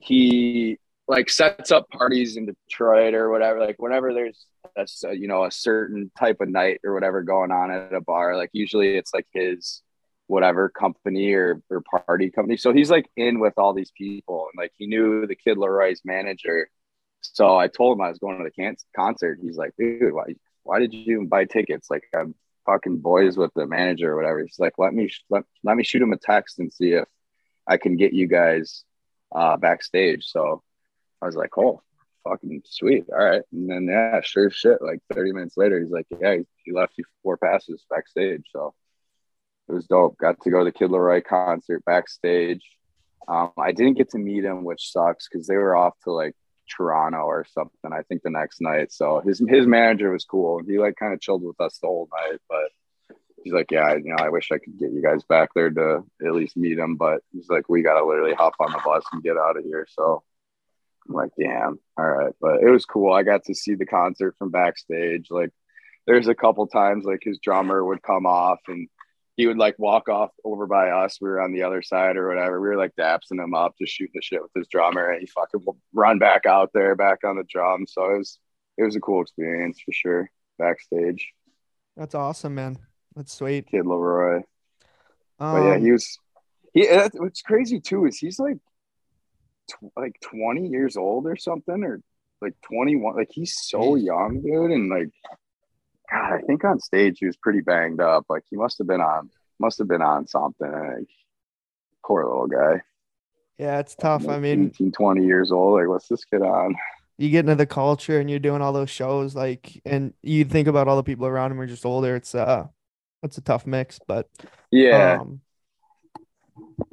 he 0.00 0.78
like 1.08 1.30
sets 1.30 1.70
up 1.70 1.88
parties 1.90 2.36
in 2.36 2.46
Detroit 2.46 3.14
or 3.14 3.30
whatever. 3.30 3.60
Like 3.60 3.76
whenever 3.78 4.12
there's 4.12 4.44
a, 5.04 5.14
you 5.14 5.28
know 5.28 5.44
a 5.44 5.50
certain 5.50 6.10
type 6.18 6.40
of 6.40 6.48
night 6.48 6.80
or 6.84 6.92
whatever 6.92 7.22
going 7.22 7.52
on 7.52 7.70
at 7.70 7.94
a 7.94 8.00
bar, 8.00 8.36
like 8.36 8.50
usually 8.52 8.96
it's 8.96 9.14
like 9.14 9.26
his 9.32 9.82
whatever 10.26 10.68
company 10.68 11.32
or, 11.32 11.62
or 11.70 11.82
party 11.82 12.30
company. 12.30 12.56
So 12.56 12.72
he's 12.72 12.90
like 12.90 13.08
in 13.16 13.38
with 13.38 13.54
all 13.56 13.72
these 13.72 13.92
people 13.96 14.48
and 14.52 14.62
like 14.62 14.72
he 14.76 14.86
knew 14.86 15.26
the 15.26 15.36
kid 15.36 15.56
Laroi's 15.56 16.02
manager. 16.04 16.68
So 17.20 17.56
I 17.56 17.68
told 17.68 17.96
him 17.96 18.02
I 18.02 18.08
was 18.08 18.18
going 18.18 18.38
to 18.38 18.44
the 18.44 18.50
can- 18.50 18.76
concert. 18.94 19.38
He's 19.40 19.56
like, 19.56 19.72
dude, 19.78 20.12
why 20.12 20.34
why 20.62 20.80
did 20.80 20.92
you 20.92 21.26
buy 21.26 21.44
tickets? 21.44 21.88
Like 21.90 22.04
I'm 22.14 22.34
fucking 22.66 22.98
boys 22.98 23.36
with 23.36 23.52
the 23.54 23.66
manager 23.66 24.12
or 24.12 24.16
whatever. 24.16 24.40
He's 24.40 24.58
like, 24.58 24.74
let 24.78 24.92
me 24.92 25.10
let, 25.30 25.44
let 25.62 25.76
me 25.76 25.84
shoot 25.84 26.02
him 26.02 26.12
a 26.12 26.18
text 26.18 26.58
and 26.58 26.72
see 26.72 26.92
if 26.92 27.06
I 27.66 27.76
can 27.76 27.96
get 27.96 28.12
you 28.12 28.26
guys 28.26 28.84
uh 29.32 29.56
backstage. 29.56 30.24
So 30.26 30.62
I 31.22 31.26
was 31.26 31.36
like, 31.36 31.56
oh, 31.56 31.82
fucking 32.28 32.62
sweet. 32.64 33.04
All 33.10 33.24
right. 33.24 33.42
And 33.52 33.70
then, 33.70 33.86
yeah, 33.86 34.20
sure 34.22 34.50
shit. 34.50 34.82
Like 34.82 35.00
30 35.12 35.32
minutes 35.32 35.56
later, 35.56 35.80
he's 35.80 35.90
like, 35.90 36.06
yeah, 36.20 36.36
he 36.64 36.72
left 36.72 36.94
you 36.96 37.04
four 37.22 37.36
passes 37.36 37.84
backstage. 37.88 38.44
So 38.52 38.74
it 39.68 39.72
was 39.72 39.86
dope. 39.86 40.16
Got 40.18 40.40
to 40.42 40.50
go 40.50 40.60
to 40.60 40.64
the 40.64 40.72
Kid 40.72 40.90
Laroi 40.90 41.24
concert 41.24 41.84
backstage. 41.84 42.62
Um, 43.28 43.50
I 43.58 43.72
didn't 43.72 43.98
get 43.98 44.10
to 44.10 44.18
meet 44.18 44.44
him, 44.44 44.64
which 44.64 44.92
sucks 44.92 45.28
because 45.28 45.46
they 45.46 45.56
were 45.56 45.76
off 45.76 45.94
to 46.04 46.12
like 46.12 46.34
Toronto 46.74 47.18
or 47.18 47.44
something, 47.52 47.92
I 47.92 48.02
think 48.02 48.22
the 48.22 48.30
next 48.30 48.60
night. 48.60 48.92
So 48.92 49.20
his 49.20 49.42
his 49.48 49.66
manager 49.66 50.12
was 50.12 50.24
cool. 50.24 50.60
He 50.66 50.78
like 50.78 50.96
kind 50.96 51.12
of 51.12 51.20
chilled 51.20 51.42
with 51.42 51.60
us 51.60 51.78
the 51.78 51.88
whole 51.88 52.08
night, 52.12 52.40
but 52.48 52.70
he's 53.42 53.52
like, 53.52 53.70
Yeah, 53.70 53.94
you 53.94 54.14
know, 54.14 54.24
I 54.24 54.28
wish 54.28 54.50
I 54.52 54.58
could 54.58 54.78
get 54.78 54.92
you 54.92 55.02
guys 55.02 55.24
back 55.24 55.50
there 55.54 55.70
to 55.70 56.04
at 56.24 56.34
least 56.34 56.56
meet 56.56 56.78
him. 56.78 56.96
But 56.96 57.22
he's 57.32 57.48
like, 57.48 57.68
We 57.68 57.82
gotta 57.82 58.04
literally 58.04 58.34
hop 58.34 58.54
on 58.60 58.72
the 58.72 58.80
bus 58.84 59.04
and 59.12 59.22
get 59.22 59.36
out 59.36 59.56
of 59.56 59.64
here. 59.64 59.86
So 59.90 60.22
I'm 61.08 61.14
like, 61.14 61.30
damn, 61.38 61.78
all 61.96 62.06
right. 62.06 62.32
But 62.40 62.62
it 62.62 62.70
was 62.70 62.84
cool. 62.84 63.12
I 63.12 63.22
got 63.22 63.44
to 63.44 63.54
see 63.54 63.74
the 63.74 63.86
concert 63.86 64.36
from 64.38 64.50
backstage. 64.50 65.28
Like 65.30 65.50
there's 66.06 66.28
a 66.28 66.34
couple 66.34 66.66
times 66.66 67.04
like 67.04 67.20
his 67.22 67.38
drummer 67.38 67.84
would 67.84 68.02
come 68.02 68.26
off 68.26 68.60
and 68.68 68.88
he 69.36 69.46
would 69.46 69.58
like 69.58 69.78
walk 69.78 70.08
off 70.08 70.30
over 70.44 70.66
by 70.66 70.90
us. 70.90 71.18
We 71.20 71.28
were 71.28 71.40
on 71.40 71.52
the 71.52 71.62
other 71.62 71.82
side 71.82 72.16
or 72.16 72.28
whatever. 72.28 72.60
We 72.60 72.68
were 72.68 72.76
like 72.76 72.96
dapsing 72.96 73.38
him 73.38 73.54
up, 73.54 73.74
just 73.78 73.92
shooting 73.92 74.12
the 74.14 74.22
shit 74.22 74.42
with 74.42 74.50
his 74.54 74.66
drummer, 74.68 75.10
and 75.10 75.20
he 75.20 75.26
fucking 75.26 75.60
would 75.66 75.76
run 75.92 76.18
back 76.18 76.46
out 76.46 76.70
there, 76.72 76.96
back 76.96 77.18
on 77.24 77.36
the 77.36 77.44
drum. 77.44 77.86
So 77.86 78.14
it 78.14 78.18
was 78.18 78.38
it 78.78 78.84
was 78.84 78.96
a 78.96 79.00
cool 79.00 79.22
experience 79.22 79.80
for 79.84 79.92
sure. 79.92 80.30
Backstage, 80.58 81.34
That's 81.98 82.14
awesome, 82.14 82.54
man. 82.54 82.78
That's 83.14 83.34
sweet. 83.34 83.66
Kid 83.66 83.84
Laroi. 83.84 84.42
Um, 85.38 85.52
But 85.52 85.62
yeah, 85.64 85.78
he 85.78 85.92
was. 85.92 86.18
He. 86.72 86.86
What's 87.14 87.42
crazy 87.42 87.78
too 87.78 88.06
is 88.06 88.16
he's 88.16 88.38
like, 88.38 88.56
tw- 89.70 89.92
like 89.98 90.18
twenty 90.22 90.66
years 90.66 90.96
old 90.96 91.26
or 91.26 91.36
something, 91.36 91.84
or 91.84 92.00
like 92.40 92.54
twenty 92.62 92.96
one. 92.96 93.16
Like 93.16 93.30
he's 93.30 93.54
so 93.54 93.96
young, 93.96 94.40
dude, 94.42 94.70
and 94.70 94.88
like, 94.88 95.10
God, 96.10 96.32
I 96.32 96.40
think 96.42 96.64
on 96.64 96.80
stage 96.80 97.18
he 97.18 97.26
was 97.26 97.36
pretty 97.36 97.60
banged 97.60 98.00
up. 98.00 98.26
Like 98.28 98.44
he 98.50 98.56
must 98.56 98.78
have 98.78 98.86
been 98.86 99.00
on, 99.00 99.30
must 99.58 99.78
have 99.78 99.88
been 99.88 100.02
on 100.02 100.26
something. 100.26 100.70
Like, 100.70 101.08
poor 102.04 102.24
little 102.24 102.46
guy. 102.46 102.82
yeah, 103.58 103.78
it's 103.78 103.94
tough. 103.94 104.28
I 104.28 104.38
mean, 104.38 104.66
18, 104.74 104.92
20 104.92 105.24
years 105.24 105.50
old. 105.50 105.80
Like, 105.80 105.88
what's 105.88 106.08
this 106.08 106.24
kid 106.24 106.42
on? 106.42 106.76
you 107.18 107.30
get 107.30 107.40
into 107.40 107.54
the 107.54 107.66
culture 107.66 108.20
and 108.20 108.28
you're 108.28 108.38
doing 108.38 108.60
all 108.60 108.72
those 108.72 108.90
shows, 108.90 109.34
like, 109.34 109.80
and 109.84 110.12
you 110.22 110.44
think 110.44 110.68
about 110.68 110.86
all 110.88 110.96
the 110.96 111.02
people 111.02 111.26
around 111.26 111.50
him 111.50 111.60
are 111.60 111.66
just 111.66 111.86
older. 111.86 112.16
It's 112.16 112.34
uh, 112.34 112.66
it's 113.22 113.38
a 113.38 113.42
tough 113.42 113.66
mix, 113.66 113.98
but 114.06 114.28
Yeah. 114.70 115.18
Um, 115.20 115.40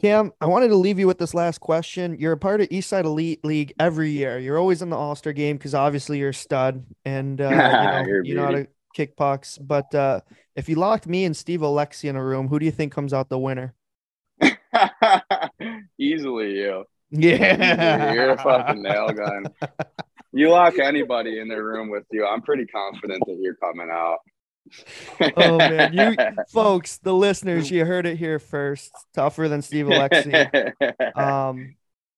Cam, 0.01 0.31
I 0.39 0.45
wanted 0.45 0.69
to 0.69 0.75
leave 0.75 0.99
you 0.99 1.07
with 1.07 1.17
this 1.17 1.33
last 1.33 1.59
question. 1.59 2.17
You're 2.17 2.33
a 2.33 2.37
part 2.37 2.61
of 2.61 2.69
Eastside 2.69 3.03
Elite 3.03 3.43
League 3.43 3.73
every 3.79 4.11
year. 4.11 4.39
You're 4.39 4.57
always 4.57 4.81
in 4.81 4.89
the 4.89 4.97
All 4.97 5.15
Star 5.15 5.33
game 5.33 5.57
because 5.57 5.75
obviously 5.75 6.19
you're 6.19 6.29
a 6.29 6.33
stud 6.33 6.85
and 7.05 7.39
uh, 7.41 7.49
you 7.49 7.55
know, 7.57 8.21
you 8.23 8.35
know 8.35 8.45
how 8.45 8.51
to 8.51 8.67
kick 8.93 9.15
pucks. 9.17 9.57
But 9.57 9.93
uh, 9.93 10.21
if 10.55 10.69
you 10.69 10.75
locked 10.75 11.07
me 11.07 11.25
and 11.25 11.35
Steve 11.35 11.61
Alexi 11.61 12.09
in 12.09 12.15
a 12.15 12.23
room, 12.23 12.47
who 12.47 12.59
do 12.59 12.65
you 12.65 12.71
think 12.71 12.93
comes 12.93 13.13
out 13.13 13.29
the 13.29 13.39
winner? 13.39 13.73
Easily 15.99 16.53
you. 16.53 16.85
Yeah, 17.11 18.13
You're 18.13 18.31
a 18.31 18.37
fucking 18.37 18.81
nail 18.81 19.09
gun. 19.09 19.45
You 20.35 20.49
lock 20.49 20.79
anybody 20.79 21.37
in 21.37 21.47
their 21.47 21.63
room 21.63 21.91
with 21.91 22.05
you. 22.11 22.25
I'm 22.25 22.41
pretty 22.41 22.65
confident 22.65 23.21
that 23.27 23.37
you're 23.39 23.53
coming 23.53 23.89
out. 23.91 24.17
Oh 25.37 25.57
man, 25.57 25.93
you 25.93 26.15
folks, 26.49 26.97
the 26.97 27.13
listeners, 27.13 27.69
you 27.69 27.85
heard 27.85 28.07
it 28.07 28.17
here 28.17 28.39
first. 28.39 28.91
Tougher 29.13 29.47
than 29.47 29.61
Steve 29.61 29.85
Alexi. 29.85 30.73
Um, 31.15 31.75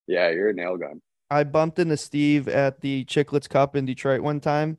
yeah, 0.08 0.30
you're 0.30 0.48
a 0.48 0.54
nail 0.54 0.78
gun. 0.78 1.02
I 1.30 1.44
bumped 1.44 1.78
into 1.78 1.98
Steve 1.98 2.48
at 2.48 2.80
the 2.80 3.04
Chiclets 3.04 3.50
Cup 3.50 3.76
in 3.76 3.86
Detroit 3.86 4.22
one 4.22 4.40
time. 4.40 4.78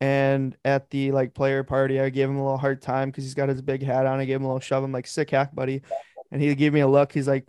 And 0.00 0.56
at 0.64 0.88
the 0.90 1.12
like 1.12 1.34
player 1.34 1.62
party, 1.62 2.00
I 2.00 2.08
gave 2.08 2.28
him 2.28 2.36
a 2.36 2.42
little 2.42 2.58
hard 2.58 2.80
time 2.80 3.10
because 3.10 3.24
he's 3.24 3.34
got 3.34 3.50
his 3.50 3.60
big 3.60 3.82
hat 3.82 4.06
on. 4.06 4.18
I 4.18 4.24
gave 4.24 4.36
him 4.36 4.44
a 4.44 4.48
little 4.48 4.60
shove. 4.60 4.82
I'm 4.82 4.92
like, 4.92 5.06
sick 5.06 5.30
hack, 5.30 5.54
buddy. 5.54 5.82
And 6.32 6.40
he 6.40 6.54
gave 6.54 6.72
me 6.72 6.80
a 6.80 6.88
look. 6.88 7.12
He's 7.12 7.28
like, 7.28 7.46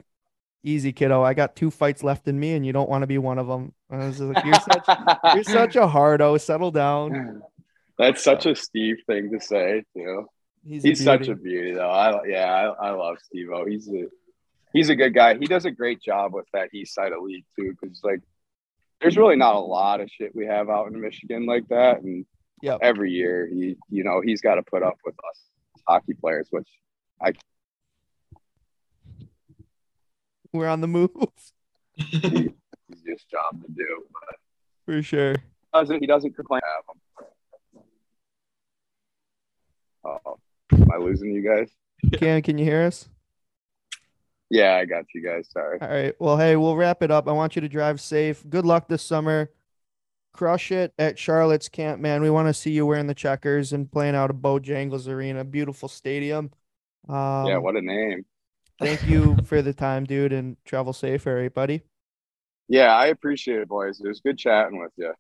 easy, 0.64 0.92
kiddo. 0.92 1.24
I 1.24 1.34
got 1.34 1.56
two 1.56 1.72
fights 1.72 2.04
left 2.04 2.28
in 2.28 2.40
me, 2.40 2.54
and 2.54 2.66
you 2.66 2.74
don't 2.74 2.90
want 2.90 3.04
to 3.04 3.08
be 3.08 3.18
one 3.18 3.40
of 3.40 3.48
them. 3.48 3.74
And 3.90 4.04
I 4.04 4.08
was 4.08 4.20
like, 4.20 4.44
you're 4.44 4.54
such, 4.56 4.86
you're 5.36 5.44
such 5.44 5.76
a 5.76 5.88
hardo. 5.88 6.38
Settle 6.38 6.72
down. 6.72 7.42
That's 7.98 8.24
such 8.24 8.46
a 8.46 8.56
Steve 8.56 8.98
thing 9.08 9.32
to 9.32 9.40
say, 9.40 9.84
too. 9.96 10.26
He's, 10.66 10.84
He's 10.84 11.02
a 11.02 11.04
such 11.04 11.28
a 11.28 11.36
beauty, 11.36 11.74
though. 11.74 11.90
I 11.90 12.26
yeah, 12.26 12.46
I, 12.46 12.88
I 12.88 12.92
love 12.92 13.18
Steve 13.24 13.50
O. 13.52 13.66
He's 13.66 13.88
a 13.88 14.06
he's 14.74 14.90
a 14.90 14.96
good 14.96 15.14
guy. 15.14 15.38
He 15.38 15.46
does 15.46 15.66
a 15.66 15.72
great 15.72 16.02
job 16.02 16.34
with 16.34 16.46
that 16.54 16.70
East 16.74 16.94
Side 16.94 17.12
Elite 17.12 17.46
too, 17.58 17.76
because 17.80 18.02
like 18.04 18.22
there's 19.02 19.18
really 19.18 19.36
not 19.36 19.56
a 19.56 19.60
lot 19.60 20.02
of 20.02 20.10
shit 20.10 20.36
we 20.36 20.46
have 20.46 20.70
out 20.70 20.92
in 20.92 21.02
Michigan 21.02 21.46
like 21.48 21.68
that, 21.70 22.02
and 22.02 22.26
Yep. 22.62 22.80
every 22.82 23.12
year 23.12 23.48
he 23.48 23.76
you 23.90 24.04
know 24.04 24.22
he's 24.24 24.42
got 24.42 24.56
to 24.56 24.64
put 24.64 24.84
up 24.84 24.98
with 25.06 25.16
us 25.30 25.42
hockey 25.88 26.14
players, 26.14 26.48
which 26.52 26.68
I 27.22 27.34
We're 30.54 30.68
on 30.68 30.82
the 30.82 30.88
move 30.88 31.12
is 31.98 32.12
his 32.12 33.24
job 33.30 33.62
to 33.62 33.72
do. 33.72 34.04
But 34.12 34.36
for 34.86 35.02
sure. 35.02 35.36
doesn't 35.74 36.00
he 36.00 36.08
doesn't 36.08 36.36
complain? 36.36 36.62
Have 36.64 36.84
him. 36.96 37.02
Oh, 40.04 40.38
am 40.74 40.92
I 40.92 40.98
losing 40.98 41.32
you 41.32 41.42
guys? 41.48 41.70
Cam, 42.14 42.42
can 42.42 42.58
you 42.58 42.66
hear 42.66 42.84
us? 42.84 43.08
Yeah, 44.50 44.76
I 44.76 44.86
got 44.86 45.06
you 45.14 45.24
guys. 45.24 45.48
Sorry. 45.50 45.80
All 45.80 45.88
right. 45.88 46.14
Well, 46.20 46.38
hey, 46.38 46.56
we'll 46.58 46.76
wrap 46.76 47.02
it 47.04 47.12
up. 47.12 47.28
I 47.30 47.32
want 47.32 47.56
you 47.56 47.62
to 47.62 47.70
drive 47.70 48.02
safe. 48.02 48.44
Good 48.50 48.66
luck 48.66 48.90
this 48.90 49.02
summer. 49.02 49.50
Crush 50.34 50.72
it 50.72 50.94
at 50.98 51.20
Charlotte's 51.20 51.68
camp, 51.70 52.00
man. 52.00 52.22
We 52.22 52.30
want 52.30 52.48
to 52.48 52.54
see 52.54 52.72
you 52.72 52.86
wearing 52.86 53.08
the 53.08 53.14
checkers 53.14 53.74
and 53.74 53.92
playing 53.92 54.16
out 54.16 54.30
of 54.30 54.38
Bojangles 54.38 55.08
Arena. 55.08 55.44
Beautiful 55.44 55.90
stadium. 55.90 56.52
Um, 57.10 57.48
yeah, 57.48 57.58
what 57.58 57.76
a 57.76 57.82
name. 57.82 58.26
thank 58.80 59.06
you 59.08 59.36
for 59.46 59.62
the 59.62 59.74
time, 59.74 60.06
dude, 60.06 60.32
and 60.34 60.56
travel 60.66 60.94
safe, 60.94 61.28
everybody. 61.28 61.82
Yeah, 62.70 62.96
I 62.96 63.08
appreciate 63.08 63.60
it, 63.60 63.68
boys. 63.68 64.00
It 64.00 64.08
was 64.08 64.22
good 64.22 64.38
chatting 64.38 64.80
with 64.80 64.92
you. 64.96 65.14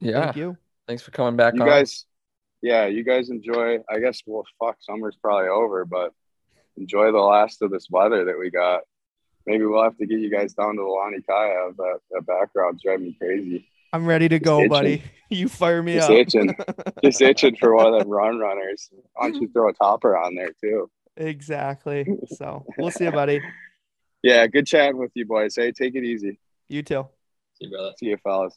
Yeah. 0.00 0.24
Thank 0.26 0.36
you. 0.36 0.56
Thanks 0.86 1.02
for 1.02 1.10
coming 1.10 1.36
back 1.36 1.54
You 1.54 1.62
on. 1.62 1.68
guys, 1.68 2.04
yeah, 2.60 2.86
you 2.86 3.02
guys 3.02 3.30
enjoy. 3.30 3.78
I 3.90 3.98
guess 3.98 4.22
well, 4.26 4.44
fuck, 4.60 4.76
summer's 4.80 5.16
probably 5.20 5.48
over, 5.48 5.84
but 5.84 6.12
enjoy 6.76 7.10
the 7.10 7.18
last 7.18 7.62
of 7.62 7.70
this 7.70 7.88
weather 7.90 8.24
that 8.26 8.38
we 8.38 8.50
got. 8.50 8.82
Maybe 9.46 9.64
we'll 9.64 9.82
have 9.82 9.96
to 9.98 10.06
get 10.06 10.20
you 10.20 10.30
guys 10.30 10.54
down 10.54 10.76
to 10.76 10.82
the 10.82 10.86
Lani 10.86 11.20
Kai. 11.22 11.48
That 11.76 11.98
that 12.12 12.26
background's 12.26 12.82
driving 12.82 13.06
me 13.06 13.16
crazy. 13.20 13.68
I'm 13.92 14.06
ready 14.06 14.28
to 14.28 14.38
go, 14.38 14.58
itching. 14.60 14.68
buddy. 14.68 15.02
You 15.32 15.48
fire 15.48 15.82
me 15.82 15.94
Just 15.94 16.10
up. 16.10 16.16
itching. 16.18 16.54
Just 17.02 17.22
itching 17.22 17.56
for 17.56 17.74
one 17.74 17.94
of 17.94 18.00
them 18.00 18.10
run 18.10 18.38
runners. 18.38 18.90
Why 19.14 19.30
don't 19.30 19.40
you 19.40 19.48
throw 19.48 19.70
a 19.70 19.72
topper 19.72 20.14
on 20.14 20.34
there 20.34 20.50
too? 20.60 20.90
exactly. 21.16 22.06
So 22.36 22.66
we'll 22.76 22.90
see 22.90 23.04
you, 23.04 23.12
buddy. 23.12 23.40
Yeah, 24.22 24.46
good 24.46 24.66
chatting 24.66 24.98
with 24.98 25.10
you 25.14 25.24
boys. 25.24 25.56
Hey, 25.56 25.72
take 25.72 25.94
it 25.94 26.04
easy. 26.04 26.38
You 26.68 26.82
too. 26.82 27.06
See 27.54 27.64
you, 27.64 27.70
brother. 27.70 27.92
See 27.98 28.06
you, 28.06 28.18
fellas. 28.22 28.54